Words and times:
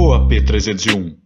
O 0.00 0.12
AP301. 0.12 1.18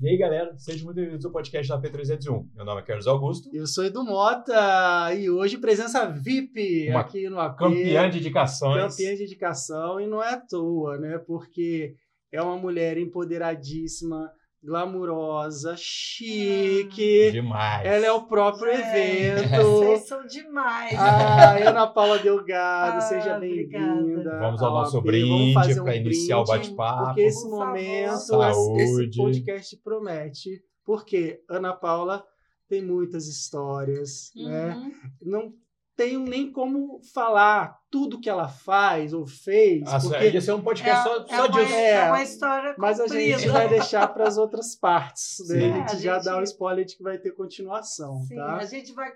E 0.00 0.08
aí, 0.08 0.16
galera, 0.18 0.52
sejam 0.58 0.86
muito 0.86 0.96
bem-vindos 0.96 1.24
ao 1.24 1.30
podcast 1.30 1.68
da 1.68 1.80
P301. 1.80 2.44
Meu 2.52 2.64
nome 2.64 2.80
é 2.80 2.84
Carlos 2.84 3.06
Augusto. 3.06 3.48
Eu 3.52 3.68
sou 3.68 3.84
Edu 3.84 4.02
Mota 4.02 5.14
e 5.14 5.30
hoje 5.30 5.58
presença 5.58 6.06
VIP 6.06 6.90
Uma 6.90 7.02
aqui 7.02 7.30
no 7.30 7.38
AP. 7.38 7.56
Campeã 7.56 8.10
de 8.10 8.18
indicações. 8.18 8.96
Campeã 8.96 9.14
de 9.14 9.22
indicação 9.22 10.00
e 10.00 10.08
não 10.08 10.20
é 10.20 10.34
à 10.34 10.40
toa, 10.40 10.98
né? 10.98 11.18
Porque 11.18 11.94
é 12.32 12.42
uma 12.42 12.56
mulher 12.56 12.98
empoderadíssima, 12.98 14.28
glamurosa, 14.66 15.76
chique. 15.76 17.30
Demais. 17.30 17.86
Ela 17.86 18.06
é 18.06 18.12
o 18.12 18.24
próprio 18.26 18.72
Gente, 18.76 18.86
evento. 18.88 19.62
Vocês 19.62 20.06
são 20.08 20.26
demais. 20.26 20.92
Ah, 20.98 21.56
Ana 21.68 21.86
Paula 21.86 22.18
Delgado, 22.18 22.96
Ah, 22.96 23.00
seja 23.00 23.38
bem-vinda. 23.38 24.38
Vamos 24.40 24.60
ao 24.62 24.70
nosso 24.72 24.98
AP. 24.98 25.04
brinde 25.06 25.80
um 25.80 25.84
para 25.84 25.96
iniciar 25.96 26.40
o 26.40 26.44
bate-papo. 26.44 27.04
Porque 27.06 27.20
esse 27.22 27.42
Por 27.48 27.50
momento, 27.58 28.12
esse- 28.14 28.26
Saúde. 28.26 28.82
esse 28.82 29.16
podcast 29.16 29.76
promete. 29.82 30.50
Porque 30.84 31.40
Ana 31.48 31.72
Paula 31.72 32.24
tem 32.68 32.82
muitas 32.82 33.26
histórias, 33.28 34.30
né? 34.36 34.74
Uhum. 34.74 34.92
não 35.22 35.52
tenho 35.96 36.20
nem 36.20 36.52
como 36.52 37.00
falar 37.14 37.76
tudo 37.90 38.20
que 38.20 38.28
ela 38.28 38.46
faz 38.48 39.12
ou 39.14 39.26
fez, 39.26 39.82
Nossa, 39.82 40.08
porque- 40.10 40.28
ia 40.30 40.40
ser 40.40 40.52
um 40.52 40.58
É, 40.58 40.62
podcast 40.62 41.02
só, 41.08 41.16
é 41.24 41.26
só 41.36 41.46
uma, 41.46 41.48
disso. 41.62 41.74
É, 41.74 41.90
é 41.92 42.04
uma 42.10 42.22
história 42.22 42.74
mas 42.78 43.00
a 43.00 43.06
gente 43.08 43.30
comprida. 43.32 43.52
vai 43.52 43.68
deixar 43.68 44.06
para 44.08 44.28
as 44.28 44.36
outras 44.36 44.74
partes. 44.76 45.38
Né? 45.48 45.60
Sim. 45.60 45.72
A 45.72 45.74
gente 45.78 45.78
É, 45.78 45.92
a 45.92 45.96
já 46.00 46.14
gente- 46.16 46.24
dá 46.24 46.38
o 46.38 46.42
spoiler 46.42 46.84
de 46.84 46.96
que 46.96 47.02
vai 47.02 47.18
ter 47.18 47.32
continuação, 47.32 48.20
Sim, 48.28 48.36
tá? 48.36 48.56
a 48.56 48.64
gente 48.66 48.92
vai 48.92 49.10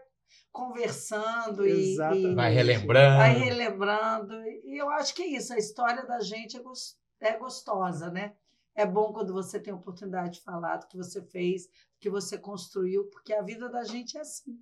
conversando 0.53 1.67
e, 1.67 1.95
e 1.95 2.35
Vai 2.35 2.53
relembrando. 2.53 3.17
vai 3.17 3.33
relembrando. 3.35 4.35
E 4.65 4.81
eu 4.81 4.89
acho 4.91 5.15
que 5.15 5.23
é 5.23 5.27
isso, 5.27 5.53
a 5.53 5.59
história 5.59 6.05
da 6.07 6.21
gente 6.21 6.57
é, 6.57 6.61
gos- 6.63 6.97
é 7.21 7.37
gostosa, 7.37 8.11
né? 8.11 8.33
É 8.75 8.87
bom 8.87 9.13
quando 9.13 9.33
você 9.33 9.59
tem 9.61 9.73
a 9.73 9.77
oportunidade 9.77 10.35
de 10.39 10.43
falar 10.43 10.77
do 10.79 10.87
que 10.87 10.97
você 10.97 11.21
fez, 11.23 11.63
do 11.65 12.01
que 12.01 12.09
você 12.09 12.39
construiu, 12.39 13.05
porque 13.11 13.33
a 13.35 13.43
vida 13.43 13.69
da 13.69 13.85
gente 13.85 14.17
é 14.17 14.21
assim. 14.21 14.53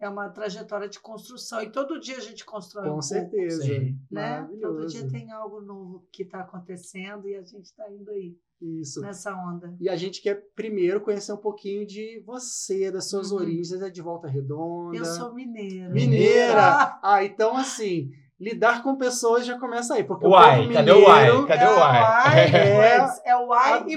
É 0.00 0.08
uma 0.08 0.28
trajetória 0.28 0.88
de 0.88 1.00
construção. 1.00 1.60
E 1.60 1.70
todo 1.70 1.98
dia 1.98 2.16
a 2.16 2.20
gente 2.20 2.44
constrói 2.44 2.84
um 2.84 2.86
Com 2.86 2.90
pouco. 2.94 3.04
certeza. 3.04 3.62
Sim. 3.64 3.98
né? 4.10 4.48
Todo 4.60 4.86
dia 4.86 5.08
tem 5.08 5.32
algo 5.32 5.60
novo 5.60 6.06
que 6.12 6.22
está 6.22 6.40
acontecendo 6.40 7.26
e 7.28 7.34
a 7.34 7.42
gente 7.42 7.64
está 7.64 7.90
indo 7.90 8.08
aí 8.10 8.36
Isso. 8.62 9.00
nessa 9.00 9.34
onda. 9.34 9.74
E 9.80 9.88
a 9.88 9.96
gente 9.96 10.22
quer 10.22 10.40
primeiro 10.54 11.00
conhecer 11.00 11.32
um 11.32 11.36
pouquinho 11.36 11.84
de 11.84 12.22
você, 12.24 12.92
das 12.92 13.08
suas 13.10 13.32
Uhum. 13.32 13.38
origens, 13.38 13.82
é 13.82 13.90
de 13.90 14.00
Volta 14.00 14.28
Redonda. 14.28 14.96
Eu 14.96 15.04
sou 15.04 15.34
mineira. 15.34 15.88
Mineira! 15.88 16.98
Ah, 17.02 17.24
então 17.24 17.56
assim, 17.56 18.10
lidar 18.38 18.84
com 18.84 18.96
pessoas 18.96 19.44
já 19.44 19.58
começa 19.58 19.94
aí. 19.94 20.04
Porque 20.04 20.26
Uai, 20.26 20.60
o 20.60 20.62
povo 20.62 20.74
cadê 20.74 20.92
o 20.92 20.94
mineiro, 20.94 21.08
uai? 21.40 21.46
Cadê 21.48 21.64
é 21.64 21.68
o 21.70 21.76
uai? 21.76 22.00
uai 22.02 22.46
e 22.46 22.54
É. 22.54 22.78
Ports. 22.78 23.22
É 23.24 23.36
o 23.36 23.46
uai 23.48 23.84
e 23.90 23.96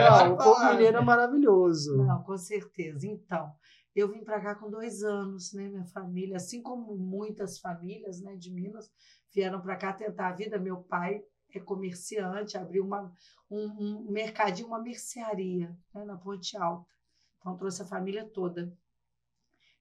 adoro 0.00 0.28
Não, 0.28 0.34
o 0.34 0.36
povo 0.36 0.64
mineiro 0.72 0.96
é 0.98 1.00
maravilhoso. 1.00 1.96
Não, 1.98 2.22
com 2.24 2.36
certeza. 2.36 3.06
Então, 3.06 3.50
eu 3.94 4.10
vim 4.10 4.24
para 4.24 4.40
cá 4.40 4.54
com 4.54 4.70
dois 4.70 5.02
anos, 5.02 5.52
né? 5.52 5.68
Minha 5.68 5.84
família, 5.84 6.36
assim 6.36 6.62
como 6.62 6.96
muitas 6.96 7.58
famílias 7.58 8.20
né, 8.20 8.36
de 8.36 8.50
Minas, 8.50 8.90
vieram 9.32 9.60
para 9.60 9.76
cá 9.76 9.92
tentar 9.92 10.28
a 10.28 10.32
vida. 10.32 10.58
Meu 10.58 10.78
pai 10.78 11.22
é 11.54 11.60
comerciante, 11.60 12.56
abriu 12.56 12.84
uma, 12.84 13.12
um, 13.50 13.66
um 13.66 14.10
mercadinho, 14.10 14.68
uma 14.68 14.80
mercearia 14.80 15.76
né, 15.94 16.04
na 16.04 16.16
Ponte 16.16 16.56
Alta. 16.56 16.90
Então, 17.38 17.56
trouxe 17.56 17.82
a 17.82 17.86
família 17.86 18.24
toda. 18.24 18.72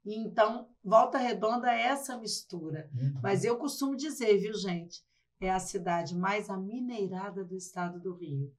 E 0.03 0.15
então, 0.15 0.67
Volta 0.83 1.17
Redonda 1.17 1.71
é 1.71 1.83
essa 1.83 2.17
mistura. 2.17 2.89
Mas 3.21 3.45
eu 3.45 3.57
costumo 3.57 3.95
dizer, 3.95 4.37
viu, 4.39 4.53
gente? 4.53 5.03
É 5.39 5.51
a 5.51 5.59
cidade 5.59 6.15
mais 6.15 6.49
amineirada 6.49 7.43
do 7.43 7.55
estado 7.55 7.99
do 7.99 8.13
Rio. 8.13 8.53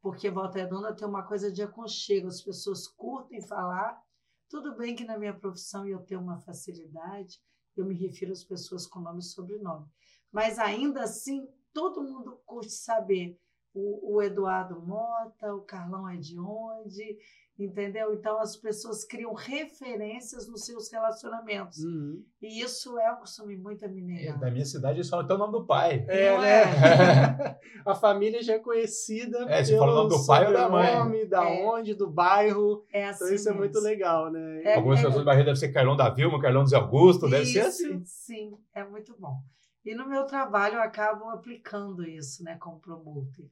Porque 0.00 0.30
Volta 0.30 0.58
Redonda 0.58 0.94
tem 0.94 1.06
uma 1.06 1.22
coisa 1.22 1.50
de 1.50 1.62
aconchego, 1.62 2.28
as 2.28 2.40
pessoas 2.40 2.86
curtem 2.86 3.40
falar. 3.40 4.00
Tudo 4.48 4.76
bem 4.76 4.94
que 4.94 5.04
na 5.04 5.18
minha 5.18 5.34
profissão 5.34 5.86
eu 5.86 6.00
tenho 6.00 6.20
uma 6.20 6.38
facilidade, 6.38 7.40
eu 7.76 7.84
me 7.84 7.94
refiro 7.94 8.32
às 8.32 8.44
pessoas 8.44 8.86
com 8.86 9.00
nome 9.00 9.20
e 9.20 9.22
sobrenome. 9.22 9.86
Mas 10.30 10.58
ainda 10.58 11.02
assim, 11.02 11.48
todo 11.72 12.02
mundo 12.02 12.40
curte 12.44 12.72
saber 12.72 13.38
o, 13.72 14.14
o 14.14 14.22
Eduardo 14.22 14.80
Mota, 14.80 15.54
o 15.54 15.62
Carlão 15.62 16.08
é 16.08 16.16
de 16.16 16.38
onde, 16.38 17.18
entendeu? 17.58 18.12
Então 18.12 18.38
as 18.40 18.56
pessoas 18.56 19.04
criam 19.04 19.32
referências 19.32 20.48
nos 20.48 20.64
seus 20.64 20.90
relacionamentos. 20.90 21.78
Uhum. 21.78 22.24
E 22.42 22.60
isso 22.62 22.98
é 22.98 23.12
um 23.12 23.16
costume 23.16 23.56
muito 23.56 23.84
É, 23.84 23.88
mineirado. 23.88 24.40
Da 24.40 24.50
minha 24.50 24.64
cidade 24.64 25.02
só 25.04 25.22
tem 25.22 25.36
o 25.36 25.38
nome 25.38 25.52
do 25.52 25.66
pai. 25.66 26.04
É, 26.08 26.38
né? 26.38 26.62
é? 26.62 27.60
A 27.86 27.94
família 27.94 28.42
já 28.42 28.54
é 28.54 28.58
conhecida 28.58 29.38
É, 29.48 29.62
você 29.62 29.76
fala 29.78 29.92
o 29.92 29.94
nome 29.94 30.10
do 30.10 30.26
pai 30.26 30.46
ou 30.46 30.52
da 30.52 30.68
mãe? 30.68 30.86
sobrenome, 30.86 31.26
da 31.26 31.44
É. 31.48 31.64
onde, 31.66 31.94
do 31.94 32.10
bairro. 32.10 32.84
É 32.92 33.08
assim 33.08 33.24
Então 33.24 33.34
isso 33.36 33.48
é 33.48 33.52
mesmo. 33.52 33.64
muito 33.64 33.80
legal, 33.80 34.30
né? 34.32 34.62
É, 34.64 34.74
Algumas 34.76 34.98
pessoas 34.98 35.14
do 35.16 35.24
barreiro 35.24 35.46
devem 35.46 35.60
ser 35.60 35.72
Carlão 35.72 35.96
da 35.96 36.10
Vilma, 36.10 36.40
Carlão 36.40 36.64
do 36.64 36.68
Zé 36.70 36.76
Augusto, 36.76 37.28
deve 37.28 37.46
ser 37.46 37.60
assim. 37.60 38.02
Sim, 38.04 38.52
é 38.74 38.82
muito 38.84 39.14
bom. 39.18 39.36
E 39.84 39.94
no 39.94 40.08
meu 40.08 40.24
trabalho 40.26 40.76
eu 40.76 40.82
acabo 40.82 41.28
aplicando 41.28 42.02
isso, 42.08 42.42
né, 42.42 42.56
como 42.58 42.80
promoter. 42.80 43.50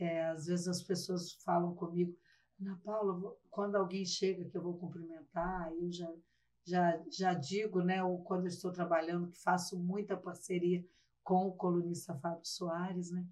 É, 0.00 0.24
às 0.30 0.46
vezes 0.46 0.66
as 0.66 0.82
pessoas 0.82 1.34
falam 1.44 1.74
comigo, 1.74 2.10
Ana 2.62 2.78
Paula, 2.84 3.36
quando 3.50 3.74
alguém 3.74 4.04
chega 4.04 4.48
que 4.48 4.56
eu 4.56 4.62
vou 4.62 4.78
cumprimentar, 4.78 5.72
eu 5.72 5.90
já, 5.90 6.08
já, 6.64 7.02
já 7.10 7.34
digo, 7.34 7.82
né, 7.82 7.98
quando 8.24 8.42
eu 8.42 8.48
estou 8.48 8.70
trabalhando, 8.70 9.28
que 9.28 9.38
faço 9.38 9.76
muita 9.76 10.16
parceria 10.16 10.84
com 11.24 11.48
o 11.48 11.56
colunista 11.56 12.14
Fábio 12.14 12.46
Soares, 12.46 13.10
né? 13.10 13.26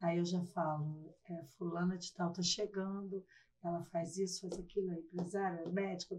Aí 0.00 0.18
eu 0.18 0.26
já 0.26 0.42
falo, 0.44 1.14
é, 1.24 1.42
fulana 1.56 1.96
de 1.96 2.12
tal 2.12 2.30
está 2.30 2.42
chegando, 2.42 3.24
ela 3.64 3.82
faz 3.84 4.18
isso, 4.18 4.42
faz 4.42 4.60
aquilo, 4.60 4.92
é 4.92 4.98
empresária, 4.98 5.62
é 5.62 5.68
médica, 5.70 6.14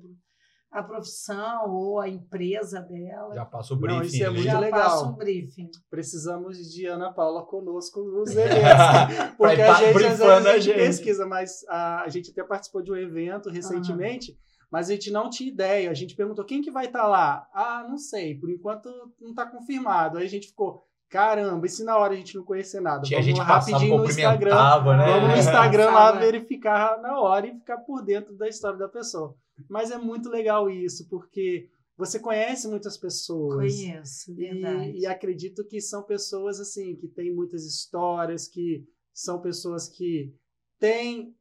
a 0.72 0.84
profissão 0.84 1.70
ou 1.72 2.00
a 2.00 2.10
empresa 2.10 2.82
dela. 2.82 3.34
Já 3.34 3.46
passa 3.46 3.74
o 3.74 3.78
Não, 3.80 3.82
briefing. 4.00 4.06
isso 4.16 4.24
é 4.24 4.28
ali. 4.28 4.36
muito 4.36 4.52
já 4.52 4.60
legal. 4.60 4.82
passa 4.82 5.06
um 5.06 5.14
briefing. 5.14 5.70
Precisamos 5.90 6.58
de 6.72 6.86
Ana 6.86 7.12
Paula 7.12 7.46
conosco 7.46 8.02
nos 8.04 8.32
eventos. 8.36 9.36
Porque 9.38 9.62
a 9.62 9.66
tá 9.68 9.74
gente, 9.76 9.96
às 9.96 10.02
vezes, 10.02 10.22
a 10.22 10.60
gente 10.60 10.76
pesquisa, 10.76 11.26
mas 11.26 11.66
a, 11.70 12.04
a 12.04 12.10
gente 12.10 12.32
até 12.32 12.44
participou 12.44 12.82
de 12.82 12.92
um 12.92 12.96
evento 12.96 13.50
recentemente, 13.50 14.38
mas 14.70 14.90
a 14.90 14.94
gente 14.94 15.10
não 15.12 15.30
tinha 15.30 15.50
ideia. 15.50 15.90
A 15.90 15.94
gente 15.94 16.16
perguntou 16.16 16.44
quem 16.46 16.62
que 16.62 16.70
vai 16.72 16.86
estar 16.86 17.08
lá. 17.08 17.48
Ah, 17.54 17.86
não 17.88 17.98
sei, 17.98 18.36
por 18.38 18.50
enquanto 18.50 18.90
não 19.20 19.30
está 19.32 19.46
confirmado. 19.46 20.18
Aí 20.18 20.26
a 20.26 20.30
gente 20.30 20.48
ficou, 20.48 20.84
caramba, 21.10 21.66
e 21.66 21.70
se 21.70 21.84
na 21.84 21.98
hora 21.98 22.14
a 22.14 22.16
gente 22.18 22.36
não 22.36 22.44
conhecer 22.44 22.80
nada? 22.82 23.02
Tinha 23.04 23.20
Vamos 23.22 23.38
gente 23.38 23.46
rapidinho 23.46 23.98
no 23.98 24.06
Instagram. 24.06 24.56
né? 24.98 25.06
Vamos 25.06 25.28
no 25.30 25.36
É. 25.36 25.40
Instagram 25.40 25.90
lá 25.92 26.12
verificar 26.12 27.02
na 27.02 27.20
hora 27.20 27.48
e 27.48 27.54
ficar 27.54 27.78
por 27.78 28.02
dentro 28.04 28.34
da 28.36 28.48
história 28.48 28.78
da 28.78 28.88
pessoa. 28.88 29.36
Mas 29.70 29.90
é 29.92 29.98
muito 29.98 30.30
legal 30.30 30.70
isso, 30.70 31.08
porque 31.10 31.70
você 31.98 32.20
conhece 32.20 32.68
muitas 32.68 32.96
pessoas. 32.98 33.56
Conheço, 33.74 34.36
verdade. 34.36 34.92
E, 34.92 35.00
e 35.00 35.06
acredito 35.08 35.64
que 35.66 35.82
são 35.82 36.04
pessoas 36.04 36.60
assim 36.60 36.96
que 36.96 37.08
têm 37.08 37.34
muitas 37.34 37.66
histórias, 37.66 38.48
que 38.48 38.86
são 39.14 39.40
pessoas 39.42 39.88
que 39.88 40.32
têm 40.80 41.34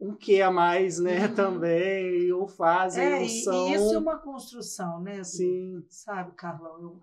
um 0.00 0.12
que 0.16 0.42
a 0.42 0.50
mais, 0.50 0.98
né, 0.98 1.28
Uhum. 1.28 1.34
também, 1.36 2.32
ou 2.32 2.48
fazem, 2.48 3.04
é, 3.04 3.20
ou 3.20 3.28
são. 3.28 3.68
e 3.68 3.74
isso 3.74 3.94
é 3.94 3.98
uma 3.98 4.18
construção, 4.18 5.00
né? 5.00 5.22
Sim, 5.22 5.84
Sabe, 5.88 6.32
Carlão, 6.32 6.80
eu, 6.82 7.02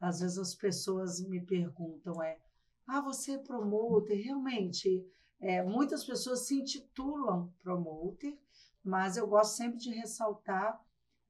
às 0.00 0.20
vezes 0.20 0.38
as 0.38 0.54
pessoas 0.54 1.20
me 1.26 1.40
perguntam, 1.40 2.22
é, 2.22 2.38
ah, 2.86 3.00
você 3.00 3.32
é 3.32 3.38
promoter? 3.38 4.16
Realmente, 4.16 5.06
é, 5.40 5.62
muitas 5.62 6.04
pessoas 6.04 6.46
se 6.46 6.60
intitulam 6.60 7.52
promoter, 7.62 8.38
mas 8.82 9.16
eu 9.16 9.26
gosto 9.26 9.56
sempre 9.56 9.78
de 9.78 9.90
ressaltar 9.90 10.82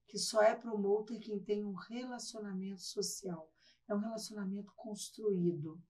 que 0.06 0.18
só 0.18 0.42
é 0.42 0.54
promoter 0.54 1.18
quem 1.18 1.38
tem 1.40 1.64
um 1.64 1.74
relacionamento 1.74 2.82
social. 2.82 3.50
É 3.88 3.94
um 3.94 3.98
relacionamento 3.98 4.72
construído. 4.76 5.80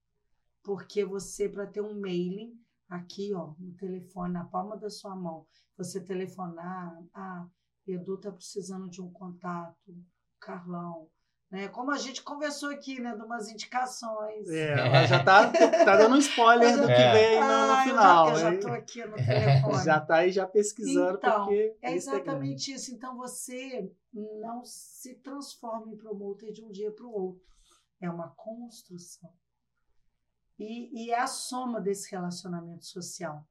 Porque 0.62 1.04
você, 1.04 1.48
para 1.48 1.66
ter 1.66 1.80
um 1.80 2.00
mailing, 2.00 2.58
aqui, 2.88 3.34
ó, 3.34 3.54
no 3.58 3.74
telefone, 3.74 4.32
na 4.32 4.44
palma 4.44 4.76
da 4.76 4.88
sua 4.88 5.14
mão, 5.14 5.46
você 5.76 6.00
telefonar, 6.00 7.02
ah, 7.12 7.46
Edu 7.86 8.14
está 8.14 8.32
precisando 8.32 8.88
de 8.88 9.02
um 9.02 9.10
contato, 9.10 9.94
Carlão, 10.40 11.10
né? 11.54 11.68
Como 11.68 11.92
a 11.92 11.98
gente 11.98 12.20
conversou 12.20 12.70
aqui, 12.70 13.00
né, 13.00 13.14
de 13.14 13.22
umas 13.22 13.48
indicações. 13.48 14.48
é, 14.48 14.72
ela 14.72 15.06
já 15.06 15.22
tá, 15.22 15.48
tá 15.52 15.96
dando 15.96 16.16
um 16.16 16.18
spoiler 16.18 16.80
do 16.80 16.86
que 16.88 16.92
É. 16.92 17.12
vem 17.12 17.40
no, 17.40 17.46
no 17.46 17.72
Ah, 17.72 17.84
final. 17.84 18.28
Eu 18.30 18.34
já, 18.36 18.52
eu 18.54 18.60
já 18.60 18.68
tô 18.68 18.74
aqui 18.74 19.04
no 19.04 19.14
telefone. 19.14 19.84
Já 19.84 20.00
tá 20.00 20.16
aí 20.16 20.32
já 20.32 20.46
pesquisando, 20.48 21.16
Então, 21.18 21.44
porque 21.46 21.76
É 21.80 21.92
exatamente 21.94 22.72
isso. 22.72 22.92
Então 22.92 23.16
você 23.16 23.88
não 24.12 24.64
se 24.64 25.14
transforma 25.14 25.92
em 25.92 25.96
promoter 25.96 26.50
de 26.50 26.64
um 26.64 26.72
dia 26.72 26.90
para 26.90 27.06
o 27.06 27.12
outro. 27.12 27.44
É 28.00 28.10
uma 28.10 28.30
construção. 28.30 29.30
E, 30.58 31.04
e 31.04 31.10
é 31.12 31.20
a 31.20 31.28
soma 31.28 31.80
desse 31.80 32.10
relacionamento 32.10 32.84
social, 32.84 33.46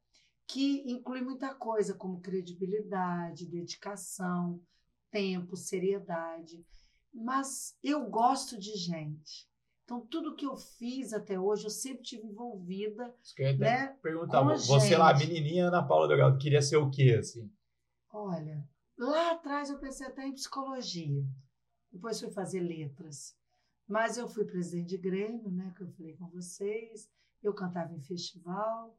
que 0.46 0.84
inclui 0.92 1.22
muita 1.22 1.54
coisa, 1.56 1.94
como 1.94 2.20
credibilidade, 2.20 3.46
dedicação, 3.46 4.62
tempo, 5.10 5.56
seriedade. 5.56 6.66
Mas 7.14 7.78
eu 7.84 8.06
gosto 8.10 8.58
de 8.58 8.76
gente. 8.76 9.48
Então, 9.84 10.02
tudo 10.08 10.36
que 10.36 10.46
eu 10.46 10.56
fiz 10.56 11.14
até 11.14 11.40
hoje, 11.40 11.66
eu 11.66 11.70
sempre 11.70 12.04
tive 12.04 12.26
envolvida. 12.26 13.14
Isso 13.22 13.36
que 13.36 13.44
eu 13.44 13.48
ia 13.50 13.58
Né? 13.58 13.88
perguntar. 14.02 14.42
Você 14.44 14.96
lá, 14.98 15.14
gente. 15.14 15.28
menininha 15.28 15.68
Ana 15.68 15.86
Paula 15.86 16.08
Delgado, 16.08 16.38
queria 16.38 16.62
ser 16.62 16.78
o 16.78 16.90
quê, 16.90 17.18
assim? 17.20 17.52
Olha, 18.12 18.68
lá 18.98 19.32
atrás 19.34 19.70
eu 19.70 19.78
pensei 19.80 20.08
até 20.08 20.26
em 20.26 20.34
psicologia. 20.34 21.24
Depois 21.92 22.20
fui 22.20 22.32
fazer 22.32 22.62
letras. 22.62 23.36
Mas 23.88 24.18
eu 24.18 24.28
fui 24.28 24.46
presidente 24.46 24.90
de 24.90 24.98
Grêmio, 24.98 25.52
né? 25.52 25.74
Que 25.76 25.84
eu 25.84 25.92
falei 25.92 26.16
com 26.16 26.28
vocês. 26.30 27.10
Eu 27.44 27.54
cantava 27.54 27.94
em 27.94 28.02
festival. 28.02 28.98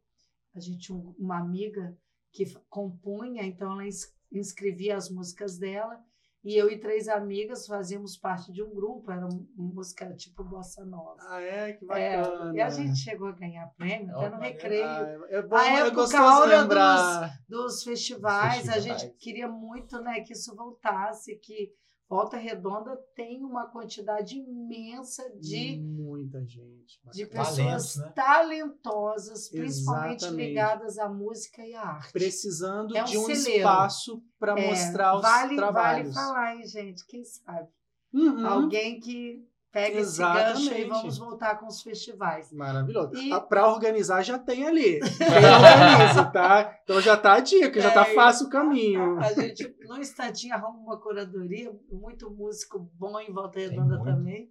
A 0.55 0.61
gente 0.61 0.79
tinha 0.87 0.97
um- 0.99 1.15
uma 1.19 1.39
amiga 1.39 1.97
que 2.31 2.45
compunha, 2.69 3.43
então 3.43 3.73
ela 3.73 3.87
ins- 3.87 4.15
inscrevia 4.31 4.97
as 4.97 5.09
músicas 5.09 5.57
dela. 5.59 6.05
E 6.45 6.55
eu 6.57 6.71
e 6.71 6.79
três 6.79 7.09
amigas 7.09 7.67
fazíamos 7.67 8.19
parte 8.19 8.53
de 8.53 8.63
um 8.63 8.69
grupo, 8.75 9.11
era 9.11 9.25
um- 9.27 9.49
uma 9.57 9.73
música 9.75 10.13
tipo 10.15 10.45
bossa 10.45 10.85
nova. 10.85 11.17
Ah, 11.21 11.41
é? 11.41 11.73
Que 11.73 11.91
É, 11.91 12.19
bacana. 12.21 12.55
e 12.55 12.61
a 12.61 12.69
gente 12.69 12.99
chegou 12.99 13.29
a 13.29 13.33
ganhar 13.33 13.67
prêmio 13.79 14.15
até 14.15 14.29
no 14.29 14.39
recreio 14.39 14.85
Ah, 14.85 15.27
é 15.31 15.41
bom, 15.43 15.57
A 15.57 15.65
é 15.67 15.75
época 15.81 15.91
gostoso 16.03 16.23
áurea 16.23 16.61
lembrar. 16.61 17.39
dos 17.49 17.83
festivais, 17.83 18.69
a 18.69 18.79
gente 18.79 18.89
festivais. 18.93 19.17
queria 19.19 19.49
muito 19.49 19.99
né, 20.03 20.21
que 20.21 20.35
isso 20.35 20.55
voltasse, 20.55 21.35
que 21.37 21.73
Volta 22.09 22.37
Redonda 22.37 22.97
tem 23.17 23.43
uma 23.43 23.67
quantidade 23.67 24.37
imensa 24.39 25.23
de, 25.41 25.77
Muita 25.81 26.45
gente. 26.45 27.01
de 27.13 27.25
bacana. 27.27 27.47
pessoas 27.47 27.57
Talentos, 27.65 27.97
né? 27.97 28.13
talentosas, 28.15 29.49
principalmente 29.49 30.21
Exatamente. 30.25 30.49
ligadas 30.49 30.99
à 30.99 31.09
música 31.09 31.67
e 31.67 31.75
à 31.75 31.83
arte. 31.83 32.13
Precisando 32.13 32.97
É 32.97 33.03
um 33.03 33.07
de 33.07 33.19
um 33.19 33.25
celeiro. 33.27 33.59
espaço 33.61 34.23
para 34.39 34.59
É, 34.61 34.69
mostrar 34.71 35.17
os 35.17 35.23
vale, 35.23 35.57
trabalhos. 35.57 36.15
Vale 36.15 36.27
falar, 36.27 36.57
hein, 36.57 36.67
gente? 36.67 37.07
Quem 37.07 37.25
sabe? 37.25 37.69
Uhum. 38.13 38.47
Alguém 38.47 39.01
que 39.01 39.45
pega 39.75 39.99
esse 40.01 40.19
gancho 40.19 40.61
e 40.61 40.69
Exatamente. 40.69 40.89
vamos 40.89 41.19
voltar 41.19 41.59
com 41.59 41.67
os 41.67 41.83
festivais. 41.83 42.53
Maravilhoso. 42.53 43.15
E- 43.17 43.41
Para 43.49 43.69
organizar 43.71 44.23
já 44.23 44.39
tem 44.39 44.65
ali. 44.67 45.01
Quem 45.19 45.27
organiza, 45.27 46.25
tá? 46.33 46.79
Então 46.85 47.01
já 47.01 47.17
tá 47.17 47.35
a 47.35 47.41
dica, 47.41 47.81
já 47.81 47.91
tá 47.91 48.07
É, 48.09 48.15
fácil 48.15 48.47
o 48.47 48.51
caminho. 48.51 49.19
A 49.19 49.33
gente, 49.33 49.77
no 49.87 49.99
instantinho, 49.99 50.55
arruma 50.55 50.79
uma 50.79 51.01
curadoria, 51.01 51.71
muito 51.91 52.31
músico 52.31 52.79
bom 52.95 53.19
em 53.19 53.33
Volta 53.33 53.59
Redonda 53.59 54.03
também. 54.03 54.49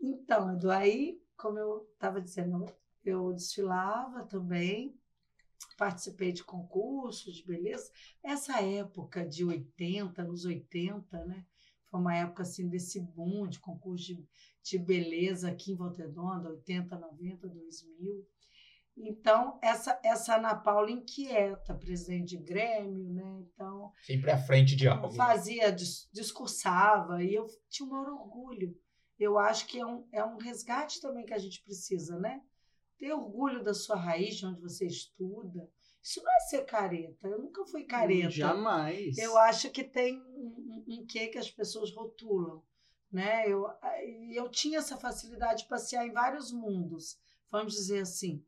Então, 0.00 0.52
Edu, 0.54 0.70
aí, 0.70 1.16
como 1.36 1.58
eu 1.58 1.86
estava 1.94 2.20
dizendo, 2.20 2.64
eu 3.04 3.32
desfilava 3.32 4.24
também, 4.24 4.92
participei 5.78 6.32
de 6.32 6.42
concursos 6.42 7.34
de 7.36 7.46
beleza. 7.46 7.88
Essa 8.24 8.60
época 8.60 9.24
de 9.24 9.44
80, 9.44 10.24
nos 10.24 10.44
80, 10.44 11.24
né? 11.26 11.44
Foi 11.92 12.00
uma 12.00 12.16
época 12.16 12.42
assim 12.42 12.70
desse 12.70 12.98
boom 12.98 13.46
de 13.46 13.60
concurso 13.60 14.06
de, 14.06 14.26
de 14.62 14.78
beleza 14.78 15.50
aqui 15.50 15.72
em 15.72 15.76
Volta 15.76 16.02
Redonda, 16.02 16.48
80, 16.48 16.98
90, 16.98 17.46
2000. 17.46 18.26
Então, 18.96 19.58
essa, 19.62 20.00
essa 20.02 20.36
Ana 20.36 20.54
Paula 20.54 20.90
inquieta, 20.90 21.74
presidente 21.74 22.30
de 22.36 22.42
Grêmio, 22.42 23.10
né? 23.10 23.40
Então, 23.42 23.92
Sempre 24.06 24.30
à 24.30 24.38
frente 24.38 24.74
de 24.74 24.88
algo. 24.88 25.10
fazia, 25.12 25.70
dis- 25.70 26.08
discursava, 26.10 27.22
e 27.22 27.34
eu 27.34 27.46
tinha 27.68 27.86
o 27.86 27.90
maior 27.90 28.08
orgulho. 28.08 28.74
Eu 29.18 29.38
acho 29.38 29.66
que 29.66 29.78
é 29.78 29.84
um, 29.86 30.08
é 30.12 30.24
um 30.24 30.38
resgate 30.38 30.98
também 30.98 31.26
que 31.26 31.34
a 31.34 31.38
gente 31.38 31.62
precisa, 31.62 32.18
né? 32.18 32.42
Ter 32.98 33.12
orgulho 33.12 33.62
da 33.62 33.74
sua 33.74 33.96
raiz, 33.96 34.36
de 34.36 34.46
onde 34.46 34.60
você 34.62 34.86
estuda. 34.86 35.68
Isso 36.02 36.22
não 36.22 36.32
é 36.32 36.40
ser 36.40 36.64
careta. 36.64 37.28
Eu 37.28 37.38
nunca 37.38 37.64
fui 37.66 37.84
careta. 37.84 38.30
Jamais. 38.30 39.16
Eu 39.18 39.38
acho 39.38 39.70
que 39.70 39.84
tem 39.84 40.20
um, 40.20 40.84
um, 40.88 41.06
quê 41.06 41.28
que 41.28 41.38
as 41.38 41.50
pessoas 41.50 41.94
rotulam, 41.94 42.62
né? 43.10 43.48
Eu, 43.48 43.66
e 44.02 44.34
eu 44.34 44.48
tinha 44.48 44.78
essa 44.78 44.96
facilidade 44.96 45.62
de 45.62 45.68
passear 45.68 46.06
em 46.06 46.12
vários 46.12 46.50
mundos, 46.52 47.18
vamos 47.50 47.74
dizer 47.74 48.00
assim. 48.00 48.44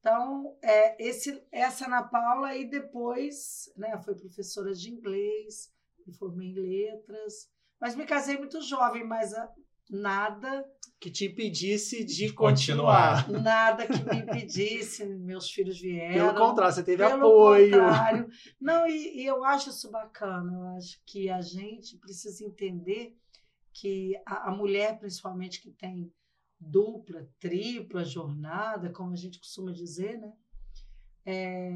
Então, 0.00 0.58
é, 0.62 1.02
esse, 1.02 1.42
essa 1.50 1.86
Ana 1.86 2.02
Paula, 2.02 2.54
e 2.54 2.68
depois 2.68 3.72
né, 3.74 3.96
foi 4.02 4.14
professora 4.14 4.74
de 4.74 4.90
inglês, 4.90 5.72
me 6.06 6.12
formei 6.12 6.48
em 6.48 6.54
letras, 6.54 7.50
mas 7.80 7.94
me 7.94 8.04
casei 8.04 8.36
muito 8.36 8.60
jovem, 8.60 9.02
mas 9.02 9.32
ah, 9.32 9.50
nada, 9.88 10.62
Que 11.00 11.10
te 11.10 11.26
impedisse 11.26 12.02
de 12.04 12.28
De 12.28 12.32
continuar. 12.32 13.24
continuar. 13.26 13.42
nada 13.42 13.86
que 13.86 14.02
me 14.04 14.20
impedisse, 14.20 15.04
meus 15.04 15.50
filhos 15.50 15.78
vieram. 15.78 16.14
Pelo 16.14 16.34
contrário, 16.46 16.74
você 16.74 16.82
teve 16.82 17.04
Pelo 17.06 17.16
apoio. 17.26 17.70
contrário. 17.70 18.28
Não, 18.60 18.86
e, 18.86 19.20
e 19.22 19.26
eu 19.26 19.44
acho 19.44 19.70
isso 19.70 19.90
bacana. 19.90 20.52
Eu 20.52 20.76
acho 20.78 20.98
que 21.04 21.28
a 21.28 21.42
gente 21.42 21.98
precisa 21.98 22.44
entender 22.44 23.14
que 23.72 24.14
a, 24.24 24.48
a 24.48 24.50
mulher, 24.54 24.98
principalmente, 24.98 25.60
que 25.60 25.70
tem 25.72 26.10
dupla, 26.58 27.28
tripla 27.38 28.04
jornada, 28.04 28.90
como 28.90 29.12
a 29.12 29.16
gente 29.16 29.38
costuma 29.38 29.72
dizer, 29.72 30.18
né? 30.18 30.32
É, 31.26 31.70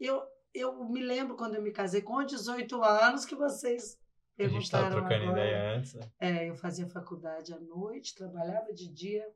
eu, 0.00 0.22
eu 0.54 0.84
me 0.88 1.00
lembro 1.02 1.36
quando 1.36 1.56
eu 1.56 1.62
me 1.62 1.72
casei 1.72 2.00
com 2.00 2.24
18 2.24 2.82
anos 2.82 3.24
que 3.26 3.34
vocês 3.34 3.98
A 4.38 4.48
gente 4.48 4.64
estava 4.64 4.90
trocando 4.90 5.14
agora. 5.14 5.30
ideia 5.30 5.76
antes. 5.78 5.94
né? 5.94 6.10
É, 6.20 6.50
eu 6.50 6.54
fazia 6.54 6.86
faculdade 6.88 7.54
à 7.54 7.58
noite, 7.58 8.14
trabalhava 8.14 8.72
de 8.72 8.88
dia. 8.88 9.26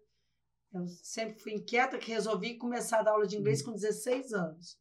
Eu 0.73 0.87
sempre 0.87 1.41
fui 1.41 1.53
inquieta 1.53 1.99
que 1.99 2.11
resolvi 2.13 2.57
começar 2.57 3.01
a 3.01 3.03
dar 3.03 3.13
aula 3.13 3.27
de 3.27 3.37
inglês 3.37 3.63
com 3.63 3.73
16 3.73 4.33
anos, 4.33 4.79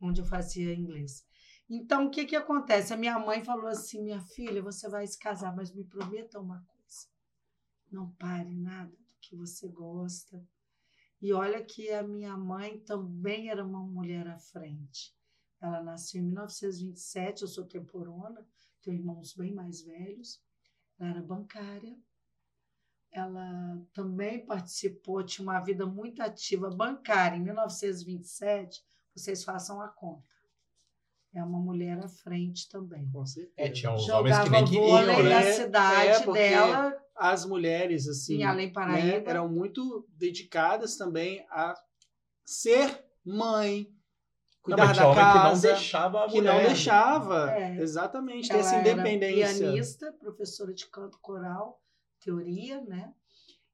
onde 0.00 0.20
eu 0.20 0.26
fazia 0.26 0.74
inglês. 0.74 1.24
Então, 1.68 2.06
o 2.06 2.10
que, 2.10 2.26
que 2.26 2.36
acontece? 2.36 2.92
A 2.92 2.96
minha 2.96 3.18
mãe 3.18 3.42
falou 3.44 3.66
assim: 3.66 4.02
minha 4.02 4.20
filha, 4.20 4.62
você 4.62 4.88
vai 4.88 5.06
se 5.06 5.18
casar, 5.18 5.54
mas 5.54 5.72
me 5.72 5.84
prometa 5.84 6.40
uma 6.40 6.62
coisa. 6.64 7.06
Não 7.90 8.10
pare 8.12 8.54
nada 8.54 8.90
do 8.90 9.16
que 9.20 9.34
você 9.34 9.68
gosta. 9.68 10.44
E 11.20 11.32
olha 11.32 11.64
que 11.64 11.90
a 11.90 12.02
minha 12.02 12.36
mãe 12.36 12.78
também 12.80 13.48
era 13.48 13.64
uma 13.64 13.80
mulher 13.80 14.28
à 14.28 14.38
frente. 14.38 15.14
Ela 15.60 15.82
nasceu 15.82 16.20
em 16.20 16.24
1927, 16.26 17.42
eu 17.42 17.48
sou 17.48 17.64
temporona, 17.64 18.46
tenho 18.86 18.98
irmãos 18.98 19.34
bem 19.34 19.52
mais 19.52 19.82
velhos. 19.82 20.40
Ela 20.98 21.10
era 21.10 21.22
bancária. 21.22 21.96
Ela 23.10 23.80
também 23.92 24.44
participou, 24.44 25.24
tinha 25.24 25.46
uma 25.48 25.60
vida 25.60 25.86
muito 25.86 26.22
ativa 26.22 26.70
bancária. 26.70 27.36
Em 27.36 27.42
1927, 27.42 28.82
vocês 29.14 29.42
façam 29.42 29.80
a 29.80 29.88
conta. 29.88 30.28
É 31.34 31.42
uma 31.42 31.58
mulher 31.58 31.98
à 31.98 32.08
frente 32.08 32.68
também. 32.68 33.10
Com 33.10 33.26
certeza. 33.26 33.54
É, 33.56 33.68
tinha 33.70 33.92
uns 33.92 34.08
homens 34.08 34.38
que 34.38 34.50
nem 34.50 34.64
queriam, 34.64 35.06
né? 35.06 35.22
na 35.22 35.42
cidade 35.42 36.22
é, 36.22 36.32
dela, 36.32 37.04
As 37.14 37.44
mulheres, 37.44 38.08
assim, 38.08 38.36
em 38.36 38.44
Além 38.44 38.68
né, 38.68 38.72
Paraíba. 38.72 39.30
eram 39.30 39.48
muito 39.48 40.06
dedicadas 40.10 40.96
também 40.96 41.44
a 41.50 41.74
ser 42.44 43.04
mãe, 43.24 43.92
cuidar 44.66 44.92
tinha 44.92 45.02
da 45.02 45.08
homem 45.10 45.18
que 45.18 45.24
não 45.24 45.42
casa. 45.42 45.68
deixava 45.68 46.24
a 46.24 46.28
que 46.28 46.34
mulher. 46.36 46.54
não 46.54 46.66
deixava. 46.66 47.50
É. 47.52 47.76
Exatamente, 47.80 48.48
ter 48.48 48.54
Ela 48.54 48.62
essa 48.62 48.76
era 48.76 48.90
independência. 48.92 49.58
pianista, 49.66 50.12
professora 50.12 50.74
de 50.74 50.86
canto 50.88 51.18
coral, 51.20 51.80
teoria, 52.20 52.80
né? 52.82 53.14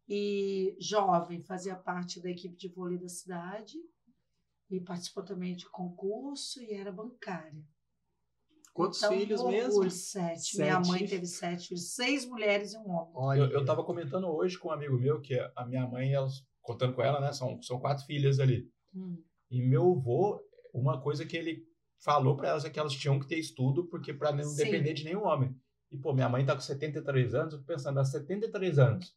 E 0.08 0.76
jovem, 0.80 1.40
fazia 1.40 1.74
parte 1.76 2.20
da 2.20 2.28
equipe 2.30 2.56
de 2.56 2.68
vôlei 2.68 2.98
da 2.98 3.08
cidade 3.08 3.78
e 4.70 4.80
participou 4.80 5.22
também 5.24 5.54
de 5.56 5.68
concurso 5.68 6.60
e 6.62 6.72
era 6.72 6.90
bancária. 6.92 7.62
Quantos 8.74 8.98
Então, 9.02 9.12
filhos 9.12 9.40
orgulho, 9.40 9.62
mesmo? 9.62 9.90
Sete. 9.90 10.56
Minha 10.58 10.76
Sete. 10.76 10.88
mãe 10.88 11.06
teve 11.06 11.26
sete 11.26 11.68
filhos, 11.68 11.94
seis 11.94 12.24
mulheres 12.26 12.72
e 12.72 12.78
um 12.78 12.90
homem. 12.90 13.12
Olha, 13.14 13.38
Eu, 13.40 13.50
eu 13.50 13.64
tava 13.64 13.84
comentando 13.84 14.26
hoje 14.28 14.58
com 14.58 14.68
um 14.68 14.72
amigo 14.72 14.96
meu 14.98 15.20
que 15.20 15.38
a 15.54 15.66
minha 15.66 15.86
mãe, 15.86 16.12
ela, 16.14 16.26
contando 16.62 16.94
com 16.94 17.02
ela, 17.02 17.20
né? 17.20 17.32
São, 17.32 17.60
são 17.62 17.78
quatro 17.78 18.04
filhas 18.06 18.40
ali. 18.40 18.66
Hum. 18.94 19.22
E 19.50 19.60
meu 19.60 19.92
avô, 19.92 20.40
uma 20.72 21.00
coisa 21.00 21.24
que 21.26 21.36
ele 21.36 21.66
falou 21.98 22.36
para 22.36 22.48
elas 22.48 22.64
é 22.64 22.70
que 22.70 22.78
elas 22.80 22.92
tinham 22.94 23.18
que 23.18 23.26
ter 23.26 23.38
estudo, 23.38 23.86
porque 23.86 24.12
para 24.12 24.32
não 24.32 24.44
Sim. 24.44 24.56
depender 24.64 24.92
de 24.92 25.04
nenhum 25.04 25.24
homem. 25.24 25.54
E, 25.90 25.96
pô, 25.96 26.12
minha 26.12 26.28
mãe 26.28 26.44
tá 26.44 26.54
com 26.54 26.60
73 26.60 27.34
anos, 27.34 27.52
eu 27.52 27.58
fico 27.60 27.72
pensando, 27.72 28.00
há 28.00 28.04
73 28.04 28.78
anos, 28.78 29.14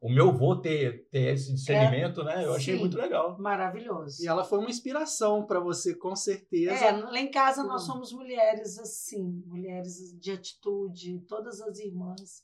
o 0.00 0.08
meu 0.08 0.30
avô 0.30 0.56
ter, 0.56 1.06
ter 1.10 1.34
esse 1.34 1.52
discernimento, 1.52 2.24
né? 2.24 2.44
Eu 2.44 2.54
achei 2.54 2.74
Sim. 2.74 2.80
muito 2.80 2.96
legal. 2.96 3.36
Maravilhoso. 3.38 4.22
E 4.22 4.26
ela 4.26 4.44
foi 4.44 4.58
uma 4.60 4.70
inspiração 4.70 5.44
para 5.44 5.60
você, 5.60 5.94
com 5.94 6.16
certeza. 6.16 6.72
É, 6.72 6.92
lá 6.92 7.20
em 7.20 7.30
casa 7.30 7.64
nós 7.64 7.82
Hum. 7.82 7.86
somos 7.86 8.12
mulheres 8.12 8.78
assim, 8.78 9.42
mulheres 9.46 10.18
de 10.18 10.30
atitude, 10.32 11.20
todas 11.28 11.60
as 11.60 11.78
irmãs, 11.80 12.42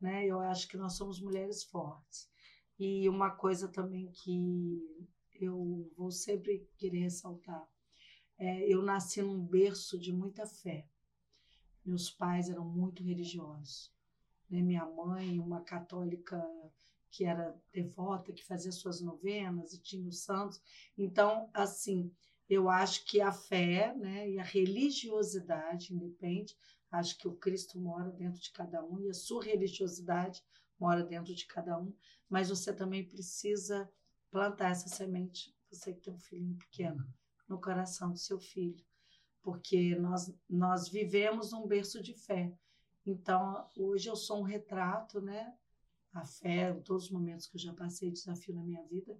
né? 0.00 0.24
Eu 0.24 0.40
acho 0.40 0.66
que 0.68 0.78
nós 0.78 0.96
somos 0.96 1.20
mulheres 1.20 1.64
fortes. 1.64 2.28
E 2.78 3.08
uma 3.10 3.30
coisa 3.30 3.68
também 3.68 4.10
que 4.12 4.78
eu 5.44 5.90
vou 5.96 6.10
sempre 6.10 6.68
querer 6.76 7.00
ressaltar, 7.00 7.68
é, 8.38 8.66
eu 8.72 8.82
nasci 8.82 9.22
num 9.22 9.44
berço 9.44 9.98
de 9.98 10.12
muita 10.12 10.46
fé. 10.46 10.86
Meus 11.84 12.10
pais 12.10 12.50
eram 12.50 12.64
muito 12.64 13.02
religiosos. 13.02 13.92
Né? 14.50 14.60
Minha 14.62 14.84
mãe, 14.84 15.38
uma 15.38 15.60
católica 15.62 16.44
que 17.10 17.24
era 17.24 17.58
devota, 17.72 18.32
que 18.32 18.44
fazia 18.44 18.72
suas 18.72 19.00
novenas 19.00 19.72
e 19.72 19.80
tinha 19.80 20.06
os 20.06 20.20
santos. 20.20 20.60
Então, 20.98 21.48
assim, 21.54 22.12
eu 22.48 22.68
acho 22.68 23.04
que 23.06 23.20
a 23.20 23.32
fé 23.32 23.94
né, 23.96 24.28
e 24.30 24.38
a 24.38 24.44
religiosidade 24.44 25.94
independe. 25.94 26.56
Acho 26.90 27.16
que 27.18 27.26
o 27.26 27.34
Cristo 27.36 27.80
mora 27.80 28.10
dentro 28.10 28.40
de 28.40 28.52
cada 28.52 28.84
um 28.84 29.00
e 29.00 29.08
a 29.08 29.14
sua 29.14 29.42
religiosidade 29.42 30.42
mora 30.78 31.02
dentro 31.02 31.34
de 31.34 31.46
cada 31.46 31.78
um, 31.78 31.92
mas 32.28 32.50
você 32.50 32.72
também 32.72 33.06
precisa 33.06 33.90
plantar 34.36 34.72
essa 34.72 34.86
semente, 34.86 35.56
você 35.70 35.94
que 35.94 36.02
tem 36.02 36.12
um 36.12 36.18
filhinho 36.18 36.58
pequeno, 36.58 37.02
no 37.48 37.58
coração 37.58 38.12
do 38.12 38.18
seu 38.18 38.38
filho, 38.38 38.84
porque 39.42 39.96
nós, 39.96 40.30
nós 40.46 40.90
vivemos 40.90 41.52
num 41.52 41.66
berço 41.66 42.02
de 42.02 42.12
fé. 42.12 42.52
Então, 43.06 43.66
hoje 43.74 44.10
eu 44.10 44.16
sou 44.16 44.40
um 44.40 44.42
retrato, 44.42 45.22
né? 45.22 45.54
A 46.12 46.22
fé, 46.22 46.70
em 46.70 46.82
todos 46.82 47.04
os 47.04 47.10
momentos 47.10 47.46
que 47.46 47.56
eu 47.56 47.60
já 47.62 47.72
passei 47.72 48.10
desafio 48.10 48.54
na 48.54 48.62
minha 48.62 48.82
vida, 48.82 49.16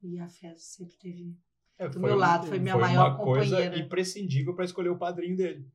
e 0.00 0.16
a 0.20 0.28
fé 0.28 0.54
sempre 0.56 0.96
teve 0.96 1.36
É, 1.76 1.88
do 1.88 1.98
meu 1.98 2.14
lado, 2.14 2.46
foi 2.46 2.60
minha 2.60 2.76
maior 2.76 3.10
uma 3.10 3.16
coisa 3.16 3.56
companheira. 3.56 3.84
imprescindível 3.84 4.54
para 4.54 4.64
escolher 4.64 4.90
o 4.90 4.98
padrinho 4.98 5.36
dele. 5.36 5.68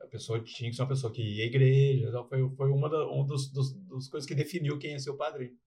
A 0.00 0.06
pessoa 0.06 0.40
tinha 0.40 0.70
que 0.70 0.76
ser 0.76 0.82
uma 0.82 0.88
pessoa 0.88 1.12
que 1.12 1.20
ia 1.20 1.42
à 1.42 1.46
igreja. 1.46 2.12
Foi, 2.28 2.48
foi 2.54 2.70
uma 2.70 2.88
da, 2.88 3.10
um 3.10 3.26
dos, 3.26 3.50
dos, 3.50 3.72
dos 3.72 4.06
coisas 4.06 4.28
que 4.28 4.36
definiu 4.36 4.78
quem 4.78 4.96
ser 5.00 5.10
o 5.10 5.16
padrinho. 5.16 5.58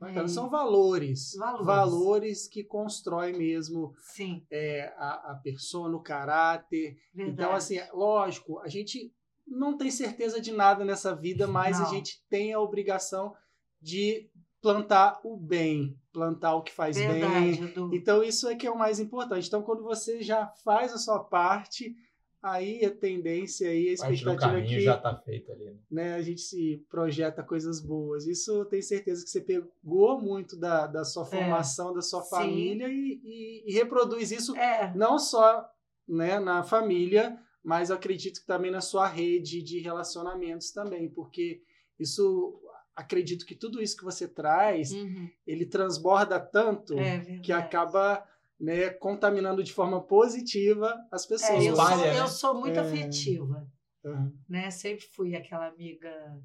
Bacana. 0.00 0.22
É. 0.24 0.28
São 0.28 0.48
valores, 0.48 1.34
Valores. 1.36 1.66
valores. 1.66 2.48
que 2.48 2.62
constroem 2.62 3.36
mesmo 3.36 3.94
Sim, 3.98 4.44
é, 4.50 4.92
a, 4.96 5.32
a 5.32 5.34
pessoa 5.42 5.88
no 5.88 6.00
caráter. 6.00 6.96
verdade. 7.12 7.32
Então, 7.34 7.52
assim, 7.54 7.78
lógico, 7.92 8.58
a 8.60 8.68
gente 8.68 9.12
não 9.46 9.76
tem 9.76 9.90
certeza 9.90 10.40
de 10.40 10.52
nada 10.52 10.84
nessa 10.84 11.14
vida, 11.16 11.46
mas 11.46 11.80
a 11.80 11.84
Não. 11.84 11.90
gente 11.90 12.22
tem 12.28 12.52
a 12.52 12.60
obrigação 12.60 13.34
de 13.80 14.28
plantar 14.60 15.20
o 15.24 15.36
bem, 15.36 15.96
plantar 16.12 16.54
o 16.54 16.62
que 16.62 16.72
faz 16.72 16.96
bem. 16.96 17.08
verdade, 17.08 17.62
Edu. 17.64 17.90
Então, 17.94 18.22
isso 18.22 18.48
é 18.48 18.54
que 18.56 18.66
é 18.66 18.70
o 18.70 18.78
mais 18.78 18.98
importante. 19.00 19.46
Então, 19.48 19.62
quando 19.62 19.82
você 19.82 20.20
já 20.22 20.46
faz 20.64 20.92
a 20.92 20.98
sua 20.98 21.20
parte, 21.24 21.94
aí 22.42 22.84
a 22.84 22.90
tendência 22.94 23.68
aí, 23.68 23.88
a 23.88 23.92
expectativa 23.92 24.58
é 24.58 24.62
que 24.62 24.80
já 24.80 24.96
está 24.96 25.16
feita 25.16 25.52
ali. 25.52 25.64
Né? 25.66 25.76
né, 25.90 26.14
a 26.14 26.22
gente 26.22 26.40
se 26.40 26.84
projeta 26.88 27.42
coisas 27.42 27.80
boas. 27.80 28.26
Isso 28.26 28.52
eu 28.52 28.64
tenho 28.64 28.82
certeza 28.82 29.24
que 29.24 29.30
você 29.30 29.40
pegou 29.40 30.20
muito 30.20 30.56
da, 30.56 30.86
da 30.86 31.04
sua 31.04 31.24
formação, 31.24 31.92
da 31.92 32.00
sua 32.02 32.20
É. 32.20 32.22
Sim. 32.24 32.28
família 32.30 32.88
e, 32.88 33.20
e- 33.24 33.64
e 33.66 33.72
reproduz 33.74 34.30
isso 34.30 34.56
É, 34.56 34.92
não 34.94 35.18
só 35.18 35.68
né, 36.06 36.38
na 36.38 36.62
família, 36.62 37.38
mas 37.62 37.90
eu 37.90 37.96
acredito 37.96 38.40
que 38.40 38.46
também 38.46 38.70
na 38.70 38.80
sua 38.80 39.06
rede 39.06 39.62
de 39.62 39.78
relacionamentos 39.80 40.70
também, 40.70 41.08
porque 41.08 41.60
isso 41.98 42.60
acredito 42.96 43.44
que 43.44 43.54
tudo 43.54 43.82
isso 43.82 43.96
que 43.96 44.04
você 44.04 44.26
traz, 44.26 44.92
uhum, 44.92 45.28
ele 45.46 45.66
transborda 45.66 46.40
tanto 46.40 46.98
é 46.98 47.38
que 47.42 47.52
acaba 47.52 48.24
né, 48.58 48.90
contaminando 48.90 49.62
de 49.62 49.72
forma 49.72 50.02
positiva 50.02 50.94
as 51.12 51.24
É, 51.24 51.28
pessoas. 51.28 51.64
eu, 51.64 51.76
sou, 51.76 51.96
né? 51.98 52.18
eu 52.20 52.28
sou 52.28 52.54
muito 52.60 52.78
É. 52.78 52.80
afetiva, 52.80 53.70
Uhum. 54.04 54.36
né? 54.48 54.70
Sempre 54.70 55.04
fui 55.06 55.34
aquela 55.36 55.66
amiga 55.68 56.40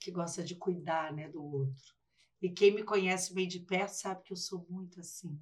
que 0.00 0.10
gosta 0.10 0.42
de 0.42 0.54
cuidar, 0.56 1.12
né, 1.12 1.28
do 1.28 1.42
outro. 1.42 1.94
E 2.42 2.50
quem 2.50 2.74
me 2.74 2.82
conhece 2.82 3.32
bem 3.32 3.48
de 3.48 3.60
perto 3.60 3.92
sabe 3.92 4.22
que 4.22 4.32
eu 4.32 4.36
sou 4.36 4.66
muito 4.68 5.00
assim. 5.00 5.38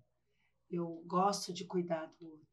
Eu 0.70 1.02
gosto 1.06 1.52
de 1.52 1.64
cuidar 1.64 2.06
do 2.18 2.28
outro. 2.30 2.46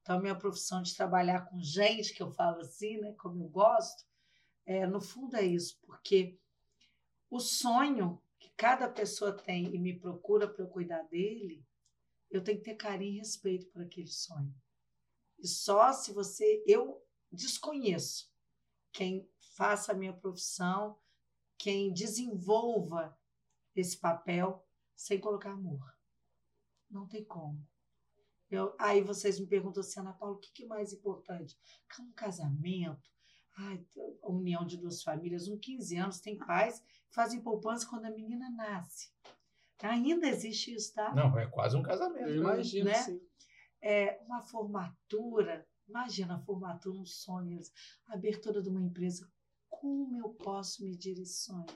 Então, 0.00 0.16
a 0.16 0.20
minha 0.20 0.34
profissão 0.34 0.80
de 0.82 0.94
trabalhar 0.94 1.42
com 1.46 1.58
gente, 1.60 2.14
que 2.14 2.22
eu 2.22 2.30
falo 2.30 2.60
assim, 2.60 2.96
né, 2.98 3.12
como 3.18 3.42
eu 3.42 3.48
gosto, 3.48 4.04
é, 4.64 4.86
no 4.86 5.00
fundo 5.00 5.36
é 5.36 5.44
isso, 5.44 5.78
porque 5.82 6.38
o 7.30 7.40
sonho 7.40 8.22
que 8.38 8.50
cada 8.56 8.88
pessoa 8.88 9.32
tem 9.32 9.74
e 9.74 9.78
me 9.78 9.98
procura 9.98 10.46
para 10.48 10.64
eu 10.64 10.68
cuidar 10.68 11.02
dele, 11.04 11.66
eu 12.30 12.42
tenho 12.42 12.58
que 12.58 12.64
ter 12.64 12.74
carinho 12.74 13.14
e 13.14 13.18
respeito 13.18 13.66
por 13.66 13.82
aquele 13.82 14.08
sonho. 14.08 14.54
E 15.38 15.46
só 15.46 15.92
se 15.92 16.12
você. 16.12 16.62
Eu 16.66 17.02
desconheço 17.30 18.32
quem 18.92 19.28
faça 19.56 19.92
a 19.92 19.94
minha 19.94 20.12
profissão, 20.12 20.98
quem 21.56 21.92
desenvolva 21.92 23.16
esse 23.74 23.96
papel 23.96 24.66
sem 24.94 25.20
colocar 25.20 25.52
amor. 25.52 25.96
Não 26.90 27.06
tem 27.06 27.24
como. 27.24 27.66
Eu, 28.50 28.74
aí 28.78 29.02
vocês 29.02 29.38
me 29.38 29.46
perguntam 29.46 29.80
assim, 29.82 30.00
Ana 30.00 30.12
Paula, 30.12 30.36
o 30.36 30.38
que, 30.38 30.50
que 30.52 30.64
é 30.64 30.66
mais 30.66 30.92
importante? 30.92 31.58
Um 32.00 32.10
casamento, 32.12 33.10
ai, 33.56 33.84
a 34.22 34.28
união 34.28 34.64
de 34.64 34.78
duas 34.78 35.02
famílias, 35.02 35.48
um 35.48 35.58
15 35.58 35.96
anos, 35.96 36.20
tem 36.20 36.38
pais 36.38 36.80
que 36.80 37.14
fazem 37.14 37.42
poupança 37.42 37.86
quando 37.86 38.06
a 38.06 38.10
menina 38.10 38.48
nasce. 38.50 39.12
Ainda 39.82 40.26
existe 40.28 40.74
isso, 40.74 40.92
tá? 40.94 41.14
Não, 41.14 41.38
é 41.38 41.46
quase 41.46 41.76
um 41.76 41.82
casamento. 41.82 42.22
Eu 42.28 42.30
né? 42.30 42.36
imagino, 42.36 42.86
né? 42.86 42.94
sim. 42.94 43.20
é, 43.80 44.18
uma 44.26 44.42
formatura, 44.42 45.66
imagina 45.88 46.34
a 46.36 46.40
formatura, 46.40 46.98
um 46.98 47.04
sonho, 47.06 47.60
a 48.08 48.14
abertura 48.14 48.60
de 48.60 48.68
uma 48.68 48.80
empresa. 48.82 49.30
Como 49.68 50.18
eu 50.18 50.30
posso 50.30 50.82
medir 50.84 51.18
esse 51.20 51.44
sonho? 51.44 51.66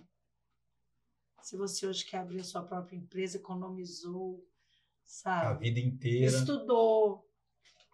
Se 1.42 1.56
você 1.56 1.87
hoje 1.87 2.04
quer 2.04 2.18
abrir 2.18 2.40
a 2.40 2.44
sua 2.44 2.62
própria 2.62 2.97
empresa, 2.97 3.37
economizou, 3.37 4.44
A 4.44 5.04
sabe? 5.04 5.64
vida 5.71 5.80
inteira. 5.80 6.26
Estudou, 6.37 7.28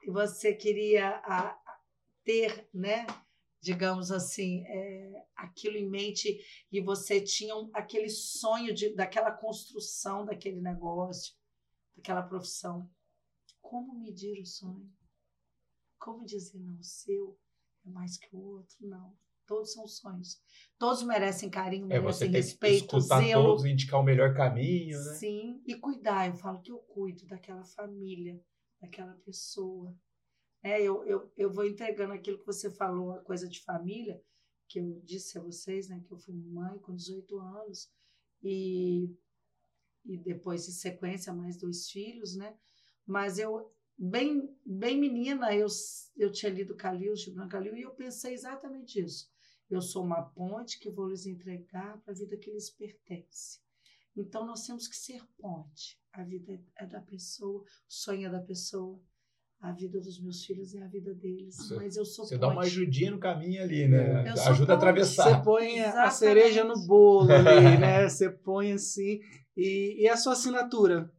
e 0.02 0.10
você 0.10 0.54
queria 0.54 1.16
a- 1.24 1.50
a- 1.50 1.78
ter, 2.24 2.68
né? 2.72 3.06
Digamos 3.60 4.12
assim, 4.12 4.64
é, 4.66 5.26
aquilo 5.36 5.76
em 5.76 5.88
mente, 5.88 6.38
e 6.70 6.80
você 6.80 7.20
tinha 7.20 7.56
um- 7.56 7.70
aquele 7.74 8.08
sonho 8.08 8.72
de, 8.72 8.94
daquela 8.94 9.32
construção 9.32 10.24
daquele 10.24 10.60
negócio, 10.60 11.34
daquela 11.96 12.22
profissão. 12.22 12.88
Como 13.60 13.98
medir 13.98 14.40
o 14.40 14.46
sonho? 14.46 14.88
Como 15.98 16.24
dizer, 16.24 16.58
não, 16.60 16.78
o 16.78 16.84
seu 16.84 17.36
é 17.84 17.90
mais 17.90 18.16
que 18.16 18.28
o 18.34 18.38
outro? 18.40 18.76
Não. 18.80 19.16
Todos 19.46 19.72
são 19.72 19.88
sonhos. 19.88 20.40
Todos 20.78 21.02
merecem 21.02 21.50
carinho, 21.50 21.86
É, 21.86 21.98
merecem 21.98 22.30
respeito, 22.30 22.96
escutar 22.98 23.22
zelo. 23.22 23.44
todos 23.46 23.64
indicar 23.64 23.98
o 23.98 24.04
melhor 24.04 24.34
caminho, 24.34 24.98
né? 24.98 25.14
Sim, 25.14 25.62
e 25.66 25.74
cuidar. 25.74 26.28
Eu 26.28 26.34
falo 26.34 26.60
que 26.60 26.70
eu 26.70 26.78
cuido 26.78 27.26
daquela 27.26 27.64
família, 27.64 28.40
daquela 28.80 29.14
pessoa. 29.24 29.96
É, 30.62 30.82
eu, 30.82 31.04
eu, 31.04 31.32
eu 31.36 31.52
vou 31.52 31.64
entregando 31.64 32.12
aquilo 32.12 32.38
que 32.38 32.46
você 32.46 32.70
falou, 32.70 33.12
a 33.12 33.20
coisa 33.20 33.48
de 33.48 33.60
família, 33.60 34.22
que 34.66 34.80
eu 34.80 35.00
disse 35.04 35.38
a 35.38 35.40
vocês, 35.40 35.88
né, 35.88 36.02
que 36.06 36.12
eu 36.12 36.18
fui 36.18 36.34
mãe 36.34 36.78
com 36.78 36.94
18 36.94 37.38
anos, 37.38 37.90
e, 38.42 39.16
e 40.04 40.16
depois, 40.16 40.68
em 40.68 40.72
sequência, 40.72 41.32
mais 41.32 41.56
dois 41.56 41.88
filhos, 41.90 42.36
né? 42.36 42.56
Mas 43.06 43.38
eu, 43.38 43.72
bem, 43.96 44.54
bem 44.64 44.98
menina, 44.98 45.54
eu, 45.54 45.66
eu 46.16 46.30
tinha 46.30 46.52
lido 46.52 46.76
Calil, 46.76 47.16
Gibran 47.16 47.48
Calil, 47.48 47.76
e 47.76 47.82
eu 47.82 47.94
pensei 47.94 48.34
exatamente 48.34 49.00
isso. 49.00 49.30
Eu 49.70 49.82
sou 49.82 50.04
uma 50.04 50.22
ponte 50.22 50.78
que 50.78 50.90
vou 50.90 51.08
lhes 51.08 51.26
entregar 51.26 52.00
para 52.00 52.12
a 52.12 52.16
vida 52.16 52.36
que 52.36 52.50
lhes 52.50 52.70
pertence. 52.70 53.60
Então, 54.16 54.46
nós 54.46 54.66
temos 54.66 54.88
que 54.88 54.96
ser 54.96 55.22
ponte. 55.36 56.00
A 56.12 56.24
vida 56.24 56.60
é 56.76 56.86
da 56.86 57.00
pessoa, 57.00 57.62
o 57.62 57.66
sonho 57.86 58.26
é 58.26 58.30
da 58.30 58.40
pessoa. 58.40 59.00
A 59.60 59.72
vida 59.72 59.98
dos 60.00 60.20
meus 60.20 60.44
filhos 60.44 60.72
é 60.74 60.82
a 60.82 60.86
vida 60.86 61.12
deles. 61.14 61.56
Você- 61.56 61.74
mas 61.74 61.96
eu 61.96 62.04
sou 62.04 62.24
Você 62.24 62.36
ponte. 62.36 62.40
dá 62.40 62.48
uma 62.48 62.62
ajudinha 62.62 63.10
no 63.10 63.18
caminho 63.18 63.60
ali, 63.62 63.88
né? 63.88 64.24
Eu 64.28 64.42
Ajuda 64.50 64.74
a 64.74 64.76
atravessar. 64.76 65.24
Você 65.38 65.44
põe 65.44 65.80
a 65.80 65.88
Exatamente. 65.88 66.14
cereja 66.14 66.64
no 66.64 66.86
bolo 66.86 67.30
ali, 67.32 67.42
né? 67.78 68.08
Você 68.08 68.30
põe 68.30 68.72
assim. 68.72 69.20
E, 69.56 69.96
e 70.04 70.08
a 70.08 70.16
sua 70.16 70.34
assinatura. 70.34 71.10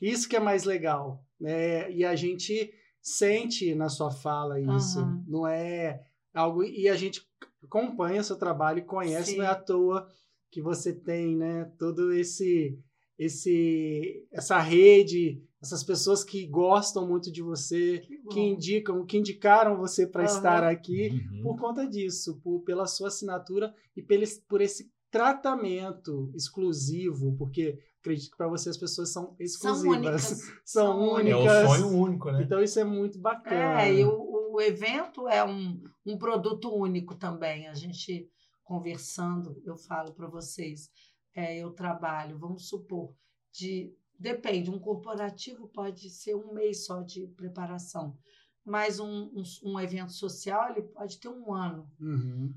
Isso 0.00 0.28
que 0.28 0.36
é 0.36 0.40
mais 0.40 0.62
legal. 0.64 1.24
Né? 1.40 1.90
E 1.90 2.04
a 2.04 2.14
gente 2.14 2.72
sente 3.00 3.74
na 3.74 3.88
sua 3.88 4.12
fala 4.12 4.60
isso. 4.60 5.00
Aham. 5.00 5.24
Não 5.26 5.44
é 5.46 6.04
algo. 6.32 6.62
E 6.62 6.88
a 6.88 6.94
gente 6.94 7.20
acompanha 7.64 8.22
seu 8.22 8.36
trabalho 8.36 8.78
e 8.78 8.82
conhece, 8.82 9.32
Sim. 9.32 9.38
não 9.38 9.44
é 9.44 9.48
à 9.48 9.56
toa 9.56 10.08
que 10.52 10.62
você 10.62 10.92
tem, 10.92 11.36
né? 11.36 11.64
Todo 11.80 12.12
esse. 12.12 12.78
esse 13.18 14.26
essa 14.30 14.58
rede, 14.60 15.42
essas 15.62 15.84
pessoas 15.84 16.24
que 16.24 16.44
gostam 16.46 17.06
muito 17.06 17.30
de 17.30 17.40
você, 17.40 18.00
Que 18.00 18.18
que 18.28 18.40
indicam, 18.40 19.06
que 19.06 19.16
indicaram 19.16 19.76
você 19.76 20.06
para 20.06 20.22
Aham. 20.24 20.30
estar 20.30 20.64
aqui 20.64 21.10
Uhum. 21.32 21.42
por 21.42 21.56
conta 21.60 21.86
disso, 21.86 22.40
por, 22.42 22.60
pela 22.60 22.86
sua 22.86 23.08
assinatura 23.08 23.72
e 23.96 24.02
pelo, 24.02 24.24
por 24.48 24.60
esse 24.60 24.90
tratamento 25.10 26.30
exclusivo, 26.34 27.36
porque 27.36 27.78
acredito 28.00 28.30
que 28.32 28.36
para 28.36 28.48
você 28.48 28.70
as 28.70 28.76
pessoas 28.76 29.12
são 29.12 29.24
São 29.26 29.36
exclusivas. 29.38 29.96
únicas. 29.96 30.40
São 30.64 31.02
É 31.02 31.20
únicas. 31.20 31.64
o 31.64 31.68
sonho 31.68 31.88
único, 31.88 32.30
né? 32.32 32.42
Então 32.42 32.60
isso 32.62 32.80
é 32.80 32.84
muito 32.84 33.18
bacana. 33.18 33.82
É, 33.82 33.94
e 33.94 34.04
o, 34.04 34.52
o 34.54 34.60
evento 34.60 35.28
é 35.28 35.44
um, 35.44 35.80
um 36.04 36.18
produto 36.18 36.74
único 36.74 37.14
também. 37.14 37.68
A 37.68 37.74
gente 37.74 38.28
conversando, 38.64 39.60
eu 39.64 39.76
falo 39.76 40.12
para 40.12 40.26
vocês, 40.26 40.88
é, 41.34 41.58
eu 41.58 41.70
trabalho, 41.72 42.38
vamos 42.38 42.68
supor, 42.68 43.14
de 43.52 43.94
depende, 44.22 44.70
um 44.70 44.78
corporativo 44.78 45.66
pode 45.68 46.08
ser 46.10 46.34
um 46.34 46.52
mês 46.54 46.86
só 46.86 47.02
de 47.02 47.26
preparação, 47.28 48.16
mas 48.64 48.98
um, 49.00 49.30
um, 49.34 49.42
um 49.64 49.80
evento 49.80 50.12
social 50.12 50.70
ele 50.70 50.82
pode 50.82 51.18
ter 51.18 51.28
um 51.28 51.52
ano 51.52 51.90
Uhum. 52.00 52.54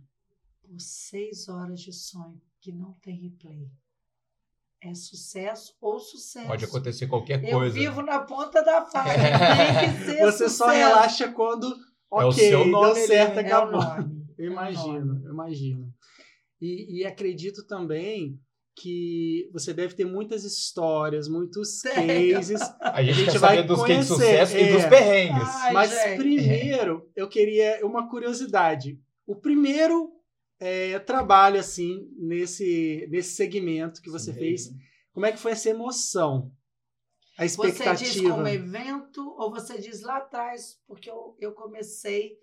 por 0.62 0.80
seis 0.80 1.50
horas 1.50 1.80
de 1.82 1.92
sonho 1.92 2.42
que 2.62 2.72
não 2.72 2.94
tem 3.02 3.16
replay. 3.20 3.68
É 4.82 4.94
sucesso 4.94 5.76
ou 5.82 6.00
sucesso. 6.00 6.48
Pode 6.48 6.66
acontecer 6.66 7.08
qualquer 7.08 7.44
Eu 7.44 7.58
coisa. 7.58 7.74
vivo 7.74 8.02
na 8.04 8.20
ponta 8.20 8.62
da 8.64 8.86
faca. 8.86 9.10
Tem 9.80 9.94
que 9.98 10.06
ser 10.06 10.22
Você 10.26 10.48
só 10.50 10.66
sucesso. 10.66 10.70
relaxa 10.70 11.32
quando 11.32 11.66
É 11.68 12.24
o 12.24 12.30
ok, 12.30 12.50
seu 12.50 12.66
nome 12.68 12.94
deu 12.94 13.08
certo? 13.08 13.40
É 13.40 13.44
o 13.44 13.46
acabou. 13.48 13.82
nome. 13.82 14.28
Eu 14.38 14.46
É 14.46 14.50
o 14.50 14.52
imagino, 14.52 15.06
nome. 15.06 15.26
eu 15.26 15.32
imagino. 15.34 15.94
E, 16.62 17.00
e 17.00 17.06
acredito 17.06 17.66
também 17.66 18.40
que 18.76 19.50
você 19.54 19.74
deve 19.74 19.96
ter 19.96 20.06
muitas 20.06 20.44
histórias, 20.44 21.30
muitos 21.30 21.82
cases. 21.82 22.62
A 22.80 23.02
gente, 23.02 23.12
A 23.12 23.14
gente 23.14 23.32
quer 23.32 23.40
vai 23.40 23.56
saber 23.56 23.68
dos 23.68 23.82
cases 23.82 24.08
de 24.08 24.14
conhecer, 24.14 24.48
sucesso 24.48 24.58
e 24.58 24.62
é. 24.62 24.74
dos 24.74 24.86
perrengues. 24.86 25.48
Ai, 25.48 25.74
Mas 25.74 25.92
gente. 25.92 26.18
primeiro, 26.18 27.10
eu 27.16 27.30
queria 27.30 27.80
uma 27.86 28.10
curiosidade. 28.10 29.00
O 29.26 29.36
primeiro 29.36 30.12
é, 30.60 31.00
trabalho, 31.00 31.60
assim, 31.60 32.08
nesse, 32.18 33.08
nesse 33.10 33.36
segmento 33.36 34.02
que 34.02 34.10
você 34.10 34.34
Sim, 34.34 34.40
fez, 34.40 34.72
né? 34.72 34.78
como 35.14 35.26
é 35.26 35.32
que 35.32 35.40
foi 35.40 35.54
essa 35.54 35.70
emoção? 35.70 36.52
A 37.38 37.46
Você 37.46 37.62
diz 37.68 37.80
expectativa. 37.80 38.30
como 38.30 38.48
evento 38.48 39.36
ou 39.38 39.52
você 39.52 39.78
diz 39.78 40.02
lá 40.02 40.18
atrás? 40.18 40.80
Porque 40.88 41.10
eu, 41.10 41.36
eu 41.40 41.52
comecei 41.54 42.38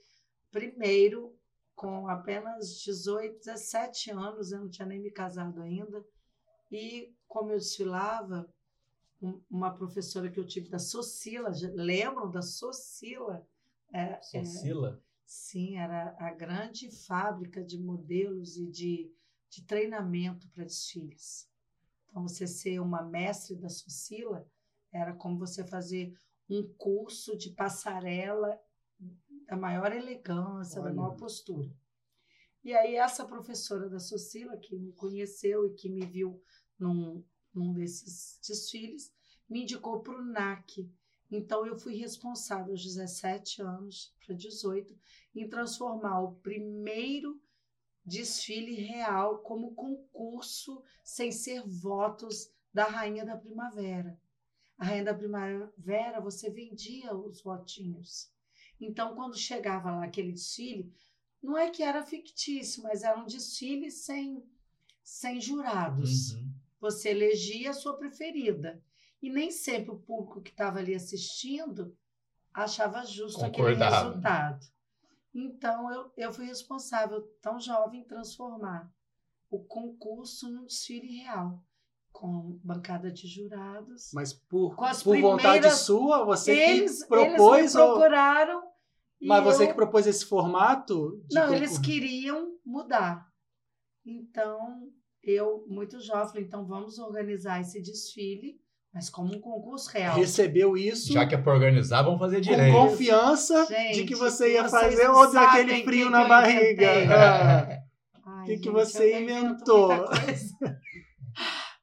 primeiro 0.50 1.34
com 1.74 2.06
apenas 2.08 2.78
18, 2.84 3.38
17 3.38 4.10
anos, 4.10 4.52
eu 4.52 4.60
não 4.60 4.68
tinha 4.68 4.86
nem 4.86 5.00
me 5.00 5.10
casado 5.10 5.62
ainda. 5.62 6.04
E 6.72 7.14
como 7.28 7.50
eu 7.50 7.58
desfilava, 7.58 8.50
um- 9.20 9.40
uma 9.50 9.72
professora 9.72 10.30
que 10.30 10.40
eu 10.40 10.46
tive 10.46 10.70
da 10.70 10.78
Socila, 10.78 11.50
lembram 11.74 12.30
da 12.30 12.40
Socila? 12.40 13.46
É, 13.92 14.18
é, 14.18 14.22
Socila? 14.22 15.04
Sim, 15.26 15.76
era 15.76 16.16
a 16.18 16.32
grande 16.32 16.90
fábrica 16.90 17.62
de 17.62 17.78
modelos 17.78 18.56
e 18.56 18.66
de, 18.66 19.14
de 19.50 19.64
treinamento 19.64 20.48
para 20.48 20.64
desfiles. 20.64 21.48
Então, 22.08 22.22
você 22.22 22.46
ser 22.46 22.80
uma 22.80 23.02
mestre 23.02 23.54
da 23.56 23.68
Socila 23.68 24.46
era 24.90 25.14
como 25.14 25.38
você 25.38 25.64
fazer 25.64 26.18
um 26.48 26.66
curso 26.76 27.36
de 27.36 27.50
passarela 27.50 28.58
da 29.46 29.56
maior 29.56 29.92
elegância, 29.92 30.80
da 30.80 30.88
Olha. 30.88 30.94
maior 30.94 31.16
postura. 31.16 31.70
E 32.64 32.72
aí, 32.74 32.94
essa 32.96 33.26
professora 33.26 33.88
da 33.88 33.98
Socila, 33.98 34.56
que 34.56 34.76
me 34.76 34.92
conheceu 34.92 35.66
e 35.66 35.74
que 35.74 35.88
me 35.88 36.06
viu 36.06 36.42
num, 36.82 37.24
num 37.54 37.72
desses 37.72 38.38
desfiles, 38.46 39.14
me 39.48 39.62
indicou 39.62 40.00
para 40.00 40.18
o 40.18 40.24
NAC. 40.24 40.90
Então, 41.30 41.64
eu 41.64 41.78
fui 41.78 41.94
responsável 41.94 42.72
aos 42.72 42.82
17 42.82 43.62
anos 43.62 44.14
para 44.24 44.34
18 44.34 44.94
em 45.34 45.48
transformar 45.48 46.20
o 46.20 46.34
primeiro 46.36 47.40
desfile 48.04 48.74
real 48.74 49.38
como 49.38 49.74
concurso 49.74 50.82
sem 51.04 51.30
ser 51.30 51.62
votos 51.66 52.50
da 52.74 52.84
Rainha 52.84 53.24
da 53.24 53.36
Primavera. 53.36 54.20
A 54.76 54.84
Rainha 54.84 55.04
da 55.04 55.14
Primavera, 55.14 56.20
você 56.20 56.50
vendia 56.50 57.14
os 57.14 57.40
votinhos. 57.42 58.30
Então, 58.80 59.14
quando 59.14 59.38
chegava 59.38 59.90
lá 59.92 60.04
aquele 60.04 60.32
desfile, 60.32 60.92
não 61.40 61.56
é 61.56 61.70
que 61.70 61.82
era 61.82 62.04
fictício, 62.04 62.82
mas 62.82 63.02
era 63.02 63.18
um 63.18 63.26
desfile 63.26 63.90
sem, 63.90 64.44
sem 65.02 65.40
jurados 65.40 66.32
Uhum. 66.32 66.51
Você 66.82 67.10
elegia 67.10 67.70
a 67.70 67.74
sua 67.74 67.96
preferida. 67.96 68.82
E 69.22 69.30
nem 69.30 69.52
sempre 69.52 69.92
o 69.92 70.00
público 70.00 70.42
que 70.42 70.50
estava 70.50 70.80
ali 70.80 70.96
assistindo 70.96 71.96
achava 72.52 73.04
justo 73.06 73.44
aquele 73.44 73.74
resultado. 73.74 74.66
Então, 75.32 75.90
eu, 75.92 76.12
eu 76.16 76.32
fui 76.32 76.44
responsável, 76.44 77.22
tão 77.40 77.60
jovem, 77.60 78.00
em 78.00 78.04
transformar 78.04 78.92
o 79.48 79.60
concurso 79.60 80.50
num 80.50 80.66
desfile 80.66 81.18
real, 81.22 81.62
com 82.10 82.58
bancada 82.64 83.12
de 83.12 83.28
jurados. 83.28 84.10
Mas 84.12 84.32
por, 84.32 84.74
por 84.74 85.20
vontade 85.20 85.70
sua, 85.70 86.24
você 86.24 86.52
eles, 86.52 87.02
que 87.02 87.08
propôs 87.08 87.58
eles 87.60 87.74
me 87.76 87.80
ou... 87.80 87.92
procuraram. 87.92 88.62
e 89.20 89.28
Mas 89.28 89.44
você 89.44 89.62
eu- 89.64 89.68
que 89.68 89.74
propôs 89.74 90.06
esse 90.06 90.24
formato? 90.26 91.22
Não, 91.30 91.42
concurso? 91.42 91.54
eles 91.54 91.78
queriam 91.78 92.58
mudar. 92.64 93.30
Então, 94.04 94.90
eu, 95.22 95.64
muito 95.68 96.00
jovem, 96.00 96.28
falei, 96.28 96.44
então 96.44 96.66
vamos 96.66 96.98
organizar 96.98 97.60
esse 97.60 97.80
desfile, 97.80 98.60
mas 98.92 99.08
como 99.08 99.34
um 99.34 99.40
concurso 99.40 99.88
real. 99.90 100.16
recebeu 100.16 100.76
isso 100.76 101.12
Já 101.12 101.26
que 101.26 101.34
é 101.34 101.38
pra 101.38 101.52
organizar, 101.54 102.02
vamos 102.02 102.18
fazer 102.18 102.36
com 102.36 102.42
direito. 102.42 102.72
confiança 102.74 103.64
de 103.66 103.74
Gente, 103.74 104.04
que 104.04 104.14
você 104.14 104.52
ia 104.54 104.68
fazer 104.68 105.08
ou 105.08 105.22
deu 105.22 105.32
sabem 105.32 105.62
aquele 105.62 105.80
o 105.80 105.84
frio 105.84 106.10
na 106.10 106.24
barriga. 106.26 106.88
Ah, 107.14 107.82
Ai, 108.24 108.46
que 108.46 108.58
que 108.58 108.70
você 108.70 109.20
inventou? 109.22 109.90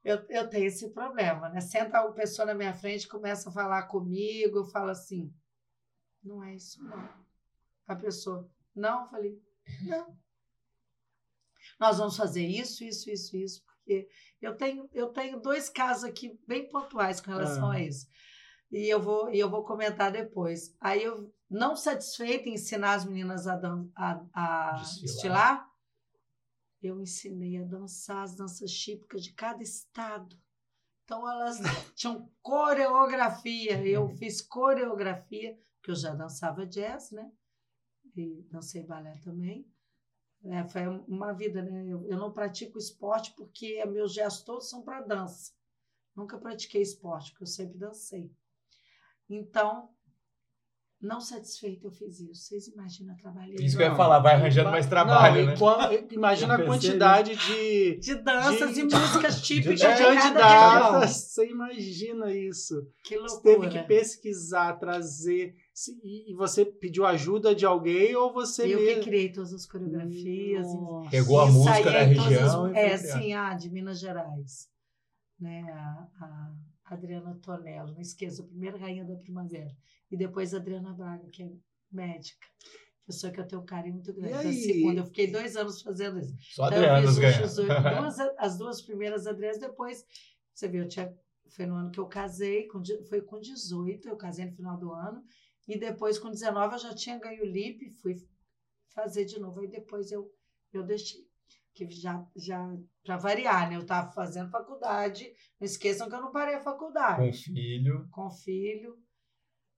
Eu, 0.03 0.23
eu 0.29 0.49
tenho 0.49 0.65
esse 0.65 0.89
problema, 0.89 1.49
né? 1.49 1.59
Senta 1.61 2.01
uma 2.01 2.13
pessoa 2.13 2.45
na 2.45 2.53
minha 2.53 2.73
frente, 2.73 3.07
começa 3.07 3.49
a 3.49 3.51
falar 3.51 3.83
comigo, 3.83 4.59
eu 4.59 4.65
falo 4.65 4.89
assim, 4.89 5.31
não 6.23 6.43
é 6.43 6.55
isso 6.55 6.81
não. 6.83 7.09
A 7.87 7.95
pessoa, 7.95 8.49
não, 8.75 9.01
eu 9.01 9.07
falei, 9.07 9.41
não. 9.83 10.07
Nós 11.79 11.97
vamos 11.97 12.17
fazer 12.17 12.45
isso, 12.45 12.83
isso, 12.83 13.09
isso, 13.09 13.37
isso, 13.37 13.63
porque 13.63 14.07
eu 14.41 14.55
tenho, 14.57 14.89
eu 14.93 15.07
tenho 15.09 15.39
dois 15.39 15.69
casos 15.69 16.03
aqui 16.03 16.37
bem 16.47 16.67
pontuais 16.69 17.21
com 17.21 17.31
relação 17.31 17.71
Ah. 17.71 17.75
a 17.75 17.79
isso. 17.81 18.07
E 18.71 18.87
eu 18.87 19.01
vou, 19.01 19.33
e 19.33 19.39
eu 19.39 19.49
vou 19.49 19.63
comentar 19.63 20.11
depois. 20.11 20.75
Aí 20.79 21.01
eu, 21.03 21.33
não 21.49 21.75
satisfeita 21.75 22.49
em 22.49 22.53
ensinar 22.53 22.93
as 22.93 23.05
meninas 23.05 23.47
a, 23.47 23.55
dan- 23.55 23.89
a, 23.95 24.23
a 24.33 24.71
desfilar, 25.01 25.67
eu 26.81 26.99
ensinei 27.01 27.57
a 27.57 27.63
dançar 27.65 28.23
as 28.23 28.35
danças 28.35 28.71
típicas 28.71 29.23
de 29.23 29.33
cada 29.33 29.61
estado. 29.63 30.35
Então 31.03 31.27
elas 31.29 31.57
tinham 31.95 32.29
coreografia, 32.41 33.83
eu 33.85 34.07
fiz 34.09 34.41
coreografia, 34.41 35.57
porque 35.77 35.91
eu 35.91 35.95
já 35.95 36.13
dançava 36.13 36.65
jazz, 36.67 37.09
né? 37.11 37.31
E 38.15 38.43
dancei 38.51 38.83
balé 38.83 39.17
também. 39.23 39.65
É, 40.45 40.63
foi 40.67 40.87
uma 41.07 41.33
vida, 41.33 41.61
né? 41.61 41.85
Eu, 41.87 42.05
eu 42.07 42.17
não 42.17 42.31
pratico 42.31 42.77
esporte 42.77 43.33
porque 43.35 43.83
meus 43.85 44.13
gestos 44.13 44.43
todos 44.43 44.69
são 44.69 44.81
para 44.81 45.01
dança. 45.01 45.51
Nunca 46.15 46.37
pratiquei 46.37 46.81
esporte, 46.81 47.31
porque 47.31 47.43
eu 47.43 47.47
sempre 47.47 47.77
dancei. 47.77 48.31
Então, 49.29 49.89
não 51.01 51.21
satisfeita, 51.21 51.87
eu 51.87 51.91
fiz 51.91 52.19
isso. 52.19 52.43
Vocês 52.47 52.67
imaginam, 52.67 53.13
eu 53.13 53.17
trabalhei 53.21 53.55
Isso 53.55 53.77
que 53.77 53.83
eu 53.83 53.87
ia 53.87 53.95
falar, 53.95 54.19
vai 54.19 54.33
arranjando 54.35 54.69
mais 54.69 54.85
trabalho, 54.87 55.45
Não, 55.55 55.77
né? 55.89 55.95
e 56.09 56.13
imagina 56.13 56.55
a 56.55 56.65
quantidade 56.65 57.35
de, 57.35 57.99
de 58.03 58.15
danças 58.15 58.73
De- 58.73 58.81
e 58.81 58.83
músicas 58.83 59.39
típicas 59.43 59.79
de- 59.79 59.87
de, 59.87 59.95
de 59.95 60.33
cada 60.33 60.89
região. 60.97 61.01
Você 61.07 61.49
imagina 61.49 62.33
isso. 62.33 62.85
Que 63.03 63.17
Você 63.17 63.33
loucura. 63.49 63.69
teve 63.69 63.81
que 63.81 63.87
pesquisar, 63.87 64.73
trazer. 64.79 65.55
E 66.03 66.31
e 66.31 66.35
você 66.35 66.65
pediu 66.65 67.05
ajuda 67.05 67.55
de 67.55 67.65
alguém 67.65 68.15
ou 68.15 68.33
você 68.33 68.63
Eu 68.73 68.79
que 68.79 68.85
mesmo? 68.85 69.03
criei 69.03 69.31
todas 69.31 69.53
as 69.53 69.65
coreografias. 69.65 70.67
Nossa. 70.67 71.09
Pegou 71.09 71.39
a 71.39 71.45
música 71.45 71.83
da 71.91 72.03
região 72.03 72.65
as- 72.65 72.75
É, 72.75 72.97
sim, 72.97 73.33
a 73.33 73.53
de 73.53 73.69
Minas 73.69 73.99
Gerais. 73.99 74.69
Né? 75.39 75.61
A, 75.71 76.07
a 76.21 76.93
Adriana 76.93 77.37
Tonello, 77.41 77.93
não 77.93 78.01
esqueça, 78.01 78.41
a 78.41 78.45
primeira 78.45 78.77
rainha 78.77 79.05
da 79.05 79.15
primavera. 79.15 79.71
E 80.11 80.17
depois 80.17 80.53
a 80.53 80.57
Adriana 80.57 80.93
Braga, 80.93 81.27
que 81.29 81.43
é 81.43 81.49
médica. 81.91 82.45
Pessoa 83.05 83.31
que 83.31 83.39
eu 83.39 83.47
tenho 83.47 83.61
um 83.61 83.65
carinho 83.65 83.95
muito 83.95 84.13
grande. 84.13 84.31
E 84.33 84.35
A 84.35 84.39
aí? 84.39 84.53
segunda, 84.53 85.01
eu 85.01 85.05
fiquei 85.05 85.31
dois 85.31 85.55
anos 85.55 85.81
fazendo 85.81 86.19
isso. 86.19 86.35
Só 86.53 86.67
Então. 86.67 87.01
18 87.01 87.67
duas, 87.97 88.19
as 88.37 88.57
duas 88.57 88.81
primeiras 88.81 89.25
Adrianas, 89.25 89.59
depois, 89.59 90.03
você 90.53 90.67
viu, 90.67 90.83
eu 90.83 90.87
tinha, 90.87 91.11
foi 91.49 91.65
no 91.65 91.75
ano 91.75 91.89
que 91.89 91.99
eu 91.99 92.05
casei, 92.05 92.67
com, 92.67 92.81
foi 93.07 93.21
com 93.21 93.39
18, 93.39 94.07
eu 94.09 94.15
casei 94.17 94.45
no 94.45 94.51
final 94.55 94.77
do 94.77 94.91
ano, 94.91 95.23
e 95.69 95.77
depois 95.77 96.17
com 96.17 96.31
19 96.31 96.73
eu 96.73 96.79
já 96.79 96.95
tinha 96.95 97.19
ganho 97.19 97.43
o 97.43 97.45
LIP, 97.45 97.91
fui 98.01 98.15
fazer 98.87 99.23
de 99.25 99.39
novo, 99.39 99.59
aí 99.59 99.67
depois 99.67 100.11
eu, 100.11 100.27
eu 100.73 100.83
deixei. 100.83 101.29
Que 101.75 101.87
já, 101.91 102.25
já 102.35 102.75
para 103.03 103.15
variar, 103.15 103.69
né? 103.69 103.75
Eu 103.75 103.81
estava 103.81 104.11
fazendo 104.11 104.49
faculdade, 104.49 105.31
não 105.59 105.65
esqueçam 105.65 106.09
que 106.09 106.15
eu 106.15 106.21
não 106.21 106.31
parei 106.31 106.55
a 106.55 106.59
faculdade. 106.59 107.21
Com 107.21 107.31
filho. 107.31 108.07
Com 108.09 108.31
filho. 108.31 108.97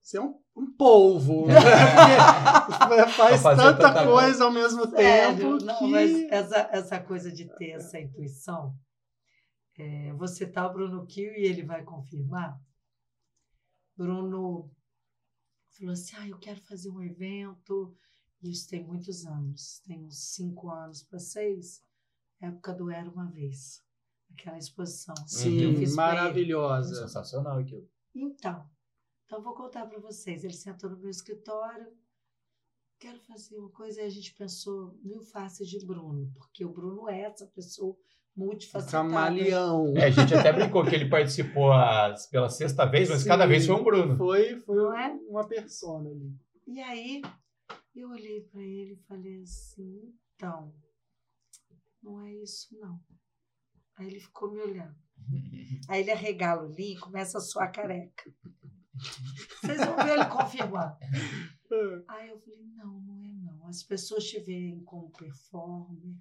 Você 0.02 0.16
é 0.16 0.20
um, 0.22 0.40
um 0.56 0.72
polvo. 0.72 1.46
né? 1.46 1.54
Faz 3.14 3.42
tanta 3.42 3.74
tanta 3.74 4.04
coisa 4.06 4.44
ao 4.44 4.50
mesmo 4.50 4.88
Sério, 4.88 5.36
tempo 5.36 5.64
não, 5.64 5.78
que. 5.78 5.86
mas 5.88 6.22
essa, 6.30 6.70
essa 6.72 7.00
coisa 7.00 7.30
de 7.30 7.46
ter 7.56 7.72
essa 7.72 8.00
intuição, 8.00 8.74
é, 9.78 10.12
você 10.14 10.46
tá 10.46 10.66
o 10.66 10.72
Bruno 10.72 11.06
Kiel 11.06 11.34
e 11.34 11.44
ele 11.44 11.62
vai 11.62 11.84
confirmar. 11.84 12.58
Bruno 13.94 14.70
falou 15.76 15.92
assim: 15.92 16.16
ah, 16.16 16.28
eu 16.28 16.38
quero 16.38 16.60
fazer 16.62 16.90
um 16.90 17.02
evento. 17.02 17.96
Isso 18.42 18.68
tem 18.68 18.84
muitos 18.84 19.24
anos, 19.24 19.80
tem 19.86 20.02
uns 20.04 20.18
cinco 20.34 20.68
anos 20.70 21.02
para 21.04 21.18
seis, 21.20 21.80
época 22.40 22.74
do 22.74 22.90
Era 22.90 23.08
Uma 23.08 23.30
Vez, 23.30 23.80
aquela 24.32 24.58
exposição. 24.58 25.14
eu 25.16 25.28
Sim, 25.28 25.76
fiz 25.76 25.94
pra 25.94 26.08
ele. 26.10 26.16
maravilhosa. 26.16 27.02
Sensacional 27.02 27.58
aquilo. 27.58 27.88
Então, 28.12 28.68
então 29.24 29.38
eu 29.38 29.44
vou 29.44 29.54
contar 29.54 29.86
para 29.86 30.00
vocês. 30.00 30.42
Ele 30.42 30.52
sentou 30.54 30.90
no 30.90 30.98
meu 30.98 31.08
escritório, 31.08 31.86
quero 32.98 33.20
fazer 33.20 33.56
uma 33.56 33.70
coisa. 33.70 34.00
E 34.02 34.04
a 34.06 34.10
gente 34.10 34.34
pensou 34.34 34.98
mil 35.04 35.22
faces 35.22 35.68
de 35.68 35.78
Bruno, 35.86 36.32
porque 36.34 36.64
o 36.64 36.72
Bruno 36.72 37.08
é 37.08 37.20
essa 37.20 37.46
pessoa 37.46 37.96
multifacetada. 38.36 39.08
Camaleão. 39.08 39.94
É, 39.96 40.04
a 40.06 40.10
gente 40.10 40.34
até 40.34 40.52
brincou 40.52 40.84
que 40.84 40.94
ele 40.94 41.08
participou 41.08 41.72
as- 41.72 42.26
pela 42.26 42.48
sexta 42.48 42.84
vez, 42.86 43.08
mas 43.10 43.24
cada 43.24 43.44
Sim. 43.44 43.48
vez 43.50 43.66
foi 43.66 43.74
um 43.76 43.84
Bruno. 43.84 44.16
Foi, 44.16 44.58
foi 44.60 44.76
Não 44.76 44.96
é? 44.98 45.12
uma 45.28 45.46
persona 45.46 46.08
ali. 46.10 46.34
E 46.66 46.80
aí 46.80 47.22
eu 47.94 48.08
olhei 48.10 48.40
para 48.42 48.62
ele 48.62 48.92
e 48.92 49.06
falei 49.08 49.42
assim: 49.42 50.14
então, 50.34 50.72
não 52.02 52.20
é 52.24 52.32
isso 52.34 52.68
não. 52.80 52.98
Aí 53.98 54.06
ele 54.06 54.20
ficou 54.20 54.50
me 54.50 54.60
olhando. 54.60 54.94
Aí 55.88 56.00
ele 56.00 56.10
arregala 56.10 56.64
o 56.66 56.72
linho 56.72 56.96
e 56.96 57.00
começa 57.00 57.38
a 57.38 57.40
suar 57.40 57.70
careca. 57.70 58.32
Vocês 59.60 59.78
vão 59.84 59.96
ver 59.96 60.14
ele 60.14 60.24
confirmar. 60.26 60.96
Aí 62.08 62.28
eu 62.28 62.38
falei, 62.40 62.60
não, 62.76 63.00
não 63.00 63.24
é 63.24 63.28
não. 63.32 63.66
As 63.66 63.82
pessoas 63.82 64.24
te 64.24 64.38
veem 64.40 64.82
como 64.84 65.10
performer, 65.10 66.14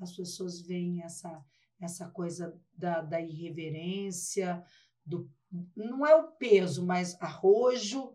as 0.00 0.14
pessoas 0.14 0.60
veem 0.60 1.02
essa, 1.02 1.44
essa 1.80 2.08
coisa 2.10 2.58
da, 2.74 3.02
da 3.02 3.20
irreverência, 3.20 4.64
do, 5.04 5.30
não 5.74 6.06
é 6.06 6.14
o 6.14 6.32
peso, 6.32 6.84
mas 6.84 7.20
arrojo, 7.20 8.14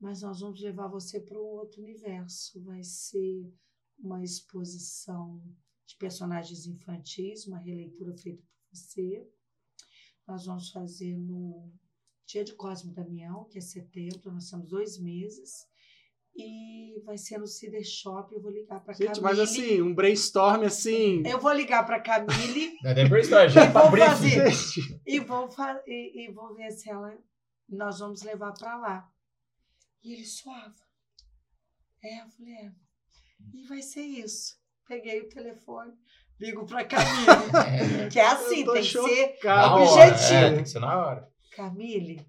mas 0.00 0.22
nós 0.22 0.40
vamos 0.40 0.60
levar 0.60 0.88
você 0.88 1.20
para 1.20 1.38
um 1.38 1.44
outro 1.44 1.82
universo. 1.82 2.62
Vai 2.62 2.82
ser 2.82 3.52
uma 3.98 4.22
exposição 4.22 5.42
de 5.86 5.96
personagens 5.96 6.66
infantis, 6.66 7.46
uma 7.46 7.58
releitura 7.58 8.16
feita 8.16 8.42
por 8.42 8.76
você. 8.76 9.26
Nós 10.26 10.46
vamos 10.46 10.70
fazer 10.70 11.16
no 11.16 11.72
Dia 12.26 12.44
de 12.44 12.54
Cosme 12.54 12.92
Damião, 12.92 13.44
que 13.44 13.58
é 13.58 13.60
setembro, 13.60 14.32
nós 14.32 14.50
temos 14.50 14.68
dois 14.68 14.98
meses. 14.98 15.66
E 16.36 17.00
vai 17.04 17.16
ser 17.16 17.38
no 17.38 17.46
Cider 17.46 17.84
Shop. 17.84 18.32
Eu 18.34 18.40
vou 18.40 18.50
ligar 18.50 18.80
para 18.80 18.92
Camille. 18.94 19.14
Gente, 19.14 19.22
mas 19.22 19.38
assim, 19.38 19.80
um 19.80 19.94
brainstorm 19.94 20.64
assim. 20.64 21.22
Eu 21.26 21.38
vou 21.38 21.52
ligar 21.52 21.84
para 21.86 22.00
Camille. 22.00 22.76
Não 22.82 22.90
é 22.90 22.94
nem 22.94 23.08
brainstorm, 23.08 23.48
já 23.48 23.70
tá 23.70 23.82
vou 23.82 23.90
briefing. 23.90 24.08
fazer. 24.10 24.50
Gente, 24.50 25.00
e 25.06 25.20
vou, 25.20 25.48
fa- 25.50 25.82
e, 25.86 26.24
e 26.24 26.32
vou 26.32 26.54
ver 26.54 26.70
se 26.72 26.90
ela. 26.90 27.16
Nós 27.68 27.98
vamos 28.00 28.22
levar 28.22 28.52
para 28.52 28.76
lá. 28.76 29.08
E 30.02 30.12
ele 30.12 30.24
suava. 30.26 30.74
É, 32.02 32.22
eu 32.22 32.28
falei, 32.28 32.52
é. 32.54 32.72
E 33.54 33.66
vai 33.66 33.80
ser 33.80 34.02
isso. 34.02 34.56
Peguei 34.86 35.20
o 35.22 35.28
telefone, 35.28 35.92
ligo 36.40 36.66
para 36.66 36.84
Camille. 36.84 38.10
que 38.12 38.18
é 38.20 38.26
assim, 38.26 38.64
tem 38.66 38.82
que 38.82 38.82
ser. 38.84 39.00
Na 39.00 39.26
chocado. 39.36 39.74
hora, 39.74 39.82
objetivo. 40.10 40.34
é, 40.34 40.54
tem 40.54 40.62
que 40.62 40.68
ser 40.68 40.78
na 40.80 40.96
hora. 41.06 41.32
Camille, 41.56 42.26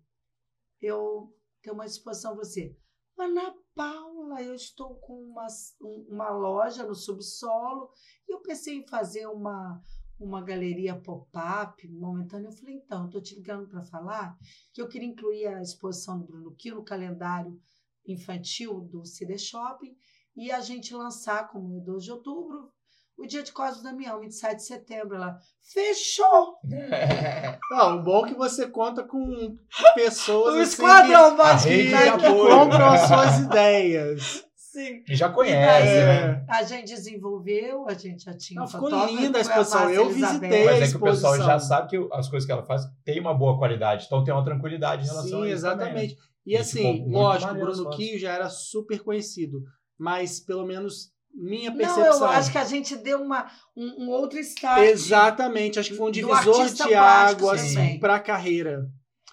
eu 0.81 1.33
tenho 1.61 1.73
uma 1.75 1.85
disposição 1.85 2.35
para 2.35 2.43
você. 2.45 2.75
Ana 3.17 3.53
Paula, 3.75 4.41
eu 4.41 4.55
estou 4.55 4.95
com 4.95 5.13
uma, 5.21 5.45
um- 5.81 6.05
uma 6.09 6.29
loja 6.29 6.85
no 6.85 6.95
subsolo 6.95 7.91
e 8.27 8.33
eu 8.33 8.39
pensei 8.41 8.77
em 8.77 8.87
fazer 8.87 9.27
uma, 9.27 9.81
uma 10.19 10.41
galeria 10.41 10.95
pop-up 10.99 11.85
momentânea. 11.89 12.47
Eu 12.47 12.53
falei, 12.53 12.75
então, 12.75 13.05
estou 13.05 13.21
te 13.21 13.35
ligando 13.35 13.67
para 13.67 13.83
falar 13.83 14.37
que 14.73 14.81
eu 14.81 14.87
queria 14.87 15.07
incluir 15.09 15.47
a 15.47 15.61
exposição 15.61 16.17
do 16.17 16.25
Bruno 16.25 16.55
Kiel 16.55 16.75
no 16.77 16.85
calendário 16.85 17.61
infantil 18.07 18.79
do 18.81 19.05
CD 19.05 19.37
Shopping 19.37 19.95
e 20.35 20.51
a 20.51 20.61
gente 20.61 20.93
lançar, 20.93 21.49
como 21.49 21.77
é 21.77 21.81
12 21.81 22.05
de 22.05 22.11
outubro, 22.11 22.71
o 23.17 23.25
dia 23.25 23.43
de 23.43 23.51
Cosme 23.51 23.83
Damião, 23.83 24.19
27 24.19 24.55
de 24.57 24.63
setembro. 24.65 25.15
Ela, 25.15 25.37
fechou! 25.73 26.57
Não, 27.71 27.97
o 27.99 28.03
bom 28.03 28.25
é 28.25 28.29
que 28.29 28.35
você 28.35 28.67
conta 28.67 29.03
com 29.03 29.55
pessoas 29.95 30.55
O 30.55 30.59
assim, 30.59 30.69
esquadrão 30.69 31.35
que, 31.35 31.69
rede 31.69 31.89
que, 31.89 31.97
que 31.97 32.09
apoio. 32.25 32.49
compram 32.49 32.85
as 32.87 33.01
suas 33.01 33.39
ideias. 33.39 34.45
Sim. 34.55 35.03
E 35.07 35.15
já 35.15 35.29
E 35.29 35.33
conhece, 35.33 35.85
daí, 35.85 36.05
né? 36.05 36.45
A 36.49 36.61
gente 36.63 36.87
desenvolveu, 36.93 37.87
a 37.87 37.93
gente 37.93 38.25
já 38.25 38.35
tinha 38.35 38.57
Não, 38.59 38.65
um 38.65 38.67
ficou 38.69 38.89
fotógrafo, 38.89 39.15
linda 39.21 39.37
a 39.37 39.41
exposição. 39.41 39.89
Eu 39.89 40.09
visitei. 40.09 40.65
Mas 40.65 40.81
é 40.81 40.87
que 40.89 40.97
o 40.97 40.99
pessoal 40.99 41.37
já 41.37 41.57
sabe 41.59 41.89
que 41.89 42.09
as 42.11 42.27
coisas 42.27 42.45
que 42.45 42.51
ela 42.51 42.65
faz 42.65 42.81
tem 43.05 43.19
uma 43.21 43.33
boa 43.33 43.57
qualidade, 43.57 44.03
então 44.05 44.21
tem 44.23 44.33
uma 44.33 44.43
tranquilidade 44.43 45.03
em 45.03 45.07
relação 45.07 45.43
Sim, 45.43 45.49
a 45.49 45.53
isso 45.53 45.61
também, 45.63 45.77
né? 45.77 46.03
exatamente. 46.03 46.17
E 46.45 46.51
E 46.53 46.57
assim, 46.57 47.05
lógico, 47.09 47.53
o 47.53 47.57
Bruno. 47.57 47.89
Kio 47.91 48.19
já 48.19 48.33
era 48.33 48.49
super 48.49 48.99
conhecido, 49.01 49.61
mas 49.97 50.41
pelo 50.41 50.65
menos 50.65 51.09
minha 51.35 51.69
Não, 51.69 51.77
percepção. 51.77 52.17
eu 52.19 52.25
acho 52.27 52.51
que 52.51 52.57
a 52.57 52.63
gente 52.63 52.95
deu 52.95 53.21
uma, 53.21 53.51
um, 53.75 54.05
um 54.05 54.09
outro 54.09 54.39
start. 54.39 54.83
Exatamente, 54.87 55.77
acho 55.79 55.89
que 55.91 55.97
foi 55.97 56.07
um 56.07 56.11
divisor 56.11 56.65
de 56.73 56.93
água 56.93 57.55
assim, 57.55 57.99
para 57.99 58.15
a 58.15 58.19
carreira. 58.19 58.89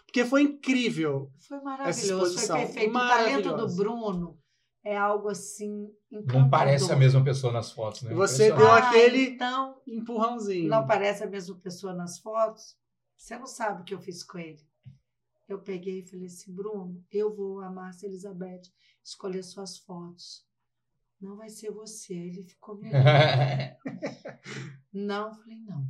Porque 0.06 0.24
foi 0.24 0.42
incrível. 0.42 1.30
Foi 1.48 1.56
Essa 1.56 1.64
maravilhoso, 1.64 2.02
exposição, 2.26 2.56
foi 2.56 2.66
perfeito. 2.66 2.90
O 2.90 2.98
talento 2.98 3.56
do. 3.56 3.68
Bruno 3.76 4.38
é 4.84 4.96
algo 4.96 5.28
assim 5.28 5.86
encantador. 6.10 6.40
Não 6.42 6.50
parece 6.50 6.92
a 6.92 6.96
mesma 6.96 7.22
pessoa 7.24 7.52
nas 7.52 7.70
fotos, 7.72 8.02
né? 8.02 8.12
Você 8.14 8.52
deu 8.52 8.66
Ah, 8.70 8.78
aquele- 8.90 9.30
Então, 9.30 9.76
Empurrãozinho. 9.86 10.68
não 10.68 10.86
parece 10.86 11.22
a 11.22 11.26
mesma 11.26 11.54
pessoa 11.60 11.94
nas 11.94 12.18
fotos. 12.18 12.76
Você 13.16 13.38
não 13.38 13.46
sabe 13.46 13.80
o 13.82 13.84
que 13.84 13.94
eu 13.94 14.00
fiz 14.00 14.22
com 14.24 14.38
ele. 14.38 14.58
Eu 15.48 15.60
peguei 15.60 16.00
e 16.00 16.06
falei 16.06 16.26
assim, 16.26 16.52
Bruno, 16.52 17.02
eu 17.10 17.34
vou, 17.34 17.60
a 17.60 17.70
Márcia 17.70 18.06
Elizabeth, 18.06 18.62
escolher 19.04 19.42
suas 19.42 19.78
fotos. 19.78 20.44
Não 21.22 21.36
vai 21.36 21.48
ser 21.48 21.70
você. 21.70 22.14
Aí 22.14 22.28
Ele 22.28 22.42
ficou 22.42 22.76
me 22.76 22.88
olhando. 22.88 23.06
Não, 24.92 25.32
falei, 25.32 25.58
não. 25.60 25.86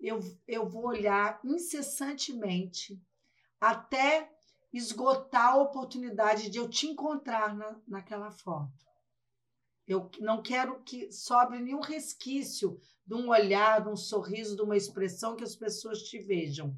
Eu, 0.00 0.20
eu 0.48 0.66
vou 0.66 0.86
olhar 0.86 1.40
incessantemente 1.44 2.98
até 3.60 4.32
esgotar 4.72 5.52
a 5.52 5.56
oportunidade 5.56 6.48
de 6.48 6.56
eu 6.58 6.68
te 6.68 6.86
encontrar 6.86 7.54
na, 7.54 7.78
naquela 7.86 8.30
foto. 8.30 8.72
Eu 9.86 10.10
não 10.20 10.42
quero 10.42 10.82
que 10.82 11.12
sobre 11.12 11.60
nenhum 11.60 11.80
resquício 11.80 12.80
de 13.06 13.14
um 13.14 13.28
olhar, 13.28 13.82
de 13.82 13.88
um 13.88 13.96
sorriso, 13.96 14.56
de 14.56 14.62
uma 14.62 14.76
expressão 14.76 15.36
que 15.36 15.44
as 15.44 15.54
pessoas 15.54 16.02
te 16.02 16.18
vejam. 16.18 16.74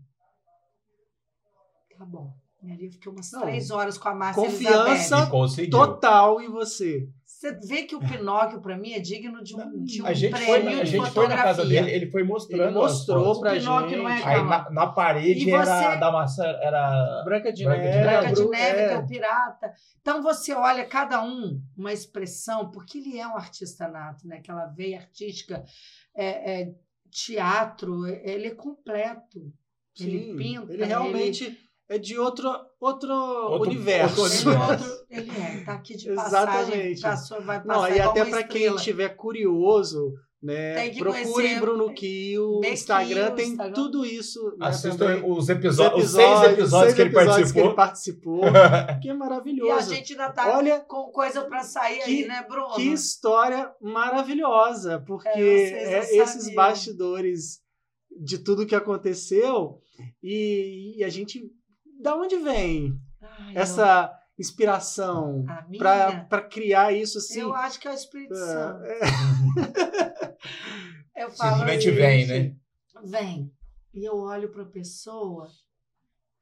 Tá 1.96 2.04
bom. 2.04 2.36
E 2.66 2.72
ali 2.72 2.86
eu 2.86 2.92
fiquei 2.92 3.12
umas 3.12 3.30
Não, 3.32 3.42
três 3.42 3.70
horas 3.70 3.96
com 3.96 4.08
a 4.08 4.14
Márcia 4.14 4.42
confiança 4.42 4.90
Elizabeth. 4.90 5.62
E. 5.62 5.70
Total 5.70 6.40
em 6.40 6.48
você. 6.50 7.08
Você 7.24 7.52
vê 7.52 7.82
que 7.82 7.94
o 7.94 8.00
Pinóquio, 8.00 8.60
para 8.62 8.76
mim, 8.78 8.92
é 8.92 8.98
digno 8.98 9.44
de 9.44 9.54
um, 9.54 9.84
de 9.84 10.02
um 10.02 10.06
A 10.06 10.14
gente, 10.14 10.32
prêmio 10.32 10.70
foi, 10.72 10.80
a 10.80 10.84
de 10.84 10.90
gente 10.90 11.10
foi 11.10 11.28
na 11.28 11.36
casa 11.36 11.60
fotografia. 11.62 11.82
dele, 11.84 11.90
ele 12.04 12.10
foi 12.10 12.22
mostrando. 12.24 12.62
Ele 12.62 12.70
mostrou 12.72 13.38
pra 13.40 13.52
O 13.52 13.54
Pinóquio 13.58 13.98
não 13.98 14.08
é 14.08 14.16
gente. 14.16 14.26
Aí 14.26 14.42
na, 14.44 14.70
na 14.70 14.86
parede 14.86 15.44
E 15.48 15.52
era 15.52 15.64
você- 15.92 16.00
da 16.00 16.10
maçã, 16.10 16.44
era. 16.62 17.22
Branca 17.24 17.52
de 17.52 17.64
Branca 17.64 17.82
Neve. 17.82 18.00
Branca 18.02 18.32
de 18.32 18.48
Neve, 18.48 18.80
é. 18.80 18.88
que 18.88 18.94
é 18.94 18.98
o 18.98 19.06
pirata. 19.06 19.72
Então 20.00 20.22
você 20.22 20.54
olha 20.54 20.84
cada 20.86 21.22
um, 21.22 21.60
uma 21.76 21.92
expressão, 21.92 22.70
porque 22.70 22.98
ele 22.98 23.18
é 23.18 23.28
um 23.28 23.36
artista 23.36 23.86
nato, 23.86 24.26
né? 24.26 24.38
Aquela 24.38 24.66
veia 24.66 24.98
artística, 24.98 25.62
é, 26.16 26.62
é, 26.62 26.74
teatro, 27.10 28.06
ele 28.06 28.46
é 28.48 28.54
completo. 28.54 29.40
ele 30.00 30.24
Sim, 30.30 30.36
pinta, 30.36 30.72
Ele 30.72 30.84
realmente 30.84 31.58
é 31.88 31.98
de 31.98 32.18
outro, 32.18 32.48
outro, 32.80 33.12
Outro- 33.12 33.70
universo. 33.70 34.20
outro 34.20 34.50
Ele, 34.50 34.56
é 34.56 34.70
outro- 34.70 35.06
ele 35.10 35.30
é, 35.30 35.64
tá 35.64 35.72
aqui 35.74 35.96
de 35.96 36.14
passagem, 36.14 36.62
Exatamente. 36.74 37.00
passou, 37.00 37.42
vai 37.42 37.62
passar 37.62 37.90
Não, 37.90 37.96
e 37.96 38.00
até 38.00 38.24
para 38.24 38.42
quem 38.42 38.66
estiver 38.74 39.10
curioso, 39.10 40.12
né? 40.42 40.74
Tem 40.74 40.90
que 40.92 40.98
Procure 40.98 41.22
conhecer 41.32 41.60
Bruno 41.60 41.94
Kio, 41.94 42.60
Instagram, 42.64 43.30
tem 43.34 43.48
Instagram. 43.48 43.72
tudo 43.72 44.04
isso. 44.04 44.40
Né, 44.58 44.66
Assistam 44.66 45.24
os 45.24 45.38
Os 45.44 45.48
episódios, 45.48 46.04
os 46.04 46.10
seis 46.10 46.42
episódios 46.42 46.70
seis 46.70 46.94
que 46.94 47.00
ele 47.02 47.10
episódios 47.16 47.52
que 47.52 47.58
ele 47.60 47.74
participou. 47.74 48.40
que 49.02 49.08
é 49.08 49.10
E 49.10 49.10
a 49.10 49.14
maravilhoso. 49.14 49.94
gente 49.94 50.12
ainda 50.12 50.30
tá 50.30 50.56
Olha 50.56 50.80
com 50.80 51.10
coisa 51.10 51.42
para 51.46 51.62
sair 51.62 51.98
que- 52.00 52.22
aí, 52.22 52.26
né, 52.26 52.44
Bruno? 52.48 52.74
que 52.74 52.82
história 52.92 53.72
maravilhosa, 53.80 55.02
porque 55.06 55.28
É, 55.28 55.94
é, 56.00 56.16
esses 56.18 56.54
bastidores 56.54 57.60
de 58.20 58.38
tudo 58.38 58.66
que 58.66 58.74
aconteceu 58.74 59.78
e, 60.22 60.98
e 60.98 61.04
a 61.04 61.08
gente 61.08 61.50
da 62.00 62.14
onde 62.16 62.36
vem 62.38 62.98
Ai, 63.20 63.56
eu- 63.56 63.60
essa 63.60 64.12
inspiração 64.38 65.44
a 65.48 65.62
minha, 65.68 66.24
para 66.28 66.42
criar 66.42 66.92
isso 66.92 67.18
assim? 67.18 67.40
eu 67.40 67.54
acho 67.54 67.80
que 67.80 67.88
é 67.88 67.90
o 67.90 67.94
Espírito 67.94 68.34
Santo. 68.34 68.84
É, 68.84 69.00
Eu 71.16 71.30
falo, 71.30 71.56
Simplesmente 71.56 71.90
vem, 71.90 72.26
né? 72.26 72.56
vem. 73.04 73.50
E 73.94 74.04
eu 74.04 74.16
olho 74.18 74.50
para 74.52 74.64
a 74.64 74.68
pessoa, 74.68 75.48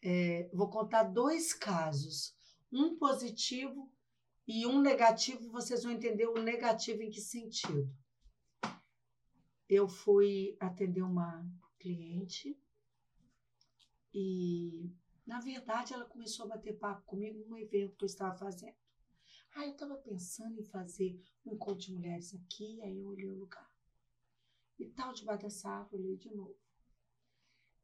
é, 0.03 0.51
vou 0.53 0.69
contar 0.69 1.05
dois 1.05 1.55
casos, 1.55 2.35
um 2.73 2.97
positivo 2.99 3.89
e 4.49 4.67
um 4.67 4.81
negativo. 4.81 5.49
Vocês 5.53 5.85
vão 5.85 5.93
entender 5.93 6.27
o 6.27 6.43
negativo 6.43 7.03
em 7.03 7.11
que 7.11 7.21
sentido. 7.21 7.89
Eu 9.69 9.87
fui 9.89 10.57
atender 10.59 11.03
uma 11.03 11.47
cliente 11.79 12.59
e, 14.13 14.91
na 15.27 15.41
verdade, 15.41 15.95
ela 15.95 16.05
começou 16.05 16.45
a 16.47 16.49
bater 16.49 16.79
papo 16.79 17.03
comigo 17.07 17.39
num 17.49 17.57
evento 17.57 17.97
que 17.97 18.05
eu 18.05 18.07
estava 18.07 18.37
fazendo. 18.37 18.77
Ah, 19.57 19.65
eu 19.67 19.73
estava 19.73 19.97
pensando 19.97 20.59
em 20.61 20.65
fazer 20.65 21.23
um 21.47 21.53
encontro 21.55 21.81
de 21.81 21.93
mulheres 21.93 22.35
aqui, 22.35 22.81
aí 22.83 22.97
eu 22.99 23.07
olhei 23.07 23.31
o 23.31 23.39
lugar. 23.39 23.71
E 24.79 24.87
tal, 24.91 25.13
debaixo 25.13 25.43
dessa 25.45 25.69
árvore, 25.71 25.95
eu 26.03 26.07
olhei 26.07 26.17
de 26.17 26.35
novo. 26.35 26.59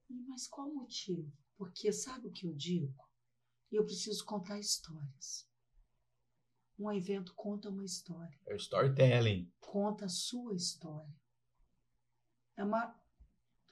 E, 0.08 0.14
Mas 0.26 0.48
qual 0.48 0.68
o 0.68 0.74
motivo? 0.74 1.32
Porque 1.56 1.92
sabe 1.92 2.26
o 2.26 2.32
que 2.32 2.46
eu 2.46 2.52
digo? 2.54 3.08
Eu 3.70 3.84
preciso 3.84 4.24
contar 4.24 4.58
histórias. 4.58 5.48
Um 6.78 6.90
evento 6.90 7.34
conta 7.34 7.68
uma 7.68 7.84
história 7.84 8.36
É 8.46 8.54
o 8.54 8.56
storytelling. 8.56 9.52
conta 9.60 10.06
a 10.06 10.08
sua 10.08 10.54
história. 10.56 11.14
É 12.56 12.64
uma, 12.64 13.00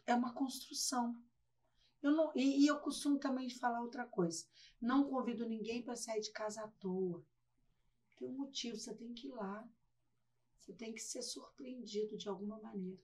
é 0.07 0.14
uma 0.14 0.33
construção. 0.35 1.20
Eu 2.02 2.12
não, 2.12 2.32
e, 2.34 2.64
e 2.64 2.66
eu 2.66 2.78
costumo 2.78 3.18
também 3.18 3.50
falar 3.50 3.80
outra 3.80 4.06
coisa. 4.06 4.46
Não 4.80 5.08
convido 5.08 5.48
ninguém 5.48 5.82
para 5.82 5.96
sair 5.96 6.20
de 6.20 6.30
casa 6.30 6.62
à 6.62 6.68
toa. 6.68 7.24
Tem 8.16 8.28
um 8.28 8.37
motivo, 8.37 8.78
você 8.78 8.94
tem 8.94 9.12
que 9.12 9.28
ir 9.28 9.32
lá. 9.32 9.68
Você 10.58 10.72
tem 10.72 10.92
que 10.92 11.00
ser 11.00 11.22
surpreendido 11.22 12.16
de 12.16 12.28
alguma 12.28 12.61
maneira. 12.61 13.00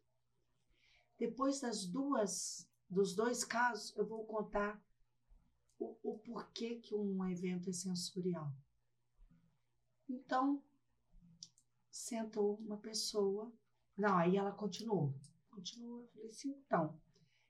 Depois 1.18 1.61
das 1.61 1.87
duas, 1.87 2.68
dos 2.90 3.14
dois 3.14 3.44
casos, 3.44 3.96
eu 3.96 4.04
vou 4.04 4.24
contar 4.26 4.83
o, 5.78 5.96
o 6.02 6.18
porquê 6.18 6.76
que 6.76 6.94
um 6.94 7.24
evento 7.26 7.70
é 7.70 7.72
sensorial. 7.72 8.52
Então, 10.09 10.62
sentou 11.90 12.57
uma 12.57 12.76
pessoa. 12.76 13.52
Não, 13.96 14.16
aí 14.16 14.37
ela 14.37 14.52
continuou. 14.52 15.14
Continuou. 15.50 16.02
Eu 16.02 16.09
falei 16.09 16.28
assim, 16.28 16.50
então, 16.50 17.00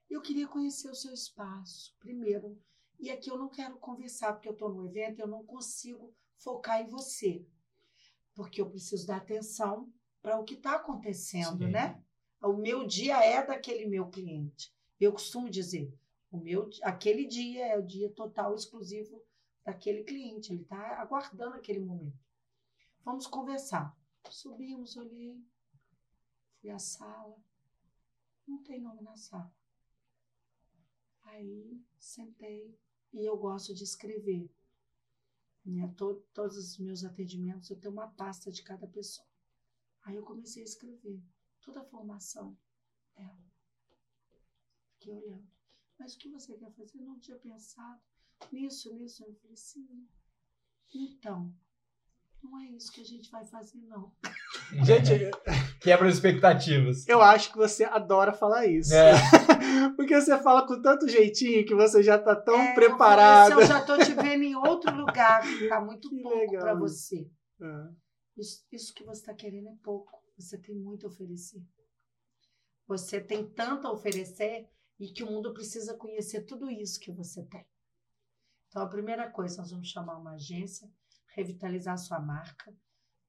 eu 0.09 0.21
queria 0.21 0.47
conhecer 0.47 0.89
o 0.89 0.95
seu 0.95 1.13
espaço, 1.13 1.95
primeiro. 1.99 2.61
E 2.99 3.09
aqui 3.11 3.29
eu 3.29 3.37
não 3.37 3.49
quero 3.49 3.77
conversar, 3.77 4.33
porque 4.33 4.47
eu 4.47 4.53
estou 4.53 4.73
no 4.73 4.85
evento, 4.85 5.19
eu 5.19 5.27
não 5.27 5.43
consigo 5.43 6.13
focar 6.37 6.81
em 6.81 6.87
você. 6.87 7.45
Porque 8.33 8.61
eu 8.61 8.69
preciso 8.69 9.07
dar 9.07 9.17
atenção 9.17 9.91
para 10.21 10.39
o 10.39 10.43
que 10.43 10.55
está 10.55 10.75
acontecendo, 10.75 11.65
Sim. 11.65 11.71
né? 11.71 12.01
O 12.41 12.53
meu 12.53 12.85
dia 12.85 13.23
é 13.23 13.45
daquele 13.45 13.85
meu 13.85 14.09
cliente. 14.09 14.73
Eu 14.99 15.11
costumo 15.11 15.49
dizer, 15.49 15.93
o 16.31 16.37
meu, 16.37 16.69
aquele 16.83 17.25
dia 17.25 17.65
é 17.67 17.77
o 17.77 17.85
dia 17.85 18.09
total 18.11 18.53
exclusivo 18.55 19.23
daquele 19.63 20.03
cliente. 20.03 20.53
Ele 20.53 20.61
está 20.61 20.99
aguardando 21.01 21.55
aquele 21.55 21.79
momento. 21.79 22.19
Vamos 23.03 23.27
conversar. 23.27 23.95
Subimos, 24.29 24.97
olhei, 24.97 25.39
fui 26.59 26.69
à 26.69 26.79
sala. 26.79 27.37
Não 28.47 28.61
tem 28.63 28.81
nome 28.81 29.01
na 29.01 29.15
sala. 29.15 29.51
Aí 31.25 31.81
sentei 31.99 32.77
e 33.13 33.25
eu 33.25 33.37
gosto 33.37 33.73
de 33.73 33.83
escrever. 33.83 34.49
Né? 35.65 35.93
Todo, 35.97 36.21
todos 36.33 36.57
os 36.57 36.77
meus 36.77 37.03
atendimentos 37.03 37.69
eu 37.69 37.79
tenho 37.79 37.93
uma 37.93 38.07
pasta 38.07 38.51
de 38.51 38.63
cada 38.63 38.87
pessoa. 38.87 39.27
Aí 40.03 40.15
eu 40.15 40.23
comecei 40.23 40.61
a 40.61 40.65
escrever 40.65 41.21
toda 41.61 41.81
a 41.81 41.85
formação 41.85 42.57
dela. 43.15 43.51
Fiquei 44.93 45.13
olhando. 45.13 45.47
Mas 45.97 46.15
o 46.15 46.19
que 46.19 46.29
você 46.29 46.55
quer 46.57 46.71
fazer? 46.71 46.99
Eu 46.99 47.05
não 47.05 47.19
tinha 47.19 47.37
pensado 47.37 48.01
nisso, 48.51 48.93
nisso. 48.93 49.23
Eu 49.23 49.33
falei, 49.35 49.57
sim. 49.57 50.07
Então, 50.93 51.53
não 52.45 52.61
é 52.61 52.65
isso 52.71 52.91
que 52.91 53.01
a 53.01 53.03
gente 53.03 53.29
vai 53.31 53.45
fazer, 53.45 53.79
não. 53.87 54.11
Gente, 54.83 55.09
quebra 55.81 56.07
as 56.07 56.15
expectativas. 56.15 57.07
Eu 57.07 57.21
acho 57.21 57.51
que 57.51 57.57
você 57.57 57.83
adora 57.83 58.31
falar 58.33 58.67
isso. 58.67 58.93
É. 58.93 59.13
Porque 59.95 60.19
você 60.19 60.37
fala 60.39 60.65
com 60.67 60.81
tanto 60.81 61.07
jeitinho 61.07 61.65
que 61.65 61.75
você 61.75 62.03
já 62.03 62.15
está 62.15 62.35
tão 62.35 62.59
é, 62.59 62.73
preparado. 62.73 63.53
Eu, 63.53 63.61
eu 63.61 63.67
já 63.67 63.79
estou 63.79 63.97
te 63.97 64.13
vendo 64.13 64.43
em 64.43 64.55
outro 64.55 64.95
lugar, 64.95 65.45
está 65.45 65.81
muito 65.81 66.09
que 66.09 66.21
pouco 66.21 66.57
para 66.57 66.75
você. 66.75 67.29
É. 67.61 67.89
Isso, 68.37 68.65
isso 68.71 68.93
que 68.93 69.03
você 69.03 69.21
está 69.21 69.33
querendo 69.33 69.69
é 69.69 69.75
pouco. 69.83 70.11
Você 70.37 70.57
tem 70.57 70.75
muito 70.75 71.05
a 71.05 71.09
oferecer. 71.09 71.61
Você 72.87 73.19
tem 73.19 73.49
tanto 73.49 73.87
a 73.87 73.91
oferecer 73.91 74.69
e 74.99 75.07
que 75.11 75.23
o 75.23 75.31
mundo 75.31 75.53
precisa 75.53 75.95
conhecer 75.95 76.45
tudo 76.45 76.69
isso 76.69 76.99
que 76.99 77.11
você 77.11 77.43
tem. 77.43 77.65
Então, 78.67 78.83
a 78.83 78.89
primeira 78.89 79.29
coisa, 79.31 79.57
nós 79.61 79.71
vamos 79.71 79.87
chamar 79.87 80.17
uma 80.17 80.33
agência 80.33 80.87
revitalizar 81.35 81.97
sua 81.97 82.19
marca. 82.19 82.73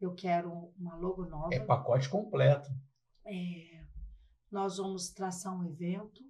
Eu 0.00 0.14
quero 0.14 0.72
uma 0.78 0.94
logo 0.94 1.26
nova. 1.26 1.54
É 1.54 1.60
pacote 1.60 2.08
completo. 2.08 2.70
É, 3.24 3.84
nós 4.50 4.76
vamos 4.76 5.10
traçar 5.10 5.54
um 5.54 5.64
evento 5.64 6.22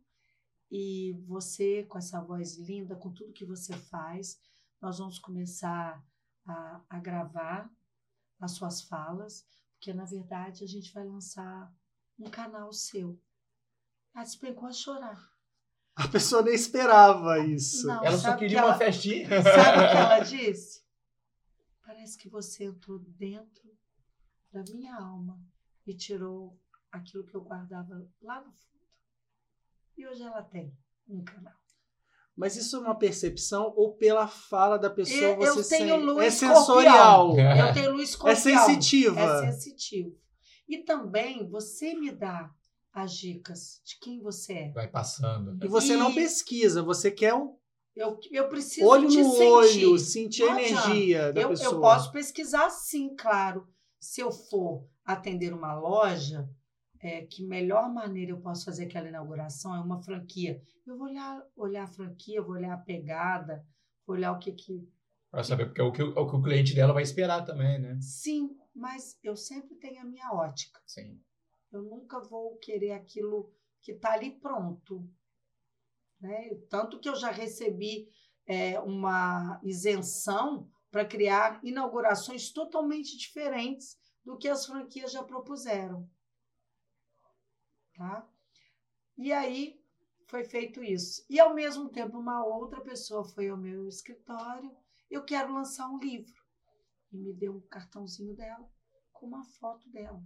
e 0.71 1.13
você, 1.27 1.85
com 1.85 1.99
essa 1.99 2.21
voz 2.21 2.57
linda, 2.57 2.97
com 2.97 3.13
tudo 3.13 3.33
que 3.33 3.45
você 3.45 3.75
faz, 3.75 4.39
nós 4.81 4.99
vamos 4.99 5.19
começar 5.19 6.03
a, 6.47 6.81
a 6.89 6.99
gravar 6.99 7.71
as 8.41 8.53
suas 8.53 8.83
falas, 8.83 9.47
porque 9.75 9.93
na 9.93 10.05
verdade 10.05 10.65
a 10.65 10.67
gente 10.67 10.93
vai 10.93 11.05
lançar 11.05 11.73
um 12.19 12.31
canal 12.31 12.73
seu. 12.73 13.21
Ela 14.15 14.25
despencou 14.25 14.69
a 14.69 14.73
chorar. 14.73 15.31
A 15.95 16.09
pessoa 16.09 16.43
nem 16.43 16.55
esperava 16.55 17.39
isso. 17.39 17.87
Não, 17.87 18.05
ela 18.05 18.19
só 18.19 18.37
queria 18.37 18.59
que 18.59 18.65
uma 18.65 18.71
ela, 18.71 18.79
festinha. 18.79 19.29
Sabe 19.43 19.79
o 19.79 19.91
que 19.91 19.97
ela 19.97 20.19
disse? 20.25 20.86
Parece 21.87 22.19
que 22.19 22.29
você 22.29 22.65
entrou 22.65 22.99
dentro 22.99 23.71
da 24.53 24.65
minha 24.73 24.97
alma 24.97 25.41
e 25.87 25.95
tirou 25.95 26.59
aquilo 26.91 27.25
que 27.25 27.37
eu 27.37 27.43
guardava 27.43 28.05
lá 28.21 28.41
no 28.41 28.53
fundo. 28.53 28.85
E 29.97 30.05
hoje 30.05 30.23
ela 30.25 30.43
tem 30.43 30.77
um 31.09 31.23
canal. 31.23 31.55
Mas 32.37 32.57
isso 32.57 32.77
é 32.77 32.81
uma 32.81 32.99
percepção 32.99 33.73
ou 33.77 33.95
pela 33.95 34.27
fala 34.27 34.77
da 34.77 34.91
pessoa 34.91 35.21
eu, 35.21 35.37
você 35.37 35.77
eu 35.77 35.79
tenho 35.79 35.97
luz 35.97 36.27
é 36.27 36.31
sensorial. 36.31 37.39
Eu 37.39 37.73
tenho 37.73 37.93
luz 37.93 38.11
escorpião. 38.11 38.33
É 38.33 38.67
sensitiva. 38.67 39.21
É 39.21 39.53
sensitivo. 39.53 40.19
E 40.69 40.79
também 40.79 41.49
você 41.49 41.95
me 41.95 42.11
dá 42.11 42.53
as 42.93 43.15
dicas 43.15 43.81
de 43.85 43.97
quem 44.01 44.21
você 44.21 44.53
é. 44.53 44.73
Vai 44.73 44.89
passando. 44.89 45.65
E 45.65 45.69
você 45.69 45.95
e... 45.95 45.97
não 45.97 46.13
pesquisa, 46.13 46.83
você 46.83 47.13
quer 47.13 47.35
o 47.35 47.57
eu, 47.97 48.21
eu 48.31 48.49
preciso 48.49 48.87
olho 48.87 49.09
te 49.09 49.23
no 49.23 49.33
sentir. 49.33 49.87
olho, 49.87 49.99
sentir 49.99 50.43
a 50.43 50.63
energia 50.63 51.33
da 51.33 51.41
eu, 51.41 51.49
pessoa. 51.49 51.75
Eu 51.75 51.81
posso 51.81 52.13
pesquisar 52.13 52.69
sim, 52.69 53.17
claro. 53.17 53.67
Se 53.99 54.21
eu 54.21 54.31
for 54.31 54.87
atender 55.03 55.55
uma 55.55 55.75
loja, 55.75 56.49
é, 57.01 57.23
que 57.23 57.43
melhor 57.43 57.93
maneira 57.93 58.33
eu 58.33 58.41
posso 58.41 58.67
fazer 58.67 58.85
aquela 58.85 59.09
inauguração 59.09 59.75
é 59.75 59.81
uma 59.81 60.03
franquia. 60.03 60.63
Eu 60.87 60.99
vou 60.99 61.09
olhar, 61.09 61.43
olhar 61.57 61.85
a 61.85 61.89
franquia, 61.89 62.43
vou 62.43 62.55
olhar 62.55 62.75
a 62.75 62.79
pegada, 62.79 63.65
vou 64.07 64.15
olhar 64.17 64.33
o 64.33 64.39
que 64.39 64.53
que... 64.53 64.87
Para 65.31 65.43
saber, 65.43 65.67
porque 65.67 65.81
é 65.81 65.85
o 65.85 65.93
que, 65.93 66.03
é 66.03 66.05
o 66.05 66.27
que 66.29 66.37
o 66.37 66.43
cliente 66.43 66.75
dela 66.75 66.93
vai 66.93 67.03
esperar 67.03 67.45
também, 67.45 67.79
né? 67.79 67.99
Sim, 68.01 68.57
mas 68.75 69.19
eu 69.23 69.35
sempre 69.35 69.75
tenho 69.77 70.03
a 70.03 70.05
minha 70.05 70.31
ótica. 70.33 70.81
Sim. 70.87 71.19
Eu 71.73 71.83
nunca 71.83 72.21
vou 72.21 72.57
querer 72.59 72.93
aquilo 72.93 73.53
que 73.83 73.93
está 73.93 74.13
ali 74.13 74.31
pronto. 74.31 75.09
Né? 76.21 76.55
Tanto 76.71 76.99
que 76.99 77.09
eu 77.09 77.15
já 77.15 77.31
recebi 77.31 78.09
é, 78.47 78.79
uma 78.81 79.61
isenção 79.63 80.71
para 80.91 81.05
criar 81.05 81.61
inaugurações 81.63 82.51
totalmente 82.51 83.17
diferentes 83.17 83.99
do 84.25 84.37
que 84.37 84.49
as 84.49 84.65
franquias 84.67 85.13
já 85.13 85.23
propuseram. 85.23 86.09
Tá? 87.95 88.29
E 89.17 89.33
aí 89.33 89.81
foi 90.27 90.45
feito 90.45 90.83
isso. 90.83 91.25
E 91.29 91.39
ao 91.39 91.55
mesmo 91.55 91.89
tempo, 91.89 92.19
uma 92.19 92.45
outra 92.45 92.81
pessoa 92.81 93.25
foi 93.25 93.49
ao 93.49 93.57
meu 93.57 93.89
escritório. 93.89 94.75
Eu 95.11 95.25
quero 95.25 95.53
lançar 95.53 95.89
um 95.89 95.99
livro. 95.99 96.35
E 97.13 97.17
me 97.17 97.33
deu 97.33 97.55
um 97.55 97.61
cartãozinho 97.61 98.35
dela 98.35 98.69
com 99.13 99.27
uma 99.27 99.45
foto 99.45 99.89
dela. 99.91 100.23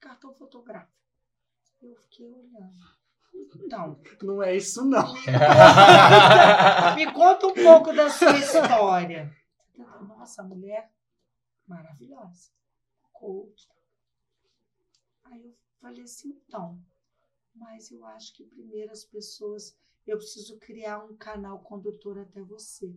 Cartão 0.00 0.34
fotográfico. 0.34 0.98
Eu 1.82 1.94
fiquei 1.96 2.26
olhando. 2.26 3.03
Então. 3.56 4.00
Não 4.22 4.42
é 4.42 4.56
isso, 4.56 4.84
não. 4.84 5.14
Me 6.94 7.12
conta 7.12 7.46
um 7.46 7.54
pouco 7.54 7.92
da 7.92 8.08
sua 8.10 8.36
história. 8.38 9.34
Nossa, 10.06 10.42
mulher 10.42 10.92
maravilhosa. 11.66 12.50
Coach. 13.12 13.68
Aí 15.24 15.44
eu 15.44 15.54
falei 15.80 16.02
assim, 16.02 16.30
então. 16.46 16.80
Mas 17.54 17.90
eu 17.90 18.04
acho 18.06 18.34
que 18.34 18.44
primeiro 18.44 18.92
as 18.92 19.04
pessoas. 19.04 19.76
Eu 20.06 20.18
preciso 20.18 20.58
criar 20.58 21.02
um 21.02 21.16
canal 21.16 21.60
condutor 21.60 22.18
até 22.18 22.42
você. 22.42 22.94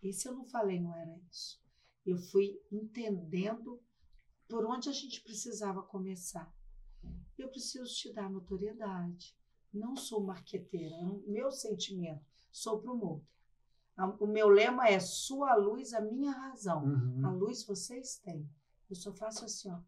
Esse 0.00 0.28
eu 0.28 0.34
não 0.34 0.44
falei, 0.44 0.80
não 0.80 0.94
era 0.94 1.18
isso. 1.30 1.60
Eu 2.06 2.16
fui 2.16 2.60
entendendo 2.70 3.82
por 4.48 4.64
onde 4.64 4.88
a 4.88 4.92
gente 4.92 5.20
precisava 5.22 5.82
começar. 5.82 6.52
Eu 7.36 7.48
preciso 7.48 7.92
te 7.92 8.12
dar 8.12 8.30
notoriedade 8.30 9.36
não 9.72 9.96
sou 9.96 10.22
marqueteira, 10.22 10.94
é 10.94 11.04
o 11.04 11.22
meu 11.26 11.50
sentimento, 11.50 12.24
sou 12.50 12.80
promotor. 12.80 13.20
O 14.18 14.26
meu 14.26 14.48
lema 14.48 14.88
é 14.88 14.98
sua 14.98 15.54
luz, 15.54 15.92
a 15.92 16.00
minha 16.00 16.32
razão. 16.32 16.82
Uhum. 16.84 17.22
A 17.24 17.30
luz 17.30 17.64
vocês 17.64 18.16
têm. 18.16 18.48
Eu 18.88 18.96
só 18.96 19.12
faço 19.12 19.44
assim, 19.44 19.70
ó. 19.70 19.78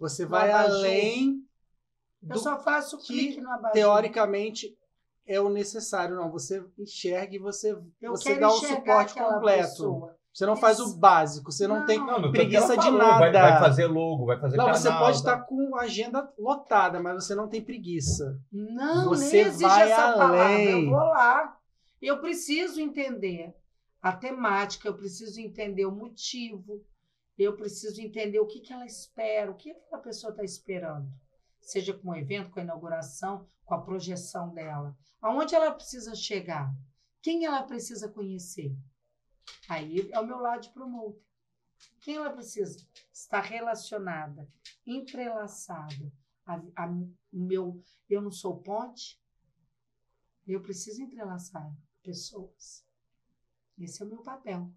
Você 0.00 0.26
vai 0.26 0.50
além. 0.50 1.46
Eu 2.28 2.38
só 2.38 2.60
faço 2.60 2.98
clique 2.98 3.40
no 3.40 3.50
abajur. 3.50 3.72
Teoricamente 3.72 4.76
é 5.24 5.40
o 5.40 5.48
necessário, 5.48 6.16
não. 6.16 6.30
Você 6.30 6.64
enxerga 6.78 7.36
e 7.36 7.38
você, 7.38 7.74
você 8.00 8.38
dá 8.38 8.48
o 8.48 8.58
suporte 8.58 9.14
completo. 9.14 9.68
Pessoa. 9.68 10.18
Você 10.36 10.44
não 10.44 10.54
faz 10.54 10.78
o 10.80 10.98
básico, 10.98 11.50
você 11.50 11.66
não, 11.66 11.78
não 11.78 11.86
tem 11.86 11.98
não, 11.98 12.30
preguiça 12.30 12.76
de 12.76 12.90
nada. 12.90 13.20
Vai, 13.20 13.32
vai, 13.32 13.58
fazer 13.58 13.86
logo, 13.86 14.26
vai 14.26 14.38
fazer 14.38 14.58
Não, 14.58 14.66
canal, 14.66 14.78
você 14.78 14.90
pode 14.90 15.16
estar 15.16 15.38
tá 15.38 15.42
com 15.42 15.74
a 15.76 15.84
agenda 15.84 16.30
lotada, 16.38 17.00
mas 17.00 17.24
você 17.24 17.34
não 17.34 17.48
tem 17.48 17.64
preguiça. 17.64 18.38
Não, 18.52 19.08
você 19.08 19.44
nem 19.44 19.52
vai 19.52 19.90
essa 19.90 20.02
além. 20.02 20.18
palavra. 20.18 20.62
Eu 20.62 20.90
vou 20.90 20.98
lá. 20.98 21.58
Eu 22.02 22.20
preciso 22.20 22.78
entender 22.82 23.54
a 24.02 24.12
temática, 24.12 24.86
eu 24.86 24.94
preciso 24.94 25.40
entender 25.40 25.86
o 25.86 25.90
motivo, 25.90 26.84
eu 27.38 27.56
preciso 27.56 27.98
entender 28.02 28.38
o 28.38 28.46
que, 28.46 28.60
que 28.60 28.74
ela 28.74 28.84
espera, 28.84 29.50
o 29.50 29.56
que 29.56 29.74
a 29.90 29.96
pessoa 29.96 30.32
está 30.32 30.44
esperando. 30.44 31.08
Seja 31.62 31.94
com 31.94 32.10
o 32.10 32.14
evento, 32.14 32.50
com 32.50 32.60
a 32.60 32.62
inauguração, 32.62 33.46
com 33.64 33.74
a 33.74 33.80
projeção 33.80 34.52
dela. 34.52 34.94
Aonde 35.18 35.54
ela 35.54 35.72
precisa 35.72 36.14
chegar? 36.14 36.70
Quem 37.22 37.46
ela 37.46 37.62
precisa 37.62 38.06
conhecer? 38.06 38.76
Aí 39.68 40.10
é 40.12 40.20
o 40.20 40.26
meu 40.26 40.38
lado 40.38 40.62
de 40.62 40.70
promoter. 40.70 41.20
Quem 42.00 42.16
ela 42.16 42.30
precisa? 42.30 42.78
Estar 43.12 43.42
relacionada, 43.42 44.48
entrelaçada 44.86 46.12
a, 46.46 46.62
a, 46.76 46.88
meu, 47.32 47.82
eu 48.08 48.22
não 48.22 48.30
sou 48.30 48.62
ponte, 48.62 49.20
eu 50.46 50.62
preciso 50.62 51.02
entrelaçar 51.02 51.74
pessoas. 52.02 52.86
Esse 53.78 54.00
é 54.00 54.06
o 54.06 54.08
meu 54.08 54.22
papel. 54.22 54.72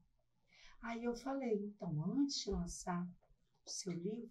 Aí 0.82 1.04
eu 1.04 1.16
falei, 1.16 1.66
então, 1.66 2.04
antes 2.18 2.40
de 2.40 2.50
lançar 2.50 3.08
o 3.66 3.70
seu 3.70 3.94
livro, 3.94 4.30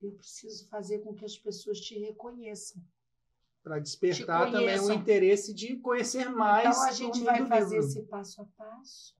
eu 0.00 0.12
preciso 0.12 0.66
fazer 0.68 1.00
com 1.00 1.14
que 1.14 1.24
as 1.24 1.36
pessoas 1.36 1.78
te 1.78 1.98
reconheçam. 1.98 2.82
Para 3.62 3.78
despertar 3.78 4.50
também 4.50 4.80
o 4.80 4.90
interesse 4.90 5.52
de 5.52 5.76
conhecer 5.76 6.30
mais. 6.30 6.66
Então 6.66 6.88
a 6.88 6.92
gente 6.92 7.22
vai 7.22 7.46
fazer 7.46 7.80
livro. 7.80 7.90
esse 7.90 8.02
passo 8.04 8.40
a 8.40 8.46
passo. 8.56 9.19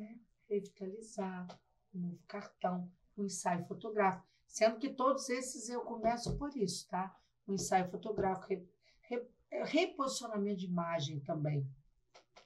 Né? 0.00 0.18
Revitalizar, 0.48 1.46
um 1.94 2.00
novo 2.00 2.22
cartão, 2.26 2.90
um 3.16 3.24
ensaio 3.24 3.64
fotográfico. 3.66 4.26
Sendo 4.46 4.78
que 4.78 4.88
todos 4.88 5.28
esses 5.28 5.68
eu 5.68 5.82
começo 5.82 6.36
por 6.36 6.56
isso, 6.56 6.88
tá? 6.88 7.14
Um 7.46 7.54
ensaio 7.54 7.90
fotográfico, 7.90 8.48
re, 8.48 8.66
re, 9.02 9.28
reposicionamento 9.64 10.60
de 10.60 10.66
imagem 10.66 11.20
também. 11.20 11.68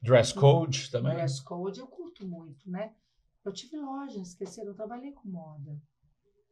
Dress 0.03 0.35
code 0.35 0.91
também? 0.91 1.15
Dress 1.15 1.41
code 1.41 1.81
eu 1.81 1.87
curto 1.87 2.27
muito, 2.27 2.69
né? 2.69 2.95
Eu 3.45 3.53
tive 3.53 3.77
loja, 3.77 4.21
esqueceram, 4.21 4.71
eu 4.71 4.75
trabalhei 4.75 5.13
com 5.13 5.29
moda. 5.29 5.81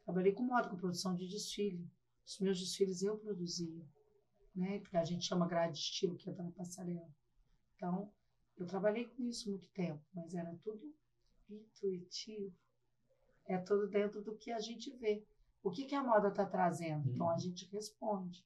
Trabalhei 0.04 0.32
com 0.32 0.44
moda, 0.44 0.68
com 0.68 0.76
produção 0.76 1.14
de 1.14 1.28
desfile. 1.28 1.90
Os 2.24 2.38
meus 2.38 2.58
desfiles 2.58 3.02
eu 3.02 3.18
produzia, 3.18 3.84
né? 4.54 4.78
Que 4.78 4.96
a 4.96 5.04
gente 5.04 5.26
chama 5.26 5.48
grade 5.48 5.74
de 5.74 5.80
estilo, 5.80 6.16
que 6.16 6.30
é 6.30 6.32
na 6.32 6.50
passarela. 6.52 7.10
Então, 7.74 8.12
eu 8.56 8.66
trabalhei 8.66 9.06
com 9.06 9.24
isso 9.24 9.50
muito 9.50 9.68
tempo, 9.70 10.02
mas 10.14 10.34
era 10.34 10.54
tudo 10.62 10.94
intuitivo. 11.48 12.54
É 13.46 13.58
tudo 13.58 13.88
dentro 13.88 14.22
do 14.22 14.36
que 14.36 14.52
a 14.52 14.60
gente 14.60 14.90
vê. 14.96 15.24
O 15.62 15.70
que, 15.70 15.84
que 15.84 15.94
a 15.94 16.02
moda 16.02 16.28
está 16.28 16.46
trazendo? 16.46 17.08
Hum. 17.08 17.12
Então, 17.14 17.28
a 17.28 17.32
uhum. 17.32 17.38
gente 17.38 17.66
responde. 17.66 18.40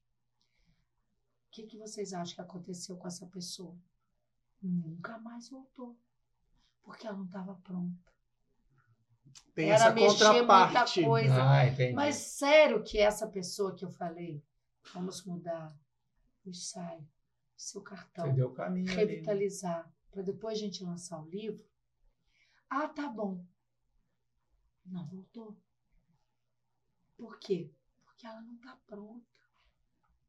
O 1.47 1.51
que, 1.51 1.63
que 1.63 1.77
vocês 1.77 2.13
acham 2.13 2.35
que 2.35 2.41
aconteceu 2.41 2.97
com 2.97 3.07
essa 3.07 3.25
pessoa? 3.27 3.75
Nunca 4.61 5.17
mais 5.17 5.49
voltou. 5.49 5.97
Porque 6.83 7.07
ela 7.07 7.17
não 7.17 7.25
estava 7.25 7.55
pronta. 7.55 8.11
Tem 9.53 9.69
Era 9.71 9.85
essa 9.85 9.93
contraparte. 9.93 11.01
Muita 11.01 11.09
coisa. 11.09 11.43
Ah, 11.43 11.93
Mas 11.93 12.15
sério 12.15 12.83
que 12.83 12.99
essa 12.99 13.27
pessoa 13.27 13.75
que 13.75 13.83
eu 13.83 13.91
falei, 13.91 14.43
vamos 14.93 15.23
mudar 15.25 15.75
o 16.45 16.49
ensaio, 16.49 17.07
seu 17.55 17.81
cartão, 17.81 18.27
Você 18.27 18.33
deu 18.33 18.51
caminho 18.51 18.93
revitalizar, 18.93 19.85
né? 19.85 19.91
Para 20.17 20.23
depois 20.23 20.57
a 20.57 20.61
gente 20.61 20.83
lançar 20.83 21.21
o 21.21 21.29
livro. 21.29 21.63
Ah, 22.67 22.87
tá 22.87 23.07
bom. 23.07 23.45
Não 24.83 25.05
voltou. 25.05 25.55
Por 27.15 27.37
quê? 27.37 27.71
Porque 28.03 28.25
ela 28.25 28.41
não 28.41 28.55
está 28.55 28.75
pronta. 28.87 29.23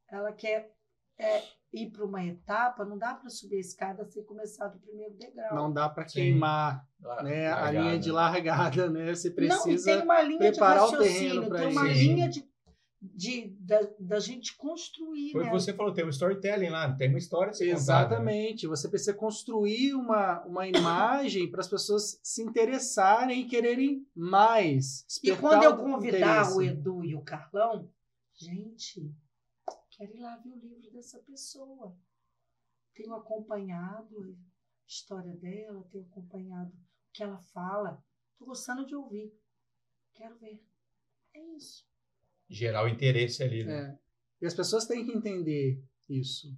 Ela 0.07 0.31
quer 0.33 0.75
é, 1.17 1.43
ir 1.73 1.91
para 1.91 2.05
uma 2.05 2.23
etapa, 2.23 2.85
não 2.85 2.99
dá 2.99 3.15
para 3.15 3.31
subir 3.31 3.57
a 3.57 3.61
escada 3.61 4.05
sem 4.05 4.23
começar 4.25 4.69
do 4.69 4.79
primeiro 4.79 5.15
degrau. 5.15 5.55
Não 5.55 5.73
dá 5.73 5.89
para 5.89 6.05
queimar 6.05 6.87
né, 7.23 7.51
a 7.51 7.71
linha 7.71 7.99
de 7.99 8.11
largada, 8.11 8.91
né? 8.91 9.15
Você 9.15 9.31
precisa 9.31 9.91
não, 9.91 9.99
tem 10.01 10.05
uma 10.05 10.21
linha 10.21 10.39
preparar 10.39 10.87
de 10.87 10.97
raciocínio, 10.97 11.47
o 11.47 11.51
terreno 11.51 11.57
tem 11.57 11.73
uma 11.73 11.89
linha 11.89 12.29
de, 12.29 12.48
de 13.01 13.57
da, 13.61 13.81
da 13.99 14.21
gente 14.21 14.57
construir. 14.57 15.33
Foi 15.33 15.43
o 15.43 15.45
né? 15.45 15.51
que 15.51 15.61
você 15.61 15.73
falou, 15.73 15.93
tem 15.93 16.05
um 16.05 16.09
storytelling 16.09 16.71
lá, 16.71 16.93
tem 16.95 17.09
uma 17.09 17.19
história 17.19 17.53
se 17.53 17.69
Exatamente. 17.69 18.67
Contar, 18.67 18.71
né? 18.71 18.77
Você 18.77 18.89
precisa 18.89 19.15
construir 19.15 19.95
uma, 19.95 20.45
uma 20.45 20.67
imagem 20.67 21.51
para 21.51 21.61
as 21.61 21.69
pessoas 21.69 22.19
se 22.23 22.43
interessarem 22.43 23.43
e 23.43 23.45
quererem 23.47 24.07
mais. 24.15 25.05
E 25.23 25.35
quando 25.37 25.63
eu 25.63 25.77
convidar 25.77 26.53
o 26.55 26.63
Edu 26.63 27.05
e 27.05 27.15
o 27.15 27.23
Carlão, 27.23 27.89
gente, 28.35 29.15
Quero 29.99 30.15
ir 30.15 30.21
lá 30.21 30.37
ver 30.37 30.51
o 30.51 30.59
livro 30.61 30.89
dessa 30.93 31.19
pessoa. 31.19 31.93
Tenho 32.95 33.13
acompanhado 33.15 34.17
a 34.23 34.87
história 34.87 35.35
dela, 35.35 35.83
tenho 35.91 36.05
acompanhado 36.05 36.71
o 36.73 37.13
que 37.13 37.21
ela 37.21 37.39
fala. 37.39 38.01
Estou 38.31 38.47
gostando 38.47 38.87
de 38.87 38.95
ouvir. 38.95 39.37
Quero 40.13 40.39
ver. 40.39 40.65
É 41.35 41.45
isso. 41.57 41.85
Gerar 42.49 42.85
o 42.85 42.89
interesse 42.89 43.43
ali, 43.43 43.65
né? 43.65 43.97
É. 43.97 43.99
E 44.45 44.47
as 44.47 44.55
pessoas 44.55 44.87
têm 44.87 45.05
que 45.05 45.13
entender 45.13 45.83
isso. 46.09 46.49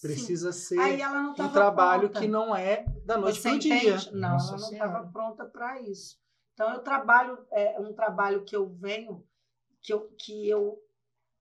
Precisa 0.00 0.52
Sim. 0.52 0.76
ser 0.76 1.08
um 1.08 1.52
trabalho 1.52 2.08
pronta. 2.08 2.20
que 2.20 2.28
não 2.28 2.54
é 2.54 2.84
da 3.04 3.16
noite 3.16 3.40
para 3.40 3.54
o 3.54 3.58
dia. 3.58 3.96
Não, 4.12 4.30
Nossa 4.30 4.54
ela 4.54 4.60
não 4.60 4.72
estava 4.72 5.06
pronta 5.10 5.44
para 5.44 5.80
isso. 5.80 6.20
Então 6.54 6.72
eu 6.72 6.80
trabalho 6.80 7.38
é 7.50 7.80
um 7.80 7.92
trabalho 7.92 8.44
que 8.44 8.54
eu 8.54 8.68
venho 8.68 9.24
que 9.80 9.92
eu, 9.92 10.08
que 10.18 10.48
eu 10.48 10.80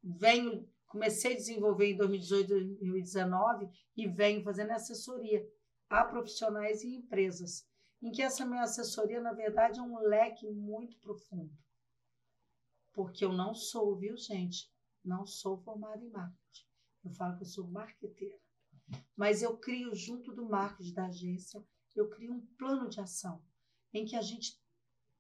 venho 0.04 0.68
Comecei 0.88 1.34
a 1.34 1.36
desenvolver 1.36 1.92
em 1.92 1.98
2018, 1.98 2.48
2019 2.48 3.70
e 3.96 4.08
venho 4.08 4.42
fazendo 4.42 4.72
assessoria 4.72 5.46
a 5.90 6.04
profissionais 6.04 6.82
e 6.82 6.96
empresas, 6.96 7.68
em 8.02 8.12
que 8.12 8.22
essa 8.22 8.46
minha 8.46 8.64
assessoria, 8.64 9.22
na 9.22 9.34
verdade, 9.34 9.80
é 9.80 9.84
um 9.84 10.00
leque 10.00 10.50
muito 10.50 10.98
profundo. 11.00 11.52
Porque 12.98 13.24
eu 13.24 13.32
não 13.32 13.54
sou, 13.54 13.96
viu, 13.96 14.18
gente? 14.18 14.74
Não 15.06 15.28
sou 15.28 15.58
formada 15.60 16.04
em 16.04 16.10
marketing. 16.10 16.66
Eu 17.04 17.12
falo 17.12 17.36
que 17.36 17.44
eu 17.44 17.48
sou 17.48 17.68
marqueteira. 17.68 18.38
Mas 19.16 19.44
eu 19.44 19.56
crio, 19.58 19.94
junto 19.94 20.34
do 20.34 20.50
marketing 20.50 20.94
da 20.94 21.06
agência, 21.06 21.64
eu 21.96 22.10
crio 22.10 22.34
um 22.34 22.46
plano 22.58 22.90
de 22.90 23.00
ação 23.00 23.42
em 23.94 24.04
que 24.04 24.16
a 24.16 24.22
gente 24.22 24.60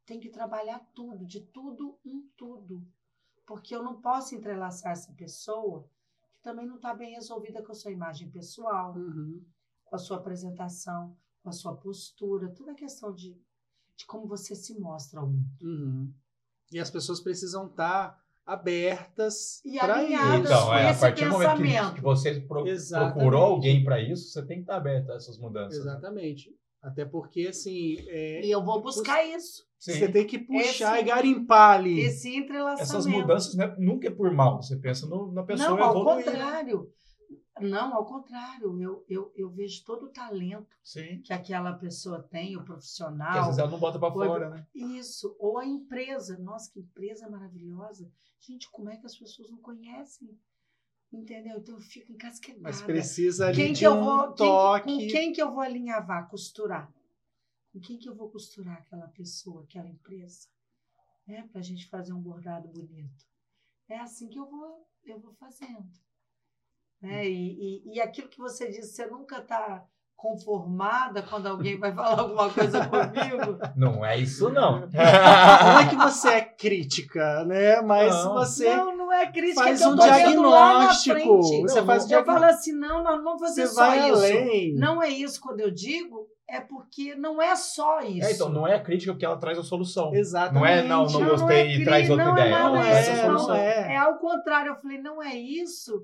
tem 0.08 0.20
que 0.20 0.30
trabalhar 0.30 0.80
tudo, 0.96 1.28
de 1.28 1.42
tudo 1.42 2.00
em 2.04 2.22
tudo 2.36 2.84
porque 3.48 3.74
eu 3.74 3.82
não 3.82 4.02
posso 4.02 4.36
entrelaçar 4.36 4.92
essa 4.92 5.12
pessoa 5.14 5.90
que 6.34 6.42
também 6.42 6.68
não 6.68 6.76
está 6.76 6.94
bem 6.94 7.14
resolvida 7.14 7.64
com 7.64 7.72
a 7.72 7.76
sua 7.76 7.92
imagem 7.92 8.30
pessoal, 8.30 8.94
uhum. 8.94 9.44
com 9.86 9.96
a 9.96 10.00
sua 10.00 10.18
apresentação, 10.18 11.18
com 11.42 11.50
a 11.50 11.54
sua 11.54 11.76
postura, 11.76 12.54
toda 12.54 12.74
a 12.74 12.76
questão 12.76 13.14
de, 13.14 13.42
de 13.96 14.06
como 14.06 14.28
você 14.28 14.54
se 14.54 14.78
mostra 14.78 15.24
um. 15.24 15.44
Uhum. 15.62 16.14
E 16.72 16.80
as 16.80 16.90
pessoas 16.90 17.20
precisam 17.22 17.68
estar 17.68 18.18
abertas 18.46 19.62
e 19.66 19.78
alinhadas 19.78 20.50
então, 20.50 20.74
é, 20.74 20.90
a 20.90 20.94
partir 20.94 21.26
pensamento. 21.26 21.58
do 21.58 21.64
momento 21.64 21.94
que, 21.96 22.02
você 22.02 22.40
pro, 22.40 22.64
procurou 22.64 23.44
alguém 23.44 23.84
para 23.84 24.02
isso, 24.02 24.30
você 24.30 24.46
tem 24.46 24.58
que 24.58 24.64
estar 24.64 24.78
aberto 24.78 25.12
a 25.12 25.16
essas 25.16 25.38
mudanças. 25.38 25.84
Né? 25.84 25.92
Exatamente. 25.92 26.50
Né? 26.50 26.56
Até 26.82 27.04
porque, 27.04 27.48
assim. 27.48 27.98
É, 28.08 28.46
e 28.46 28.52
eu 28.52 28.64
vou 28.64 28.82
buscar 28.82 29.24
isso. 29.26 29.68
Sim. 29.78 29.94
Você 29.94 30.08
tem 30.08 30.26
que 30.26 30.40
puxar 30.40 30.96
esse, 30.96 31.04
e 31.04 31.08
garimpar 31.08 31.78
ali. 31.78 32.00
Esse 32.00 32.36
entrelaçamento. 32.36 32.84
Essas 32.84 33.06
mudanças 33.06 33.56
né, 33.56 33.76
nunca 33.78 34.08
é 34.08 34.12
por 34.12 34.32
mal. 34.32 34.62
Você 34.62 34.78
pensa 34.78 35.06
no, 35.08 35.32
na 35.32 35.44
pessoa 35.44 35.78
Não, 35.78 35.84
ao 35.84 35.96
evoluir. 36.00 36.26
contrário. 36.26 36.90
Não, 37.62 37.94
ao 37.96 38.06
contrário. 38.06 38.82
Eu, 38.82 39.06
eu, 39.08 39.32
eu 39.36 39.50
vejo 39.50 39.84
todo 39.84 40.06
o 40.06 40.10
talento 40.10 40.78
Sim. 40.84 41.22
que 41.22 41.34
aquela 41.34 41.74
pessoa 41.74 42.22
tem, 42.22 42.58
o 42.58 42.64
profissional. 42.64 43.32
Que 43.32 43.40
às 43.40 43.46
vezes 43.46 43.60
ela 43.60 43.72
não 43.72 43.80
bota 43.80 44.00
para 44.00 44.12
fora, 44.14 44.50
né? 44.50 44.68
Isso. 44.74 45.36
Ou 45.40 45.58
a 45.58 45.66
empresa. 45.66 46.38
Nossa, 46.38 46.72
que 46.72 46.80
empresa 46.80 47.30
maravilhosa. 47.30 48.12
Gente, 48.40 48.70
como 48.70 48.90
é 48.90 48.98
que 48.98 49.06
as 49.06 49.18
pessoas 49.18 49.50
não 49.50 49.58
conhecem? 49.58 50.38
Entendeu? 51.12 51.58
Então 51.58 51.76
eu 51.76 51.82
fico 51.82 52.12
encasquetada. 52.12 52.64
Mas 52.64 52.82
precisa 52.82 53.48
ali 53.48 53.56
quem 53.56 53.74
de 53.74 53.80
que 53.80 53.88
um 53.88 54.04
vou, 54.04 54.34
toque. 54.34 54.86
Quem, 54.86 55.08
com 55.08 55.14
quem 55.14 55.34
que 55.34 55.42
eu 55.42 55.52
vou 55.52 55.62
alinhavar, 55.62 56.30
costurar? 56.30 56.92
Com 57.72 57.80
quem 57.80 57.98
que 57.98 58.10
eu 58.10 58.16
vou 58.16 58.30
costurar 58.30 58.78
aquela 58.78 59.08
pessoa, 59.08 59.64
aquela 59.64 59.88
empresa? 59.88 60.48
Né? 61.26 61.48
Para 61.52 61.60
a 61.60 61.64
gente 61.64 61.88
fazer 61.88 62.14
um 62.14 62.22
bordado 62.22 62.68
bonito. 62.68 63.26
É 63.88 64.00
assim 64.00 64.28
que 64.28 64.38
eu 64.38 64.46
vou, 64.46 64.86
eu 65.06 65.20
vou 65.20 65.34
fazendo. 65.34 65.90
Né? 67.02 67.28
E, 67.28 67.84
e, 67.86 67.96
e 67.96 68.02
aquilo 68.02 68.28
que 68.28 68.40
você 68.40 68.68
disse, 68.70 68.94
você 68.94 69.06
nunca 69.06 69.38
está 69.38 69.86
conformada 70.18 71.22
quando 71.22 71.46
alguém 71.46 71.78
vai 71.78 71.94
falar 71.94 72.20
alguma 72.22 72.50
coisa 72.50 72.88
comigo. 72.88 73.60
Não 73.78 74.04
é 74.04 74.18
isso, 74.18 74.50
não. 74.50 74.80
não 74.80 75.80
é 75.80 75.86
que 75.88 75.96
você 75.96 76.30
é 76.30 76.42
crítica, 76.42 77.46
né? 77.46 77.80
Mas 77.82 78.12
não. 78.12 78.34
você. 78.34 78.76
Não, 78.76 78.98
não 78.98 79.14
é 79.14 79.32
crítica, 79.32 79.64
faz 79.64 79.86
um 79.86 79.96
diagnóstico. 79.96 81.42
Você 81.44 81.80
não, 81.80 81.86
faz 81.86 82.04
eu 82.04 82.08
diagnóstico. 82.08 82.26
falo 82.26 82.46
assim: 82.46 82.74
não, 82.74 83.04
nós 83.04 83.18
não 83.18 83.24
vamos 83.24 83.42
fazer 83.42 83.68
você 83.68 83.74
só 83.74 83.86
vai 83.86 84.10
isso. 84.10 84.16
Além. 84.16 84.76
Não 84.76 85.04
é 85.04 85.10
isso 85.10 85.40
quando 85.40 85.60
eu 85.60 85.70
digo. 85.70 86.28
É 86.50 86.62
porque 86.62 87.14
não 87.14 87.42
é 87.42 87.56
só 87.58 88.00
isso. 88.00 88.26
É, 88.26 88.32
então, 88.32 88.48
não 88.48 88.66
é 88.66 88.76
a 88.76 88.82
crítica 88.82 89.14
que 89.14 89.26
ela 89.26 89.38
traz 89.38 89.60
a 89.60 89.64
solução. 89.64 90.16
Exatamente. 90.16 90.62
Não 90.62 90.66
é, 90.66 90.82
não, 90.82 91.06
não, 91.06 91.20
não 91.20 91.30
gostei 91.30 91.58
é 91.58 91.76
e 91.76 91.84
traz 91.84 92.10
outra 92.10 92.26
não 92.26 92.32
ideia. 92.32 92.48
É 92.48 92.50
não, 92.52 92.82
é, 92.82 93.28
não 93.28 93.54
é. 93.54 93.94
É 93.94 93.98
ao 93.98 94.18
contrário. 94.18 94.72
Eu 94.72 94.76
falei, 94.78 94.98
não 94.98 95.22
é 95.22 95.36
isso, 95.36 96.02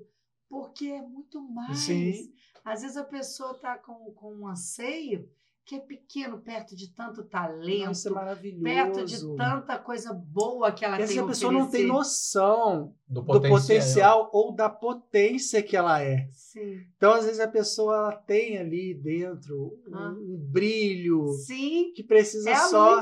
porque 0.54 0.86
é 0.86 1.01
muito 1.01 1.41
mais. 1.41 1.80
Sim. 1.80 2.32
Às 2.64 2.84
vezes 2.84 2.95
a 2.95 3.04
pessoa 3.04 3.54
está 3.54 3.76
com, 3.76 4.14
com 4.14 4.36
um 4.36 4.47
anseio 4.47 5.28
que 5.66 5.76
é 5.76 5.80
pequeno 5.80 6.39
perto 6.41 6.76
de 6.76 6.93
tanto 6.93 7.24
talento, 7.24 7.91
Isso 7.91 8.10
é 8.10 8.12
maravilhoso. 8.12 8.64
perto 8.64 9.06
de 9.06 9.36
tanta 9.36 9.80
coisa 9.80 10.14
boa 10.14 10.72
que 10.72 10.86
ela 10.86 10.99
Essa 10.99 11.14
tem 11.14 11.24
a 11.24 11.26
pessoa 11.26 11.51
não 11.51 11.72
tem 11.72 11.88
noção 11.88 12.93
do 13.08 13.26
potencial. 13.26 13.41
do 13.41 13.62
potencial, 13.62 14.30
ou 14.32 14.54
da 14.54 14.70
potência 14.70 15.64
que 15.64 15.76
ela 15.76 16.04
é. 16.04 16.30
Sim. 16.34 16.82
Então, 16.95 17.14
às 17.14 17.26
vezes, 17.26 17.39
a 17.39 17.47
pessoa 17.47 17.95
ela 17.95 18.12
tem 18.12 18.60
ali 18.60 18.93
dentro 18.93 19.80
um, 19.88 19.95
ah. 19.95 20.10
um 20.12 20.38
brilho 20.38 21.30
Sim. 21.30 21.93
que 21.95 22.04
precisa 22.04 22.51
é 22.51 22.56
só 22.56 23.01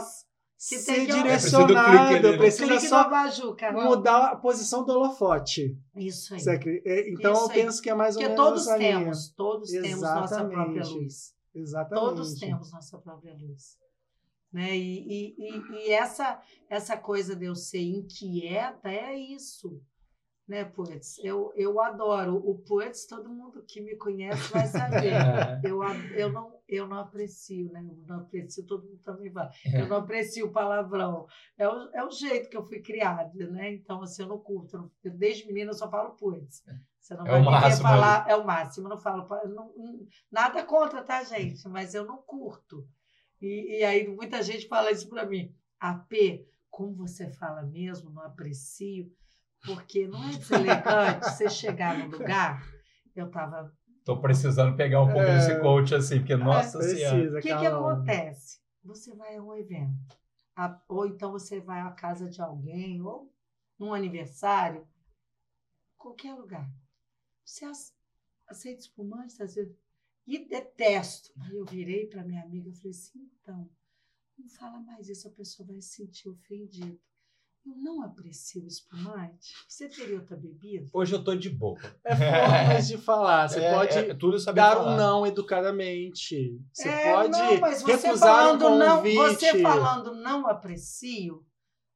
Que 0.70 0.78
ser 0.80 0.94
tem 0.94 1.06
que- 1.08 1.12
É, 1.12 1.22
precisa 1.24 1.58
do 1.60 1.66
clique 1.66 1.80
direcionado, 1.82 2.16
ali, 2.28 2.32
né? 2.32 2.38
precisa 2.38 2.68
Clique 2.68 2.88
só 2.88 3.10
Carol. 3.58 3.84
mudar 3.84 4.28
a 4.32 4.36
posição 4.36 4.86
do 4.86 4.92
holofote. 4.94 5.78
Isso 5.96 6.34
aí. 6.36 6.42
É, 6.86 7.10
Então 7.12 7.34
Isso 7.34 7.42
eu 7.46 7.50
aí. 7.50 7.54
penso 7.62 7.82
que 7.82 7.90
é 7.90 7.96
mais 7.96 8.16
ou 8.16 8.22
Porque 8.22 8.36
menos 8.36 8.46
todos 8.48 8.68
linha. 8.80 9.00
temos, 9.00 9.30
todos 9.36 9.70
temos 9.72 10.02
nossa 10.02 10.46
própria 10.46 10.80
Exatamente. 10.82 11.04
luz. 11.04 11.34
Exatamente. 11.54 12.00
Todos 12.06 12.34
temos 12.36 12.72
nossa 12.72 12.98
própria 13.00 13.34
luz. 13.34 13.82
Né? 14.54 14.78
E, 14.78 15.00
e, 15.08 15.36
e, 15.38 15.88
e 15.88 15.92
essa, 15.94 16.40
essa 16.70 16.96
coisa 16.98 17.36
de 17.36 17.46
eu 17.46 17.56
ser 17.56 17.82
inquieta 17.82 18.90
é 18.90 19.18
isso. 19.18 19.82
Né, 20.52 20.66
Puetz? 20.66 21.18
Eu, 21.24 21.54
eu 21.56 21.80
adoro. 21.80 22.36
O 22.36 22.60
Puetz, 22.60 23.06
todo 23.08 23.30
mundo 23.30 23.64
que 23.66 23.80
me 23.80 23.96
conhece 23.96 24.52
vai 24.52 24.68
saber. 24.68 25.14
eu, 25.64 25.82
a- 25.82 25.96
eu, 26.14 26.30
não, 26.30 26.60
eu 26.68 26.86
não 26.88 26.98
aprecio, 27.00 27.72
né? 27.72 27.80
Eu 27.90 28.06
não 28.06 28.18
aprecio, 28.20 28.66
todo 28.68 28.84
mundo 28.86 29.00
também 29.02 29.32
vai. 29.32 29.50
Eu 29.74 29.88
não 29.88 29.96
aprecio 29.98 30.48
o 30.48 30.52
palavrão. 30.52 31.26
É 31.58 31.70
o, 31.70 31.90
é 31.94 32.04
o 32.04 32.12
jeito 32.12 32.50
que 32.50 32.58
eu 32.58 32.66
fui 32.66 32.82
criada, 32.82 33.50
né? 33.50 33.74
Então, 33.74 34.02
assim, 34.02 34.24
eu 34.24 34.28
não 34.28 34.40
curto. 34.40 34.76
Eu, 34.76 34.92
eu, 35.06 35.18
desde 35.18 35.48
menina 35.48 35.72
eu 35.72 35.76
só 35.76 35.90
falo 35.90 36.16
Puetz. 36.18 36.62
Você 37.00 37.16
não 37.16 37.26
É 37.26 37.32
vai 37.32 37.42
o 37.42 37.46
máximo 37.46 37.82
falar, 37.84 38.30
é 38.30 38.36
o 38.36 38.46
máximo. 38.46 38.86
Eu 38.88 38.90
não 38.90 38.98
falo, 38.98 39.28
eu 39.44 39.50
não- 39.50 39.74
não- 39.78 40.06
nada 40.30 40.66
contra, 40.66 41.02
tá, 41.02 41.24
gente? 41.24 41.66
Mas 41.70 41.94
eu 41.94 42.06
não 42.06 42.18
curto. 42.18 42.86
E, 43.42 43.80
e 43.80 43.84
aí 43.86 44.06
muita 44.08 44.44
gente 44.44 44.68
fala 44.68 44.92
isso 44.92 45.08
para 45.08 45.26
mim. 45.26 45.56
AP, 45.80 46.46
como 46.70 46.94
você 46.94 47.30
fala 47.32 47.64
mesmo, 47.64 48.10
não 48.12 48.22
aprecio, 48.24 49.10
porque 49.66 50.08
não 50.08 50.24
é 50.24 50.38
deselegante 50.38 51.26
você 51.26 51.50
chegar 51.50 51.98
no 51.98 52.18
lugar. 52.18 52.66
Eu 53.16 53.28
estava 53.28 53.72
Tô 54.04 54.20
precisando 54.20 54.76
pegar 54.76 55.02
um 55.02 55.08
pouco 55.08 55.22
É. 55.22 55.36
desse 55.38 55.60
coach 55.60 55.94
assim, 55.94 56.20
porque, 56.20 56.36
nossa 56.36 56.82
senhora. 56.82 57.18
Precisa, 57.18 57.38
O 57.38 57.42
que, 57.42 57.48
que 57.60 57.66
acontece? 57.68 58.60
Você 58.84 59.14
vai 59.16 59.36
a 59.36 59.44
um 59.44 59.54
evento, 59.56 60.18
a- 60.56 60.82
ou 60.90 61.06
então 61.06 61.32
você 61.32 61.60
vai 61.60 61.82
à 61.82 61.92
casa 61.92 62.28
de 62.28 62.42
alguém, 62.42 63.00
ou 63.02 63.32
num 63.78 63.94
aniversário, 63.94 64.88
qualquer 65.98 66.34
lugar. 66.34 66.68
Você 67.46 67.66
ace- 67.66 67.94
aceita 68.48 68.80
espumante, 68.82 69.42
às 69.42 69.54
vezes, 69.56 69.76
e 70.26 70.48
detesto. 70.48 71.32
Aí 71.42 71.56
eu 71.56 71.66
virei 71.66 72.08
para 72.08 72.24
minha 72.24 72.42
amiga 72.42 72.70
e 72.70 72.74
falei 72.74 72.92
assim: 72.92 73.30
então, 73.42 73.70
não 74.38 74.50
fala 74.50 74.80
mais 74.80 75.08
isso, 75.10 75.28
a 75.28 75.32
pessoa 75.32 75.68
vai 75.68 75.80
se 75.82 75.90
sentir 75.98 76.30
ofendida. 76.30 76.98
Eu 77.66 77.76
não 77.78 78.02
aprecio 78.04 78.66
espumante. 78.66 79.54
Você 79.68 79.88
teria 79.88 80.16
outra 80.18 80.36
bebida? 80.36 80.88
Hoje 80.94 81.14
eu 81.14 81.24
tô 81.24 81.36
de 81.36 81.50
boca. 81.50 81.96
É 82.04 82.16
formas 82.16 82.88
de 82.88 82.98
falar. 82.98 83.48
Você 83.48 83.60
É, 83.60 83.74
pode 83.74 83.98
é, 83.98 84.14
tudo 84.16 84.40
saber 84.40 84.62
dar 84.62 84.76
falar. 84.78 84.94
um 84.94 84.98
não 84.98 85.28
educadamente. 85.28 86.60
Você 86.74 86.90
É, 86.90 87.14
pode 87.14 87.30
não, 87.32 87.60
mas 87.60 87.82
você 87.84 87.92
recusar 88.08 88.56
um 88.56 88.60
falando 88.60 88.78
não, 88.80 88.98
convite. 88.98 89.16
você 89.16 89.60
falando 89.62 90.16
não 90.16 90.48
aprecio 90.48 91.46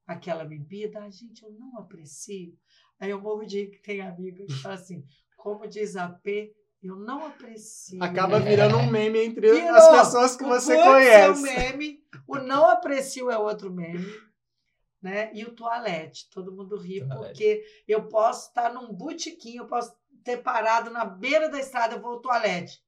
aquela 0.08 0.46
bebida, 0.46 1.00
a 1.00 1.10
gente 1.10 1.44
eu 1.44 1.52
não 1.52 1.80
aprecio. 1.80 2.54
Aí 3.00 3.10
eu 3.10 3.20
morro 3.20 3.44
de 3.46 3.66
que 3.68 3.82
tem 3.82 4.02
amiga 4.02 4.46
que 4.46 4.54
fala 4.62 4.76
assim, 4.76 5.04
como 5.36 5.68
diz 5.68 5.96
a 5.96 6.08
P, 6.10 6.54
eu 6.84 6.96
não 6.96 7.26
aprecio. 7.26 8.02
Acaba 8.04 8.40
virando 8.40 8.78
um 8.78 8.90
meme 8.90 9.20
entre 9.26 9.52
Virou. 9.52 9.76
as 9.76 9.90
pessoas 9.90 10.36
que 10.36 10.44
O 10.44 10.48
você 10.48 10.76
putz 10.76 10.86
É 10.86 10.90
um 11.30 11.34
conhece. 11.34 11.42
meme, 11.42 12.00
o 12.28 12.36
não 12.38 12.70
aprecio 12.70 13.32
é 13.32 13.38
outro 13.38 13.74
meme. 13.74 14.06
Né? 15.06 15.30
E 15.36 15.44
o 15.44 15.52
toalete, 15.54 16.28
todo 16.32 16.52
mundo 16.52 16.76
ri, 16.78 17.00
Toalete. 17.00 17.28
porque 17.28 17.64
eu 17.88 18.08
posso 18.08 18.48
estar 18.48 18.74
num 18.74 18.92
botequim, 18.92 19.58
eu 19.58 19.68
posso 19.68 19.94
ter 20.24 20.38
parado 20.38 20.90
na 20.90 21.06
beira 21.06 21.48
da 21.48 21.60
estrada, 21.60 21.94
eu 21.94 22.02
vou 22.02 22.14
ao 22.14 22.20
toalete. 22.22 22.80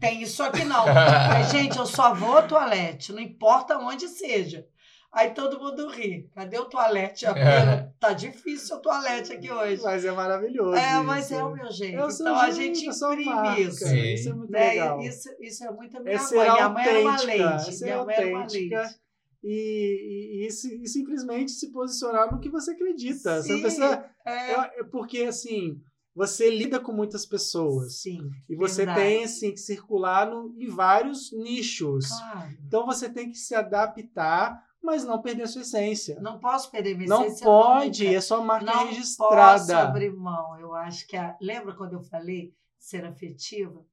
Tem 0.00 0.20
isso 0.22 0.42
aqui 0.42 0.64
não. 0.64 0.84
Mas, 1.30 1.52
gente, 1.52 1.78
eu 1.78 1.86
só 1.86 2.12
vou 2.12 2.36
ao 2.38 2.48
toalete, 2.48 3.12
não 3.12 3.20
importa 3.20 3.78
onde 3.78 4.08
seja. 4.08 4.66
Aí 5.12 5.30
todo 5.30 5.60
mundo 5.60 5.88
ri. 5.88 6.28
Cadê 6.34 6.58
o 6.58 6.64
toalete? 6.64 7.24
Beira? 7.32 7.94
Tá 8.00 8.12
difícil 8.12 8.76
o 8.76 8.80
toalete 8.82 9.32
aqui 9.32 9.48
hoje. 9.50 9.80
Mas 9.84 10.04
é 10.04 10.10
maravilhoso. 10.10 10.74
É, 10.76 11.00
mas 11.00 11.26
isso. 11.26 11.34
é 11.36 11.44
o 11.44 11.52
meu 11.54 11.70
jeito. 11.70 11.96
É 12.00 12.10
seu 12.10 12.26
Então 12.26 12.40
a 12.40 12.50
gente 12.50 12.84
imprime 12.86 13.60
isso. 13.62 13.86
Sim. 13.86 14.12
Isso 14.14 14.28
é 14.30 14.32
muito 14.34 14.50
Né? 14.50 14.68
legal. 14.70 15.00
Isso, 15.00 15.28
isso 15.40 15.64
é 15.64 15.70
muito 15.70 15.96
a 15.96 16.00
minha 16.00 16.16
É 16.16 16.18
mãe. 16.18 16.28
Minha 16.50 16.68
mãe 16.68 16.88
era 16.88 16.98
uma 17.00 17.12
autêntica, 17.12 17.54
leite. 17.56 17.82
é 17.82 17.84
Minha 17.86 18.04
mãe 18.04 18.14
era 18.16 18.26
uma 18.26 18.40
autêntica. 18.42 19.05
E, 19.48 20.42
e, 20.42 20.44
e 20.44 20.82
e 20.82 20.88
simplesmente 20.88 21.52
se 21.52 21.70
posicionar 21.70 22.32
no 22.32 22.40
que 22.40 22.48
você 22.50 22.72
acredita. 22.72 23.40
Você 23.42 23.48
não 23.50 23.56
Sim, 23.56 23.62
precisa. 23.62 24.10
É, 24.26 24.50
É, 24.80 24.84
porque, 24.90 25.20
assim, 25.22 25.80
você 26.14 26.50
lida 26.50 26.80
com 26.80 26.92
muitas 26.92 27.24
pessoas. 27.24 28.00
sim. 28.00 28.18
E 28.48 28.56
você 28.56 28.84
verdade. 28.84 29.00
tem, 29.00 29.24
assim, 29.24 29.52
que 29.52 29.60
circular 29.60 30.28
no, 30.28 30.52
em 30.58 30.68
vários 30.68 31.30
nichos. 31.32 32.08
Claro. 32.08 32.50
Então 32.66 32.84
você 32.86 33.08
tem 33.08 33.30
que 33.30 33.38
se 33.38 33.54
adaptar, 33.54 34.60
mas 34.82 35.04
não 35.04 35.20
perder 35.22 35.42
a 35.44 35.46
sua 35.46 35.62
essência. 35.62 36.18
Não 36.20 36.38
posso 36.40 36.70
perder 36.70 36.96
minha 36.96 37.08
Não 37.08 37.24
essência 37.24 37.44
pode, 37.44 38.04
nunca. 38.04 38.16
é 38.16 38.20
sua 38.20 38.40
marca 38.42 38.66
não 38.66 38.72
posso 38.74 38.86
registrada. 38.88 39.78
abrir 39.82 40.12
mão. 40.12 40.58
Eu 40.58 40.74
acho 40.74 41.06
que 41.06 41.16
a, 41.16 41.36
lembra 41.40 41.74
quando 41.74 41.92
eu 41.94 42.02
falei 42.02 42.52
ser 42.78 43.04
afetiva? 43.04 43.84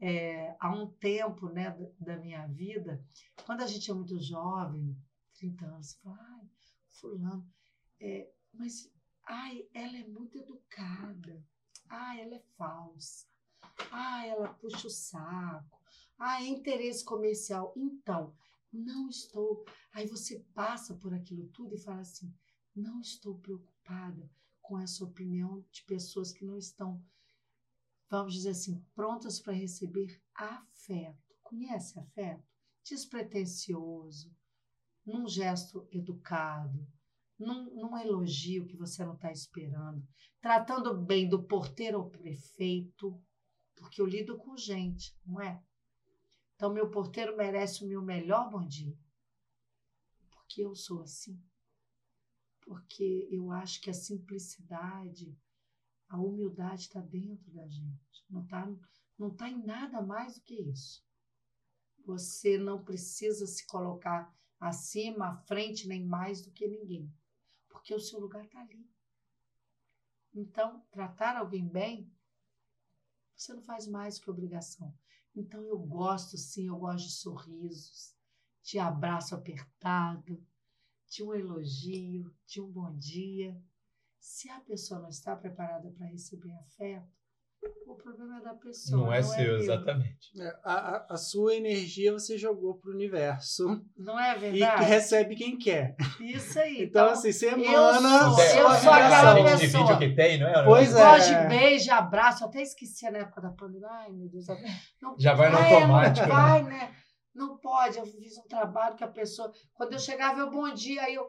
É, 0.00 0.56
há 0.58 0.70
um 0.72 0.86
tempo, 0.86 1.48
né, 1.48 1.76
da, 1.98 2.16
minha 2.16 2.46
vida, 2.46 3.04
quando 3.44 3.60
a 3.60 3.66
gente 3.66 3.90
é 3.90 3.94
muito 3.94 4.18
jovem, 4.18 4.96
30 5.34 5.66
anos, 5.66 5.94
fala, 6.02 6.18
ai, 6.18 6.48
fulano, 6.90 7.46
é, 8.00 8.30
mas 8.52 8.90
ai, 9.26 9.68
ela 9.74 9.96
é 9.98 10.04
muito 10.04 10.38
educada, 10.38 11.42
ai, 11.88 12.22
ela 12.22 12.36
é 12.36 12.42
falsa, 12.56 13.26
ai, 13.90 14.30
ela 14.30 14.54
puxa 14.54 14.86
o 14.86 14.90
saco, 14.90 15.78
ai, 16.18 16.44
é 16.44 16.48
interesse 16.48 17.04
comercial. 17.04 17.72
Então, 17.76 18.34
não 18.72 19.08
estou. 19.08 19.64
Aí 19.92 20.06
você 20.06 20.38
passa 20.54 20.94
por 20.94 21.12
aquilo 21.12 21.48
tudo 21.48 21.74
e 21.74 21.80
fala 21.80 22.00
assim: 22.00 22.32
não 22.74 23.00
estou 23.00 23.38
preocupada 23.38 24.30
com 24.60 24.78
essa 24.78 25.04
opinião 25.04 25.64
de 25.72 25.82
pessoas 25.84 26.32
que 26.32 26.44
não 26.44 26.56
estão, 26.56 27.02
vamos 28.10 28.34
dizer 28.34 28.50
assim, 28.50 28.84
prontas 28.94 29.40
para 29.40 29.52
receber 29.52 30.20
afeto. 30.34 31.36
Conhece 31.42 31.98
afeto? 31.98 32.42
Despretensioso, 32.82 34.34
num 35.06 35.28
gesto 35.28 35.86
educado, 35.92 36.86
num, 37.38 37.72
num 37.74 37.96
elogio 37.96 38.66
que 38.66 38.76
você 38.76 39.04
não 39.04 39.14
está 39.14 39.30
esperando, 39.30 40.04
tratando 40.40 40.96
bem 41.00 41.28
do 41.28 41.42
porteiro 41.42 41.98
ao 41.98 42.10
prefeito, 42.10 43.22
porque 43.76 44.00
eu 44.00 44.06
lido 44.06 44.36
com 44.36 44.56
gente, 44.56 45.16
não 45.24 45.40
é? 45.40 45.62
Então, 46.56 46.72
meu 46.72 46.90
porteiro 46.90 47.36
merece 47.36 47.84
o 47.84 47.88
meu 47.88 48.02
melhor 48.02 48.50
bom 48.50 48.66
dia. 48.66 48.94
Porque 50.30 50.62
eu 50.62 50.74
sou 50.74 51.00
assim. 51.00 51.42
Porque 52.60 53.26
eu 53.30 53.50
acho 53.50 53.80
que 53.80 53.88
a 53.88 53.94
simplicidade, 53.94 55.34
a 56.10 56.18
humildade 56.18 56.82
está 56.82 57.00
dentro 57.00 57.50
da 57.52 57.66
gente. 57.66 58.26
Não 58.28 58.42
está 58.42 58.68
não 59.18 59.30
tá 59.30 59.48
em 59.48 59.62
nada 59.64 60.02
mais 60.02 60.34
do 60.34 60.40
que 60.40 60.54
isso. 60.54 61.04
Você 62.04 62.58
não 62.58 62.82
precisa 62.82 63.46
se 63.46 63.66
colocar 63.66 64.34
acima, 64.58 65.28
à 65.28 65.36
frente, 65.36 65.86
nem 65.86 66.04
mais 66.04 66.40
do 66.40 66.50
que 66.50 66.66
ninguém. 66.66 67.12
Porque 67.68 67.94
o 67.94 68.00
seu 68.00 68.18
lugar 68.18 68.44
está 68.44 68.60
ali. 68.60 68.90
Então, 70.34 70.82
tratar 70.90 71.36
alguém 71.36 71.68
bem, 71.68 72.10
você 73.36 73.52
não 73.52 73.62
faz 73.62 73.86
mais 73.86 74.18
que 74.18 74.30
obrigação. 74.30 74.92
Então 75.34 75.62
eu 75.62 75.78
gosto 75.78 76.36
sim, 76.36 76.66
eu 76.68 76.78
gosto 76.78 77.06
de 77.06 77.12
sorrisos, 77.12 78.14
de 78.62 78.78
abraço 78.78 79.34
apertado, 79.34 80.44
de 81.08 81.22
um 81.22 81.34
elogio, 81.34 82.34
de 82.46 82.60
um 82.60 82.70
bom 82.70 82.96
dia. 82.96 83.60
Se 84.20 84.48
a 84.50 84.60
pessoa 84.60 85.00
não 85.00 85.08
está 85.08 85.34
preparada 85.34 85.90
para 85.96 86.06
receber 86.06 86.52
afeto, 86.52 87.06
o 87.86 87.94
problema 87.94 88.38
é 88.38 88.42
da 88.42 88.54
pessoa. 88.54 89.02
Não 89.04 89.12
é 89.12 89.22
seu, 89.22 89.44
meu. 89.44 89.56
exatamente. 89.58 90.40
É, 90.40 90.48
A, 90.64 91.06
a- 91.10 91.16
sua 91.16 91.54
energia 91.54 92.10
você 92.12 92.38
jogou 92.38 92.78
pro 92.78 92.92
universo 92.92 93.82
Não 93.96 94.18
é 94.18 94.34
e 94.36 94.38
verdade? 94.38 94.82
que 94.84 94.88
recebe 94.90 95.36
quem 95.36 95.58
quer. 95.58 95.94
Isso 96.20 96.58
aí. 96.58 96.84
Então, 96.84 97.10
assim, 97.10 97.32
você 97.32 97.46
eu 97.48 97.58
emana 97.58 98.00
sou- 98.30 98.42
eu 98.42 98.56
sou 98.56 98.66
aquela 98.70 99.34
vibração. 99.34 99.44
a 99.44 99.56
gente 99.56 99.60
pessoa. 99.60 99.84
divide 99.84 99.92
o 99.92 99.98
que 100.08 100.16
tem, 100.16 100.40
não 100.40 100.48
é? 100.48 100.64
Pois 100.64 100.92
Eu 100.92 100.98
é. 100.98 101.18
de 101.42 101.48
beijo, 101.48 101.92
abraço, 101.92 102.44
até 102.44 102.62
esqueci 102.62 103.10
na 103.10 103.18
época 103.18 103.40
da 103.42 103.50
pandemia. 103.50 103.88
Ai, 103.90 104.10
meu 104.12 104.28
Deus. 104.30 104.46
Não, 105.02 105.14
Já 105.18 105.34
vai 105.34 105.50
no 105.50 105.58
ai, 105.58 105.74
automático, 105.74 106.26
Não 106.28 106.34
né? 106.36 106.42
vai, 106.42 106.62
né? 106.64 106.94
Não 107.34 107.58
pode. 107.58 107.98
Eu 107.98 108.06
fiz 108.06 108.38
um 108.38 108.48
trabalho 108.48 108.96
que 108.96 109.04
a 109.04 109.08
pessoa. 109.08 109.52
Quando 109.74 109.92
eu 109.92 109.98
chegava, 109.98 110.40
eu 110.40 110.50
bom 110.50 110.72
dia, 110.72 111.02
aí 111.02 111.14
eu. 111.14 111.26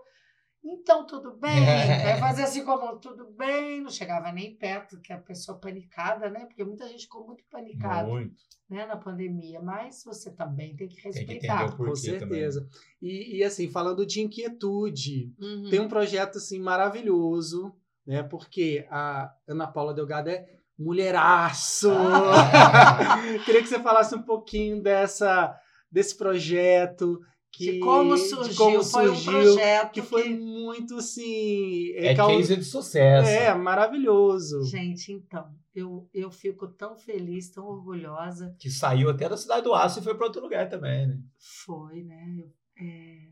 Então, 0.63 1.05
tudo 1.07 1.33
bem? 1.37 1.51
Aí 2.05 2.19
fazia 2.19 2.43
assim 2.45 2.63
como, 2.63 2.97
tudo 2.99 3.25
bem, 3.31 3.81
não 3.81 3.89
chegava 3.89 4.31
nem 4.31 4.55
perto, 4.55 4.99
que 5.01 5.11
a 5.11 5.17
pessoa 5.17 5.57
panicada, 5.57 6.29
né? 6.29 6.45
Porque 6.45 6.63
muita 6.63 6.87
gente 6.87 7.03
ficou 7.03 7.25
muito 7.25 7.43
panicada 7.49 8.07
Muito. 8.07 8.35
né, 8.69 8.85
na 8.85 8.95
pandemia, 8.95 9.59
mas 9.61 10.03
você 10.03 10.31
também 10.31 10.75
tem 10.75 10.87
que 10.87 11.01
Tem 11.01 11.11
que 11.11 11.17
respeitar. 11.19 11.65
o 11.65 11.77
porquê 11.77 11.89
Com 11.89 11.95
certeza. 11.95 12.67
E, 13.01 13.37
e, 13.37 13.43
assim, 13.43 13.69
falando 13.69 14.05
de 14.05 14.21
inquietude, 14.21 15.33
Uhum. 15.39 15.69
tem 15.69 15.79
um 15.79 15.87
projeto 15.87 16.37
assim 16.37 16.59
maravilhoso, 16.59 17.73
né? 18.05 18.21
Porque 18.21 18.85
a 18.91 19.33
Ana 19.47 19.65
Paula 19.67 19.93
Delgado 19.95 20.29
é 20.29 20.45
mulheraço. 20.77 21.89
Queria 23.45 23.61
que 23.61 23.67
você 23.67 23.79
falasse 23.79 24.13
um 24.15 24.21
pouquinho 24.21 24.81
dessa 24.81 25.57
desse 25.91 26.15
projeto 26.15 27.19
que, 27.51 27.73
de 27.73 27.79
como 27.79 28.15
de 28.15 28.21
surgiu, 28.21 28.55
como 28.55 28.83
foi 28.83 29.09
um 29.09 29.15
surgiu, 29.15 29.31
projeto 29.31 29.91
que 29.91 30.01
foi 30.01 30.29
muito 30.29 30.95
assim. 30.95 31.91
É 31.95 32.15
cau- 32.15 32.29
case 32.29 32.55
de 32.55 32.63
sucesso. 32.63 33.29
é 33.29 33.53
maravilhoso. 33.53 34.63
Gente, 34.65 35.11
então, 35.11 35.53
eu, 35.75 36.09
eu 36.13 36.31
fico 36.31 36.67
tão 36.67 36.95
feliz, 36.95 37.49
tão 37.49 37.65
orgulhosa. 37.65 38.55
Que 38.57 38.69
saiu 38.69 39.09
até 39.09 39.27
da 39.27 39.35
Cidade 39.37 39.63
do 39.63 39.73
Aço 39.73 39.99
e 39.99 40.03
foi 40.03 40.15
para 40.15 40.27
outro 40.27 40.41
lugar 40.41 40.69
também, 40.69 41.07
né? 41.07 41.19
Foi, 41.37 42.03
né? 42.03 42.37
Eu, 42.39 42.53
é, 42.85 43.27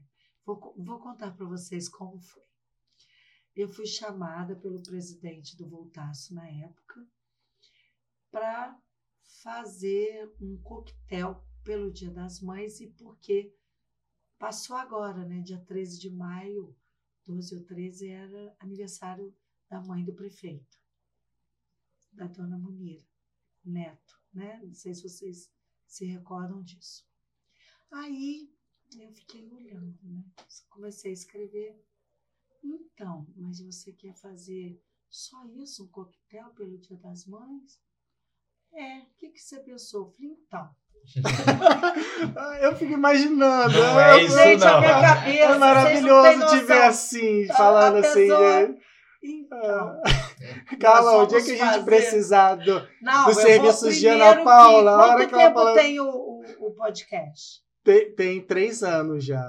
vou, 0.46 0.74
vou 0.78 1.00
contar 1.00 1.32
para 1.32 1.46
vocês 1.46 1.88
como 1.88 2.20
foi. 2.20 2.44
Eu 3.56 3.68
fui 3.68 3.86
chamada 3.86 4.56
pelo 4.56 4.82
presidente 4.84 5.58
do 5.58 5.68
Voltaço 5.68 6.34
na 6.34 6.48
época 6.48 6.96
para 8.32 8.78
fazer 9.44 10.30
um 10.42 10.58
coquetel 10.62 11.44
pelo 11.64 11.92
Dia 11.92 12.12
das 12.12 12.42
Mães 12.42 12.80
e 12.80 12.88
porque 12.88 13.52
passou 14.40 14.78
agora, 14.78 15.26
né? 15.26 15.42
Dia 15.42 15.60
13 15.60 16.00
de 16.00 16.10
maio, 16.10 16.76
12 17.26 17.56
ou 17.56 17.64
13, 17.66 18.08
era 18.08 18.56
aniversário 18.60 19.36
da 19.70 19.82
mãe 19.82 20.04
do 20.04 20.14
prefeito, 20.14 20.80
da 22.12 22.26
dona 22.26 22.58
Munira 22.58 23.06
Neto, 23.64 24.20
né? 24.34 24.60
Não 24.64 24.74
sei 24.74 24.96
se 24.96 25.04
vocês 25.04 25.52
se 25.86 26.06
recordam 26.06 26.64
disso. 26.64 27.06
Aí 27.92 28.52
eu 28.98 29.12
fiquei 29.12 29.48
olhando, 29.52 30.00
né? 30.02 30.24
Comecei 30.70 31.12
a 31.12 31.14
escrever. 31.14 31.86
Então, 32.64 33.28
mas 33.36 33.60
você 33.60 33.92
quer 33.92 34.16
fazer 34.16 34.82
só 35.10 35.46
isso, 35.46 35.84
um 35.84 35.88
coquetel 35.88 36.50
pelo 36.52 36.78
Dia 36.78 36.98
das 36.98 37.26
Mães? 37.26 37.80
É, 38.74 39.00
o 39.00 39.06
que, 39.20 39.30
que 39.30 39.40
você 39.40 39.60
pensou? 39.60 40.02
Eu 40.02 40.12
Falei, 40.12 40.38
então. 40.48 40.70
Eu 42.62 42.76
fico 42.76 42.94
imaginando. 42.94 43.74
Não 43.74 43.94
eu- 43.94 44.00
é 44.00 44.24
isso, 44.24 44.38
Gente, 44.38 44.64
a 44.64 44.72
não. 44.74 44.80
minha 44.82 45.02
cabeça. 45.02 45.44
É 45.44 45.58
maravilhoso 45.58 46.24
têm 46.30 46.40
te 46.40 46.56
ver 46.66 46.74
noção. 46.76 46.88
assim, 46.90 47.48
A- 47.50 47.54
falando 47.54 47.96
a 47.98 48.00
assim. 48.00 48.14
pessoa- 48.28 48.68
né? 48.68 48.76
Então. 49.22 50.02
Carla, 50.80 51.12
nós 51.12 51.24
o 51.24 51.26
dia 51.28 51.42
que 51.44 51.52
a 51.52 51.56
gente 51.56 51.66
fazer- 51.74 51.84
precisar 51.86 52.56
do, 52.56 52.88
Não, 53.02 53.34
serviços 53.34 53.82
vou 53.82 53.92
de 53.92 54.08
Ana 54.08 54.44
Paula, 54.44 54.92
a 54.92 55.04
que- 55.04 55.10
hora 55.10 55.18
Quanto 55.18 55.30
que 55.30 55.36
ela 55.36 55.44
tempo 55.44 55.60
fala- 55.60 55.74
tem 55.74 56.00
o, 56.00 56.06
o, 56.10 56.42
o 56.68 56.72
podcast? 56.76 57.62
tem, 57.84 58.16
tem 58.16 58.42
três 58.42 58.82
anos 58.84 59.26
já. 59.26 59.44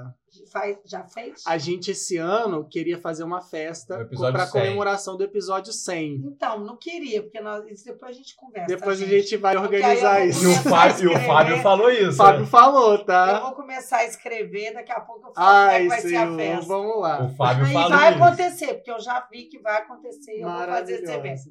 Faz, 0.49 0.77
já 0.85 1.03
fez? 1.03 1.43
A 1.45 1.57
gente, 1.57 1.91
esse 1.91 2.15
ano, 2.15 2.63
queria 2.65 2.97
fazer 2.97 3.23
uma 3.23 3.41
festa 3.41 4.07
O 4.09 4.31
para 4.31 4.45
100. 4.47 4.51
comemoração 4.61 5.17
do 5.17 5.23
episódio 5.25 5.73
100. 5.73 6.21
Então, 6.25 6.59
não 6.63 6.77
queria, 6.77 7.21
porque 7.21 7.41
nós, 7.41 7.83
depois 7.83 8.11
a 8.11 8.17
gente 8.17 8.35
conversa. 8.35 8.67
Depois 8.67 8.99
tá, 8.99 9.05
a 9.05 9.07
gente 9.09 9.35
vai 9.37 9.55
aí 9.57 9.61
organizar 9.61 10.21
eu 10.21 10.29
isso. 10.29 10.43
E 10.43 10.47
o 10.47 10.53
Fábio, 10.63 11.11
o. 11.11 11.19
Fábio 11.19 11.61
falou 11.61 11.87
O 11.87 11.91
isso. 11.91 12.15
Fábio 12.17 12.41
né? 12.41 12.47
falou, 12.47 12.93
Eu 12.95 13.05
tá? 13.05 13.39
vou 13.41 13.51
começar 13.55 13.97
a 13.97 14.05
escrever, 14.05 14.73
daqui 14.73 14.91
a 14.93 15.01
pouco 15.01 15.27
eu 15.27 15.33
falo 15.33 15.47
como 15.47 15.69
é 15.69 15.73
Ai, 15.75 15.81
que 15.81 15.87
vai 15.89 16.01
ser 16.01 16.15
a 16.15 16.21
senhor, 16.25 16.37
festa. 16.37 16.65
vamos 16.67 17.01
lá. 17.01 17.23
O 17.25 17.35
Fábio 17.35 17.65
E 17.67 17.73
falou 17.73 17.89
vai 17.89 18.13
isso. 18.13 18.23
acontecer, 18.23 18.73
porque 18.75 18.91
eu 18.91 18.99
já 18.99 19.27
vi 19.29 19.45
que 19.45 19.59
vai 19.59 19.77
acontecer 19.81 20.37
e 20.37 20.41
eu 20.41 20.49
vou 20.49 20.65
fazer 20.65 21.03
esse 21.03 21.11
evento. 21.11 21.41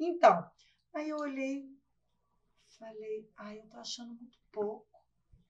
Então, 0.00 0.44
aí 0.94 1.08
eu 1.08 1.18
olhei, 1.18 1.64
falei, 2.78 3.28
ai, 3.36 3.58
eu 3.58 3.66
tô 3.70 3.78
achando 3.78 4.08
muito 4.08 4.38
pouco. 4.50 4.86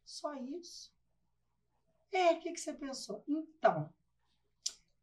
Só 0.04 0.34
isso? 0.34 0.90
É, 2.12 2.32
o 2.32 2.40
que, 2.40 2.52
que 2.52 2.60
você 2.60 2.74
pensou? 2.74 3.24
Então, 3.26 3.92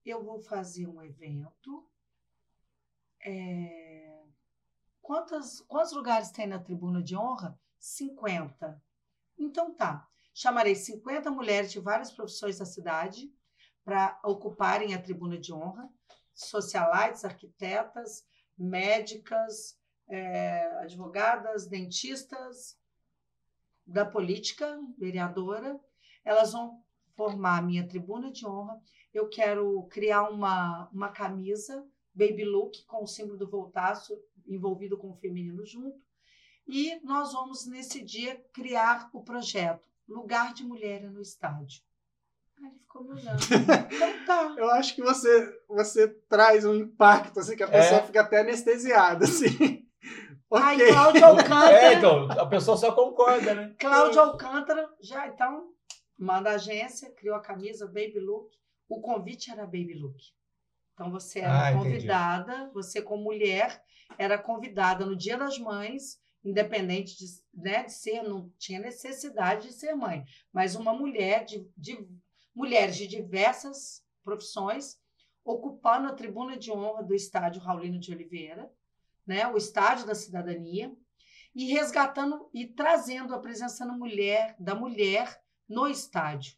eu 0.05 0.23
vou 0.23 0.39
fazer 0.41 0.87
um 0.87 1.01
evento. 1.01 1.89
é, 3.21 3.99
Quantos, 5.01 5.61
quantos 5.61 5.91
lugares 5.91 6.29
tem 6.29 6.45
na 6.45 6.59
tribuna 6.59 7.01
de 7.01 7.15
honra? 7.17 7.59
50. 7.79 8.79
Então 9.39 9.73
tá. 9.73 10.07
Chamarei 10.35 10.75
50 10.75 11.31
mulheres 11.31 11.71
de 11.71 11.79
várias 11.79 12.11
profissões 12.11 12.59
da 12.59 12.65
cidade 12.65 13.33
para 13.83 14.19
ocuparem 14.23 14.93
a 14.93 15.01
tribuna 15.01 15.39
de 15.39 15.51
honra, 15.51 15.89
socialites, 16.31 17.25
arquitetas, 17.25 18.23
médicas, 18.55 19.79
eh, 20.07 20.77
advogadas, 20.81 21.65
dentistas, 21.65 22.77
da 23.83 24.05
política, 24.05 24.79
vereadora. 24.95 25.79
Elas 26.23 26.51
vão 26.51 26.85
formar 27.19 27.57
a 27.57 27.61
minha 27.61 27.85
tribuna 27.85 28.31
de 28.31 28.47
honra. 28.47 28.79
Eu 29.13 29.27
quero 29.27 29.83
criar 29.89 30.29
uma, 30.29 30.87
uma 30.93 31.09
camisa 31.09 31.85
baby 32.13 32.45
look 32.45 32.85
com 32.85 33.03
o 33.03 33.07
símbolo 33.07 33.37
do 33.37 33.49
voltaço 33.49 34.17
envolvido 34.47 34.97
com 34.97 35.09
o 35.11 35.15
feminino 35.17 35.65
junto. 35.65 35.97
E 36.65 36.97
nós 37.03 37.33
vamos, 37.33 37.67
nesse 37.67 38.01
dia, 38.01 38.41
criar 38.53 39.09
o 39.11 39.21
projeto 39.21 39.85
Lugar 40.07 40.53
de 40.53 40.63
Mulher 40.63 41.11
no 41.11 41.19
Estádio. 41.21 41.81
Aí 42.57 42.67
ele 42.69 42.79
ficou 42.79 43.03
me 43.03 43.11
olhando. 43.11 43.37
Então 43.93 44.25
tá. 44.25 44.55
Eu 44.57 44.69
acho 44.71 44.95
que 44.95 45.01
você, 45.01 45.59
você 45.67 46.07
traz 46.29 46.63
um 46.63 46.73
impacto, 46.73 47.41
assim, 47.41 47.57
que 47.57 47.63
a 47.63 47.67
pessoa 47.67 47.99
É. 47.99 48.05
fica 48.05 48.21
até 48.21 48.39
anestesiada, 48.39 49.25
assim. 49.25 49.85
Aí 50.51 50.77
ok. 50.77 50.87
Cláudio 50.93 51.25
Alcântara, 51.27 51.77
É, 51.77 51.93
então, 51.95 52.31
a 52.31 52.45
pessoa 52.45 52.77
só 52.77 52.93
concorda, 52.93 53.53
né? 53.53 53.75
Cláudio 53.77 54.21
Alcântara, 54.21 54.89
já 55.01 55.27
então, 55.27 55.73
manda 56.19 56.51
a 56.51 56.55
agência, 56.55 57.09
criou 57.11 57.35
a 57.35 57.41
camisa 57.41 57.87
Baby 57.87 58.19
Look. 58.19 58.55
O 58.87 58.99
convite 59.01 59.49
era 59.49 59.63
Baby 59.65 59.93
Look. 59.93 60.17
Então 60.93 61.09
você 61.09 61.39
era 61.39 61.67
Ah, 61.67 61.71
entendi. 61.71 61.85
convidada, 61.85 62.69
você 62.73 63.01
como 63.01 63.23
mulher 63.23 63.81
era 64.17 64.37
convidada 64.37 65.05
no 65.05 65.15
Dia 65.15 65.37
das 65.37 65.57
Mães, 65.57 66.19
independente 66.43 67.17
de, 67.17 67.25
né, 67.53 67.83
de 67.83 67.93
ser, 67.93 68.21
não 68.23 68.51
tinha 68.57 68.79
necessidade 68.79 69.67
de 69.67 69.73
ser 69.73 69.93
mãe, 69.93 70.25
mas 70.51 70.75
uma 70.75 70.93
mulher 70.93 71.45
de, 71.45 71.65
de 71.77 72.05
mulheres 72.53 72.97
de 72.97 73.07
diversas 73.07 74.03
profissões 74.23 74.99
ocupando 75.45 76.07
a 76.09 76.13
tribuna 76.13 76.57
de 76.57 76.71
honra 76.71 77.03
do 77.03 77.15
estádio 77.15 77.61
Raulino 77.61 77.99
de 77.99 78.11
Oliveira, 78.11 78.69
né, 79.25 79.47
o 79.47 79.57
estádio 79.57 80.05
da 80.05 80.15
cidadania, 80.15 80.93
e 81.55 81.65
resgatando 81.71 82.49
e 82.53 82.67
trazendo 82.67 83.33
a 83.33 83.39
presença 83.39 83.85
da 83.85 83.93
mulher, 83.93 84.55
da 84.59 84.75
mulher 84.75 85.41
no 85.69 85.87
estádio. 85.87 86.57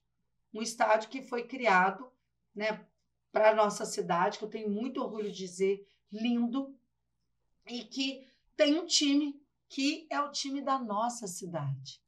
Um 0.53 0.61
estádio 0.61 1.09
que 1.09 1.21
foi 1.21 1.43
criado 1.43 2.09
né, 2.55 2.85
para 3.31 3.51
a 3.51 3.55
nossa 3.55 3.85
cidade, 3.85 4.39
que 4.39 4.45
eu 4.45 4.49
tenho 4.49 4.69
muito 4.69 5.01
orgulho 5.01 5.31
de 5.31 5.37
dizer, 5.37 5.85
lindo, 6.11 6.75
e 7.67 7.83
que 7.83 8.27
tem 8.55 8.79
um 8.79 8.85
time 8.85 9.39
que 9.69 10.07
é 10.09 10.19
o 10.19 10.31
time 10.31 10.61
da 10.61 10.79
nossa 10.79 11.27
cidade. 11.27 12.01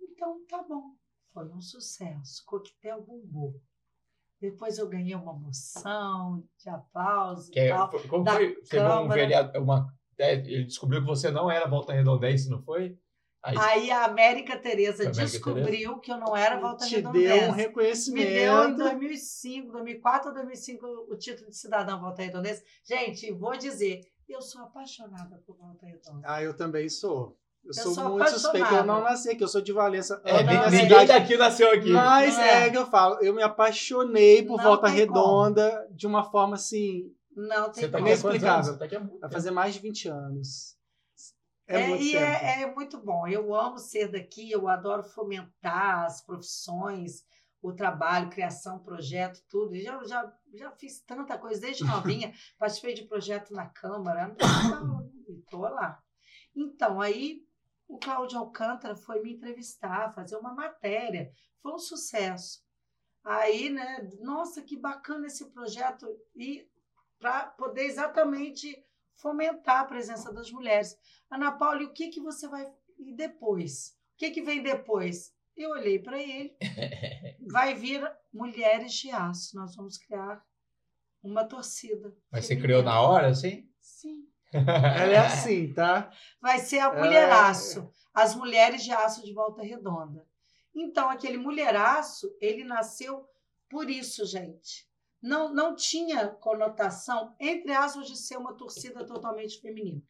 Então, 0.00 0.44
tá 0.48 0.62
bom. 0.62 0.94
Foi 1.32 1.48
um 1.50 1.60
sucesso. 1.60 2.44
Coquetel 2.44 3.02
bombou. 3.02 3.60
Depois 4.40 4.78
eu 4.78 4.88
ganhei 4.88 5.14
uma 5.14 5.32
moção 5.32 6.44
de 6.58 6.68
aplausos 6.68 7.48
Que 7.48 7.60
é, 7.60 7.68
tal. 7.68 7.90
como 8.08 8.24
da 8.24 8.32
foi? 8.32 8.60
Viu 8.70 8.82
um 8.82 9.08
vereador, 9.08 9.62
uma, 9.62 9.94
é, 10.18 10.34
ele 10.34 10.64
descobriu 10.64 11.00
que 11.00 11.06
você 11.06 11.30
não 11.30 11.50
era 11.50 11.68
Volta 11.68 11.92
Redondense, 11.92 12.50
não 12.50 12.62
foi? 12.62 12.98
Aí, 13.44 13.58
Aí 13.58 13.90
a 13.90 14.06
América 14.06 14.56
Tereza 14.56 15.10
descobriu 15.10 15.98
que 15.98 16.10
eu 16.10 16.16
não 16.16 16.34
era 16.34 16.58
Volta 16.58 16.86
Te 16.86 16.96
Redondense. 16.96 17.26
deu 17.26 17.36
um 17.36 17.38
Me 17.38 17.44
deu 17.44 17.54
em 17.54 17.56
reconhecimento. 17.66 18.76
2005, 18.78 19.70
2004 19.70 20.28
ou 20.28 20.34
2005 20.34 20.86
o 21.10 21.16
título 21.16 21.50
de 21.50 21.56
cidadão 21.56 22.00
Volta 22.00 22.22
Redondense. 22.22 22.64
Gente, 22.82 23.30
vou 23.32 23.54
dizer, 23.54 24.00
eu 24.26 24.40
sou 24.40 24.62
apaixonada 24.62 25.42
por 25.46 25.58
Volta 25.58 25.84
Redonda. 25.84 26.22
Ah, 26.24 26.42
eu 26.42 26.56
também 26.56 26.88
sou. 26.88 27.36
Eu, 27.62 27.74
sou, 27.74 27.92
sou 27.92 28.10
muito 28.10 28.30
suspeito. 28.30 28.66
Eu 28.66 28.70
não 28.84 28.94
apaixonada. 28.94 29.10
nasci 29.10 29.30
aqui, 29.30 29.44
eu 29.44 29.48
sou 29.48 29.60
de 29.60 29.72
Valença. 29.74 30.22
é, 30.24 30.42
não, 30.42 30.64
ninguém 30.64 30.80
cidade. 30.80 31.06
daqui 31.08 31.36
nasceu 31.36 31.70
aqui. 31.70 31.90
Mas 31.90 32.38
é. 32.38 32.66
é. 32.66 32.70
que 32.70 32.78
eu 32.78 32.86
falo, 32.86 33.18
eu 33.20 33.34
me 33.34 33.42
apaixonei 33.42 34.42
por 34.42 34.56
Não 34.56 34.64
Volta 34.64 34.88
Redonda 34.88 35.86
de 35.90 36.06
uma 36.06 36.24
forma 36.24 36.54
assim, 36.54 37.12
Não 37.36 37.70
tem 37.70 37.84
Você 37.84 37.88
tá 37.90 37.98
como. 37.98 38.08
Inexplicável. 38.08 38.78
Tá 38.78 38.86
vai 39.20 39.30
fazer 39.30 39.50
mais 39.50 39.74
de 39.74 39.80
20 39.80 40.08
anos. 40.08 40.73
É, 41.66 41.80
É, 41.80 41.88
muito 41.88 42.02
e 42.04 42.12
tempo. 42.12 42.24
é, 42.24 42.62
é 42.62 42.74
muito 42.74 42.98
bom. 42.98 43.26
Eu 43.26 43.54
amo 43.54 43.78
ser 43.78 44.08
daqui, 44.08 44.50
eu 44.50 44.68
adoro 44.68 45.02
fomentar 45.02 46.04
as 46.04 46.20
profissões, 46.20 47.24
o 47.62 47.72
trabalho, 47.72 48.28
criação, 48.30 48.78
projeto, 48.78 49.42
tudo. 49.48 49.74
Já, 49.78 50.02
já, 50.04 50.32
já 50.52 50.70
fiz 50.72 51.00
tanta 51.00 51.38
coisa 51.38 51.60
desde 51.60 51.84
novinha, 51.84 52.32
participei 52.58 52.94
de 52.94 53.04
projeto 53.04 53.52
na 53.54 53.66
Câmara, 53.66 54.36
estou 55.28 55.62
lá. 55.62 56.02
Então, 56.54 57.00
aí 57.00 57.42
o 57.88 57.98
Cláudio 57.98 58.38
Alcântara 58.38 58.96
foi 58.96 59.22
me 59.22 59.34
entrevistar, 59.34 60.12
fazer 60.12 60.36
uma 60.36 60.54
matéria. 60.54 61.30
Foi 61.62 61.72
um 61.72 61.78
sucesso. 61.78 62.62
Aí, 63.24 63.70
né, 63.70 64.08
nossa, 64.20 64.60
que 64.60 64.76
bacana 64.76 65.26
esse 65.26 65.50
projeto. 65.50 66.06
E 66.36 66.68
para 67.18 67.46
poder 67.46 67.84
exatamente 67.84 68.84
fomentar 69.16 69.80
a 69.80 69.84
presença 69.84 70.32
das 70.32 70.50
mulheres. 70.50 70.96
Ana 71.30 71.52
Paula, 71.52 71.82
e 71.82 71.86
o 71.86 71.92
que, 71.92 72.08
que 72.08 72.20
você 72.20 72.48
vai. 72.48 72.66
E 72.98 73.14
depois? 73.14 73.96
O 74.14 74.16
que, 74.18 74.30
que 74.30 74.42
vem 74.42 74.62
depois? 74.62 75.32
Eu 75.56 75.70
olhei 75.70 75.98
para 75.98 76.20
ele. 76.20 76.56
Vai 77.50 77.74
vir 77.74 78.02
Mulheres 78.32 78.92
de 78.94 79.10
Aço. 79.10 79.56
Nós 79.56 79.76
vamos 79.76 79.98
criar 79.98 80.42
uma 81.22 81.44
torcida. 81.44 82.12
Mas 82.30 82.46
você 82.46 82.56
criou 82.56 82.82
na 82.82 83.00
hora, 83.00 83.28
assim? 83.28 83.68
Sim. 83.80 84.28
Ela 84.52 85.12
é 85.12 85.18
assim, 85.18 85.72
tá? 85.72 86.10
Vai 86.40 86.58
ser 86.58 86.80
a 86.80 86.92
Mulheraço. 86.92 87.88
As 88.12 88.34
Mulheres 88.34 88.82
de 88.82 88.92
Aço 88.92 89.24
de 89.24 89.32
Volta 89.32 89.62
Redonda. 89.62 90.24
Então, 90.74 91.08
aquele 91.08 91.38
mulheraço, 91.38 92.36
ele 92.40 92.64
nasceu 92.64 93.24
por 93.68 93.88
isso, 93.88 94.26
gente. 94.26 94.88
Não, 95.24 95.54
não 95.54 95.74
tinha 95.74 96.28
conotação, 96.28 97.34
entre 97.40 97.72
aspas, 97.72 98.06
de 98.06 98.14
ser 98.14 98.36
uma 98.36 98.52
torcida 98.54 99.06
totalmente 99.06 99.58
feminina. 99.58 100.02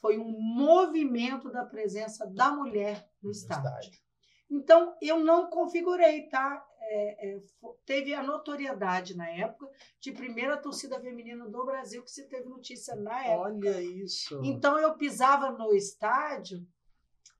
Foi 0.00 0.18
um 0.18 0.30
movimento 0.30 1.50
da 1.50 1.64
presença 1.66 2.24
da 2.28 2.52
mulher 2.52 3.08
no, 3.20 3.28
No 3.28 3.30
estádio. 3.32 3.68
estádio. 3.68 4.00
Então, 4.48 4.96
eu 5.02 5.18
não 5.18 5.50
configurei, 5.50 6.28
tá? 6.28 6.64
É, 6.80 7.34
é, 7.34 7.40
teve 7.84 8.14
a 8.14 8.22
notoriedade 8.22 9.16
na 9.16 9.28
época 9.30 9.68
de 9.98 10.12
primeira 10.12 10.56
torcida 10.56 11.00
feminina 11.00 11.48
do 11.48 11.64
Brasil, 11.64 12.04
que 12.04 12.10
se 12.10 12.28
teve 12.28 12.48
notícia 12.48 12.94
na 12.94 13.18
época. 13.24 13.48
Olha 13.48 13.82
isso. 13.82 14.40
Então 14.44 14.78
eu 14.78 14.94
pisava 14.96 15.50
no 15.50 15.74
estádio, 15.74 16.64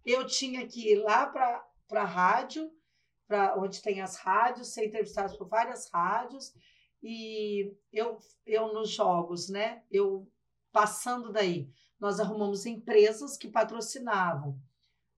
eu 0.04 0.26
tinha 0.26 0.66
que 0.66 0.92
ir 0.92 0.96
lá 1.02 1.26
para 1.26 1.64
a 1.92 2.04
rádio, 2.04 2.68
para 3.28 3.56
onde 3.58 3.80
tem 3.80 4.00
as 4.00 4.16
rádios, 4.16 4.72
ser 4.72 4.86
entrevistado 4.86 5.36
por 5.36 5.48
várias 5.48 5.88
rádios, 5.90 6.52
e 7.02 7.74
eu, 7.92 8.18
eu 8.46 8.72
nos 8.72 8.90
jogos, 8.90 9.48
né? 9.48 9.82
Eu 9.90 10.28
passando 10.72 11.32
daí, 11.32 11.68
nós 12.00 12.20
arrumamos 12.20 12.64
empresas 12.66 13.36
que 13.36 13.48
patrocinavam. 13.48 14.58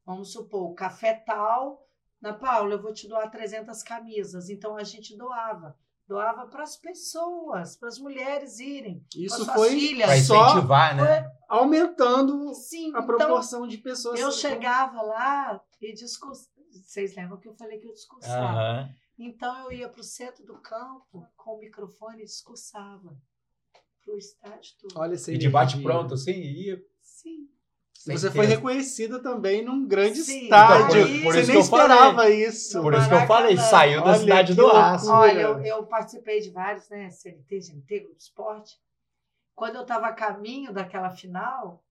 Vamos 0.05 0.33
supor, 0.33 0.71
o 0.71 0.75
Café 0.75 1.15
Tal, 1.15 1.87
na 2.21 2.33
Paula, 2.33 2.75
eu 2.75 2.83
vou 2.83 2.93
te 2.93 3.07
doar 3.09 3.31
300 3.31 3.83
camisas. 3.83 4.49
Então 4.51 4.77
a 4.77 4.83
gente 4.85 5.17
doava. 5.17 5.77
Doava 6.07 6.47
para 6.47 6.63
as 6.63 6.77
pessoas, 6.77 7.77
para 7.77 7.89
as 7.89 7.99
mulheres 7.99 8.59
irem. 8.59 9.03
Isso 9.17 9.43
suas 9.45 9.57
foi 9.57 9.71
filhas. 9.71 10.07
Pra 10.07 10.23
só 10.23 10.47
incentivar, 10.51 10.97
né? 10.97 11.33
aumentando 11.49 12.53
Sim, 12.55 12.87
a 12.95 13.01
então, 13.01 13.07
proporção 13.07 13.67
de 13.67 13.79
pessoas. 13.79 14.21
eu 14.21 14.29
que- 14.29 14.35
chegava 14.35 15.01
lá 15.01 15.61
e 15.81 15.93
discursava. 15.95 16.53
Vocês 16.71 17.15
lembram 17.17 17.39
que 17.39 17.49
eu 17.49 17.55
falei 17.55 17.79
que 17.79 17.87
eu 17.89 17.93
discursava? 17.93 18.45
Aham. 18.59 18.95
Então 19.19 19.65
eu 19.65 19.73
ia 19.73 19.89
para 19.89 20.01
o 20.01 20.05
centro 20.05 20.45
do 20.45 20.59
campo 20.59 21.27
com 21.37 21.57
o 21.57 21.61
microfone 21.61 22.23
e 22.23 22.27
discursava. 22.27 23.17
Para 24.05 24.15
o 24.15 24.19
estádio 24.19 24.75
todo. 24.81 24.99
Olha 24.99 25.15
E 25.15 25.39
de 25.39 25.49
bate 25.49 25.81
pronto, 25.81 26.15
assim, 26.15 26.33
ia. 26.33 26.85
Sim. 27.01 27.49
Você 27.95 28.19
Sem 28.19 28.31
foi 28.33 28.47
ter- 28.47 28.57
reconhecida 28.57 29.23
também 29.23 29.65
num 29.65 29.87
grande 29.87 30.19
Sim, 30.19 30.43
estádio. 30.45 30.99
então, 30.99 31.09
por- 31.09 31.23
por 31.23 31.33
Você 31.33 31.41
isso 31.41 31.53
nem 31.53 31.61
que 31.63 31.65
eu 31.67 31.71
falei. 31.71 31.87
esperava 31.97 32.31
isso. 32.31 32.83
Por 32.83 32.93
isso 32.95 33.09
que 33.09 33.15
eu 33.15 33.27
falei, 33.27 33.55
Maracanã. 33.57 33.71
saiu 33.71 34.01
da 34.03 34.11
Olha 34.11 34.19
cidade 34.19 34.53
que 34.53 34.57
do 34.61 34.67
aço. 34.69 35.11
Olha, 35.11 35.41
eu, 35.41 35.59
eu 35.65 35.87
participei 35.87 36.41
de 36.41 36.51
vários, 36.51 36.87
né? 36.91 37.11
CLT, 37.11 37.61
GNT, 37.61 38.01
Grupo 38.01 38.19
Esporte. 38.19 38.79
Quando 39.55 39.77
eu 39.77 39.83
estava 39.83 40.09
a 40.09 40.13
caminho 40.13 40.71
daquela 40.71 41.09
final, 41.11 41.83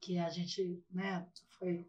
que 0.00 0.18
a 0.20 0.28
gente, 0.28 0.80
né, 0.92 1.26
foi, 1.58 1.84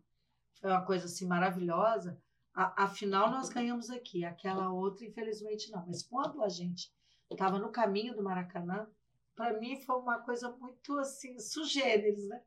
foi 0.59 0.71
uma 0.71 0.81
coisa 0.81 1.05
assim 1.05 1.27
maravilhosa. 1.27 2.17
A, 2.59 2.83
a 2.83 2.87
final 2.89 3.31
nós 3.31 3.47
ganhamos 3.47 3.89
aqui, 3.89 4.25
aquela 4.25 4.69
outra, 4.69 5.05
infelizmente, 5.05 5.71
não. 5.71 5.85
Mas 5.87 6.03
quando 6.03 6.43
a 6.43 6.49
gente 6.49 6.91
estava 7.31 7.57
no 7.57 7.71
caminho 7.71 8.13
do 8.13 8.21
Maracanã, 8.21 8.85
para 9.33 9.57
mim 9.57 9.79
foi 9.79 9.95
uma 9.95 10.19
coisa 10.19 10.51
muito 10.51 10.99
assim, 10.99 11.39
sugêneres, 11.39 12.27
né? 12.27 12.41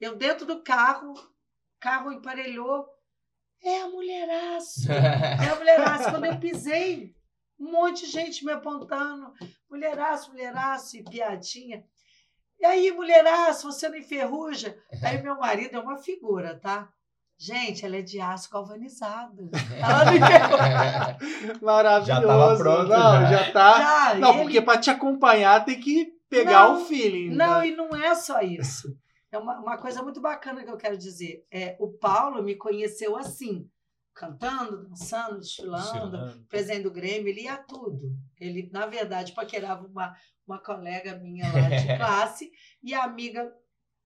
Eu 0.00 0.14
dentro 0.14 0.46
do 0.46 0.62
carro, 0.62 1.14
carro 1.80 2.12
emparelhou, 2.12 2.88
é 3.60 3.80
a 3.80 3.88
mulheraço. 3.88 4.92
É 4.92 5.48
a 5.48 5.56
mulheraço. 5.56 6.10
Quando 6.10 6.26
eu 6.26 6.38
pisei, 6.38 7.12
um 7.58 7.72
monte 7.72 8.04
de 8.04 8.12
gente 8.12 8.44
me 8.44 8.52
apontando. 8.52 9.34
Mulheraço, 9.68 10.30
mulheraço, 10.30 10.96
e 10.96 11.02
piadinha. 11.02 11.84
E 12.60 12.64
aí, 12.64 12.92
mulheraço, 12.92 13.72
você 13.72 13.88
não 13.88 13.96
enferruja? 13.96 14.80
Aí 15.02 15.20
meu 15.20 15.36
marido 15.36 15.76
é 15.76 15.80
uma 15.80 15.98
figura, 15.98 16.60
tá? 16.60 16.92
Gente, 17.44 17.84
ela 17.84 17.96
é 17.96 18.02
de 18.02 18.20
aço 18.20 18.48
galvanizado. 18.50 19.50
Ela 19.76 20.04
não. 20.04 21.58
Maravilhoso. 21.60 22.06
Já 22.06 22.20
tava 22.26 22.56
pronto, 22.56 22.88
Não, 22.88 23.20
já. 23.22 23.26
já, 23.32 23.52
tá. 23.52 23.78
Já, 23.78 24.14
Não, 24.20 24.30
ele- 24.34 24.42
porque 24.42 24.62
para 24.62 24.78
te 24.80 24.90
acompanhar 24.90 25.64
tem 25.64 25.80
que 25.80 26.12
pegar 26.30 26.68
Não, 26.68 26.82
o 26.82 26.84
feeling. 26.86 27.30
Não, 27.34 27.58
né? 27.58 27.68
e 27.68 27.74
não 27.76 27.88
é 27.96 28.14
só 28.14 28.40
isso. 28.40 28.88
É 29.32 29.38
uma, 29.38 29.58
uma 29.60 29.78
coisa 29.78 30.02
muito 30.02 30.20
bacana 30.20 30.62
que 30.62 30.70
eu 30.70 30.76
quero 30.76 30.94
dizer. 30.94 31.42
É, 31.50 31.74
o 31.80 31.88
Paulo 31.90 32.42
me 32.42 32.54
conheceu 32.54 33.16
assim, 33.16 33.66
cantando, 34.14 34.86
dançando, 34.90 35.38
desfilando, 35.40 36.44
presidente 36.50 36.82
do 36.82 36.90
Grêmio, 36.90 37.28
ele 37.28 37.44
ia 37.44 37.56
tudo. 37.56 38.14
Ele, 38.38 38.68
na 38.70 38.84
verdade, 38.84 39.32
paquerava 39.32 39.86
uma, 39.86 40.14
uma 40.46 40.58
colega 40.58 41.16
minha 41.16 41.46
lá 41.50 41.66
de 41.70 41.96
classe 41.96 42.50
e 42.82 42.92
a 42.92 43.04
amiga 43.04 43.50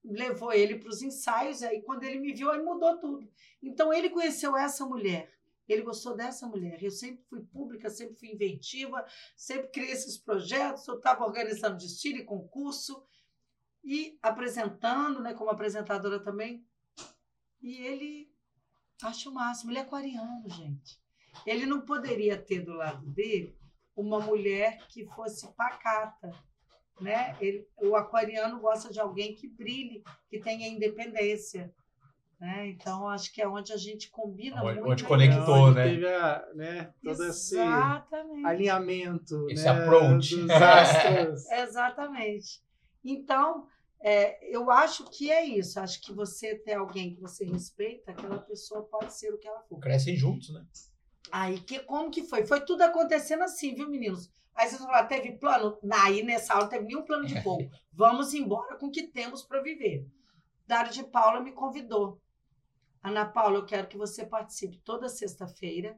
levou 0.07 0.52
ele 0.52 0.78
para 0.78 0.88
os 0.88 1.02
ensaios. 1.02 1.62
Aí, 1.62 1.82
quando 1.82 2.04
ele 2.04 2.18
me 2.18 2.32
viu, 2.32 2.50
aí 2.50 2.62
mudou 2.62 2.98
tudo. 2.98 3.28
Então, 3.62 3.92
ele 3.92 4.11
conheceu 4.11 4.57
essa 4.57 4.86
mulher. 4.86 5.32
Ele 5.68 5.82
gostou 5.82 6.16
dessa 6.16 6.46
mulher. 6.46 6.82
Eu 6.82 6.90
sempre 6.90 7.24
fui 7.24 7.40
pública, 7.44 7.90
sempre 7.90 8.14
fui 8.16 8.30
inventiva, 8.30 9.04
sempre 9.36 9.68
criei 9.68 9.90
esses 9.90 10.16
projetos. 10.16 10.86
Eu 10.86 10.96
estava 10.96 11.24
organizando 11.24 11.76
desfile, 11.76 12.24
concurso 12.24 13.04
e 13.84 14.18
apresentando, 14.22 15.20
né, 15.20 15.34
como 15.34 15.50
apresentadora 15.50 16.22
também. 16.22 16.64
E 17.61 17.78
ele 17.78 18.32
acha 19.02 19.28
o 19.28 19.34
máximo. 19.34 19.72
Ele 19.72 19.78
é 19.78 19.82
aquariano, 19.82 20.48
gente. 20.48 21.00
Ele 21.44 21.66
não 21.66 21.80
poderia 21.80 22.40
ter 22.40 22.61
do 22.61 22.72
lado 22.72 23.04
dele 23.11 23.59
uma 23.94 24.20
mulher 24.20 24.86
que 24.88 25.07
fosse 25.07 25.52
pacata, 25.54 26.30
né? 27.01 27.36
Ele, 27.40 27.66
o 27.82 27.94
aquariano 27.97 28.59
gosta 28.61 28.92
de 28.92 28.99
alguém 29.01 29.34
que 29.34 29.47
brilhe, 29.49 30.03
que 30.28 30.38
tenha 30.38 30.66
independência, 30.68 31.72
né? 32.40 32.68
Então 32.68 33.09
acho 33.09 33.32
que 33.32 33.40
é 33.40 33.49
onde 33.49 33.72
a 33.72 33.76
gente 33.76 34.11
combina 34.11 34.62
Onde- 34.62 34.74
muito. 34.80 34.90
onde 34.92 35.05
conectou, 35.05 35.72
né? 35.72 35.84
Teve 35.84 36.07
a, 36.07 36.49
né, 36.55 36.94
todo 37.03 37.24
esse 37.24 37.57
Exatamente. 37.59 38.47
alinhamento. 38.47 39.47
Esse 39.51 39.64
né, 39.64 39.70
approach. 39.70 40.36
dos 40.36 40.51
astros. 40.51 41.47
Exatamente. 41.53 42.62
Então, 43.05 43.66
é, 44.01 44.38
eu 44.55 44.70
acho 44.70 45.05
que 45.11 45.30
é 45.30 45.44
isso. 45.44 45.80
Acho 45.80 46.01
que 46.03 46.12
você 46.12 46.55
ter 46.57 46.74
alguém 46.74 47.14
que 47.14 47.20
você 47.20 47.44
respeita, 47.44 48.11
aquela 48.11 48.38
pessoa 48.38 48.82
pode 48.82 49.12
ser 49.14 49.32
o 49.32 49.38
que 49.38 49.49
ela 49.49 49.61
for. 49.62 49.78
Crescem 49.80 50.16
juntos, 50.16 50.53
né? 50.53 50.64
Aí, 51.32 51.59
que, 51.61 51.80
como 51.80 52.11
que 52.11 52.22
foi? 52.22 52.47
Foi 52.47 52.61
tudo 52.61 52.82
acontecendo 52.82 53.42
assim, 53.42 53.74
viu, 53.74 53.88
meninos? 53.88 54.30
Aí 54.57 54.68
vocês 54.68 54.80
vão 54.80 54.88
falar, 54.88 55.04
teve 55.04 55.32
plano? 55.32 55.78
Aí 55.92 56.22
nessa 56.22 56.54
aula 56.54 56.64
não 56.64 56.70
teve 56.70 56.86
nenhum 56.86 57.04
plano 57.04 57.26
de 57.26 57.38
voo. 57.40 57.59
Vamos 57.92 58.32
embora 58.32 58.76
com 58.76 58.86
o 58.86 58.90
que 58.90 59.07
temos 59.07 59.42
para 59.42 59.61
viver. 59.61 60.09
Dário 60.66 60.90
de 60.90 61.04
Paula 61.04 61.40
me 61.40 61.52
convidou. 61.52 62.18
Ana 63.02 63.26
Paula, 63.26 63.59
eu 63.59 63.66
quero 63.66 63.86
que 63.86 63.98
você 63.98 64.24
participe 64.24 64.78
toda 64.78 65.09
sexta-feira, 65.09 65.96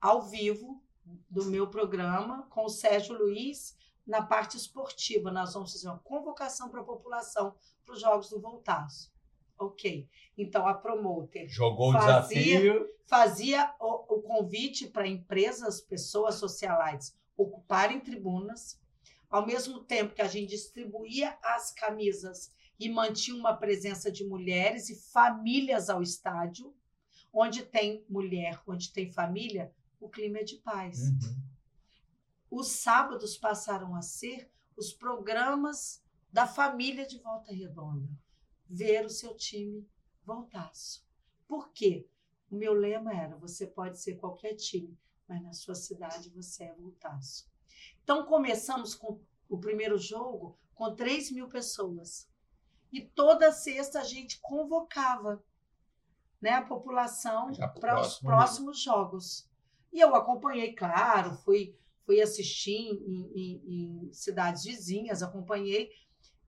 ao 0.00 0.22
vivo, 0.22 0.80
do 1.28 1.44
meu 1.46 1.68
programa, 1.68 2.46
com 2.48 2.64
o 2.64 2.68
Sérgio 2.68 3.18
Luiz, 3.18 3.76
na 4.06 4.22
parte 4.22 4.56
esportiva. 4.56 5.30
Nós 5.32 5.52
vamos 5.52 5.72
fazer 5.72 5.88
uma 5.88 5.98
convocação 5.98 6.70
para 6.70 6.80
a 6.80 6.84
população 6.84 7.54
para 7.84 7.94
os 7.94 8.00
Jogos 8.00 8.30
do 8.30 8.40
Voltaço. 8.40 9.12
Ok. 9.58 10.08
Então, 10.38 10.66
a 10.66 10.74
promoter 10.74 11.48
Jogou 11.48 11.90
o 11.90 11.92
Fazia. 11.92 12.38
desafio. 12.38 12.88
fazia 13.06 13.74
o, 13.78 14.14
o 14.14 14.22
convite 14.22 14.88
para 14.88 15.06
empresas, 15.06 15.80
pessoas 15.80 16.36
socialites 16.36 17.14
ocuparem 17.36 18.00
tribunas, 18.00 18.80
ao 19.28 19.46
mesmo 19.46 19.82
tempo 19.84 20.14
que 20.14 20.22
a 20.22 20.28
gente 20.28 20.50
distribuía 20.50 21.38
as 21.42 21.72
camisas 21.72 22.52
e 22.78 22.88
mantinha 22.88 23.36
uma 23.36 23.56
presença 23.56 24.10
de 24.10 24.24
mulheres 24.24 24.90
e 24.90 24.96
famílias 25.10 25.88
ao 25.88 26.02
estádio, 26.02 26.74
onde 27.32 27.64
tem 27.64 28.04
mulher, 28.08 28.60
onde 28.66 28.92
tem 28.92 29.10
família, 29.10 29.72
o 30.00 30.08
clima 30.08 30.38
é 30.38 30.44
de 30.44 30.56
paz. 30.56 31.00
Uhum. 31.00 31.42
Os 32.50 32.68
sábados 32.68 33.38
passaram 33.38 33.94
a 33.94 34.02
ser 34.02 34.50
os 34.76 34.92
programas 34.92 36.02
da 36.30 36.46
família 36.46 37.06
de 37.06 37.18
Volta 37.18 37.52
Redonda. 37.52 38.08
Ver 38.68 39.04
o 39.04 39.10
seu 39.10 39.34
time 39.34 39.88
voltaço. 40.24 41.06
Por 41.46 41.72
quê? 41.72 42.08
O 42.50 42.56
meu 42.56 42.74
lema 42.74 43.14
era: 43.14 43.36
você 43.36 43.66
pode 43.66 44.00
ser 44.00 44.16
qualquer 44.16 44.54
time, 44.54 44.98
mas 45.28 45.42
na 45.42 45.52
sua 45.52 45.74
cidade 45.74 46.30
você 46.30 46.64
é 46.64 46.74
voltaço. 46.74 47.50
Então 48.02 48.24
começamos 48.26 48.94
com 48.94 49.20
o 49.48 49.58
primeiro 49.58 49.98
jogo 49.98 50.58
com 50.74 50.94
3 50.94 51.30
mil 51.32 51.48
pessoas. 51.48 52.28
E 52.92 53.00
toda 53.00 53.52
sexta 53.52 54.00
a 54.00 54.04
gente 54.04 54.38
convocava 54.40 55.42
né, 56.40 56.50
a 56.50 56.62
população 56.62 57.50
para 57.80 58.00
os 58.00 58.18
próximo 58.18 58.26
próximos 58.28 58.80
jogos. 58.82 59.48
E 59.92 60.00
eu 60.00 60.14
acompanhei, 60.14 60.74
claro, 60.74 61.34
fui, 61.36 61.76
fui 62.04 62.20
assistir 62.20 62.72
em, 62.72 63.32
em- 63.34 63.62
em 64.08 64.12
cidades 64.12 64.64
vizinhas, 64.64 65.22
acompanhei 65.22 65.90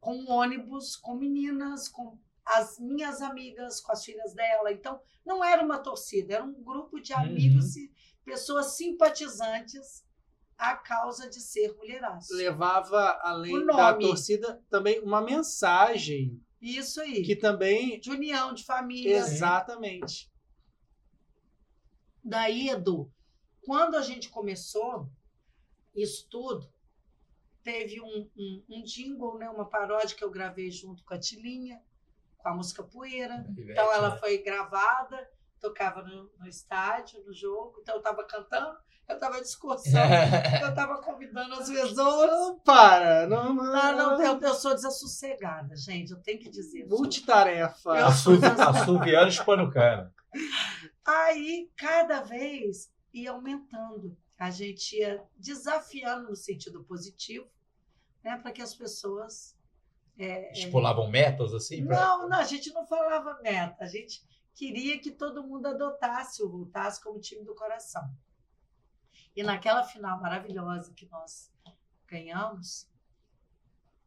com 0.00 0.16
um 0.16 0.30
ônibus, 0.30 0.96
com 0.96 1.14
meninas, 1.14 1.88
com 1.88 2.18
as 2.44 2.78
minhas 2.78 3.22
amigas, 3.22 3.80
com 3.80 3.92
as 3.92 4.04
filhas 4.04 4.34
dela. 4.34 4.70
Então, 4.72 5.00
não 5.24 5.42
era 5.42 5.64
uma 5.64 5.78
torcida, 5.78 6.34
era 6.34 6.44
um 6.44 6.62
grupo 6.62 7.00
de 7.00 7.12
amigos 7.14 7.76
e 7.76 7.90
pessoas 8.24 8.76
simpatizantes 8.76 10.04
à 10.56 10.76
causa 10.76 11.28
de 11.28 11.40
ser 11.40 11.74
mulheraço. 11.74 12.34
Levava, 12.34 13.18
além 13.22 13.66
da 13.66 13.94
torcida, 13.94 14.62
também 14.70 15.00
uma 15.00 15.20
mensagem 15.20 16.40
Isso 16.60 17.00
aí. 17.00 17.22
que 17.22 17.36
também. 17.36 18.00
De 18.00 18.10
união, 18.10 18.54
de 18.54 18.64
família. 18.64 19.16
Exatamente. 19.16 20.32
Daí, 22.22 22.70
Edu, 22.70 23.12
quando 23.62 23.96
a 23.96 24.02
gente 24.02 24.30
começou 24.30 25.08
isso 25.94 26.26
tudo, 26.30 26.72
teve 27.62 28.00
um, 28.00 28.30
um, 28.36 28.64
um 28.68 28.82
jingle, 28.82 29.38
né, 29.38 29.48
uma 29.50 29.68
paródia 29.68 30.16
que 30.16 30.24
eu 30.24 30.30
gravei 30.30 30.70
junto 30.70 31.04
com 31.04 31.14
a 31.14 31.18
Tilinha, 31.18 31.82
com 32.38 32.48
a 32.48 32.54
música 32.54 32.82
Poeira. 32.82 33.44
Ivete, 33.56 33.72
Então 33.72 33.92
ela 33.92 34.10
né? 34.10 34.18
foi 34.18 34.38
gravada, 34.38 35.30
tocava 35.68 36.02
no, 36.02 36.30
no 36.38 36.46
estádio, 36.46 37.24
no 37.24 37.32
jogo. 37.32 37.78
Então 37.80 37.94
eu 37.94 37.98
estava 37.98 38.24
cantando, 38.24 38.76
eu 39.08 39.14
estava 39.14 39.40
discursando, 39.40 39.96
eu 40.62 40.68
estava 40.68 41.00
convidando 41.00 41.54
as 41.54 41.68
pessoas. 41.70 42.30
Não, 42.30 42.58
para. 42.60 43.26
Não, 43.26 43.54
não, 43.54 43.74
Ah, 43.74 43.92
não, 43.92 44.22
eu, 44.22 44.40
eu 44.40 44.54
sou 44.54 44.74
desassossegada, 44.74 45.74
gente, 45.76 46.10
eu 46.12 46.20
tenho 46.22 46.38
que 46.38 46.50
dizer. 46.50 46.86
Multitarefa. 46.86 48.06
Assoviando 48.06 49.30
e 49.30 49.70
cana. 49.72 50.12
Aí, 51.06 51.70
cada 51.76 52.22
vez 52.22 52.90
ia 53.12 53.30
aumentando. 53.30 54.16
A 54.38 54.50
gente 54.50 54.98
ia 54.98 55.22
desafiando 55.36 56.28
no 56.30 56.36
sentido 56.36 56.82
positivo, 56.84 57.46
né, 58.22 58.36
para 58.38 58.52
que 58.52 58.60
as 58.60 58.74
pessoas. 58.74 59.56
é, 60.18 60.48
é, 60.48 60.52
Estipulavam 60.52 61.08
metas 61.08 61.54
assim? 61.54 61.86
pra- 61.86 61.96
Não, 62.00 62.28
não, 62.28 62.38
a 62.38 62.44
gente 62.44 62.72
não 62.72 62.84
falava 62.86 63.38
meta. 63.42 63.76
A 63.84 63.86
gente 63.86 64.22
queria 64.54 64.98
que 64.98 65.10
todo 65.10 65.44
mundo 65.44 65.66
adotasse 65.66 66.42
o 66.42 66.48
Voltasse 66.48 67.02
como 67.02 67.20
time 67.20 67.44
do 67.44 67.54
coração. 67.54 68.02
E 69.34 69.42
naquela 69.42 69.82
final 69.82 70.20
maravilhosa 70.20 70.92
que 70.94 71.06
nós 71.06 71.52
ganhamos, 72.06 72.88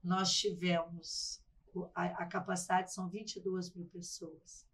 nós 0.04 0.34
tivemos. 0.34 1.41
A, 1.93 2.06
a 2.24 2.26
capacidade 2.26 2.93
são 2.93 3.08
22 3.10 3.74
mil 3.76 3.86
pessoas. 3.88 4.66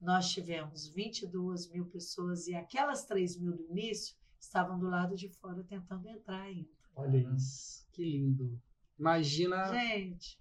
Nós 0.00 0.30
tivemos 0.30 0.88
22 0.88 1.68
mil 1.70 1.84
pessoas 1.86 2.46
e 2.46 2.54
aquelas 2.54 3.04
3 3.04 3.36
mil 3.38 3.52
do 3.54 3.62
início 3.64 4.16
estavam 4.38 4.78
do 4.78 4.88
lado 4.88 5.14
de 5.14 5.28
fora 5.28 5.62
tentando 5.64 6.08
entrar 6.08 6.40
ainda. 6.42 6.70
Olha 6.96 7.18
isso. 7.34 7.86
Que 7.92 8.02
lindo. 8.02 8.58
Imagina 8.98 9.66
Gente, 9.66 10.39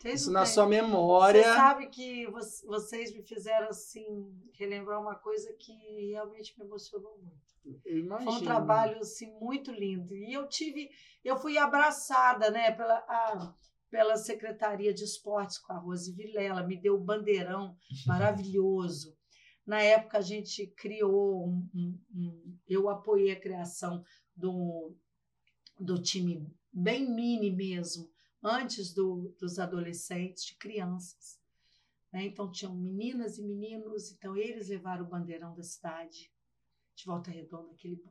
vocês 0.00 0.20
isso 0.22 0.30
na 0.32 0.46
sua 0.46 0.66
memória. 0.66 1.42
Você 1.42 1.48
sabe 1.54 1.86
que 1.88 2.26
vo- 2.26 2.38
vocês 2.66 3.12
me 3.14 3.22
fizeram 3.22 3.68
assim 3.68 4.04
relembrar 4.52 5.00
uma 5.00 5.14
coisa 5.16 5.52
que 5.58 5.72
realmente 6.10 6.54
me 6.58 6.64
emocionou 6.64 7.18
muito. 7.18 7.82
Eu 7.84 7.98
imagino. 7.98 8.30
Foi 8.32 8.40
um 8.40 8.44
trabalho 8.44 8.98
assim 9.00 9.30
muito 9.40 9.70
lindo 9.70 10.14
e 10.16 10.32
eu 10.32 10.48
tive, 10.48 10.88
eu 11.24 11.36
fui 11.36 11.58
abraçada, 11.58 12.50
né, 12.50 12.70
pela 12.72 12.94
a- 13.08 13.54
pela 13.90 14.16
Secretaria 14.16 14.92
de 14.92 15.02
Esportes 15.04 15.58
com 15.58 15.72
a 15.72 15.78
Rose 15.78 16.12
Vilela, 16.12 16.62
me 16.62 16.76
deu 16.80 16.94
o 16.96 17.00
bandeirão 17.04 17.74
maravilhoso. 18.06 19.16
Na 19.66 19.82
época 19.82 20.18
a 20.18 20.22
gente 20.22 20.66
criou 20.76 21.46
um, 21.46 21.68
um- 21.74 22.00
um- 22.14 22.56
eu 22.68 22.88
apoiei 22.88 23.32
a 23.32 23.40
criação 23.40 24.02
do, 24.36 24.94
do 25.78 26.00
time 26.00 26.46
bem 26.72 27.10
mini 27.10 27.50
mesmo, 27.50 28.08
antes 28.42 28.92
do, 28.94 29.34
dos 29.38 29.58
adolescentes, 29.58 30.44
de 30.44 30.54
crianças. 30.56 31.38
né? 32.12 32.24
Então 32.26 32.50
tinham 32.50 32.74
meninas 32.74 33.38
e 33.38 33.42
meninos, 33.42 34.10
então 34.12 34.36
eles 34.36 34.68
levaram 34.68 35.04
o 35.04 35.08
bandeirão 35.08 35.54
da 35.54 35.62
cidade 35.62 36.30
de 36.94 37.04
Volta 37.04 37.30
Redonda, 37.30 37.72
aquele 37.72 38.02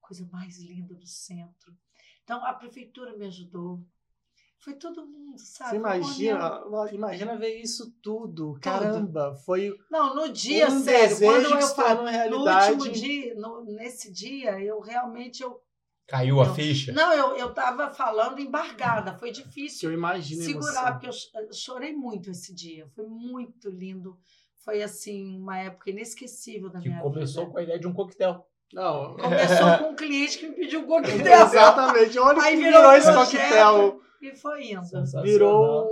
coisa 0.00 0.26
mais 0.32 0.58
linda 0.58 0.94
do 0.94 1.06
centro. 1.06 1.76
Então 2.24 2.44
a 2.44 2.52
prefeitura 2.54 3.16
me 3.16 3.26
ajudou. 3.26 3.84
Foi 4.58 4.74
todo 4.74 5.06
mundo, 5.06 5.38
sabe? 5.40 5.70
Você 5.70 5.76
imagina, 5.76 6.64
imagina 6.92 7.36
ver 7.36 7.60
isso 7.60 7.90
tudo. 8.00 8.58
Caramba, 8.60 9.34
foi 9.34 9.76
Não, 9.90 10.14
no 10.14 10.28
dia, 10.32 10.68
um 10.68 10.80
sério, 10.82 11.16
quando 11.18 11.44
eu 11.60 11.66
falo, 11.68 12.02
no 12.30 12.44
último 12.76 12.92
dia, 12.92 13.34
no- 13.34 13.64
nesse 13.64 14.12
dia, 14.12 14.60
eu 14.60 14.78
realmente 14.80 15.42
eu 15.42 15.61
Caiu 16.12 16.42
a 16.42 16.46
Não. 16.46 16.54
ficha. 16.54 16.92
não, 16.92 17.12
eu 17.14 17.36
eu 17.38 17.48
estava 17.48 17.88
falando 17.88 18.38
embargada, 18.38 19.14
foi 19.18 19.32
que 19.32 19.40
eu 19.40 19.44
difícil 19.44 19.90
imagino 19.92 20.42
segurar 20.42 20.92
porque 20.92 21.08
eu 21.08 21.12
cho- 21.12 21.30
eu 21.34 21.52
chorei 21.54 21.94
muito 21.94 22.30
esse 22.30 22.54
dia, 22.54 22.86
foi 22.94 23.06
muito 23.06 23.70
lindo, 23.70 24.18
foi 24.62 24.82
assim 24.82 25.38
uma 25.38 25.58
época 25.58 25.88
inesquecível 25.88 26.68
da 26.68 26.80
Que 26.80 26.88
minha 26.90 27.00
começou 27.00 27.44
vida. 27.44 27.52
com 27.52 27.58
a 27.58 27.62
ideia 27.62 27.78
de 27.80 27.86
um 27.86 27.94
coquetel. 27.94 28.46
Não, 28.74 29.16
Começou 29.16 29.78
com 29.78 29.90
um 29.92 29.96
cliente 29.96 30.38
que 30.38 30.48
me 30.48 30.54
pediu 30.54 30.80
um 30.80 30.86
coquetel 30.86 31.46
exatamente. 31.46 32.18
Olha 32.18 32.42
Aí 32.42 32.56
que 32.56 32.62
virou 32.62 32.78
virou 32.80 32.90
um 32.92 32.94
esse 32.94 33.12
coquetel. 33.14 34.00
e 34.20 34.36
foi 34.36 34.64
indo. 34.70 34.82
Virou 35.22 35.88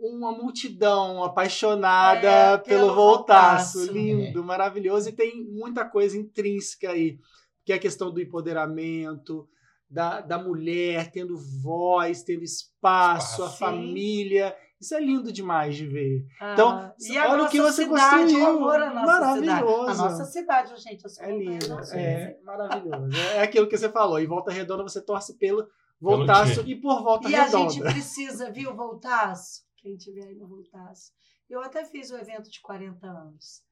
uma 0.00 0.32
multidão 0.32 1.22
apaixonada 1.22 2.26
É, 2.26 2.56
pelo, 2.58 2.86
pelo 2.86 2.94
Voltaço. 2.94 3.78
Voltaço. 3.78 3.92
Lindo, 3.92 4.42
maravilhoso. 4.42 5.08
E 5.10 5.12
tem 5.12 5.44
muita 5.44 5.84
coisa 5.84 6.16
intrínseca 6.16 6.90
aí, 6.90 7.18
que 7.64 7.72
é 7.72 7.76
a 7.76 7.80
questão 7.80 8.10
do 8.10 8.20
empoderamento, 8.20 9.48
da, 9.88 10.20
da 10.20 10.38
mulher 10.38 11.10
tendo 11.10 11.36
voz, 11.62 12.22
tendo 12.22 12.42
espaço, 12.44 13.42
a 13.42 13.46
Espaço. 13.46 13.52
Sim. 13.52 13.58
família. 13.58 14.56
Isso 14.80 14.94
é 14.94 15.00
lindo 15.00 15.30
demais 15.30 15.76
de 15.76 15.86
ver. 15.86 16.24
Ah, 16.40 16.52
Então, 16.54 16.94
e 17.00 17.18
a 17.18 17.30
olha 17.30 17.42
o 17.44 17.48
que 17.50 17.60
você 17.60 17.84
cidade, 17.84 18.22
construiu. 18.32 18.44
o 18.44 18.48
amor 18.56 18.80
à 18.82 18.94
nossa 18.94 19.34
cidade. 19.34 19.48
A 19.48 19.52
Maravilhoso. 19.64 20.02
nossa 20.02 20.24
cidade, 20.24 20.76
gente. 20.80 21.04
É 21.20 21.36
lindo, 21.36 21.66
é 21.92 22.38
maravilhoso. 22.42 23.16
É 23.34 23.42
aquilo 23.42 23.68
que 23.68 23.76
você 23.76 23.90
falou. 23.90 24.18
Em 24.18 24.26
Volta 24.26 24.50
Redonda 24.50 24.82
você 24.82 25.02
torce 25.02 25.36
pelo 25.36 25.68
Voltaço 26.00 26.62
e 26.66 26.74
por 26.80 27.02
Volta 27.02 27.28
E 27.28 27.34
a 27.34 27.44
Redonda. 27.44 27.70
gente 27.70 27.82
precisa, 27.82 28.50
viu, 28.50 28.74
Voltaço? 28.74 29.64
Quem 29.76 29.96
tiver 29.98 30.24
aí 30.28 30.34
no 30.34 30.46
Voltaço. 30.48 31.12
Eu 31.48 31.60
até 31.62 31.84
fiz 31.84 32.10
o 32.10 32.16
evento 32.16 32.48
de 32.50 32.60
40 32.62 33.06
anos. 33.06 33.62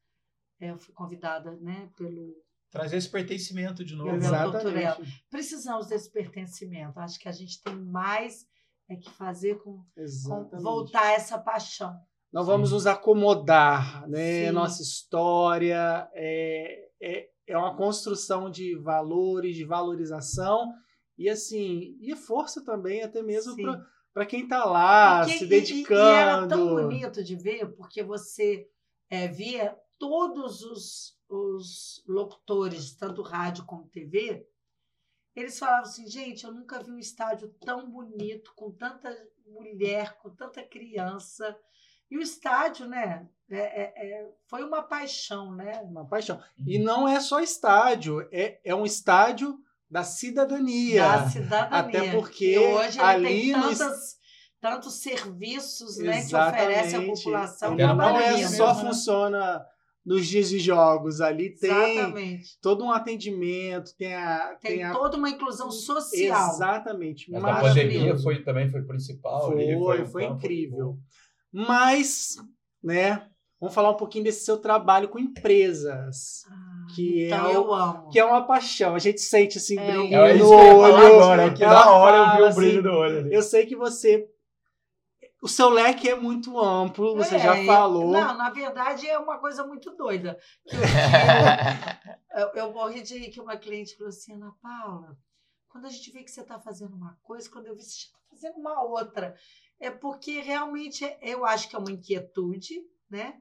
É, 0.61 0.71
Eu 0.73 0.79
fui 0.79 0.93
convidada, 0.93 1.53
né, 1.61 1.89
pelo... 1.97 2.35
Trazer 2.79 2.97
esse 2.97 3.11
pertencimento 3.11 3.85
de 3.85 3.95
novo. 3.97 4.15
Exatamente. 4.15 5.25
Precisamos 5.31 5.87
desse 5.89 6.11
pertencimento. 6.11 6.99
Acho 7.01 7.19
que 7.19 7.29
a 7.29 7.33
gente 7.33 7.63
tem 7.63 7.75
mais 7.77 8.47
é 8.91 8.97
que 8.97 9.11
fazer 9.11 9.57
com, 9.59 9.85
com 10.25 10.59
voltar 10.59 11.13
essa 11.13 11.37
paixão. 11.39 11.95
Não 12.33 12.43
Sim. 12.43 12.47
vamos 12.49 12.73
nos 12.73 12.87
acomodar, 12.87 14.09
né? 14.09 14.47
Sim. 14.47 14.53
Nossa 14.53 14.83
história 14.83 16.09
é, 16.15 16.89
é, 17.03 17.29
é 17.47 17.59
uma 17.59 17.77
construção 17.77 18.51
de 18.51 18.75
valores, 18.77 19.57
de 19.57 19.65
valorização 19.65 20.73
e 21.19 21.29
assim, 21.29 21.97
e 22.01 22.15
força 22.15 22.65
também, 22.65 23.03
até 23.03 23.23
mesmo 23.23 23.55
para 24.15 24.25
quem 24.25 24.45
está 24.45 24.65
lá 24.65 25.23
E 25.25 25.33
que- 25.33 25.39
se 25.39 25.45
e- 25.45 25.47
e- 25.47 25.51
dedicando. 25.51 26.01
E, 26.01 26.15
era 26.15 26.47
tão 26.47 26.69
bonito 26.69 27.23
de 27.25 27.37
ver, 27.37 27.67
porque 27.77 28.03
você 28.03 28.67
é, 29.11 29.27
via 29.29 29.77
todos 29.99 30.63
os, 30.63 31.19
os 31.29 32.03
locutores, 32.07 32.95
tanto 32.95 33.23
rádio 33.23 33.65
como 33.65 33.89
TV, 33.89 34.47
eles 35.35 35.59
falavam 35.59 35.83
assim, 35.83 36.07
gente, 36.09 36.45
eu 36.45 36.53
nunca 36.53 36.83
vi 36.83 36.91
um 36.91 36.99
estádio 36.99 37.49
tão 37.65 37.91
bonito, 37.91 38.53
com 38.57 38.71
tanta 38.73 39.15
mulher, 39.47 40.17
com 40.19 40.31
tanta 40.31 40.63
criança. 40.63 41.57
E 42.11 42.17
o 42.17 42.21
estádio, 42.23 42.87
né, 42.89 43.29
é- 43.51 43.83
é- 43.83 44.13
é- 44.23 44.31
foi 44.47 44.65
uma 44.65 44.83
paixão, 44.83 45.55
né? 45.55 45.81
Uma 45.83 46.07
paixão. 46.07 46.43
E 46.67 46.79
não 46.79 47.07
é 47.07 47.21
só 47.21 47.41
estádio, 47.41 48.27
é, 48.33 48.61
é 48.65 48.75
um 48.75 48.85
estádio 48.85 49.59
da 49.91 50.03
cidadania. 50.03 51.03
Da 51.03 51.29
cidadania. 51.29 52.01
Até 52.01 52.11
porque 52.13 52.55
E 52.55 52.59
hoje 52.59 52.99
ele 52.99 53.07
ali 53.07 53.27
tem 53.29 53.53
no 53.53 53.63
tantas, 53.63 54.19
tantos 54.61 54.95
serviços 54.95 55.99
né, 55.99 56.25
que 56.27 56.35
oferece 56.35 56.97
à 56.97 57.07
população. 57.07 57.75
Era 57.79 57.95
não 57.95 58.19
é 58.19 58.49
só 58.49 58.75
mesmo, 58.75 59.31
né? 59.31 59.67
Nos 60.09 60.27
dias 60.27 60.49
de 60.49 60.59
jogos. 60.59 61.21
Ali 61.21 61.51
tem 61.51 61.71
Exatamente. 61.71 62.59
todo 62.63 62.83
um 62.85 62.91
atendimento, 62.91 63.95
tem 63.97 64.15
a. 64.15 64.57
Tem, 64.61 64.83
a- 64.83 64.93
toda 64.93 65.17
uma 65.17 65.29
inclusão 65.29 65.71
social. 65.71 66.51
Exatamente. 66.55 67.31
Mas 67.31 67.43
maravilhoso. 67.43 67.75
pandemia 67.75 68.19
foi, 68.19 68.43
também 68.43 68.69
foi 68.71 68.83
principal. 68.83 69.53
Foi, 69.53 69.63
ali, 69.63 70.07
foi, 70.07 70.25
um 70.25 70.29
campo 70.31 70.37
incrível. 70.45 70.97
Mas, 71.53 72.37
né, 72.83 73.23
vamos 73.61 73.75
falar 73.75 73.91
um 73.91 73.97
pouquinho 73.97 74.25
desse 74.25 74.45
seu 74.45 74.57
trabalho 74.59 75.09
com 75.09 75.19
empresas, 75.19 76.43
Ah, 76.51 76.87
Que 76.95 77.27
então 77.27 77.47
é 77.51 77.55
eu 77.57 77.73
amo. 77.75 78.09
que 78.11 78.19
é 78.19 78.25
uma 78.25 78.43
paixão. 78.47 78.95
A 78.95 78.99
gente 78.99 79.21
sente 79.21 79.59
assim, 79.59 79.79
É, 79.79 79.93
brilho 79.93 80.15
É 80.15 80.35
no 80.35 80.49
olho. 80.51 80.95
agora, 80.95 81.43
é 81.45 81.51
que 81.51 81.65
na 81.65 81.91
hora 81.93 82.17
eu 82.41 82.47
vi 82.47 82.53
o 82.53 82.55
brilho 82.57 82.73
assim, 82.81 82.83
do 82.83 82.91
olho 82.91 83.19
ali. 83.19 83.35
Eu 83.35 83.43
sei 83.43 83.67
que 83.67 83.77
você. 83.77 84.27
O 85.41 85.47
seu 85.49 85.69
leque 85.69 86.09
é 86.09 86.17
muito 86.17 86.59
amplo, 86.59 87.15
você 87.17 87.37
É, 87.37 87.39
já 87.39 87.57
eu- 87.59 87.67
falou. 87.67 88.11
Não, 88.11 88.37
na 88.37 88.51
verdade 88.51 89.07
é 89.09 89.19
uma 89.19 89.39
coisa 89.39 89.65
muito 89.67 89.91
doida. 89.97 90.39
Eu, 90.67 90.81
eu, 92.43 92.49
eu 92.55 92.73
morri 92.73 93.03
de 93.03 93.17
rir 93.19 93.31
que 93.31 93.41
uma 93.41 93.57
cliente 93.57 93.97
falou 93.97 94.09
assim, 94.09 94.33
Ana 94.35 94.53
Paula, 94.61 95.17
quando 95.69 95.87
a 95.87 95.91
gente 95.91 96.11
vê 96.11 96.23
que 96.25 96.31
você 96.31 96.41
está 96.41 96.59
fazendo 96.59 96.95
uma 96.97 97.17
coisa, 97.23 97.49
quando 97.51 97.67
eu 97.67 97.75
vi 97.77 97.83
que 97.83 97.87
você 97.89 98.07
está 98.07 98.19
fazendo 98.31 98.57
uma 98.59 98.83
outra, 98.83 99.37
é 99.79 99.91
porque 99.91 100.41
realmente 100.41 101.05
eu 101.23 101.45
acho 101.47 101.69
que 101.69 101.77
é 101.77 101.79
uma 101.79 101.93
inquietude, 101.93 102.75
né? 103.09 103.41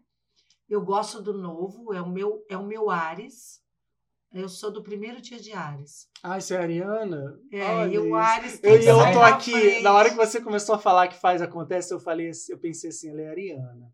Eu 0.69 0.81
gosto 0.83 1.21
do 1.21 1.33
novo, 1.33 1.93
é 1.93 2.01
o 2.01 2.07
meu, 2.09 2.45
é 2.49 2.57
o 2.57 2.63
meu 2.65 2.89
Ares. 2.91 3.61
Eu 4.33 4.49
sou 4.49 4.69
do 4.71 4.83
primeiro 4.83 5.21
dia 5.21 5.39
de 5.39 5.53
Ares. 5.53 6.07
Ah, 6.21 6.37
isso 6.37 6.53
é 6.53 6.57
a 6.57 6.61
Ariana? 6.61 7.39
É, 7.51 7.63
Olha 7.63 7.93
e 7.93 7.97
o. 7.97 8.13
Ares 8.13 8.59
Eu, 8.61 8.75
eu 8.75 8.97
sai 8.99 9.13
tô 9.13 9.19
na 9.19 9.27
aqui, 9.27 9.51
frente. 9.51 9.81
na 9.83 9.93
hora 9.93 10.09
que 10.09 10.17
você 10.17 10.41
começou 10.41 10.75
a 10.75 10.77
falar 10.79 11.07
que 11.07 11.19
faz 11.19 11.41
acontece, 11.41 11.93
eu 11.93 11.99
falei, 11.99 12.29
assim- 12.29 12.51
eu 12.51 12.59
pensei 12.59 12.89
assim, 12.89 13.09
ela 13.09 13.21
é 13.21 13.29
ariana. 13.29 13.87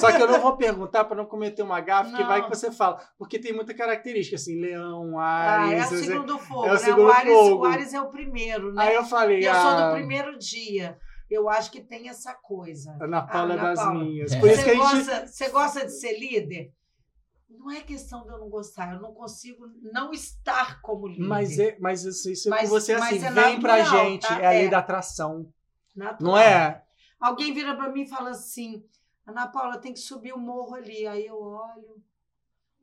Só 0.00 0.10
que 0.10 0.22
eu 0.22 0.26
não 0.26 0.40
vou 0.40 0.56
perguntar 0.56 1.04
para 1.04 1.16
não 1.16 1.26
cometer 1.26 1.62
uma 1.62 1.80
gafe, 1.80 2.14
que 2.16 2.22
vai 2.24 2.42
que 2.42 2.48
você 2.48 2.72
fala, 2.72 2.98
porque 3.18 3.38
tem 3.38 3.52
muita 3.52 3.74
característica 3.74 4.36
assim, 4.36 4.58
leão, 4.58 5.18
Ah, 5.18 5.68
é 5.70 5.74
Ares. 5.78 5.90
o 5.90 5.94
assim. 5.94 6.04
segundo 6.04 6.38
fogo, 6.38 6.64
é 6.66 6.70
o 6.70 6.72
né? 6.72 6.78
segundo 6.78 7.06
o, 7.08 7.12
Ares, 7.12 7.32
fogo. 7.34 7.62
o 7.62 7.64
Ares 7.66 7.94
é 7.94 8.00
o 8.00 8.08
primeiro, 8.10 8.72
né? 8.72 8.82
Aí 8.88 8.94
eu 8.94 9.04
falei, 9.04 9.46
eu 9.46 9.52
sou 9.54 9.60
ah, 9.70 9.88
do 9.90 9.96
primeiro 9.96 10.38
dia. 10.38 10.96
Eu 11.30 11.48
acho 11.48 11.70
que 11.70 11.80
tem 11.82 12.08
essa 12.08 12.32
coisa. 12.34 12.96
Ana 13.00 13.22
Paula 13.22 13.54
Ah, 13.54 13.56
é 13.56 13.58
Ana 13.58 13.68
das 13.70 13.78
Paula. 13.84 14.04
minhas. 14.04 14.32
É. 14.32 14.40
Por 14.40 14.48
isso 14.50 14.64
que 14.64 14.64
Você 14.64 14.70
a 14.70 14.74
gente 14.74 14.82
gosta, 15.06 15.26
você 15.26 15.48
gosta 15.50 15.84
de 15.86 15.92
ser 16.00 16.18
líder? 16.18 16.70
Não 17.58 17.70
é 17.70 17.80
questão 17.80 18.24
de 18.24 18.30
eu 18.30 18.38
não 18.38 18.48
gostar, 18.50 18.94
eu 18.94 19.00
não 19.00 19.14
consigo 19.14 19.66
não 19.80 20.12
estar 20.12 20.80
como 20.82 21.06
líder. 21.06 21.26
Mas, 21.26 21.58
é, 21.58 21.78
mas 21.80 22.04
isso, 22.04 22.30
isso 22.30 22.48
é 22.48 22.50
Mas- 22.50 22.68
você 22.70 22.96
mas 22.96 23.16
assim, 23.16 23.24
é 23.26 23.30
vem 23.30 23.60
pra 23.60 23.78
natural, 23.78 24.04
gente, 24.06 24.26
tá? 24.28 24.38
é 24.40 24.46
a 24.46 24.50
lei 24.50 24.66
É. 24.66 24.70
da 24.70 24.78
atração. 24.78 25.52
Natural. 25.94 26.32
Não 26.32 26.36
é? 26.38 26.84
Alguém 27.20 27.54
vira 27.54 27.74
para 27.76 27.90
mim 27.90 28.02
e 28.02 28.08
fala 28.08 28.30
assim: 28.30 28.84
Ana 29.26 29.46
Paula, 29.48 29.78
tem 29.78 29.92
que 29.92 30.00
subir 30.00 30.32
o 30.34 30.38
morro 30.38 30.74
ali. 30.74 31.06
Aí 31.06 31.26
eu 31.26 31.40
olho. 31.40 32.02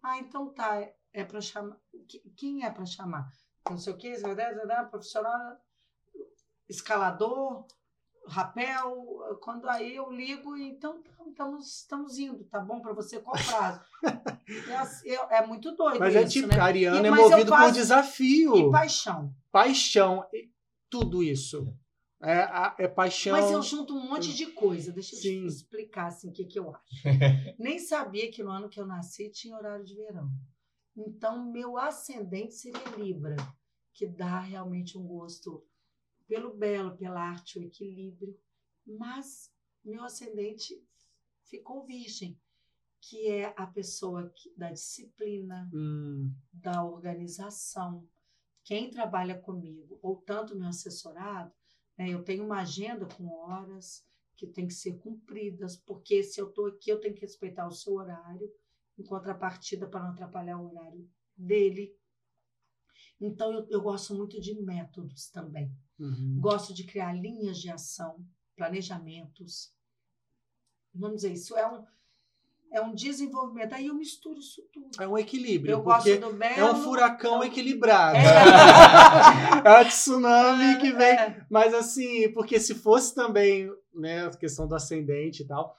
Ah, 0.01 0.17
então 0.17 0.49
tá. 0.53 0.82
É 1.13 1.24
para 1.24 1.41
chamar. 1.41 1.78
Quem 2.38 2.63
é 2.65 2.72
para 2.72 2.86
chamar? 2.86 3.30
Não 3.69 3.78
sei 3.78 3.93
o 3.93 3.97
quê, 3.97 4.13
profissional, 4.89 5.57
escalador, 6.69 7.65
rapel. 8.28 9.38
Quando 9.41 9.67
aí 9.69 9.95
eu 9.95 10.11
ligo, 10.11 10.55
então 10.57 11.01
estamos, 11.28 11.78
estamos 11.80 12.17
indo, 12.19 12.43
tá 12.45 12.59
bom 12.59 12.80
para 12.82 12.93
você? 12.93 13.19
Qual 13.19 13.36
prazo? 13.36 13.82
é, 14.69 14.76
assim, 14.76 15.09
é- 15.09 15.38
é 15.38 15.47
muito 15.47 15.72
doido 15.76 15.99
Mas 15.99 16.15
é 16.15 16.24
isso, 16.24 16.32
tipo, 16.34 16.47
né? 16.47 16.59
a 16.59 16.63
Ariana 16.65 17.07
E- 17.07 17.07
é 17.07 17.11
movido 17.11 17.51
por 17.51 17.72
desafio, 17.72 18.55
E 18.57 18.72
paixão. 18.72 19.34
paixão, 19.51 20.26
e 20.34 20.49
tudo 20.89 21.24
isso. 21.24 21.74
É, 22.24 22.84
é 22.84 22.88
paixão. 22.88 23.34
Mas 23.34 23.49
eu 23.49 23.63
junto 23.63 23.95
um 23.95 24.07
monte 24.09 24.32
de 24.36 24.45
coisa. 24.47 24.91
Deixa 24.91 25.15
eu 25.15 25.19
Sim. 25.19 25.41
te 25.41 25.47
explicar 25.47 26.07
assim, 26.07 26.30
o 26.30 26.32
que, 26.32 26.45
que 26.45 26.59
eu 26.59 26.69
acho. 26.69 26.84
Nem 27.57 27.80
sabia 27.80 28.30
que 28.32 28.43
no 28.43 28.51
ano 28.51 28.69
que 28.69 28.80
eu 28.80 28.86
nasci 28.86 29.30
tinha 29.30 29.55
horário 29.57 29.84
de 29.84 29.95
verão. 29.95 30.30
Então, 30.95 31.43
meu 31.51 31.78
ascendente 31.80 32.53
seria 32.53 32.95
Libra, 32.95 33.36
que 33.93 34.05
dá 34.05 34.39
realmente 34.39 34.97
um 34.99 35.03
gosto 35.07 35.65
pelo 36.32 36.53
belo, 36.53 36.95
pela 36.95 37.21
arte, 37.21 37.59
o 37.59 37.61
equilíbrio. 37.61 38.39
Mas 38.88 39.51
meu 39.84 40.01
ascendente 40.01 40.82
ficou 41.43 41.86
virgem, 41.86 42.39
que 43.01 43.27
é 43.27 43.53
a 43.57 43.67
pessoa 43.67 44.29
que, 44.29 44.49
da 44.55 44.71
disciplina, 44.71 45.69
Hum, 45.73 46.34
da 46.53 46.86
organização. 46.86 48.07
Quem 48.63 48.89
trabalha 48.89 49.38
comigo, 49.41 49.99
ou 50.01 50.15
tanto 50.15 50.55
meu 50.55 50.69
assessorado, 50.69 51.51
né, 51.97 52.07
eu 52.07 52.23
tenho 52.23 52.45
uma 52.45 52.61
agenda 52.61 53.05
com 53.07 53.27
horas 53.27 54.07
que 54.38 54.47
tem 54.47 54.67
que 54.67 54.73
ser 54.73 54.97
cumpridas, 54.99 55.75
porque 55.75 56.23
se 56.23 56.39
eu 56.39 56.47
estou 56.47 56.67
aqui, 56.67 56.89
eu 56.89 57.01
tenho 57.01 57.13
que 57.13 57.21
respeitar 57.21 57.67
o 57.67 57.73
seu 57.73 57.95
horário, 57.95 58.49
em 58.97 59.03
contrapartida 59.03 59.86
para 59.86 60.03
não 60.03 60.11
atrapalhar 60.11 60.57
o 60.57 60.69
horário 60.69 61.09
dele. 61.36 61.93
Então, 63.19 63.51
eu, 63.51 63.67
eu 63.69 63.82
gosto 63.82 64.15
muito 64.15 64.39
de 64.39 64.53
métodos 64.61 65.29
também. 65.29 65.75
Uhum. 66.01 66.37
Gosto 66.39 66.73
de 66.73 66.83
criar 66.83 67.13
linhas 67.13 67.57
de 67.57 67.69
ação, 67.71 68.17
planejamentos. 68.55 69.71
Vamos 70.93 71.17
dizer, 71.17 71.31
isso 71.33 71.55
é 71.57 71.65
um, 71.65 71.83
é 72.73 72.81
um 72.81 72.93
desenvolvimento. 72.93 73.73
Aí 73.73 73.87
eu 73.87 73.93
misturo 73.95 74.39
isso 74.39 74.61
tudo. 74.73 75.01
É 75.01 75.07
um 75.07 75.17
equilíbrio, 75.17 75.71
Eu 75.73 75.81
gosto 75.81 76.17
do 76.19 76.33
belo. 76.33 76.59
é 76.59 76.71
um 76.71 76.75
furacão 76.83 77.35
então- 77.37 77.43
equilibrado. 77.43 78.17
É. 78.17 78.21
É 79.63 79.81
um 79.81 79.87
tsunami 79.87 80.77
que 80.79 80.91
vem. 80.91 81.13
É. 81.13 81.45
Mas 81.49 81.73
assim, 81.73 82.31
porque 82.33 82.59
se 82.59 82.73
fosse 82.73 83.13
também, 83.13 83.71
né, 83.93 84.25
a 84.25 84.31
questão 84.31 84.67
do 84.67 84.73
ascendente 84.75 85.43
e 85.43 85.45
tal, 85.45 85.75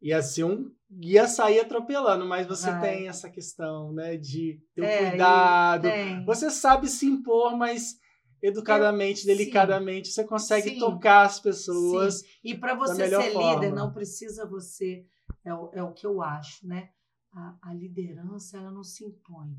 ia 0.00 0.22
ser 0.22 0.44
um. 0.44 0.70
ia 1.02 1.26
sair 1.28 1.60
atropelando, 1.60 2.24
mas 2.26 2.46
você 2.46 2.70
Vai. 2.70 2.80
tem 2.80 3.08
essa 3.08 3.28
questão, 3.28 3.92
né, 3.92 4.16
de 4.16 4.58
ter 4.74 4.80
o 4.80 4.84
É, 4.84 5.10
cuidado. 5.10 5.88
Você 6.24 6.50
sabe 6.50 6.88
se 6.88 7.04
impor, 7.06 7.56
mas 7.56 7.98
educadamente, 8.42 9.28
Eu- 9.28 9.36
delicadamente, 9.36 10.08
você 10.08 10.24
consegue 10.24 10.70
Sim. 10.70 10.78
tocar 10.78 11.26
as 11.26 11.40
pessoas. 11.40 12.20
Sim. 12.20 12.26
E 12.44 12.54
para 12.56 12.74
você 12.74 13.08
ser 13.08 13.32
forma. 13.32 13.54
líder, 13.54 13.74
não 13.74 13.92
precisa 13.92 14.46
você. 14.46 15.06
É 15.44 15.54
o, 15.54 15.70
é 15.72 15.82
o 15.82 15.92
que 15.92 16.06
eu 16.06 16.22
acho, 16.22 16.66
né? 16.66 16.90
A, 17.32 17.56
a 17.62 17.74
liderança, 17.74 18.56
ela 18.56 18.70
não 18.70 18.82
se 18.82 19.04
impõe, 19.04 19.56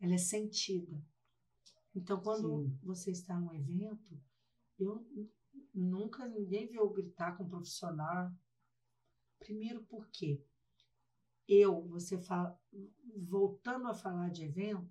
ela 0.00 0.14
é 0.14 0.18
sentida. 0.18 1.00
Então, 1.94 2.20
quando 2.20 2.64
Sim. 2.64 2.78
você 2.82 3.10
está 3.10 3.38
num 3.38 3.54
evento, 3.54 4.20
eu 4.78 5.06
nunca 5.72 6.26
ninguém 6.26 6.66
viu 6.66 6.88
gritar 6.90 7.36
com 7.36 7.44
um 7.44 7.48
profissional. 7.48 8.30
Primeiro, 9.38 9.82
por 9.84 10.08
quê? 10.08 10.42
Eu, 11.46 11.82
você 11.88 12.18
fala, 12.18 12.58
voltando 13.16 13.86
a 13.86 13.94
falar 13.94 14.30
de 14.30 14.44
evento, 14.44 14.88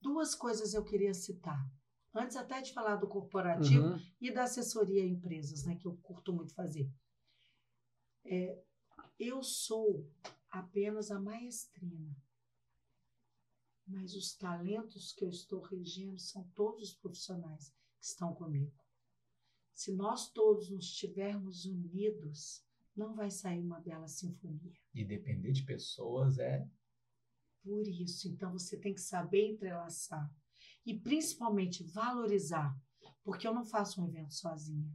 duas 0.00 0.34
coisas 0.34 0.74
eu 0.74 0.84
queria 0.84 1.14
citar. 1.14 1.68
Antes 2.14 2.36
até 2.36 2.60
de 2.62 2.72
falar 2.72 2.96
do 2.96 3.08
corporativo, 3.08 3.86
Uhum. 3.88 3.98
e 4.20 4.30
da 4.32 4.44
assessoria 4.44 5.02
a 5.02 5.06
empresas, 5.06 5.64
né, 5.64 5.74
que 5.76 5.86
eu 5.86 5.96
curto 5.96 6.32
muito 6.32 6.54
fazer. 6.54 6.88
É, 8.24 8.62
eu 9.18 9.42
sou 9.42 10.08
apenas 10.50 11.10
a 11.10 11.18
maestrina, 11.20 12.16
mas 13.86 14.14
os 14.14 14.34
talentos 14.36 15.12
que 15.12 15.24
eu 15.24 15.28
estou 15.28 15.60
regendo 15.60 16.18
são 16.18 16.44
todos 16.54 16.82
os 16.90 16.94
profissionais 16.94 17.68
que 17.98 18.04
estão 18.06 18.32
comigo. 18.34 18.72
Se 19.72 19.92
nós 19.92 20.30
todos 20.32 20.70
nos 20.70 20.84
estivermos 20.86 21.64
unidos, 21.64 22.64
não 22.96 23.12
vai 23.14 23.30
sair 23.30 23.60
uma 23.60 23.80
bela 23.80 24.06
sinfonia. 24.06 24.72
E 24.94 25.04
depender 25.04 25.50
de 25.50 25.64
pessoas 25.64 26.38
é. 26.38 26.66
Por 27.62 27.86
isso, 27.88 28.28
então 28.28 28.52
você 28.52 28.78
tem 28.78 28.94
que 28.94 29.00
saber 29.00 29.48
entrelaçar 29.50 30.32
e 30.84 30.94
principalmente 30.98 31.84
valorizar, 31.92 32.74
porque 33.24 33.46
eu 33.46 33.54
não 33.54 33.64
faço 33.64 34.02
um 34.02 34.06
evento 34.08 34.34
sozinha. 34.34 34.86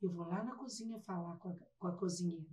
Eu 0.00 0.12
vou 0.12 0.26
lá 0.26 0.42
na 0.44 0.54
cozinha 0.54 0.98
falar 1.00 1.36
com 1.38 1.48
a, 1.50 1.54
com 1.78 1.86
a 1.88 1.96
cozinheira. 1.96 2.46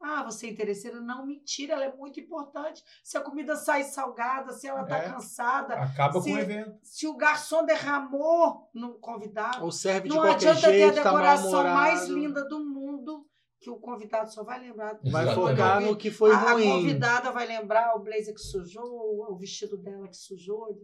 Ah, 0.00 0.22
você 0.22 0.46
é 0.46 0.50
interesseira? 0.50 1.00
Não, 1.00 1.24
mentira, 1.26 1.72
ela 1.72 1.86
é 1.86 1.96
muito 1.96 2.20
importante. 2.20 2.82
Se 3.02 3.16
a 3.16 3.20
comida 3.22 3.56
sai 3.56 3.82
salgada, 3.82 4.52
se 4.52 4.68
ela 4.68 4.82
está 4.82 4.98
É. 4.98 5.10
cansada, 5.10 5.74
Acaba 5.74 6.20
Se- 6.20 6.28
com 6.30 6.36
o 6.36 6.38
evento. 6.38 6.78
se 6.82 7.06
o 7.06 7.16
garçom 7.16 7.64
derramou 7.64 8.70
no 8.74 8.98
convidado, 8.98 9.64
Ou 9.64 9.72
serve 9.72 10.08
de 10.08 10.14
não 10.14 10.22
adianta 10.22 10.60
ter 10.60 10.66
a 10.66 10.70
jeito, 10.70 10.94
tá 10.96 11.02
decoração 11.02 11.62
mais 11.64 12.00
mal-humorado. 12.00 12.14
linda 12.18 12.44
do 12.46 12.60
mundo, 12.62 13.26
que 13.58 13.70
o 13.70 13.78
convidado 13.80 14.30
só 14.30 14.44
vai 14.44 14.60
lembrar. 14.60 15.00
Vai 15.10 15.34
focar 15.34 15.80
no 15.80 15.96
que 15.96 16.10
foi 16.10 16.30
a, 16.30 16.36
a 16.38 16.52
ruim. 16.52 16.68
convidada 16.70 17.32
vai 17.32 17.46
lembrar 17.46 17.96
o 17.96 18.00
blazer 18.00 18.34
que 18.34 18.40
sujou, 18.40 19.32
o 19.32 19.36
vestido 19.38 19.78
dela 19.78 20.06
que 20.06 20.16
sujou, 20.16 20.78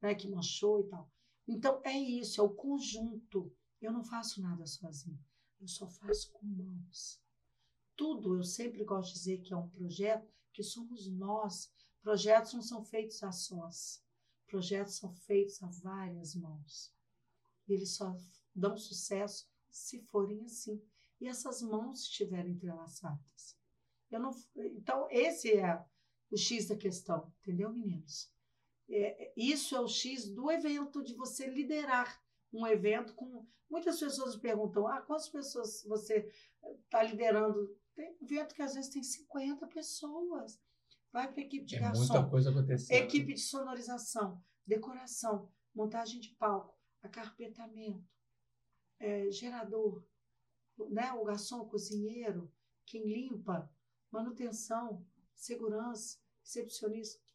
né, 0.00 0.14
que 0.14 0.28
manchou 0.28 0.80
e 0.80 0.84
tal. 0.84 1.10
Então 1.46 1.80
é 1.84 1.96
isso, 1.96 2.40
é 2.40 2.44
o 2.44 2.50
conjunto. 2.50 3.52
Eu 3.80 3.92
não 3.92 4.04
faço 4.04 4.40
nada 4.40 4.66
sozinho, 4.66 5.18
eu 5.60 5.68
só 5.68 5.88
faço 5.88 6.30
com 6.32 6.46
mãos. 6.46 7.20
Tudo, 7.96 8.36
eu 8.36 8.44
sempre 8.44 8.84
gosto 8.84 9.08
de 9.08 9.14
dizer 9.14 9.38
que 9.38 9.52
é 9.52 9.56
um 9.56 9.68
projeto 9.68 10.32
que 10.52 10.62
somos 10.62 11.08
nós. 11.08 11.72
Projetos 12.00 12.54
não 12.54 12.62
são 12.62 12.84
feitos 12.84 13.22
a 13.22 13.32
sós. 13.32 14.02
Projetos 14.46 14.94
são 14.94 15.12
feitos 15.12 15.62
a 15.62 15.66
várias 15.66 16.34
mãos. 16.34 16.92
E 17.66 17.72
eles 17.72 17.90
só 17.90 18.16
dão 18.54 18.76
sucesso 18.76 19.48
se 19.68 20.00
forem 20.00 20.44
assim. 20.44 20.80
E 21.20 21.26
essas 21.26 21.60
mãos 21.60 22.02
estiverem 22.02 22.52
entrelaçadas. 22.52 23.56
Eu 24.10 24.20
não, 24.20 24.30
então, 24.56 25.08
esse 25.10 25.52
é 25.52 25.84
o 26.30 26.36
X 26.36 26.68
da 26.68 26.76
questão, 26.76 27.32
entendeu, 27.40 27.70
meninos? 27.70 28.30
É, 28.90 29.32
isso 29.36 29.76
é 29.76 29.80
o 29.80 29.88
X 29.88 30.28
do 30.28 30.50
evento, 30.50 31.02
de 31.02 31.14
você 31.14 31.46
liderar 31.46 32.22
um 32.52 32.66
evento 32.66 33.14
com. 33.14 33.46
Muitas 33.70 34.00
pessoas 34.00 34.34
me 34.34 34.40
perguntam: 34.40 34.86
ah, 34.86 35.02
quantas 35.02 35.28
pessoas 35.28 35.84
você 35.84 36.30
está 36.84 37.02
liderando? 37.02 37.76
Tem 37.94 38.16
evento 38.22 38.54
que 38.54 38.62
às 38.62 38.74
vezes 38.74 38.90
tem 38.90 39.02
50 39.02 39.66
pessoas. 39.66 40.60
Vai 41.12 41.30
para 41.30 41.40
a 41.40 41.44
equipe 41.44 41.64
de 41.64 41.76
É 41.76 41.80
garçom, 41.80 42.12
muita 42.14 42.30
coisa 42.30 42.50
acontecendo. 42.50 42.96
equipe 42.96 43.34
de 43.34 43.40
sonorização, 43.40 44.42
decoração, 44.66 45.50
montagem 45.74 46.20
de 46.20 46.30
palco, 46.34 46.78
acarpetamento, 47.02 48.06
é, 48.98 49.30
gerador, 49.30 50.04
né? 50.90 51.12
o 51.12 51.24
garçom, 51.24 51.60
o 51.60 51.68
cozinheiro, 51.68 52.52
quem 52.86 53.06
limpa, 53.06 53.70
manutenção, 54.10 55.04
segurança, 55.34 56.18
recepcionista. 56.42 57.27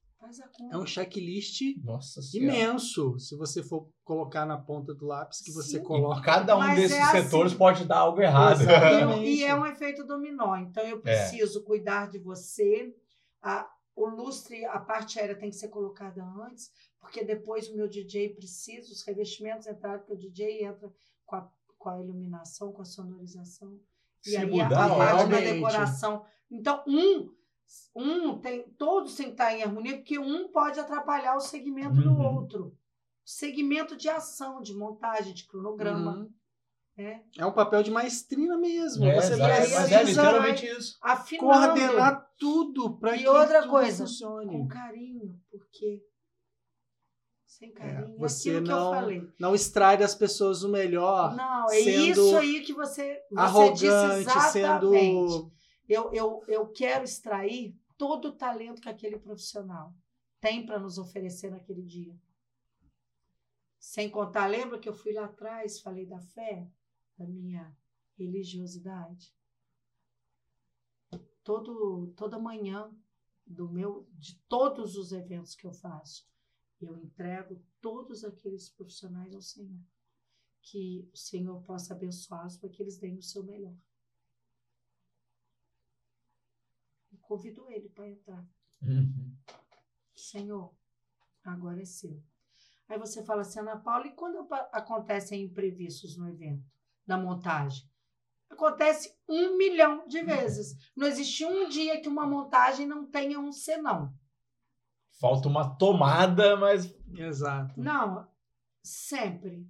É 0.71 0.77
um 0.77 0.85
checklist 0.85 1.61
imenso, 2.33 3.17
se 3.19 3.35
você 3.35 3.61
for 3.61 3.87
colocar 4.03 4.45
na 4.45 4.57
ponta 4.57 4.93
do 4.93 5.05
lápis 5.05 5.41
que 5.41 5.51
você 5.51 5.71
Sim. 5.71 5.77
E 5.77 5.83
coloca. 5.83 6.21
cada 6.21 6.55
um 6.55 6.59
Mas 6.59 6.79
desses 6.79 6.97
é 6.97 7.01
assim. 7.01 7.21
setores 7.23 7.53
pode 7.53 7.85
dar 7.85 7.99
algo 7.99 8.21
errado. 8.21 8.61
Exatamente. 8.61 9.29
E 9.29 9.43
é 9.43 9.55
um 9.55 9.65
efeito 9.65 10.05
dominó. 10.05 10.55
Então, 10.57 10.83
eu 10.83 10.99
preciso 11.01 11.63
cuidar 11.63 12.09
de 12.09 12.19
você. 12.19 12.93
A, 13.41 13.69
o 13.95 14.07
lustre, 14.07 14.65
a 14.65 14.79
parte 14.79 15.19
aérea 15.19 15.35
tem 15.35 15.49
que 15.49 15.55
ser 15.55 15.67
colocada 15.67 16.23
antes, 16.47 16.71
porque 16.99 17.23
depois 17.23 17.67
o 17.69 17.75
meu 17.75 17.87
DJ 17.87 18.29
precisa, 18.29 18.91
os 18.91 19.03
revestimentos 19.03 19.67
entraram, 19.67 19.99
porque 19.99 20.13
o 20.13 20.17
DJ 20.17 20.65
entra 20.65 20.91
com 21.25 21.35
a, 21.35 21.49
com 21.77 21.89
a 21.89 21.99
iluminação, 21.99 22.71
com 22.71 22.81
a 22.81 22.85
sonorização. 22.85 23.77
E 24.25 24.31
Se 24.31 24.37
aí 24.37 24.61
a, 24.61 24.63
mudar, 24.65 24.85
a 24.85 24.95
parte 24.95 25.29
da 25.29 25.35
realmente. 25.37 25.53
decoração. 25.53 26.25
Então, 26.49 26.83
um, 26.87 27.29
um 27.95 28.37
tem, 28.39 28.63
todos 28.77 29.15
têm 29.15 29.27
que 29.27 29.31
estar 29.33 29.53
em 29.53 29.63
harmonia, 29.63 29.97
porque 29.97 30.17
um 30.19 30.47
pode 30.51 30.79
atrapalhar 30.79 31.35
o 31.35 31.39
segmento 31.39 32.01
do 32.01 32.09
Uhum. 32.11 32.35
outro. 32.35 32.77
Segmento 33.25 33.95
de 33.95 34.09
ação, 34.09 34.61
de 34.61 34.73
montagem, 34.75 35.33
de 35.33 35.45
cronograma. 35.47 36.17
Uhum. 36.17 36.29
né? 36.97 37.23
É 37.37 37.43
um 37.45 37.51
papel 37.51 37.81
de 37.81 37.89
maestrina 37.89 38.55
mesmo. 38.57 39.05
É, 39.05 39.15
Você 39.15 39.35
mas 39.37 39.49
é 39.71 39.87
precisa 39.87 40.03
literalmente 40.03 40.65
isso. 40.67 40.99
Coordenar 41.39 42.29
tudo 42.37 42.97
para 42.99 43.17
que 43.17 43.27
outra 43.27 43.61
tudo 43.61 43.71
coisa, 43.71 44.03
funcione. 44.05 44.51
com 44.51 44.67
carinho, 44.67 45.39
porque 45.49 46.03
sem 47.45 47.71
carinho 47.71 48.13
é, 48.15 48.17
você 48.17 48.49
aquilo 48.49 48.63
que 48.65 48.71
não- 48.71 48.93
eu 48.93 48.99
falei. 48.99 49.21
Não 49.39 49.55
extrai 49.55 49.97
das 49.97 50.13
pessoas 50.15 50.63
o 50.63 50.69
melhor. 50.69 51.35
Não, 51.35 51.65
é 51.71 51.81
sendo 51.83 52.21
isso 52.27 52.35
aí 52.37 52.61
que 52.61 52.73
você, 52.73 53.21
você 53.31 53.71
disse 53.71 53.87
arrogante, 53.89 54.51
sendo 54.51 54.93
exatamente. 54.95 55.52
Eu, 55.87 56.13
eu, 56.13 56.43
eu 56.47 56.67
quero 56.71 57.03
extrair 57.03 57.75
todo 57.97 58.29
o 58.29 58.35
talento 58.35 58.81
que 58.81 58.89
aquele 58.89 59.17
profissional 59.17 59.93
tem 60.39 60.65
para 60.65 60.79
nos 60.79 60.97
oferecer 60.97 61.49
naquele 61.51 61.81
dia. 61.81 62.19
Sem 63.79 64.09
contar, 64.09 64.47
lembra 64.47 64.79
que 64.79 64.87
eu 64.87 64.93
fui 64.93 65.13
lá 65.13 65.25
atrás, 65.25 65.81
falei 65.81 66.05
da 66.05 66.19
fé, 66.19 66.67
da 67.17 67.25
minha 67.25 67.75
religiosidade? 68.17 69.35
Todo, 71.43 72.13
toda 72.15 72.39
manhã 72.39 72.89
do 73.45 73.69
meu, 73.69 74.07
de 74.13 74.39
todos 74.47 74.95
os 74.95 75.11
eventos 75.11 75.55
que 75.55 75.65
eu 75.65 75.73
faço, 75.73 76.25
eu 76.81 76.97
entrego 76.97 77.61
todos 77.81 78.23
aqueles 78.23 78.69
profissionais 78.69 79.33
ao 79.35 79.41
Senhor. 79.41 79.79
Que 80.61 81.09
o 81.13 81.17
Senhor 81.17 81.61
possa 81.63 81.93
abençoá-los 81.93 82.57
para 82.57 82.69
que 82.69 82.81
eles 82.81 82.97
deem 82.97 83.17
o 83.17 83.21
seu 83.21 83.43
melhor. 83.43 83.75
Eu 87.23 87.27
convido 87.27 87.69
ele 87.69 87.89
para 87.89 88.07
entrar. 88.07 88.45
Uhum. 88.81 89.35
Senhor, 90.15 90.73
agora 91.43 91.81
é 91.81 91.85
seu. 91.85 92.21
Aí 92.87 92.97
você 92.97 93.23
fala 93.23 93.41
assim, 93.41 93.59
Ana 93.59 93.77
Paula, 93.77 94.07
e 94.07 94.11
quando 94.11 94.45
acontecem 94.71 95.43
imprevistos 95.43 96.17
no 96.17 96.29
evento, 96.29 96.63
na 97.07 97.17
montagem? 97.17 97.89
Acontece 98.49 99.15
um 99.27 99.57
milhão 99.57 100.07
de 100.07 100.21
vezes. 100.21 100.91
Não 100.95 101.07
existe 101.07 101.43
um 101.45 101.67
dia 101.69 101.99
que 102.01 102.09
uma 102.09 102.27
montagem 102.27 102.85
não 102.85 103.09
tenha 103.09 103.39
um 103.39 103.51
senão. 103.51 104.13
Falta 105.19 105.47
uma 105.47 105.75
tomada, 105.75 106.55
mas 106.57 106.93
Exato. 107.15 107.79
Não, 107.79 108.27
sempre. 108.81 109.67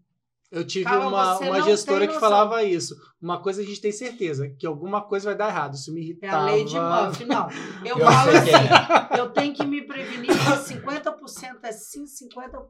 Eu 0.55 0.63
tive 0.67 0.87
uma, 0.87 1.39
uma 1.39 1.61
gestora 1.63 2.07
que 2.07 2.19
falava 2.19 2.61
isso. 2.63 2.95
Uma 3.19 3.41
coisa 3.41 3.63
a 3.63 3.65
gente 3.65 3.81
tem 3.81 3.91
certeza, 3.91 4.47
que 4.51 4.67
alguma 4.67 5.01
coisa 5.01 5.29
vai 5.29 5.35
dar 5.35 5.47
errado. 5.49 5.73
Isso 5.73 5.91
me 5.91 5.99
É 5.99 6.03
irritava. 6.03 6.37
a 6.37 6.45
lei 6.51 6.63
de 6.63 6.79
Murphy. 6.79 7.25
Não, 7.25 7.47
eu, 7.83 7.97
eu 7.97 8.05
falo 8.05 8.31
assim, 8.37 8.51
é. 8.51 9.19
eu 9.19 9.29
tenho 9.33 9.51
que 9.55 9.65
me 9.65 9.81
prevenir 9.81 10.27
que 10.27 10.33
50% 10.33 11.57
é 11.63 11.71
sim, 11.71 12.03
50%, 12.03 12.67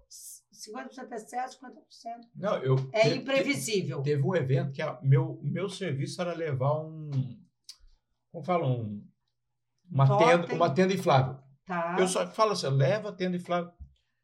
50% 0.54 1.12
é 1.12 1.18
certo, 1.18 1.58
50% 1.58 1.68
Não, 2.38 2.58
eu. 2.60 2.76
é 2.94 3.10
te- 3.10 3.18
imprevisível. 3.18 4.02
Teve 4.02 4.24
um 4.24 4.34
evento 4.34 4.72
que 4.72 4.82
a, 4.82 4.98
meu, 5.04 5.38
meu 5.44 5.68
serviço 5.68 6.22
era 6.22 6.34
levar 6.34 6.74
um. 6.80 7.12
Como 8.32 8.46
fala? 8.46 8.66
Um, 8.66 9.06
uma, 9.92 10.08
Totem. 10.08 10.28
tenda, 10.42 10.54
uma 10.56 10.70
tenda 10.74 10.94
inflável. 10.94 11.38
Tá? 11.66 11.98
Eu 12.00 12.08
só 12.08 12.26
falo 12.28 12.54
assim, 12.54 12.70
leva 12.70 13.10
a 13.10 13.14
tenda 13.14 13.36
inflável. 13.36 13.72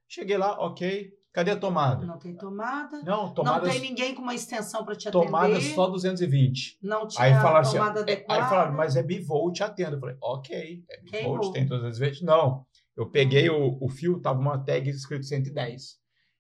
Cheguei 0.08 0.38
lá, 0.38 0.58
ok. 0.60 1.12
Cadê 1.32 1.52
a 1.52 1.56
tomada? 1.58 2.06
Não 2.06 2.18
tem 2.18 2.36
tomada. 2.36 3.04
Não, 3.04 3.32
tomada, 3.34 3.66
Não 3.66 3.72
tem 3.72 3.80
ninguém 3.82 4.16
com 4.16 4.22
uma 4.24 4.34
extensão 4.34 4.84
para 4.84 4.96
te 4.96 5.08
atender. 5.08 5.26
tomada 5.26 5.62
só 5.62 5.88
220. 5.88 6.80
Não 6.82 7.08
tinha 7.08 7.24
Aí 7.24 7.34
falaram 7.34 7.60
assim, 7.60 7.78
tomada 7.78 8.00
é- 8.00 8.04
adequada. 8.04 8.44
aí 8.44 8.50
falaram, 8.50 8.74
mas 8.76 8.96
é 8.96 9.04
bivolt 9.04 9.62
a 9.62 9.70
tenda. 9.70 9.96
Eu 9.96 10.00
falei, 10.00 10.18
ok, 10.22 10.84
é 10.90 10.98
Queimou. 11.02 11.38
bivolt, 11.38 11.54
tem 11.54 11.68
220. 11.68 12.24
Não, 12.26 12.66
eu 12.98 13.10
peguei 13.12 13.48
o, 13.50 13.78
o 13.80 13.88
fio, 13.90 14.20
tava 14.20 14.40
uma 14.40 14.58
tag 14.58 14.90
escrito 14.90 15.24
110. 15.26 16.00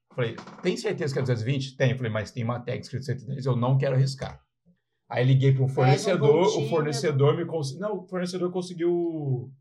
Eu 0.09 0.15
falei, 0.15 0.35
tem 0.63 0.75
certeza 0.75 1.13
que 1.13 1.19
é 1.19 1.21
220? 1.21 1.77
Tem. 1.77 1.91
Eu 1.91 1.97
falei, 1.97 2.11
mas 2.11 2.31
tem 2.31 2.43
uma 2.43 2.59
tag 2.59 2.79
escrito 2.79 3.05
110, 3.05 3.45
eu 3.45 3.55
não 3.55 3.77
quero 3.77 3.95
arriscar. 3.95 4.41
Aí 5.07 5.23
liguei 5.23 5.53
para 5.53 5.63
um 5.63 5.67
fornecedor, 5.67 6.47
o 6.57 6.67
fornecedor 6.67 7.37
me 7.37 7.45
conseguiu. 7.45 7.81
Não, 7.81 7.97
o 7.99 8.07
fornecedor 8.07 8.51
conseguiu 8.51 8.91
o 8.91 9.51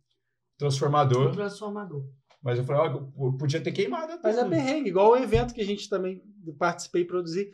transformador, 0.58 1.28
O 1.28 1.32
transformador. 1.32 2.04
Mas 2.42 2.58
eu 2.58 2.64
falei, 2.64 2.82
ó, 2.82 3.26
eu 3.26 3.32
podia 3.38 3.60
ter 3.60 3.72
queimado 3.72 4.12
a 4.12 4.18
Mas 4.22 4.38
é 4.38 4.44
perrengue, 4.48 4.88
igual 4.90 5.10
o 5.12 5.16
evento 5.16 5.52
que 5.54 5.60
a 5.60 5.64
gente 5.66 5.88
também 5.88 6.22
participei 6.58 7.02
e 7.02 7.06
produzi. 7.06 7.52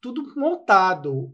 Tudo 0.00 0.22
montado. 0.36 1.32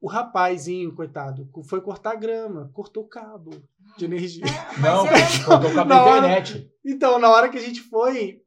O 0.00 0.08
rapazinho, 0.08 0.92
coitado, 0.96 1.48
foi 1.68 1.80
cortar 1.80 2.16
grama, 2.16 2.68
cortou 2.74 3.04
o 3.04 3.08
cabo 3.08 3.50
de 3.96 4.04
energia. 4.04 4.42
É, 4.46 4.48
Não, 4.82 5.06
é, 5.06 5.44
colocou 5.44 5.70
o 5.70 5.74
cabo 5.74 5.88
da 5.90 6.02
hora- 6.04 6.18
internet. 6.26 6.72
Então, 6.84 7.20
na 7.20 7.30
hora 7.30 7.48
que 7.48 7.56
a 7.56 7.60
gente 7.60 7.80
foi 7.82 8.42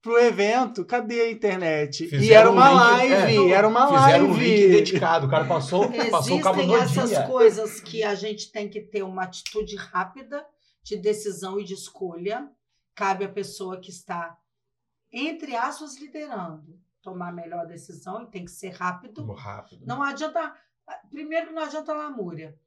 pro 0.00 0.16
evento, 0.20 0.84
cadê 0.84 1.20
a 1.22 1.30
internet? 1.32 2.04
e 2.04 2.08
Fizeram 2.08 2.40
era 2.42 2.50
uma 2.52 2.70
um 2.70 2.74
link- 3.00 3.10
live, 3.10 3.36
é, 3.36 3.50
era 3.50 3.66
uma 3.68 3.86
Fizeram 3.88 4.26
live. 4.28 4.32
um 4.32 4.34
link 4.36 4.68
dedicado. 4.68 5.26
O 5.26 5.30
cara 5.30 5.44
passou, 5.46 5.90
passou 6.12 6.38
o 6.38 6.40
cabo 6.40 6.60
existem 6.60 6.76
no 6.78 6.82
essas 6.84 7.10
dia. 7.10 7.22
coisas 7.26 7.80
que 7.80 8.04
a 8.04 8.14
gente 8.14 8.52
tem 8.52 8.68
que 8.68 8.80
ter 8.80 9.02
uma 9.02 9.24
atitude 9.24 9.74
rápida 9.74 10.46
de 10.82 10.96
decisão 10.96 11.58
e 11.58 11.64
de 11.64 11.74
escolha. 11.74 12.50
Cabe 12.94 13.24
à 13.24 13.28
pessoa 13.28 13.80
que 13.80 13.90
está, 13.90 14.38
entre 15.12 15.56
aspas, 15.56 15.96
liderando, 15.98 16.78
tomar 17.02 17.28
a 17.28 17.32
melhor 17.32 17.66
decisão 17.66 18.22
e 18.22 18.30
tem 18.30 18.44
que 18.44 18.50
ser 18.50 18.70
rápido. 18.70 19.24
Muito 19.24 19.38
rápido. 19.38 19.86
Não 19.86 20.02
adianta. 20.02 20.54
Primeiro 21.10 21.52
não 21.52 21.62
adianta 21.62 21.94
lamúria. 21.94 22.58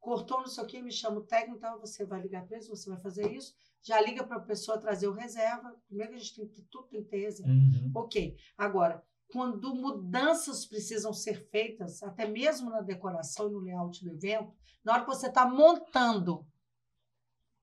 Cortou 0.00 0.40
não 0.40 0.46
sei 0.46 0.64
o 0.64 0.66
que, 0.66 0.82
me 0.82 0.92
chama 0.92 1.18
o 1.18 1.24
técnico, 1.24 1.58
então 1.58 1.78
você 1.78 2.04
vai 2.04 2.20
ligar 2.20 2.46
para 2.46 2.56
eles, 2.56 2.68
você 2.68 2.88
vai 2.88 2.98
fazer 2.98 3.32
isso. 3.32 3.54
Já 3.82 4.00
liga 4.00 4.24
para 4.24 4.36
a 4.36 4.40
pessoa 4.40 4.78
trazer 4.78 5.06
o 5.06 5.12
reserva. 5.12 5.74
Primeiro 5.86 6.14
a 6.14 6.16
gente 6.16 6.34
tem 6.34 6.46
que 6.46 6.54
ter, 6.54 6.66
tudo 6.70 6.88
tem 6.88 7.02
que 7.02 7.08
ter 7.08 7.20
reserva. 7.20 7.52
Uhum. 7.52 7.92
Ok. 7.94 8.36
Agora, 8.56 9.04
quando 9.30 9.74
mudanças 9.74 10.64
precisam 10.64 11.12
ser 11.12 11.48
feitas, 11.50 12.02
até 12.02 12.26
mesmo 12.26 12.70
na 12.70 12.80
decoração 12.80 13.48
e 13.48 13.52
no 13.52 13.58
layout 13.60 14.02
do 14.02 14.10
evento, 14.10 14.54
na 14.84 14.94
hora 14.94 15.02
que 15.02 15.08
você 15.08 15.26
está 15.28 15.46
montando, 15.46 16.46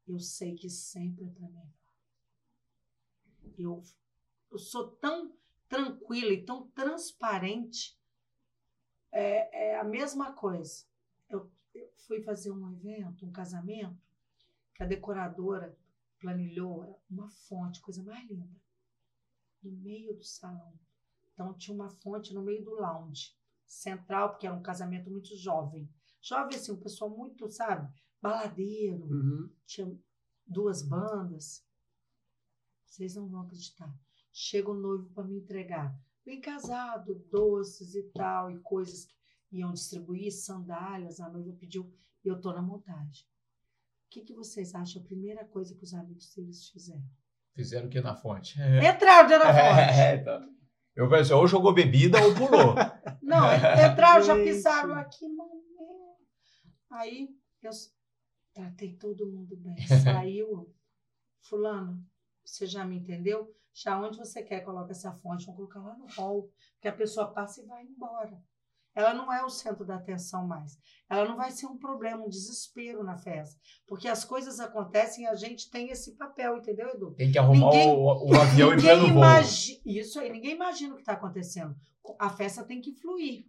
eu 0.08 0.20
sei 0.20 0.56
que 0.56 0.70
sempre 0.70 1.26
é 1.26 1.30
para 1.30 1.48
melhor. 1.48 1.68
Eu, 3.58 3.84
eu 4.52 4.60
sou 4.60 4.90
tão 4.98 5.36
tranquila 5.68 6.32
e 6.32 6.46
tão 6.46 6.68
transparente. 6.70 7.98
É, 9.12 9.70
é 9.72 9.80
a 9.80 9.84
mesma 9.84 10.34
coisa. 10.34 10.86
Eu, 11.30 11.50
eu 11.74 11.90
fui 12.08 12.22
fazer 12.22 12.52
um 12.52 12.72
evento, 12.72 13.26
um 13.26 13.32
casamento, 13.32 13.98
que 14.74 14.84
a 14.84 14.86
decoradora 14.86 15.78
planilhou 16.20 17.02
uma 17.10 17.30
fonte, 17.30 17.82
coisa 17.82 18.04
mais 18.04 18.30
linda, 18.30 18.60
no 19.64 19.72
meio 19.72 20.16
do 20.16 20.24
salão. 20.24 20.74
Então 21.34 21.54
tinha 21.54 21.76
uma 21.76 21.90
fonte 21.90 22.34
no 22.34 22.42
meio 22.42 22.64
do 22.64 22.76
lounge 22.76 23.36
central, 23.66 24.30
porque 24.30 24.46
era 24.46 24.56
um 24.56 24.62
casamento 24.62 25.10
muito 25.10 25.36
jovem. 25.36 25.90
Jovem, 26.22 26.56
assim, 26.56 26.72
um 26.72 26.80
pessoal 26.80 27.10
muito, 27.10 27.50
sabe, 27.50 27.92
baladeiro, 28.22 29.04
Uhum. 29.06 29.50
tinha 29.66 29.92
duas 30.48 30.82
bandas. 30.82 31.64
Vocês 32.86 33.16
não 33.16 33.28
vão 33.28 33.42
acreditar. 33.42 33.94
Chega 34.32 34.72
o 34.72 34.74
noivo 34.74 35.10
para 35.14 35.24
me 35.24 35.38
entregar. 35.38 35.98
Bem 36.26 36.42
casado, 36.42 37.16
doces 37.32 37.94
e 37.96 38.04
tal, 38.14 38.50
e 38.50 38.60
coisas 38.60 39.06
que 39.06 39.58
iam 39.58 39.72
distribuir, 39.74 40.32
sandálias, 40.32 41.20
a 41.20 41.30
noiva 41.30 41.54
pediu, 41.54 41.94
e 42.24 42.28
eu 42.28 42.40
tô 42.40 42.52
na 42.52 42.62
montagem. 42.62 43.26
O 44.08 44.10
que, 44.10 44.22
que 44.22 44.34
vocês 44.34 44.74
acham? 44.74 45.02
A 45.02 45.06
primeira 45.06 45.46
coisa 45.46 45.76
que 45.76 45.84
os 45.84 45.94
amigos 45.94 46.34
deles 46.34 46.70
fizeram? 46.70 47.04
Fizeram 47.54 47.88
o 47.88 47.90
que 47.90 48.02
na 48.02 48.16
fonte? 48.16 48.58
Entraram 48.82 49.28
dentro 49.30 49.46
da 49.46 49.54
fonte. 49.54 50.00
É, 50.00 50.16
então. 50.16 50.56
Eu 50.96 51.10
ou 51.38 51.48
jogou 51.48 51.74
bebida 51.74 52.18
ou 52.24 52.34
pulou. 52.34 52.74
Não, 53.22 53.46
entraram, 53.54 54.24
já 54.24 54.34
pisaram 54.42 54.94
aqui, 54.96 55.28
mano. 55.28 55.52
Aí 56.90 57.30
eu 57.62 57.72
tratei 58.56 58.94
todo 58.96 59.28
mundo 59.32 59.56
bem. 59.58 59.76
Saiu. 60.04 60.74
Fulano, 61.42 62.04
você 62.44 62.66
já 62.66 62.84
me 62.84 62.98
entendeu? 62.98 63.54
Já 63.74 64.00
onde 64.02 64.18
você 64.18 64.42
quer 64.42 64.62
coloca 64.62 64.92
essa 64.92 65.12
fonte? 65.12 65.46
Vamos 65.46 65.58
colocar 65.58 65.82
lá 65.82 65.96
no 65.98 66.08
hall. 66.16 66.50
Que 66.82 66.88
a 66.88 66.94
pessoa 66.94 67.32
passa 67.32 67.62
e 67.62 67.66
vai 67.66 67.84
embora. 67.84 68.42
Ela 68.96 69.14
não 69.14 69.32
é 69.32 69.44
o 69.44 69.50
centro 69.50 69.86
da 69.86 69.96
atenção 69.96 70.48
mais. 70.48 70.80
Ela 71.10 71.28
não 71.28 71.36
vai 71.36 71.52
ser 71.52 71.66
um 71.66 71.78
problema, 71.78 72.24
um 72.24 72.30
desespero 72.30 73.04
na 73.04 73.18
festa. 73.18 73.60
Porque 73.86 74.08
as 74.08 74.24
coisas 74.24 74.62
acontecem 74.62 75.26
e 75.26 75.28
a 75.28 75.36
gente 75.36 75.70
tem 75.70 75.90
esse 75.90 76.14
papel, 76.16 76.56
entendeu, 76.56 76.88
Edu? 76.88 77.14
Tem 77.14 77.30
que 77.30 77.38
arrumar 77.38 77.72
Ninguém- 77.72 77.90
o, 77.90 78.30
o 78.30 78.36
avião 78.42 78.70
Ninguém 78.70 78.86
pleno 78.86 79.14
voo. 79.14 79.22
Isso 79.86 80.18
aí, 80.18 80.32
ninguém 80.32 80.56
imagina 80.56 80.94
o 80.94 80.96
que 80.96 81.02
está 81.02 81.12
acontecendo. 81.12 81.76
A 82.18 82.30
festa 82.30 82.64
tem 82.64 82.80
que 82.80 82.94
fluir. 82.94 83.46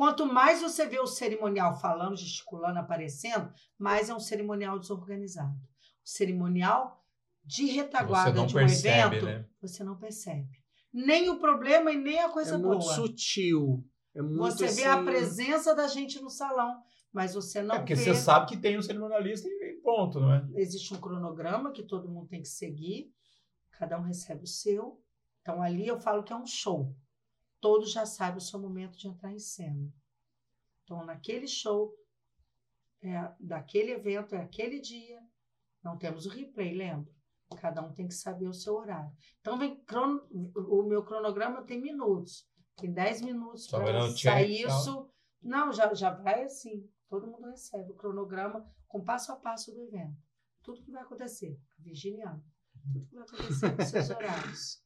Quanto 0.00 0.24
mais 0.24 0.62
você 0.62 0.86
vê 0.86 0.98
o 0.98 1.06
cerimonial 1.06 1.78
falando, 1.78 2.16
gesticulando, 2.16 2.78
aparecendo, 2.78 3.52
mais 3.78 4.08
é 4.08 4.14
um 4.14 4.18
cerimonial 4.18 4.78
desorganizado. 4.78 5.54
cerimonial 6.02 7.04
de 7.44 7.66
retaguarda 7.66 8.30
Você 8.32 8.38
não 8.38 8.46
de 8.46 8.56
um 8.56 8.58
percebe, 8.60 9.16
evento, 9.16 9.24
né? 9.26 9.46
você 9.60 9.84
não 9.84 9.98
percebe. 9.98 10.48
Nem 10.90 11.28
o 11.28 11.38
problema 11.38 11.92
e 11.92 11.98
nem 11.98 12.18
a 12.18 12.30
coisa 12.30 12.54
é 12.54 12.58
boa. 12.58 12.76
muito 12.76 12.86
sutil. 12.94 13.84
É 14.14 14.22
muito 14.22 14.40
Você 14.40 14.68
vê 14.68 14.84
assim, 14.84 15.00
a 15.00 15.02
presença 15.04 15.74
da 15.74 15.86
gente 15.86 16.18
no 16.18 16.30
salão, 16.30 16.82
mas 17.12 17.34
você 17.34 17.60
não 17.60 17.74
É 17.74 17.78
porque 17.80 17.94
vê. 17.94 18.02
você 18.02 18.14
sabe 18.14 18.46
que 18.46 18.56
tem 18.56 18.78
um 18.78 18.82
cerimonialista 18.82 19.46
e 19.48 19.80
ponto, 19.84 20.18
não 20.18 20.32
é? 20.32 20.48
Existe 20.54 20.94
um 20.94 20.98
cronograma 20.98 21.72
que 21.72 21.82
todo 21.82 22.08
mundo 22.08 22.26
tem 22.26 22.40
que 22.40 22.48
seguir, 22.48 23.12
cada 23.72 23.98
um 23.98 24.02
recebe 24.04 24.44
o 24.44 24.46
seu. 24.46 24.98
Então 25.42 25.60
ali 25.60 25.86
eu 25.86 26.00
falo 26.00 26.22
que 26.22 26.32
é 26.32 26.36
um 26.36 26.46
show. 26.46 26.96
Todos 27.60 27.92
já 27.92 28.06
sabem 28.06 28.38
o 28.38 28.40
seu 28.40 28.58
momento 28.58 28.96
de 28.98 29.06
entrar 29.08 29.32
em 29.32 29.38
cena. 29.38 29.92
Então 30.84 31.04
naquele 31.04 31.46
show, 31.46 31.94
é, 33.02 33.32
daquele 33.38 33.92
evento, 33.92 34.34
é 34.34 34.40
aquele 34.42 34.80
dia, 34.80 35.20
não 35.82 35.96
temos 35.96 36.26
o 36.26 36.30
replay, 36.30 36.74
lembra? 36.74 37.10
Cada 37.60 37.82
um 37.82 37.92
tem 37.92 38.06
que 38.06 38.14
saber 38.14 38.46
o 38.48 38.54
seu 38.54 38.74
horário. 38.76 39.10
Então 39.40 39.58
vem 39.58 39.82
crono- 39.84 40.26
o 40.32 40.82
meu 40.84 41.04
cronograma 41.04 41.62
tem 41.64 41.80
minutos. 41.80 42.48
Tem 42.76 42.92
10 42.92 43.22
minutos 43.22 43.66
para 43.66 44.10
sair 44.16 44.62
isso. 44.66 45.10
Não, 45.42 45.72
já, 45.72 45.92
já 45.92 46.10
vai 46.14 46.44
assim. 46.44 46.88
Todo 47.08 47.26
mundo 47.26 47.48
recebe 47.50 47.90
o 47.90 47.96
cronograma 47.96 48.64
com 48.86 49.02
passo 49.04 49.32
a 49.32 49.36
passo 49.36 49.72
do 49.72 49.80
evento. 49.82 50.16
Tudo 50.62 50.80
que 50.82 50.92
vai 50.92 51.02
acontecer. 51.02 51.58
Virginiano. 51.78 52.42
Tudo 52.92 53.06
que 53.06 53.14
vai 53.16 53.24
acontecer 53.24 53.76
nos 53.76 53.88
seus 53.88 54.10
horários. 54.10 54.84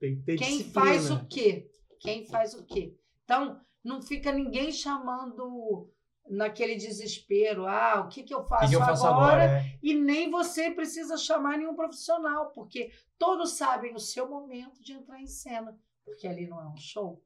Tem 0.00 0.16
que 0.16 0.22
ter 0.24 0.36
Quem 0.36 0.58
disciplina. 0.58 0.86
faz 0.86 1.10
o 1.10 1.26
quê? 1.28 1.70
Quem 2.02 2.26
faz 2.26 2.52
o 2.54 2.64
quê? 2.64 2.96
Então, 3.24 3.60
não 3.82 4.02
fica 4.02 4.32
ninguém 4.32 4.72
chamando 4.72 5.88
naquele 6.28 6.74
desespero. 6.76 7.66
Ah, 7.66 8.00
o 8.00 8.08
que, 8.08 8.22
que 8.24 8.34
eu 8.34 8.42
faço, 8.44 8.64
que, 8.64 8.70
que 8.70 8.76
eu 8.76 8.80
faço 8.80 9.06
agora? 9.06 9.44
agora? 9.44 9.44
é? 9.60 9.78
E 9.82 9.94
nem 9.94 10.30
você 10.30 10.70
precisa 10.70 11.16
chamar 11.16 11.58
nenhum 11.58 11.74
profissional, 11.74 12.50
porque 12.50 12.92
todos 13.18 13.52
sabem 13.52 13.94
o 13.94 13.98
seu 14.00 14.28
momento 14.28 14.82
de 14.82 14.92
entrar 14.92 15.20
em 15.20 15.26
cena, 15.26 15.78
porque 16.04 16.26
ali 16.26 16.46
não 16.46 16.60
é 16.60 16.66
um 16.66 16.76
show. 16.76 17.22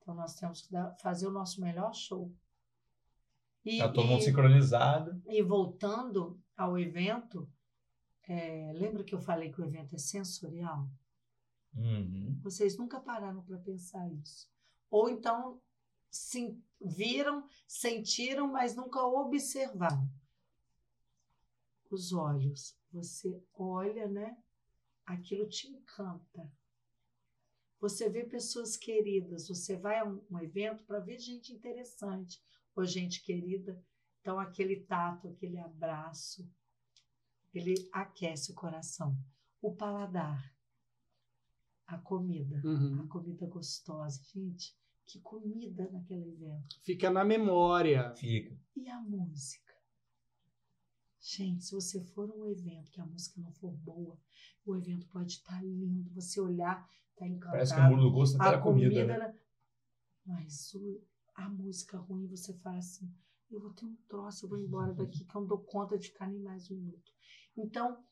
Então 0.00 0.14
nós 0.14 0.34
temos 0.36 0.62
que 0.62 0.70
dar- 0.72 0.94
fazer 1.00 1.26
o 1.26 1.32
nosso 1.32 1.60
melhor 1.60 1.92
show. 1.92 2.32
E, 3.64 3.78
Tá 3.78 3.88
todo 3.88 4.06
mundo 4.06 4.20
e- 4.20 4.24
sincronizado. 4.24 5.20
e 5.26 5.42
voltando 5.42 6.40
ao 6.56 6.78
evento, 6.78 7.48
é, 8.28 8.70
lembra 8.74 9.02
que 9.02 9.14
eu 9.14 9.20
falei 9.20 9.50
que 9.50 9.60
o 9.60 9.64
evento 9.64 9.96
é 9.96 9.98
sensorial? 9.98 10.86
Uhum. 11.76 12.38
Vocês 12.42 12.76
nunca 12.76 12.98
pararam 13.00 13.42
para 13.42 13.58
pensar 13.58 14.08
isso. 14.12 14.48
Ou 14.90 15.08
então 15.08 15.60
viram, 16.80 17.46
sentiram, 17.66 18.50
mas 18.50 18.74
nunca 18.74 19.02
observaram. 19.02 20.08
Os 21.90 22.12
olhos. 22.12 22.76
Você 22.92 23.42
olha, 23.54 24.08
né? 24.08 24.36
Aquilo 25.04 25.46
te 25.48 25.68
encanta. 25.68 26.50
Você 27.78 28.08
vê 28.08 28.24
pessoas 28.24 28.76
queridas, 28.76 29.48
você 29.48 29.76
vai 29.76 29.98
a 29.98 30.04
um, 30.04 30.20
um 30.30 30.40
evento 30.40 30.82
para 30.84 30.98
ver 30.98 31.18
gente 31.18 31.52
interessante 31.52 32.42
ou 32.74 32.84
gente 32.84 33.22
querida. 33.22 33.80
Então, 34.20 34.40
aquele 34.40 34.80
tato, 34.80 35.28
aquele 35.28 35.58
abraço, 35.58 36.48
ele 37.54 37.88
aquece 37.92 38.50
o 38.50 38.54
coração. 38.54 39.16
O 39.60 39.74
paladar, 39.74 40.52
a 41.86 41.98
comida, 41.98 42.60
Uhum. 42.64 43.02
a 43.02 43.06
comida 43.08 43.46
gostosa. 43.46 44.20
Gente, 44.32 44.74
que 45.06 45.20
comida 45.20 45.88
naquele 45.90 46.30
evento. 46.32 46.80
Fica 46.82 47.10
na 47.10 47.24
memória. 47.24 48.12
Fica. 48.14 48.58
E 48.76 48.88
a 48.88 49.00
música? 49.00 49.72
Gente, 51.20 51.64
se 51.64 51.72
você 51.74 52.00
for 52.00 52.30
a 52.30 52.34
um 52.34 52.46
evento 52.46 52.90
que 52.90 53.00
a 53.00 53.06
música 53.06 53.40
não 53.40 53.52
for 53.52 53.72
boa, 53.72 54.18
o 54.64 54.76
evento 54.76 55.06
pode 55.08 55.32
estar 55.32 55.62
lindo. 55.64 56.10
Você 56.14 56.40
olhar, 56.40 56.88
tá 57.16 57.26
encantado. 57.26 57.52
Parece 57.52 57.74
que 57.74 57.80
o 57.80 57.84
mundo 57.90 58.02
do 58.02 58.12
gosto 58.12 58.36
até 58.36 58.48
a 58.48 58.52
da 58.52 58.60
comida. 58.62 58.88
comida, 58.90 59.06
né? 59.06 59.14
era- 59.14 59.38
Mas 60.24 60.74
o- 60.74 61.00
a 61.36 61.48
música 61.48 61.98
ruim, 61.98 62.26
você 62.26 62.52
fala 62.54 62.78
assim, 62.78 63.08
eu 63.50 63.60
vou 63.60 63.72
ter 63.72 63.84
um 63.84 63.96
troço, 64.08 64.44
eu 64.44 64.48
vou 64.50 64.58
embora 64.58 64.92
daqui, 64.92 65.24
que 65.24 65.36
eu 65.36 65.40
não 65.40 65.46
dou 65.48 65.58
conta 65.58 65.96
de 65.98 66.08
ficar 66.08 66.28
nem 66.28 66.40
mais 66.40 66.68
um 66.70 66.74
minuto. 66.76 67.12
Então, 67.56 68.04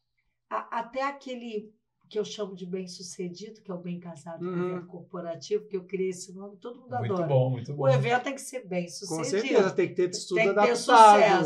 a- 0.48 0.78
até 0.78 1.02
aquele 1.02 1.74
que 2.08 2.18
eu 2.18 2.24
chamo 2.24 2.54
de 2.54 2.66
bem-sucedido, 2.66 3.60
que 3.62 3.70
é 3.70 3.74
o 3.74 3.78
bem 3.80 3.98
casado, 3.98 4.44
Uhum. 4.44 4.70
evento 4.72 4.86
corporativo, 4.86 5.66
que 5.66 5.76
eu 5.76 5.84
criei 5.84 6.10
esse 6.10 6.32
nome, 6.32 6.56
todo 6.58 6.80
mundo 6.80 6.96
Muito 6.98 7.12
adora. 7.14 7.26
bom, 7.26 7.50
muito 7.50 7.74
bom. 7.74 7.84
O 7.84 7.88
evento 7.88 8.22
tem 8.24 8.34
que 8.34 8.40
ser 8.40 8.62
Com 8.62 8.68
bem-sucedido. 8.68 9.30
certeza, 9.30 9.70
tem 9.74 9.88
que 9.88 9.94
ter 9.94 10.10
tudo 10.10 10.34
Tem 10.34 10.48
que 10.48 10.54
ter 10.54 10.60
adaptado. 10.60 10.76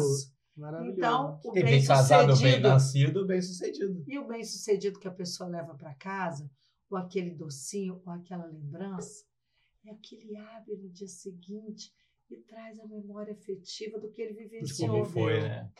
sucesso. 0.00 0.32
Maravilhoso. 0.56 0.98
Então, 0.98 1.40
o 1.44 1.52
Tem 1.52 1.64
bem 1.64 1.84
casado, 1.84 2.18
bem 2.18 2.26
bem-sucedido 2.26 2.68
nascido, 2.68 3.26
bem 3.26 3.40
sucedido. 3.42 4.04
e 4.09 4.18
o 4.18 4.26
bem-sucedido 4.26 4.98
que 4.98 5.06
a 5.09 5.12
pessoa 5.12 5.48
leva 5.48 5.74
para 5.74 5.94
casa, 5.94 6.50
ou 6.90 6.98
aquele 6.98 7.30
docinho, 7.30 8.02
ou 8.04 8.12
aquela 8.12 8.44
lembrança, 8.46 9.24
é 9.86 9.90
aquele 9.92 10.36
abre 10.36 10.76
no 10.76 10.88
dia 10.90 11.06
seguinte 11.06 11.92
e 12.28 12.36
traz 12.38 12.78
a 12.80 12.86
memória 12.86 13.32
afetiva 13.32 13.98
do 14.00 14.11
que 14.11 14.20
ele 14.20 14.34
De 14.34 14.42
vivenciou. 14.48 14.88
como 14.90 15.04
foi, 15.04 15.40
né? 15.40 15.70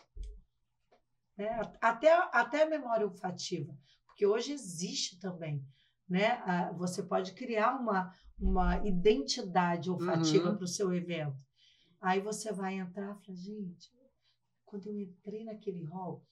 né? 1.37 1.61
Até, 1.81 2.12
até 2.33 2.62
a 2.62 2.66
memória 2.70 3.07
olfativa, 3.07 3.76
porque 4.19 4.27
hoje 4.27 4.53
existe 4.53 5.21
também. 5.21 5.64
Né? 6.09 6.43
Ah, 6.45 6.73
Você 6.77 7.05
pode 7.05 7.33
criar 7.35 7.77
uma, 7.77 8.12
uma 8.37 8.85
identidade 8.85 9.89
olfativa 9.89 10.51
Uhum. 10.51 10.57
para 10.57 10.64
o 10.64 10.69
seu 10.69 10.93
evento. 10.93 11.37
Aí 12.01 12.19
você 12.21 12.53
vai 12.53 12.75
entrar 12.75 13.05
e 13.21 13.25
fala, 13.25 13.37
gente, 13.37 13.89
quando 14.64 14.89
eu 14.89 14.99
entrei 14.99 15.45
naquele 15.45 15.85
hall. 15.85 16.25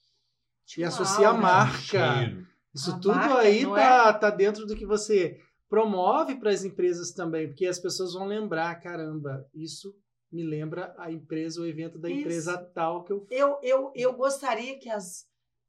E 0.63 0.65
tinha 0.65 0.87
uma 0.87 0.93
associa 0.93 1.27
a 1.27 1.31
aura." 1.31 1.41
marca. 1.41 1.79
Cheiro. 1.79 2.47
Isso 2.75 2.91
A 2.91 2.99
tudo 2.99 3.15
marca, 3.15 3.37
aí 3.39 3.65
tá, 3.65 4.13
tá 4.13 4.29
dentro 4.29 4.65
do 4.65 4.75
que 4.75 4.85
você 4.85 5.39
promove 5.69 6.35
para 6.35 6.51
as 6.51 6.65
empresas 6.65 7.13
também, 7.13 7.47
porque 7.47 7.65
as 7.65 7.79
pessoas 7.79 8.13
vão 8.13 8.25
lembrar, 8.25 8.75
caramba, 8.81 9.47
isso 9.53 9.95
me 10.31 10.43
lembra 10.43 10.93
a 10.97 11.09
empresa, 11.09 11.61
o 11.61 11.65
evento 11.65 11.97
da 11.97 12.09
Isso. 12.09 12.19
empresa 12.19 12.57
tal 12.73 13.03
que 13.05 13.13
eu 13.13 13.25
Eu, 13.31 13.57
eu, 13.63 13.91
eu 13.95 14.13
gostaria 14.13 14.77
que 14.77 14.89
as, 14.89 15.25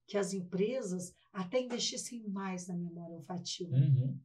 que 0.08 0.16
as 0.16 0.32
empresas 0.32 1.14
até 1.32 1.60
investissem 1.60 2.26
mais 2.28 2.66
na 2.66 2.74
memória 2.74 3.14
olfativa. 3.14 3.76
Uhum. 3.76 4.18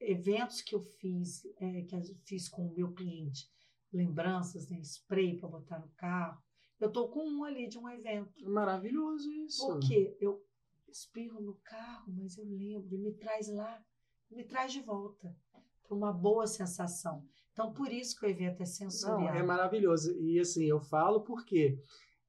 Eventos 0.00 0.62
que 0.62 0.74
eu 0.74 0.80
fiz, 0.80 1.44
é, 1.60 1.82
que 1.82 1.94
eu 1.94 2.02
fiz 2.24 2.48
com 2.48 2.66
o 2.66 2.74
meu 2.74 2.92
cliente, 2.94 3.46
lembranças, 3.92 4.68
né, 4.68 4.80
spray 4.80 5.38
para 5.38 5.50
botar 5.50 5.78
no 5.78 5.88
carro. 5.90 6.42
Eu 6.80 6.90
tô 6.90 7.08
com 7.08 7.28
um 7.28 7.44
ali 7.44 7.68
de 7.68 7.78
um 7.78 7.88
evento. 7.90 8.32
é 8.42 8.48
maravilhoso 8.48 9.30
isso. 9.30 9.66
Porque 9.66 10.16
eu 10.18 10.42
espirro 10.88 11.40
no 11.42 11.54
carro, 11.56 12.10
mas 12.16 12.38
eu 12.38 12.44
lembro, 12.46 12.94
e 12.94 12.98
me 12.98 13.12
traz 13.12 13.48
lá, 13.48 13.84
me 14.30 14.44
traz 14.44 14.72
de 14.72 14.80
volta 14.80 15.36
para 15.82 15.94
uma 15.94 16.12
boa 16.12 16.46
sensação. 16.46 17.22
Então, 17.52 17.72
por 17.72 17.92
isso 17.92 18.18
que 18.18 18.24
o 18.24 18.28
evento 18.30 18.56
é 18.56 18.60
Não, 18.60 18.66
sensorial. 18.66 19.34
é 19.34 19.42
maravilhoso. 19.42 20.16
E 20.18 20.40
assim, 20.40 20.64
eu 20.64 20.80
falo 20.80 21.20
porque 21.22 21.78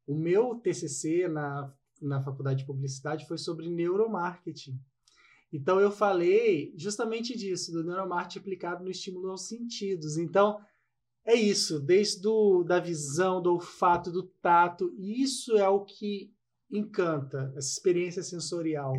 o 0.05 0.15
meu 0.15 0.55
TCC 0.55 1.27
na, 1.27 1.73
na 2.01 2.21
faculdade 2.21 2.59
de 2.59 2.65
publicidade 2.65 3.27
foi 3.27 3.37
sobre 3.37 3.69
neuromarketing. 3.69 4.79
Então 5.51 5.79
eu 5.79 5.91
falei 5.91 6.73
justamente 6.77 7.35
disso, 7.35 7.71
do 7.71 7.83
neuromarketing 7.83 8.39
aplicado 8.39 8.83
no 8.83 8.91
estímulo 8.91 9.31
aos 9.31 9.47
sentidos. 9.47 10.17
Então 10.17 10.59
é 11.25 11.33
isso, 11.33 11.79
desde 11.79 12.21
do, 12.21 12.63
da 12.63 12.79
visão, 12.79 13.41
do 13.41 13.53
olfato, 13.53 14.11
do 14.11 14.23
tato, 14.23 14.93
isso 14.97 15.57
é 15.57 15.67
o 15.67 15.83
que 15.83 16.33
encanta, 16.71 17.51
essa 17.55 17.69
experiência 17.69 18.23
sensorial. 18.23 18.93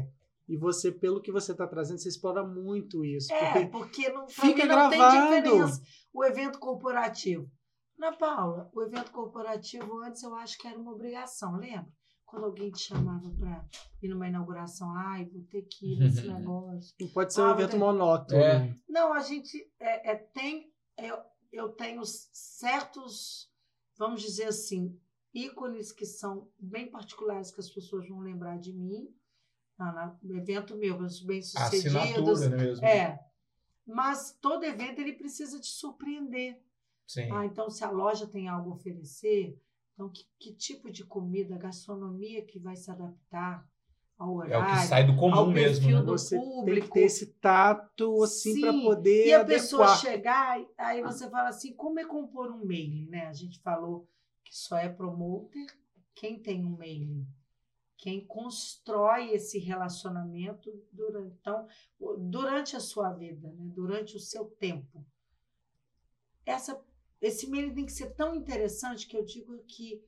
E 0.48 0.56
você, 0.56 0.90
pelo 0.90 1.20
que 1.20 1.30
você 1.30 1.52
está 1.52 1.66
trazendo, 1.66 1.98
você 1.98 2.08
explora 2.08 2.44
muito 2.44 3.04
isso. 3.04 3.32
É, 3.32 3.66
porque 3.66 3.68
porque 3.68 4.08
não, 4.10 4.28
fica 4.28 4.66
não 4.66 4.74
gravado. 4.74 4.90
tem 4.90 5.40
diferença. 5.40 5.82
O 6.12 6.24
evento 6.24 6.58
corporativo. 6.58 7.48
Ana 7.96 8.16
Paula, 8.16 8.70
o 8.74 8.82
evento 8.82 9.12
corporativo 9.12 10.00
antes 10.02 10.22
eu 10.22 10.34
acho 10.34 10.58
que 10.58 10.66
era 10.66 10.78
uma 10.78 10.92
obrigação, 10.92 11.56
lembra? 11.56 11.92
Quando 12.30 12.44
alguém 12.46 12.70
te 12.70 12.78
chamava 12.78 13.28
para 13.30 13.64
ir 14.00 14.08
numa 14.08 14.28
inauguração, 14.28 14.88
ai, 14.94 15.24
vou 15.24 15.42
ter 15.42 15.62
que 15.62 15.94
ir 15.94 15.98
nesse 15.98 16.22
negócio. 16.28 16.94
não 17.00 17.08
pode 17.08 17.34
ser 17.34 17.40
um 17.40 17.44
Ah, 17.46 17.50
evento 17.52 17.70
tem- 17.70 17.78
monótono. 17.80 18.40
É. 18.40 18.74
Não, 18.88 19.12
a 19.12 19.20
gente 19.20 19.68
é, 19.80 20.12
é, 20.12 20.14
tem. 20.14 20.72
Eu, 20.96 21.18
eu 21.52 21.68
tenho 21.70 22.02
certos, 22.04 23.50
vamos 23.98 24.22
dizer 24.22 24.44
assim, 24.44 24.96
ícones 25.34 25.90
que 25.92 26.06
são 26.06 26.48
bem 26.58 26.88
particulares 26.90 27.50
que 27.50 27.60
as 27.60 27.68
pessoas 27.70 28.08
vão 28.08 28.20
lembrar 28.20 28.58
de 28.58 28.72
mim. 28.72 29.12
Ah, 29.78 29.92
na- 29.92 30.18
No 30.22 30.36
evento 30.36 30.76
meu, 30.76 30.98
bem-sucedidos. 30.98 31.96
assinatura, 31.96 32.48
né 32.50 32.56
mesmo? 32.56 32.86
É. 32.86 33.18
Mas 33.86 34.36
todo 34.40 34.62
evento 34.64 35.00
ele 35.00 35.14
precisa 35.14 35.58
te 35.58 35.66
surpreender. 35.68 36.62
Sim. 37.06 37.28
Ah, 37.32 37.44
então, 37.44 37.68
se 37.70 37.82
a 37.82 37.90
loja 37.90 38.26
tem 38.26 38.46
algo 38.46 38.70
a 38.70 38.74
oferecer, 38.74 39.60
então 39.94 40.08
que, 40.08 40.24
que 40.38 40.52
tipo 40.54 40.90
de 40.90 41.04
comida, 41.04 41.56
gastronomia 41.58 42.44
que 42.44 42.58
vai 42.58 42.76
se 42.76 42.90
adaptar 42.90 43.66
ao 44.18 44.42
É 44.42 44.56
horário? 44.56 44.66
o 44.76 44.80
que 44.80 44.86
sai 44.86 45.06
do 45.06 45.16
comum 45.16 45.34
ao 45.34 45.46
mesmo, 45.46 45.82
perfil 45.84 45.98
né? 46.00 46.04
do 46.04 46.12
Você 46.12 46.38
tem 46.38 46.48
que 46.48 46.54
público. 46.56 46.94
ter 46.94 47.00
esse 47.00 47.26
tato 47.34 48.22
assim 48.22 48.60
para 48.60 48.72
poder 48.72 49.26
E 49.26 49.32
a 49.32 49.40
adequar. 49.40 49.60
pessoa 49.60 49.96
chegar, 49.96 50.60
e- 50.60 50.68
aí 50.78 51.02
você 51.02 51.28
fala 51.30 51.48
assim, 51.48 51.72
como 51.74 51.98
é 52.00 52.04
compor 52.04 52.50
um 52.50 52.64
mailing, 52.64 53.06
né? 53.08 53.26
A 53.26 53.32
gente 53.32 53.58
falou 53.60 54.08
que 54.44 54.56
só 54.56 54.76
é 54.76 54.88
promoter 54.88 55.66
quem 56.14 56.38
tem 56.40 56.64
um 56.64 56.76
mailing. 56.76 57.26
quem 58.02 58.26
constrói 58.26 59.28
esse 59.32 59.58
relacionamento 59.58 60.72
durante, 60.90 61.34
então, 61.38 61.66
durante 62.18 62.74
a 62.74 62.80
sua 62.80 63.12
vida, 63.12 63.46
né? 63.52 63.70
durante 63.74 64.16
o 64.16 64.18
seu 64.20 64.46
tempo. 64.46 65.04
Essa, 66.46 66.80
esse 67.20 67.48
meio 67.50 67.74
tem 67.74 67.84
que 67.84 67.92
ser 67.92 68.14
tão 68.14 68.34
interessante 68.34 69.06
que 69.06 69.16
eu 69.16 69.24
digo 69.24 69.62
que 69.64 70.02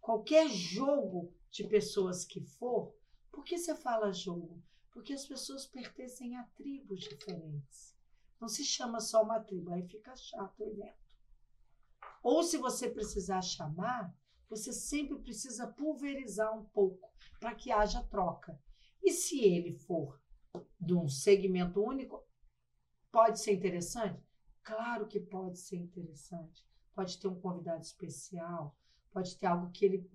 qualquer 0.00 0.48
jogo 0.48 1.34
de 1.50 1.66
pessoas 1.66 2.24
que 2.24 2.40
for, 2.40 2.94
por 3.30 3.42
que 3.42 3.56
você 3.56 3.74
fala 3.74 4.12
jogo? 4.12 4.62
Porque 4.92 5.12
as 5.12 5.26
pessoas 5.26 5.66
pertencem 5.66 6.36
a 6.36 6.44
tribos 6.56 7.00
diferentes. 7.00 7.96
Não 8.40 8.48
se 8.48 8.64
chama 8.64 9.00
só 9.00 9.22
uma 9.22 9.40
tribo, 9.40 9.70
aí 9.72 9.86
fica 9.86 10.14
chato 10.14 10.60
o 10.60 10.66
evento. 10.68 10.98
Ou 12.22 12.42
se 12.42 12.58
você 12.58 12.90
precisar 12.90 13.42
chamar, 13.42 14.14
você 14.48 14.72
sempre 14.72 15.18
precisa 15.18 15.66
pulverizar 15.66 16.56
um 16.56 16.64
pouco 16.66 17.10
para 17.40 17.54
que 17.54 17.70
haja 17.70 18.02
troca. 18.04 18.60
E 19.02 19.12
se 19.12 19.40
ele 19.40 19.72
for 19.72 20.20
de 20.80 20.94
um 20.94 21.08
segmento 21.08 21.80
único, 21.82 22.26
pode 23.10 23.40
ser 23.40 23.52
interessante? 23.52 24.27
Claro 24.68 25.06
que 25.06 25.18
pode 25.18 25.58
ser 25.58 25.76
interessante. 25.76 26.62
Pode 26.94 27.18
ter 27.18 27.26
um 27.26 27.40
convidado 27.40 27.80
especial, 27.80 28.76
pode 29.10 29.34
ter 29.38 29.46
algo 29.46 29.70
que 29.70 29.82
ele 29.82 30.10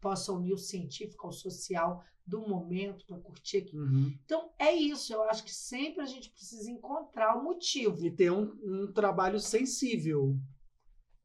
possa 0.00 0.32
unir 0.32 0.52
o 0.52 0.58
científico 0.58 1.26
ao 1.26 1.32
social 1.32 2.04
do 2.24 2.46
momento 2.46 3.04
para 3.06 3.18
curtir 3.18 3.58
aqui. 3.58 3.76
Uhum. 3.76 4.16
Então, 4.24 4.52
é 4.56 4.72
isso. 4.72 5.12
Eu 5.12 5.24
acho 5.24 5.42
que 5.42 5.52
sempre 5.52 6.02
a 6.02 6.06
gente 6.06 6.30
precisa 6.30 6.70
encontrar 6.70 7.36
o 7.36 7.42
motivo. 7.42 8.06
E 8.06 8.14
ter 8.14 8.30
um, 8.30 8.52
um 8.62 8.92
trabalho 8.92 9.40
sensível 9.40 10.38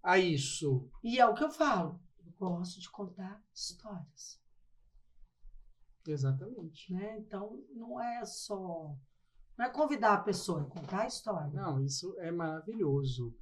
a 0.02 0.18
isso. 0.18 0.90
E 1.04 1.20
é 1.20 1.28
o 1.28 1.36
que 1.36 1.44
eu 1.44 1.52
falo. 1.52 2.02
Eu 2.26 2.32
gosto 2.40 2.80
de 2.80 2.90
contar 2.90 3.44
histórias. 3.54 4.42
Exatamente. 6.08 6.92
Né? 6.92 7.20
Então, 7.20 7.64
não 7.70 8.02
é 8.02 8.26
só. 8.26 8.98
Não 9.58 9.66
é 9.66 9.70
convidar 9.70 10.14
a 10.14 10.22
pessoa, 10.22 10.62
é 10.62 10.80
contar 10.80 11.02
a 11.02 11.08
história. 11.08 11.52
Não, 11.54 11.84
isso 11.84 12.16
é 12.20 12.32
maravilhoso. 12.32 13.34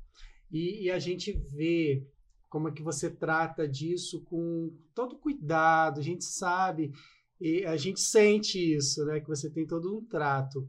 E, 0.51 0.85
e, 0.85 0.91
a 0.91 0.99
gente 0.99 1.31
vê 1.31 2.05
como 2.49 2.67
é 2.67 2.71
que 2.71 2.83
você 2.83 3.09
trata 3.09 3.67
disso 3.67 4.21
com 4.25 4.75
todo 4.93 5.17
cuidado, 5.17 5.99
a 5.99 6.03
gente 6.03 6.25
sabe, 6.25 6.91
e 7.39 7.65
a 7.65 7.77
gente 7.77 8.01
sente 8.01 8.75
isso, 8.75 9.05
né? 9.05 9.21
Que 9.21 9.27
você 9.27 9.49
tem 9.49 9.65
todo 9.65 9.97
um 9.97 10.05
trato. 10.05 10.67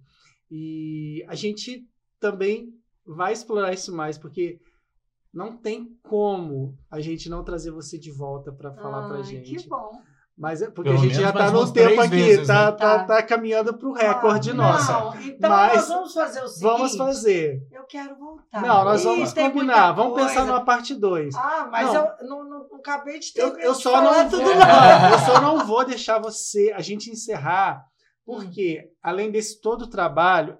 E 0.48 1.24
a 1.26 1.34
gente 1.34 1.86
também 2.20 2.72
vai 3.04 3.32
explorar 3.32 3.72
isso 3.72 3.92
mais, 3.92 4.16
porque 4.16 4.60
não 5.32 5.56
tem 5.56 5.98
como 6.02 6.78
a 6.90 7.00
gente 7.00 7.28
não 7.28 7.42
trazer 7.42 7.70
você 7.70 7.98
de 7.98 8.12
volta 8.12 8.52
para 8.52 8.72
falar 8.72 9.08
para 9.08 9.22
gente. 9.22 9.56
Que 9.56 9.68
bom. 9.68 10.00
Mas 10.42 10.60
é 10.60 10.68
porque 10.68 10.90
Pelo 10.90 11.00
a 11.00 11.06
gente 11.06 11.14
já 11.14 11.28
está 11.28 11.52
no 11.52 11.72
tempo 11.72 12.00
aqui, 12.00 12.16
vezes, 12.16 12.48
tá, 12.48 12.72
né? 12.72 12.76
tá, 12.76 13.04
tá, 13.04 13.22
caminhando 13.22 13.74
para 13.74 13.88
o 13.88 13.92
recorde 13.92 14.50
ah, 14.50 14.54
nossa. 14.54 14.92
Não, 14.92 15.20
então 15.20 15.48
Mas 15.48 15.74
nós 15.76 15.88
vamos 15.88 16.14
fazer 16.14 16.40
o 16.40 16.48
seguinte. 16.48 16.62
Vamos 16.64 16.96
fazer. 16.96 17.68
Eu 17.70 17.84
quero 17.84 18.16
voltar. 18.16 18.60
Não, 18.60 18.84
nós 18.84 19.04
vamos 19.04 19.32
combinar. 19.32 19.92
Vamos 19.92 20.20
pensar 20.20 20.44
numa 20.44 20.64
parte 20.64 20.96
2. 20.96 21.32
Ah, 21.36 21.68
mas 21.70 21.86
não. 21.86 21.94
eu 21.94 22.26
não, 22.26 22.44
não, 22.44 22.68
não, 22.68 22.76
acabei 22.76 23.20
de 23.20 23.32
ter 23.32 23.40
eu, 23.40 23.56
eu 23.56 23.72
só 23.72 24.02
não 24.02 24.28
tudo 24.28 24.42
vou, 24.50 24.52
Eu 24.52 25.18
só 25.24 25.40
não 25.40 25.64
vou 25.64 25.86
deixar 25.86 26.18
você, 26.18 26.72
a 26.74 26.80
gente 26.80 27.08
encerrar, 27.08 27.86
porque 28.26 28.82
hum. 28.84 28.96
além 29.00 29.30
desse 29.30 29.60
todo 29.60 29.82
o 29.82 29.90
trabalho, 29.90 30.58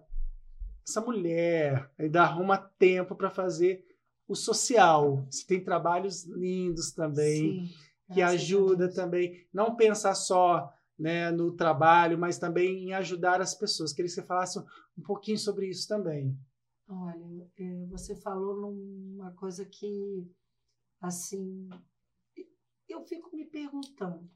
essa 0.86 1.00
mulher 1.00 1.90
ainda 1.98 2.22
arruma 2.22 2.56
tempo 2.78 3.16
para 3.16 3.30
fazer 3.30 3.84
o 4.28 4.36
social. 4.36 5.26
Você 5.28 5.44
tem 5.44 5.58
trabalhos 5.58 6.24
lindos 6.24 6.92
também. 6.92 7.66
Sim 7.66 7.91
que 8.12 8.22
ajuda 8.22 8.92
também. 8.92 9.46
Não 9.52 9.76
pensar 9.76 10.14
só 10.14 10.72
né, 10.98 11.30
no 11.30 11.52
trabalho, 11.52 12.18
mas 12.18 12.38
também 12.38 12.88
em 12.88 12.92
ajudar 12.92 13.40
as 13.40 13.54
pessoas. 13.54 13.92
Queria 13.92 14.08
que 14.08 14.14
você 14.14 14.22
falasse 14.22 14.58
um 14.58 15.02
pouquinho 15.02 15.38
sobre 15.38 15.68
isso 15.68 15.88
também. 15.88 16.38
Olha, 16.88 17.50
é, 17.56 17.86
você 17.86 18.14
falou 18.14 18.70
numa 18.70 19.32
coisa 19.32 19.64
que, 19.64 20.30
assim, 21.00 21.68
eu 22.88 23.02
fico 23.02 23.34
me 23.34 23.44
perguntando: 23.44 24.28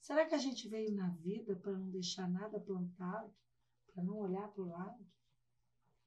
será 0.00 0.24
que 0.24 0.34
a 0.34 0.38
gente 0.38 0.68
veio 0.68 0.94
na 0.94 1.08
vida 1.08 1.56
para 1.56 1.72
não 1.72 1.90
deixar 1.90 2.28
nada 2.28 2.60
plantado, 2.60 3.30
para 3.92 4.02
não 4.02 4.18
olhar 4.18 4.48
para 4.48 4.62
o 4.62 4.68
lado? 4.68 5.06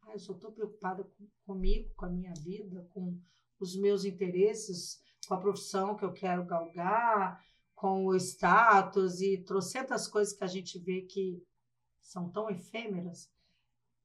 Ah, 0.03 0.13
eu 0.13 0.19
só 0.19 0.33
estou 0.33 0.51
preocupada 0.51 1.03
com, 1.03 1.27
comigo, 1.45 1.93
com 1.95 2.05
a 2.05 2.09
minha 2.09 2.33
vida, 2.33 2.87
com 2.93 3.19
os 3.59 3.75
meus 3.75 4.03
interesses, 4.05 5.03
com 5.27 5.33
a 5.33 5.39
profissão 5.39 5.95
que 5.95 6.03
eu 6.03 6.13
quero 6.13 6.45
galgar, 6.45 7.43
com 7.75 8.05
o 8.05 8.15
status 8.15 9.21
e 9.21 9.37
trocentas 9.39 10.07
coisas 10.07 10.33
que 10.33 10.43
a 10.43 10.47
gente 10.47 10.77
vê 10.77 11.01
que 11.01 11.43
são 11.99 12.29
tão 12.29 12.49
efêmeras. 12.49 13.31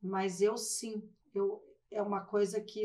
Mas 0.00 0.40
eu 0.40 0.56
sim, 0.56 1.06
eu, 1.34 1.62
é 1.90 2.00
uma 2.00 2.20
coisa 2.20 2.60
que 2.60 2.82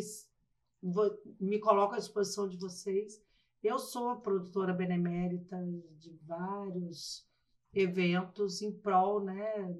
vou, 0.81 1.17
me 1.39 1.59
coloco 1.59 1.95
à 1.95 1.97
disposição 1.97 2.47
de 2.47 2.57
vocês. 2.57 3.21
Eu 3.63 3.77
sou 3.77 4.19
produtora 4.19 4.73
benemérita 4.73 5.57
de 5.97 6.11
vários 6.25 7.25
eventos 7.73 8.61
em 8.61 8.71
prol, 8.71 9.23
né? 9.23 9.77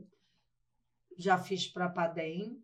Já 1.18 1.38
fiz 1.38 1.68
para 1.68 1.86
a 1.86 1.90
Padem. 1.90 2.64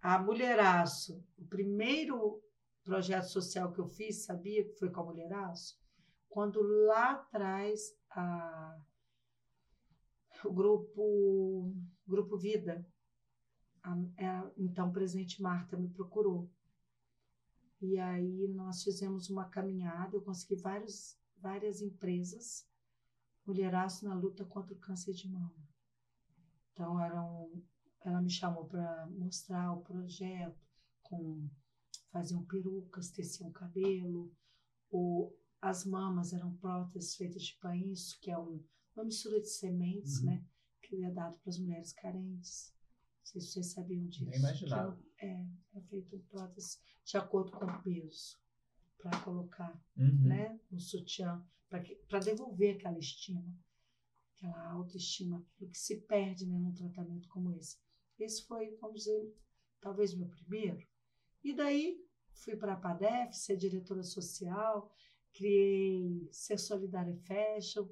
A 0.00 0.18
Mulheraço, 0.18 1.24
o 1.38 1.44
primeiro 1.46 2.42
projeto 2.84 3.24
social 3.24 3.72
que 3.72 3.80
eu 3.80 3.88
fiz, 3.88 4.24
sabia 4.24 4.64
que 4.64 4.74
foi 4.74 4.90
com 4.90 5.00
a 5.00 5.04
Mulheraço? 5.04 5.76
Quando 6.28 6.60
lá 6.86 7.12
atrás 7.12 7.96
a, 8.10 8.78
o 10.44 10.52
grupo, 10.52 11.74
grupo 12.06 12.36
Vida, 12.36 12.86
a, 13.82 13.92
a 13.92 14.50
então 14.56 14.92
presidente 14.92 15.40
Marta 15.42 15.76
me 15.76 15.88
procurou. 15.88 16.50
E 17.80 17.98
aí 17.98 18.48
nós 18.48 18.82
fizemos 18.82 19.28
uma 19.28 19.48
caminhada, 19.48 20.16
eu 20.16 20.22
consegui 20.22 20.56
vários, 20.56 21.18
várias 21.38 21.80
empresas, 21.80 22.66
Mulheraço 23.46 24.06
na 24.06 24.14
luta 24.14 24.42
contra 24.46 24.72
o 24.72 24.78
câncer 24.78 25.12
de 25.12 25.28
mama. 25.28 25.54
Então 26.72 26.98
eram, 26.98 27.62
ela 28.02 28.22
me 28.22 28.30
chamou 28.30 28.64
para 28.64 29.06
mostrar 29.10 29.74
o 29.74 29.82
projeto 29.82 30.58
com 31.02 31.46
faziam 32.10 32.44
perucas, 32.44 33.10
teciam 33.10 33.50
cabelo, 33.52 34.32
ou 34.90 35.36
as 35.60 35.84
mamas 35.84 36.32
eram 36.32 36.54
próteses 36.56 37.14
feitas 37.14 37.42
de 37.42 37.56
painço, 37.58 38.18
que 38.20 38.30
é 38.30 38.38
um, 38.38 38.62
uma 38.94 39.04
mistura 39.04 39.40
de 39.40 39.48
sementes, 39.48 40.18
uhum. 40.20 40.26
né? 40.26 40.44
Que 40.82 41.02
é 41.04 41.10
dado 41.10 41.38
para 41.38 41.50
as 41.50 41.58
mulheres 41.58 41.92
carentes. 41.92 42.74
Não 43.18 43.26
sei 43.26 43.40
se 43.40 43.52
vocês 43.52 43.72
sabiam 43.72 44.06
disso. 44.06 44.26
Nem 44.26 44.38
imaginava. 44.38 45.02
É, 45.20 45.46
é 45.74 45.80
feito 45.88 46.18
prótese 46.30 46.78
de 47.04 47.16
acordo 47.16 47.52
com 47.52 47.64
o 47.64 47.82
peso, 47.82 48.38
para 48.98 49.20
colocar 49.20 49.78
uhum. 49.96 50.28
né, 50.28 50.58
no 50.70 50.80
sutiã, 50.80 51.46
para 51.68 52.20
devolver 52.20 52.76
aquela 52.76 52.98
estima, 52.98 53.44
aquela 54.36 54.70
autoestima, 54.70 55.44
aquilo 55.54 55.70
que 55.70 55.78
se 55.78 56.00
perde 56.02 56.46
né, 56.46 56.58
num 56.58 56.72
tratamento 56.72 57.28
como 57.28 57.52
esse. 57.52 57.78
Esse 58.18 58.46
foi, 58.46 58.76
vamos 58.80 59.04
dizer, 59.04 59.34
talvez 59.80 60.14
meu 60.14 60.28
primeiro. 60.28 60.78
E 61.44 61.54
daí 61.54 62.02
fui 62.32 62.56
para 62.56 62.72
a 62.72 62.76
PADEF, 62.76 63.36
ser 63.36 63.56
diretora 63.56 64.02
social, 64.02 64.90
criei 65.34 66.26
Ser 66.32 66.58
Solidária 66.58 67.14
Fashion, 67.26 67.86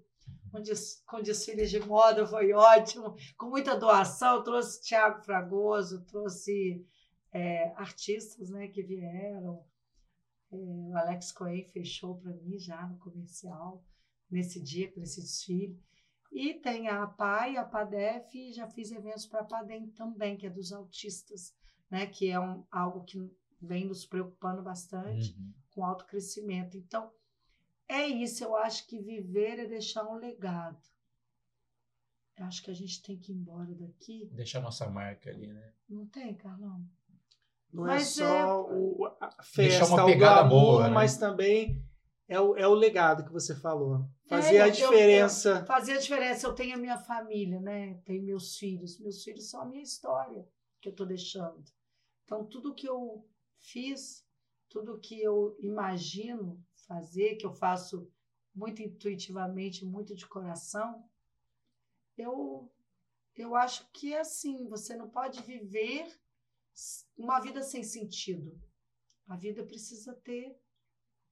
onde, 0.55 0.73
com 1.07 1.21
desfiles 1.21 1.71
de 1.71 1.81
moda 1.81 2.27
foi 2.27 2.53
ótimo, 2.53 3.15
com 3.37 3.51
muita 3.51 3.77
doação, 3.77 4.43
trouxe 4.43 4.83
Tiago 4.83 5.23
Fragoso, 5.23 6.05
trouxe 6.05 6.87
é, 7.33 7.73
artistas 7.77 8.51
né, 8.51 8.69
que 8.69 8.83
vieram, 8.83 9.65
é, 10.51 10.57
o 10.57 10.97
Alex 10.97 11.33
Cohen 11.33 11.65
fechou 11.65 12.17
para 12.17 12.33
mim 12.33 12.59
já 12.59 12.87
no 12.87 12.99
comercial, 12.99 13.85
nesse 14.31 14.63
dia, 14.63 14.93
nesse 14.97 15.21
desfile. 15.21 15.79
E 16.31 16.55
tem 16.55 16.89
a 16.89 17.07
PAI, 17.07 17.57
a 17.57 17.65
PADEF, 17.65 18.35
e 18.35 18.53
já 18.53 18.67
fiz 18.67 18.91
eventos 18.91 19.27
para 19.27 19.41
a 19.41 19.45
PADEM 19.45 19.91
também, 19.91 20.37
que 20.37 20.47
é 20.47 20.51
dos 20.51 20.73
autistas, 20.73 21.55
né, 21.91 22.07
que 22.07 22.31
é 22.31 22.41
um, 22.41 22.65
algo 22.71 23.05
que 23.05 23.19
vem 23.63 23.87
nos 23.87 24.05
preocupando 24.05 24.63
bastante 24.63 25.35
uhum. 25.39 25.53
com 25.71 25.85
alto 25.85 26.05
crescimento. 26.07 26.77
Então, 26.77 27.11
é 27.89 28.07
isso. 28.07 28.43
Eu 28.43 28.57
acho 28.57 28.87
que 28.87 28.99
viver 28.99 29.59
é 29.59 29.67
deixar 29.67 30.05
um 30.05 30.17
legado. 30.17 30.81
Eu 32.37 32.47
acho 32.47 32.63
que 32.63 32.71
a 32.71 32.75
gente 32.75 33.03
tem 33.03 33.17
que 33.17 33.33
ir 33.33 33.37
embora 33.37 33.75
daqui. 33.75 34.29
Deixar 34.33 34.61
nossa 34.61 34.89
marca 34.89 35.31
ali, 35.31 35.47
né? 35.47 35.73
Não 35.89 36.07
tem, 36.07 36.35
Carlão? 36.35 36.85
Não 37.73 37.87
é 37.87 37.91
mas 37.91 38.19
é 38.19 38.25
só 38.25 38.27
é... 38.27 38.55
o, 38.55 39.17
a 39.21 39.43
festa, 39.43 39.87
uma 39.87 40.05
pegada 40.05 40.47
o 40.47 40.49
glamour, 40.49 40.73
boa, 40.73 40.89
né? 40.89 40.95
mas 40.95 41.17
também 41.17 41.83
é 42.29 42.41
o, 42.41 42.57
é 42.57 42.67
o 42.67 42.75
legado 42.75 43.25
que 43.25 43.33
você 43.33 43.55
falou. 43.55 44.07
Fazer 44.27 44.57
é, 44.57 44.63
a 44.63 44.69
diferença. 44.69 45.51
Eu, 45.51 45.57
eu, 45.57 45.67
fazer 45.67 45.93
a 45.93 45.99
diferença. 45.99 46.47
Eu 46.47 46.55
tenho 46.55 46.75
a 46.75 46.79
minha 46.79 46.99
família, 46.99 47.61
né? 47.61 47.95
Tenho 48.05 48.23
meus 48.23 48.57
filhos. 48.57 48.99
Meus 48.99 49.23
filhos 49.23 49.49
são 49.49 49.61
a 49.61 49.67
minha 49.67 49.83
história 49.83 50.47
que 50.81 50.89
eu 50.89 50.93
estou 50.93 51.07
deixando. 51.07 51.63
Então, 52.25 52.45
tudo 52.45 52.75
que 52.75 52.89
eu 52.89 53.27
fiz 53.63 54.27
tudo 54.69 54.99
que 54.99 55.21
eu 55.21 55.57
imagino 55.61 56.63
fazer, 56.87 57.37
que 57.37 57.47
eu 57.47 57.53
faço 57.53 58.11
muito 58.55 58.83
intuitivamente, 58.83 59.85
muito 59.85 60.15
de 60.15 60.27
coração, 60.27 61.05
eu, 62.17 62.71
eu 63.35 63.55
acho 63.55 63.89
que 63.93 64.13
é 64.13 64.21
assim, 64.21 64.69
você 64.69 64.95
não 64.97 65.09
pode 65.09 65.43
viver 65.43 66.07
uma 67.17 67.41
vida 67.41 67.63
sem 67.63 67.83
sentido. 67.83 68.59
A 69.27 69.37
vida 69.37 69.65
precisa 69.65 70.15
ter 70.15 70.59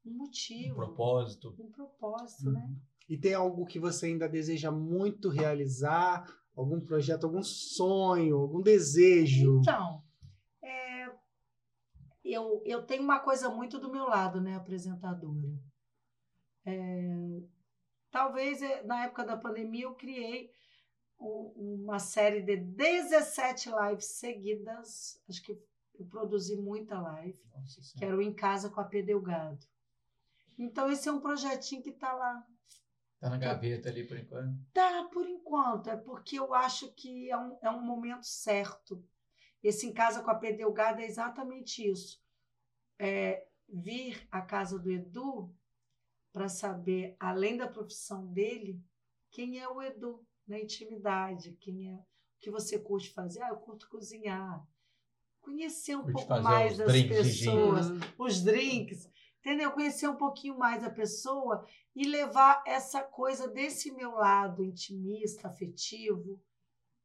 um 0.05 0.13
motivo. 0.13 0.73
Um 0.73 0.77
propósito. 0.77 1.55
Um 1.59 1.71
propósito, 1.71 2.51
né? 2.51 2.75
E 3.09 3.19
tem 3.19 3.35
algo 3.35 3.67
que 3.67 3.79
você 3.79 4.07
ainda 4.07 4.29
deseja 4.29 4.71
muito 4.71 5.29
realizar? 5.29 6.25
Algum 6.55 6.81
projeto, 6.81 7.25
algum 7.25 7.43
sonho, 7.43 8.37
algum 8.37 8.63
desejo? 8.63 9.61
Então, 9.61 10.03
eu, 12.33 12.63
eu 12.65 12.83
tenho 12.83 13.03
uma 13.03 13.21
coisa 13.21 13.49
muito 13.49 13.79
do 13.79 13.91
meu 13.91 14.05
lado, 14.05 14.41
né, 14.41 14.57
apresentadora. 14.57 15.49
É, 16.65 17.43
talvez 18.11 18.63
é, 18.63 18.83
na 18.85 19.05
época 19.05 19.25
da 19.25 19.37
pandemia 19.37 19.85
eu 19.85 19.95
criei 19.95 20.53
uma 21.19 21.99
série 21.99 22.43
de 22.43 22.57
17 22.57 23.71
lives 23.71 24.07
seguidas. 24.07 25.21
Acho 25.29 25.43
que 25.43 25.53
eu 25.99 26.07
produzi 26.07 26.57
muita 26.57 27.01
live, 27.01 27.39
Nossa, 27.55 27.81
que 27.99 28.05
era 28.05 28.17
o 28.17 28.23
Em 28.23 28.33
Casa 28.33 28.71
com 28.71 28.81
a 28.81 28.85
P. 28.85 29.03
Delgado. 29.03 29.67
Então, 30.59 30.91
esse 30.91 31.09
é 31.09 31.13
um 31.13 31.21
projetinho 31.21 31.83
que 31.83 31.91
está 31.91 32.13
lá. 32.13 32.47
Está 33.15 33.29
na 33.29 33.37
gaveta 33.37 33.89
ali 33.91 34.07
por 34.07 34.19
enquanto? 34.19 34.59
Tá, 34.73 35.05
por 35.13 35.29
enquanto. 35.29 35.91
É 35.91 35.97
porque 35.97 36.39
eu 36.39 36.55
acho 36.55 36.93
que 36.93 37.31
é 37.31 37.37
um, 37.37 37.59
é 37.63 37.71
um 37.71 37.83
momento 37.83 38.25
certo. 38.25 39.05
Esse 39.63 39.87
Em 39.87 39.93
Casa 39.93 40.23
com 40.23 40.31
a 40.31 40.35
P. 40.35 40.55
Delgado 40.55 41.01
é 41.01 41.07
exatamente 41.07 41.87
isso. 41.87 42.20
É, 43.01 43.47
vir 43.67 44.29
à 44.31 44.43
casa 44.43 44.79
do 44.79 44.91
Edu 44.91 45.51
para 46.33 46.49
saber, 46.49 47.17
além 47.19 47.57
da 47.57 47.67
profissão 47.67 48.27
dele, 48.27 48.81
quem 49.31 49.59
é 49.59 49.69
o 49.69 49.81
Edu 49.81 50.25
na 50.47 50.59
intimidade, 50.59 51.57
quem 51.61 51.91
é 51.91 51.95
o 51.95 52.05
que 52.39 52.51
você 52.51 52.79
curte 52.79 53.11
fazer. 53.11 53.43
Ah, 53.43 53.49
eu 53.49 53.57
curto 53.57 53.89
cozinhar. 53.89 54.67
Conhecer 55.41 55.97
um 55.97 56.13
pouco 56.13 56.41
mais 56.41 56.77
das 56.77 57.03
pessoas, 57.03 57.87
os 58.19 58.43
drinks, 58.43 59.11
entendeu? 59.39 59.71
Conhecer 59.73 60.09
um 60.09 60.17
pouquinho 60.17 60.59
mais 60.59 60.85
a 60.85 60.91
pessoa 60.91 61.67
e 61.97 62.07
levar 62.07 62.63
essa 62.67 63.03
coisa 63.03 63.49
desse 63.49 63.91
meu 63.93 64.13
lado 64.13 64.63
intimista, 64.63 65.49
afetivo, 65.49 66.41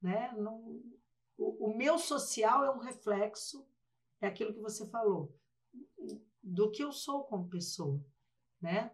né? 0.01 0.34
Não, 0.38 0.81
o, 1.38 1.67
o 1.67 1.77
meu 1.77 1.97
social 1.97 2.65
é 2.65 2.72
um 2.72 2.80
reflexo, 2.80 3.65
é 4.19 4.27
aquilo 4.27 4.53
que 4.53 4.59
você 4.59 4.85
falou, 4.88 5.34
do 6.45 6.69
que 6.69 6.84
eu 6.84 6.91
sou 6.91 7.23
como 7.23 7.49
pessoa, 7.49 7.99
né? 8.61 8.91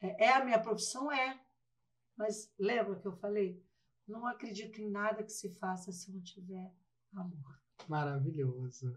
É, 0.00 0.26
é 0.26 0.32
a 0.32 0.44
minha 0.44 0.60
profissão? 0.60 1.10
É. 1.10 1.40
Mas 2.16 2.52
lembra 2.56 2.94
que 2.94 3.06
eu 3.06 3.16
falei? 3.16 3.60
Não 4.06 4.26
acredito 4.26 4.80
em 4.80 4.88
nada 4.88 5.24
que 5.24 5.32
se 5.32 5.50
faça 5.54 5.90
se 5.90 6.12
não 6.12 6.22
tiver 6.22 6.72
amor. 7.12 7.58
Maravilhoso. 7.88 8.96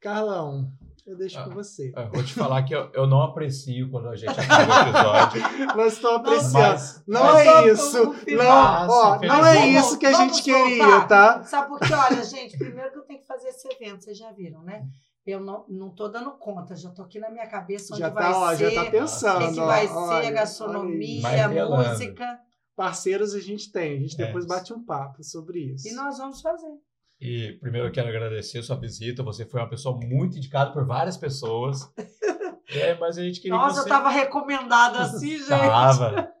Carlão, 0.00 0.72
eu 1.06 1.14
deixo 1.14 1.38
ah, 1.38 1.44
com 1.44 1.50
você. 1.50 1.92
Eu 1.94 2.10
vou 2.10 2.24
te 2.24 2.32
falar 2.32 2.62
que 2.62 2.74
eu, 2.74 2.90
eu 2.94 3.06
não 3.06 3.20
aprecio 3.20 3.90
quando 3.90 4.08
a 4.08 4.16
gente 4.16 4.30
acaba 4.30 4.86
o 4.86 4.88
episódio. 4.88 5.42
Mas 5.76 5.92
estou 5.92 6.16
apreciando. 6.16 6.58
Mas, 6.58 7.04
não 7.06 7.22
mas 7.22 7.46
é 7.46 7.68
isso. 7.68 8.04
Não, 8.34 8.88
ó, 8.88 9.20
não 9.20 9.44
é 9.44 9.68
isso 9.68 9.98
que 9.98 10.06
a 10.06 10.12
gente 10.14 10.42
queria, 10.42 11.02
tá? 11.02 11.44
Sabe 11.44 11.68
por 11.68 11.78
quê? 11.80 11.92
Olha, 11.92 12.24
gente, 12.24 12.56
primeiro 12.56 12.90
que 12.90 12.98
eu 12.98 13.02
tenho 13.02 13.20
que 13.20 13.26
fazer 13.26 13.48
esse 13.48 13.68
evento, 13.68 14.02
vocês 14.02 14.16
já 14.16 14.32
viram, 14.32 14.62
né? 14.62 14.88
Eu 15.26 15.40
não, 15.40 15.90
tô 15.90 16.08
dando 16.08 16.32
conta, 16.32 16.74
já 16.74 16.90
tô 16.90 17.02
aqui 17.02 17.18
na 17.18 17.30
minha 17.30 17.46
cabeça 17.46 17.92
onde 17.92 18.00
já 18.00 18.08
vai 18.08 18.32
ó, 18.32 18.54
ser. 18.54 18.70
Já 18.70 18.84
tá 18.84 18.90
pensando. 18.90 19.44
O 19.44 19.54
que, 19.54 19.60
vai 19.60 19.86
ser 19.86 20.26
a 20.26 20.30
gastronomia, 20.30 21.44
a 21.44 21.48
música. 21.48 22.40
Parceiros 22.74 23.34
a 23.34 23.40
gente 23.40 23.70
tem, 23.70 23.98
a 23.98 24.00
gente 24.00 24.20
é. 24.20 24.26
depois 24.26 24.46
bate 24.46 24.72
um 24.72 24.82
papo 24.82 25.22
sobre 25.22 25.74
isso. 25.74 25.86
E 25.86 25.92
nós 25.92 26.16
vamos 26.16 26.40
fazer. 26.40 26.72
E 27.20 27.58
primeiro 27.60 27.88
eu 27.88 27.92
quero 27.92 28.08
agradecer 28.08 28.58
a 28.58 28.62
sua 28.62 28.76
visita. 28.76 29.22
Você 29.22 29.44
foi 29.44 29.60
uma 29.60 29.68
pessoa 29.68 29.98
muito 30.02 30.38
indicada 30.38 30.72
por 30.72 30.86
várias 30.86 31.18
pessoas. 31.18 31.92
é, 32.74 32.94
mas 32.98 33.18
a 33.18 33.22
gente 33.22 33.40
queria. 33.40 33.58
Nossa, 33.58 33.82
que 33.82 33.88
você... 33.88 33.88
eu 33.88 33.92
tava 33.92 34.08
recomendada 34.08 35.00
assim, 35.00 35.36
gente. 35.36 35.48
Tava. 35.48 36.32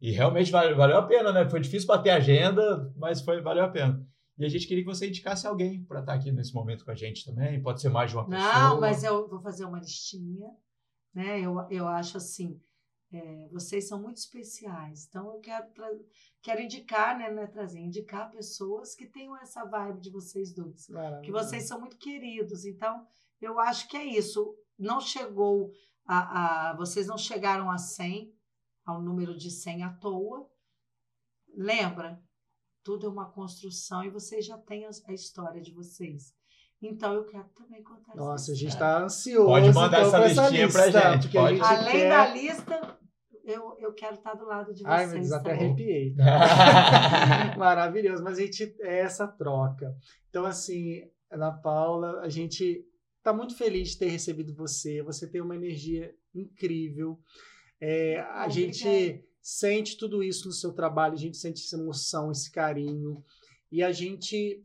E 0.00 0.10
realmente 0.10 0.50
valeu, 0.50 0.76
valeu 0.76 0.98
a 0.98 1.06
pena, 1.06 1.32
né? 1.32 1.48
Foi 1.48 1.60
difícil 1.60 1.86
bater 1.86 2.10
a 2.10 2.16
agenda, 2.16 2.92
mas 2.96 3.20
foi, 3.20 3.40
valeu 3.40 3.64
a 3.64 3.68
pena. 3.68 4.00
E 4.38 4.44
a 4.44 4.48
gente 4.48 4.68
queria 4.68 4.84
que 4.84 4.88
você 4.88 5.08
indicasse 5.08 5.46
alguém 5.46 5.84
para 5.84 6.00
estar 6.00 6.12
tá 6.12 6.18
aqui 6.18 6.30
nesse 6.30 6.54
momento 6.54 6.84
com 6.84 6.92
a 6.92 6.94
gente 6.94 7.24
também. 7.24 7.60
Pode 7.60 7.80
ser 7.80 7.88
mais 7.88 8.10
de 8.10 8.16
uma 8.16 8.24
pessoa. 8.24 8.52
Não, 8.52 8.80
mas 8.80 9.02
eu 9.02 9.28
vou 9.28 9.40
fazer 9.40 9.64
uma 9.64 9.80
listinha. 9.80 10.48
Né? 11.12 11.40
Eu, 11.40 11.56
eu 11.70 11.88
acho 11.88 12.16
assim, 12.16 12.60
é, 13.12 13.48
vocês 13.50 13.88
são 13.88 14.00
muito 14.00 14.18
especiais. 14.18 15.06
Então, 15.08 15.34
eu 15.34 15.40
quero, 15.40 15.66
quero 16.40 16.60
indicar, 16.60 17.18
né, 17.18 17.30
né, 17.30 17.46
trazer, 17.48 17.80
indicar 17.80 18.30
pessoas 18.30 18.94
que 18.94 19.06
tenham 19.06 19.36
essa 19.38 19.64
vibe 19.64 20.00
de 20.00 20.10
vocês 20.10 20.54
dois. 20.54 20.86
Que 21.22 21.32
vocês 21.32 21.64
são 21.64 21.80
muito 21.80 21.96
queridos. 21.96 22.64
Então, 22.64 23.04
eu 23.40 23.58
acho 23.58 23.88
que 23.88 23.96
é 23.96 24.04
isso. 24.04 24.54
Não 24.78 25.00
chegou 25.00 25.72
a, 26.06 26.70
a. 26.70 26.76
Vocês 26.76 27.08
não 27.08 27.18
chegaram 27.18 27.70
a 27.70 27.78
100, 27.78 28.32
ao 28.86 29.02
número 29.02 29.36
de 29.36 29.50
100 29.50 29.82
à 29.82 29.92
toa. 29.94 30.48
Lembra? 31.56 32.22
Tudo 32.88 33.06
é 33.06 33.10
uma 33.10 33.30
construção 33.30 34.02
e 34.02 34.08
vocês 34.08 34.46
já 34.46 34.56
têm 34.56 34.86
a, 34.86 34.90
a 35.08 35.12
história 35.12 35.60
de 35.60 35.74
vocês. 35.74 36.32
Então 36.80 37.12
eu 37.12 37.26
quero 37.26 37.44
também 37.54 37.82
contar 37.82 38.16
Nossa, 38.16 38.52
a 38.52 38.54
gente 38.54 38.70
está 38.70 39.02
ansioso. 39.02 39.46
Pode 39.46 39.70
mandar 39.74 40.06
então, 40.06 40.24
essa 40.24 40.42
listinha 40.42 40.64
lista, 40.64 40.80
pra 40.80 41.12
gente. 41.12 41.28
Pode. 41.30 41.56
gente 41.56 41.66
Além 41.66 41.92
quer... 41.92 42.08
da 42.08 42.26
lista, 42.28 42.98
eu, 43.44 43.76
eu 43.78 43.92
quero 43.92 44.14
estar 44.14 44.32
do 44.32 44.46
lado 44.46 44.72
de 44.72 44.82
vocês. 44.82 44.86
Ai, 44.86 45.06
meu 45.06 45.20
Deus, 45.20 45.32
até 45.32 45.52
arrepiei. 45.52 46.14
Maravilhoso, 47.58 48.24
mas 48.24 48.38
a 48.38 48.40
gente 48.40 48.74
é 48.80 49.00
essa 49.00 49.28
troca. 49.28 49.94
Então, 50.30 50.46
assim, 50.46 51.02
Ana 51.30 51.52
Paula, 51.52 52.20
a 52.20 52.28
gente 52.30 52.86
está 53.18 53.34
muito 53.34 53.54
feliz 53.54 53.90
de 53.90 53.98
ter 53.98 54.08
recebido 54.08 54.54
você. 54.54 55.02
Você 55.02 55.26
tem 55.26 55.42
uma 55.42 55.56
energia 55.56 56.14
incrível. 56.34 57.18
É, 57.78 58.20
a 58.20 58.48
gente 58.48 59.27
sente 59.48 59.96
tudo 59.96 60.22
isso 60.22 60.46
no 60.46 60.52
seu 60.52 60.74
trabalho, 60.74 61.14
a 61.14 61.18
gente 61.18 61.38
sente 61.38 61.64
essa 61.64 61.74
emoção, 61.74 62.30
esse 62.30 62.52
carinho, 62.52 63.24
e 63.72 63.82
a 63.82 63.90
gente 63.90 64.62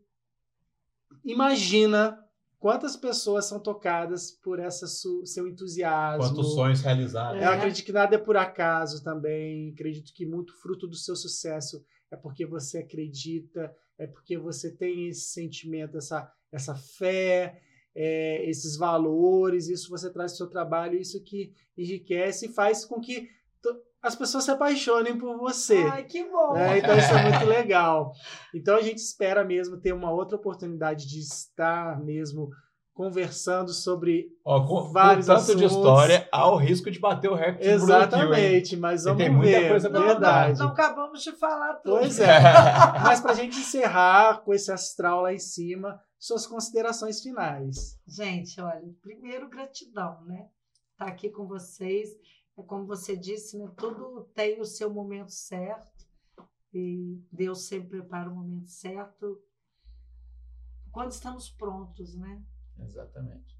imagina 1.24 2.22
quantas 2.58 2.94
pessoas 2.94 3.46
são 3.46 3.58
tocadas 3.58 4.30
por 4.30 4.58
essa 4.58 4.86
seu 4.86 5.48
entusiasmo. 5.48 6.28
Quantos 6.28 6.52
sonhos 6.52 6.82
realizados. 6.82 7.42
Eu 7.42 7.48
acredito 7.48 7.86
que 7.86 7.92
nada 7.92 8.16
é 8.16 8.18
por 8.18 8.36
acaso 8.36 9.02
também. 9.02 9.70
Acredito 9.70 10.12
que 10.12 10.26
muito 10.26 10.52
fruto 10.60 10.86
do 10.86 10.96
seu 10.96 11.16
sucesso 11.16 11.82
é 12.10 12.16
porque 12.16 12.44
você 12.44 12.80
acredita, 12.80 13.74
é 13.96 14.06
porque 14.06 14.36
você 14.36 14.70
tem 14.70 15.08
esse 15.08 15.30
sentimento, 15.30 15.96
essa, 15.96 16.30
essa 16.52 16.74
fé, 16.74 17.58
é, 17.94 18.44
esses 18.50 18.76
valores. 18.76 19.68
Isso 19.68 19.88
você 19.88 20.12
traz 20.12 20.32
para 20.32 20.34
o 20.34 20.38
seu 20.38 20.46
trabalho, 20.46 21.00
isso 21.00 21.22
que 21.22 21.54
enriquece 21.74 22.46
e 22.46 22.52
faz 22.52 22.84
com 22.84 23.00
que 23.00 23.30
as 24.04 24.14
pessoas 24.14 24.44
se 24.44 24.50
apaixonem 24.50 25.16
por 25.16 25.38
você. 25.38 25.82
Ai, 25.90 26.04
que 26.04 26.22
bom! 26.24 26.52
Né? 26.52 26.78
Então 26.78 26.96
isso 26.96 27.12
é 27.12 27.22
muito 27.30 27.46
legal. 27.46 28.12
Então 28.54 28.76
a 28.76 28.82
gente 28.82 28.98
espera 28.98 29.42
mesmo 29.42 29.78
ter 29.80 29.94
uma 29.94 30.12
outra 30.12 30.36
oportunidade 30.36 31.08
de 31.08 31.20
estar 31.20 31.98
mesmo 32.04 32.50
conversando 32.92 33.72
sobre 33.72 34.28
Ó, 34.44 34.64
com, 34.66 34.92
vários 34.92 35.26
com 35.26 35.32
tanto 35.32 35.42
assuntos. 35.42 35.60
de 35.60 35.66
história, 35.66 36.28
há 36.30 36.48
o 36.48 36.56
risco 36.56 36.90
de 36.90 37.00
bater 37.00 37.28
o 37.28 37.34
recorde 37.34 37.66
Exatamente, 37.66 38.76
mas 38.76 39.04
vamos 39.04 39.18
tem 39.18 39.32
muita 39.32 39.58
ver. 39.58 39.68
Coisa 39.70 39.88
não, 39.88 40.06
verdade. 40.06 40.58
Não, 40.58 40.66
não, 40.66 40.72
acabamos 40.72 41.22
de 41.22 41.32
falar 41.32 41.74
tudo. 41.76 41.98
Pois 41.98 42.20
é. 42.20 42.40
mas 43.02 43.20
para 43.20 43.32
a 43.32 43.34
gente 43.34 43.58
encerrar 43.58 44.42
com 44.44 44.52
esse 44.52 44.70
astral 44.70 45.22
lá 45.22 45.32
em 45.32 45.40
cima, 45.40 45.98
suas 46.18 46.46
considerações 46.46 47.20
finais. 47.20 47.98
Gente, 48.06 48.60
olha, 48.60 48.84
primeiro 49.02 49.48
gratidão, 49.48 50.22
né? 50.26 50.46
Estar 50.92 51.06
tá 51.06 51.10
aqui 51.10 51.30
com 51.30 51.48
vocês 51.48 52.10
é 52.56 52.62
como 52.62 52.86
você 52.86 53.16
disse, 53.16 53.58
né? 53.58 53.68
Tudo 53.76 54.24
tem 54.34 54.60
o 54.60 54.64
seu 54.64 54.92
momento 54.92 55.30
certo 55.32 56.06
e 56.72 57.20
Deus 57.32 57.66
sempre 57.66 57.98
prepara 57.98 58.30
o 58.30 58.34
momento 58.34 58.68
certo 58.68 59.42
quando 60.92 61.10
estamos 61.10 61.50
prontos, 61.50 62.14
né? 62.14 62.44
Exatamente. 62.78 63.58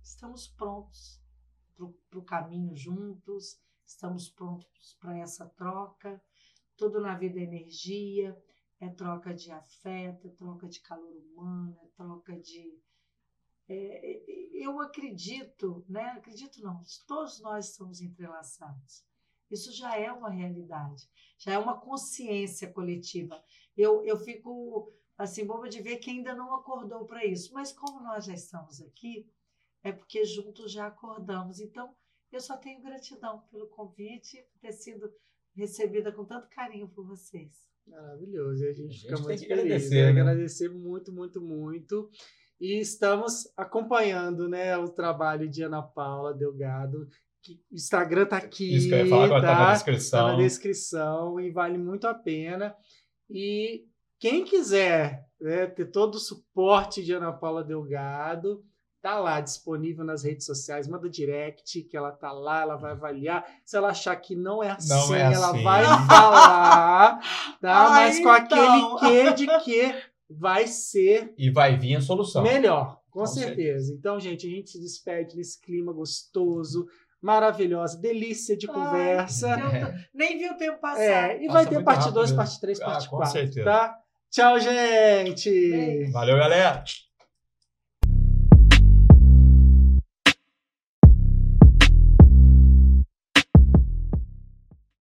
Estamos 0.00 0.46
prontos 0.46 1.20
para 2.08 2.18
o 2.18 2.24
caminho 2.24 2.74
juntos, 2.76 3.60
estamos 3.84 4.30
prontos 4.30 4.96
para 5.00 5.18
essa 5.18 5.46
troca. 5.46 6.22
Tudo 6.76 7.00
na 7.00 7.16
vida 7.16 7.40
é 7.40 7.42
energia, 7.42 8.36
é 8.80 8.88
troca 8.88 9.34
de 9.34 9.50
afeto, 9.50 10.28
é 10.28 10.30
troca 10.30 10.68
de 10.68 10.80
calor 10.80 11.12
humano, 11.16 11.76
é 11.82 11.88
troca 11.96 12.38
de 12.38 12.80
é, 13.68 14.22
eu 14.54 14.80
acredito, 14.80 15.84
né? 15.88 16.04
Acredito 16.16 16.62
não, 16.62 16.82
todos 17.06 17.40
nós 17.40 17.70
estamos 17.70 18.00
entrelaçados. 18.00 19.04
Isso 19.50 19.72
já 19.72 19.96
é 19.96 20.12
uma 20.12 20.30
realidade, 20.30 21.08
já 21.38 21.52
é 21.52 21.58
uma 21.58 21.78
consciência 21.80 22.70
coletiva. 22.70 23.42
Eu, 23.76 24.04
eu 24.04 24.16
fico 24.16 24.92
assim 25.16 25.44
boba 25.44 25.68
de 25.68 25.80
ver 25.80 25.96
que 25.96 26.10
ainda 26.10 26.34
não 26.34 26.54
acordou 26.54 27.04
para 27.04 27.24
isso, 27.24 27.52
mas 27.52 27.72
como 27.72 28.00
nós 28.00 28.24
já 28.26 28.34
estamos 28.34 28.80
aqui, 28.80 29.26
é 29.82 29.90
porque 29.92 30.24
juntos 30.24 30.70
já 30.72 30.86
acordamos. 30.86 31.60
Então, 31.60 31.94
eu 32.30 32.40
só 32.40 32.56
tenho 32.56 32.82
gratidão 32.82 33.40
pelo 33.50 33.68
convite, 33.68 34.42
por 34.52 34.60
ter 34.60 34.72
sido 34.72 35.10
recebida 35.54 36.12
com 36.12 36.24
tanto 36.24 36.48
carinho 36.48 36.88
por 36.88 37.06
vocês. 37.06 37.68
Maravilhoso. 37.86 38.62
E 38.64 38.68
a 38.68 38.72
gente, 38.72 39.08
A 39.08 39.16
gente 39.16 39.16
fica 39.16 39.16
tem 39.16 39.22
muito 39.24 39.40
que 39.40 39.46
feliz. 39.46 39.64
agradecer, 39.64 39.94
né? 39.94 40.12
né? 40.12 40.20
Agradecer 40.20 40.68
muito, 40.68 41.12
muito, 41.12 41.40
muito. 41.40 42.10
E 42.60 42.80
estamos 42.80 43.48
acompanhando 43.56 44.48
né, 44.48 44.76
o 44.76 44.88
trabalho 44.88 45.48
de 45.48 45.62
Ana 45.62 45.82
Paula 45.82 46.34
Delgado. 46.34 47.06
Que 47.42 47.52
o 47.70 47.74
Instagram 47.76 48.26
tá 48.26 48.36
aqui. 48.36 48.74
Isso 48.76 48.88
que 48.88 48.94
eu 48.94 48.98
ia 49.04 49.08
falar 49.08 49.24
agora, 49.26 49.40
tá, 49.42 49.46
na 49.54 49.66
Tá 49.66 49.72
descrição. 49.74 50.26
na 50.28 50.36
descrição 50.36 51.40
e 51.40 51.50
vale 51.50 51.78
muito 51.78 52.06
a 52.08 52.14
pena. 52.14 52.74
E 53.30 53.84
quem 54.18 54.44
quiser 54.44 55.24
né, 55.40 55.66
ter 55.66 55.86
todo 55.86 56.16
o 56.16 56.18
suporte 56.20 57.04
de 57.04 57.12
Ana 57.12 57.32
Paula 57.32 57.62
Delgado, 57.62 58.64
tá 59.00 59.16
lá 59.20 59.40
disponível 59.40 60.04
nas 60.04 60.24
redes 60.24 60.44
sociais, 60.44 60.88
manda 60.88 61.08
direct 61.08 61.82
que 61.84 61.96
ela 61.96 62.10
tá 62.10 62.32
lá, 62.32 62.62
ela 62.62 62.74
vai 62.76 62.90
avaliar. 62.90 63.46
Se 63.64 63.76
ela 63.76 63.90
achar 63.90 64.16
que 64.16 64.34
não 64.34 64.60
é 64.60 64.72
assim, 64.72 64.88
Não 64.88 65.14
é 65.14 65.32
ela 65.32 65.50
assim. 65.52 65.62
vai 65.62 65.84
falar, 65.84 67.20
tá? 67.60 67.86
Ai, 67.86 67.88
Mas 68.10 68.16
com 68.20 68.22
então. 68.22 68.32
aquele 68.32 68.98
quê 68.98 69.32
de 69.34 69.46
que 69.60 69.94
vai 70.30 70.66
ser 70.66 71.32
E 71.38 71.50
vai 71.50 71.76
vir 71.78 71.96
a 71.96 72.00
solução. 72.00 72.42
melhor, 72.42 73.00
com, 73.10 73.20
Com 73.20 73.26
certeza. 73.26 73.92
Então, 73.92 74.18
gente, 74.20 74.46
a 74.46 74.50
gente 74.50 74.70
se 74.70 74.80
despede 74.80 75.36
nesse 75.36 75.60
clima 75.60 75.92
gostoso, 75.92 76.86
maravilhosa, 77.20 77.98
delícia 77.98 78.56
de 78.56 78.68
Ai, 78.68 78.74
conversa. 78.74 79.48
eu 79.50 79.92
nem 80.14 80.38
vi 80.38 80.48
o 80.48 80.56
tempo 80.56 80.78
passar. 80.80 81.30
É, 81.30 81.36
e 81.42 81.46
Passa 81.46 81.52
vai 81.52 81.66
ter 81.66 81.82
parte 81.84 81.98
rápido 82.00 82.14
2, 82.14 82.30
mesmo. 82.30 82.36
parte 82.36 82.60
3, 82.60 82.80
Ah, 82.80 82.84
parte 82.84 83.08
com 83.08 83.16
4, 83.16 83.32
certeza. 83.32 83.64
tá? 83.64 83.96
Tchau, 84.30 84.60
gente! 84.60 85.50
Beijo. 85.50 86.12
Valeu, 86.12 86.36
galera! 86.36 86.84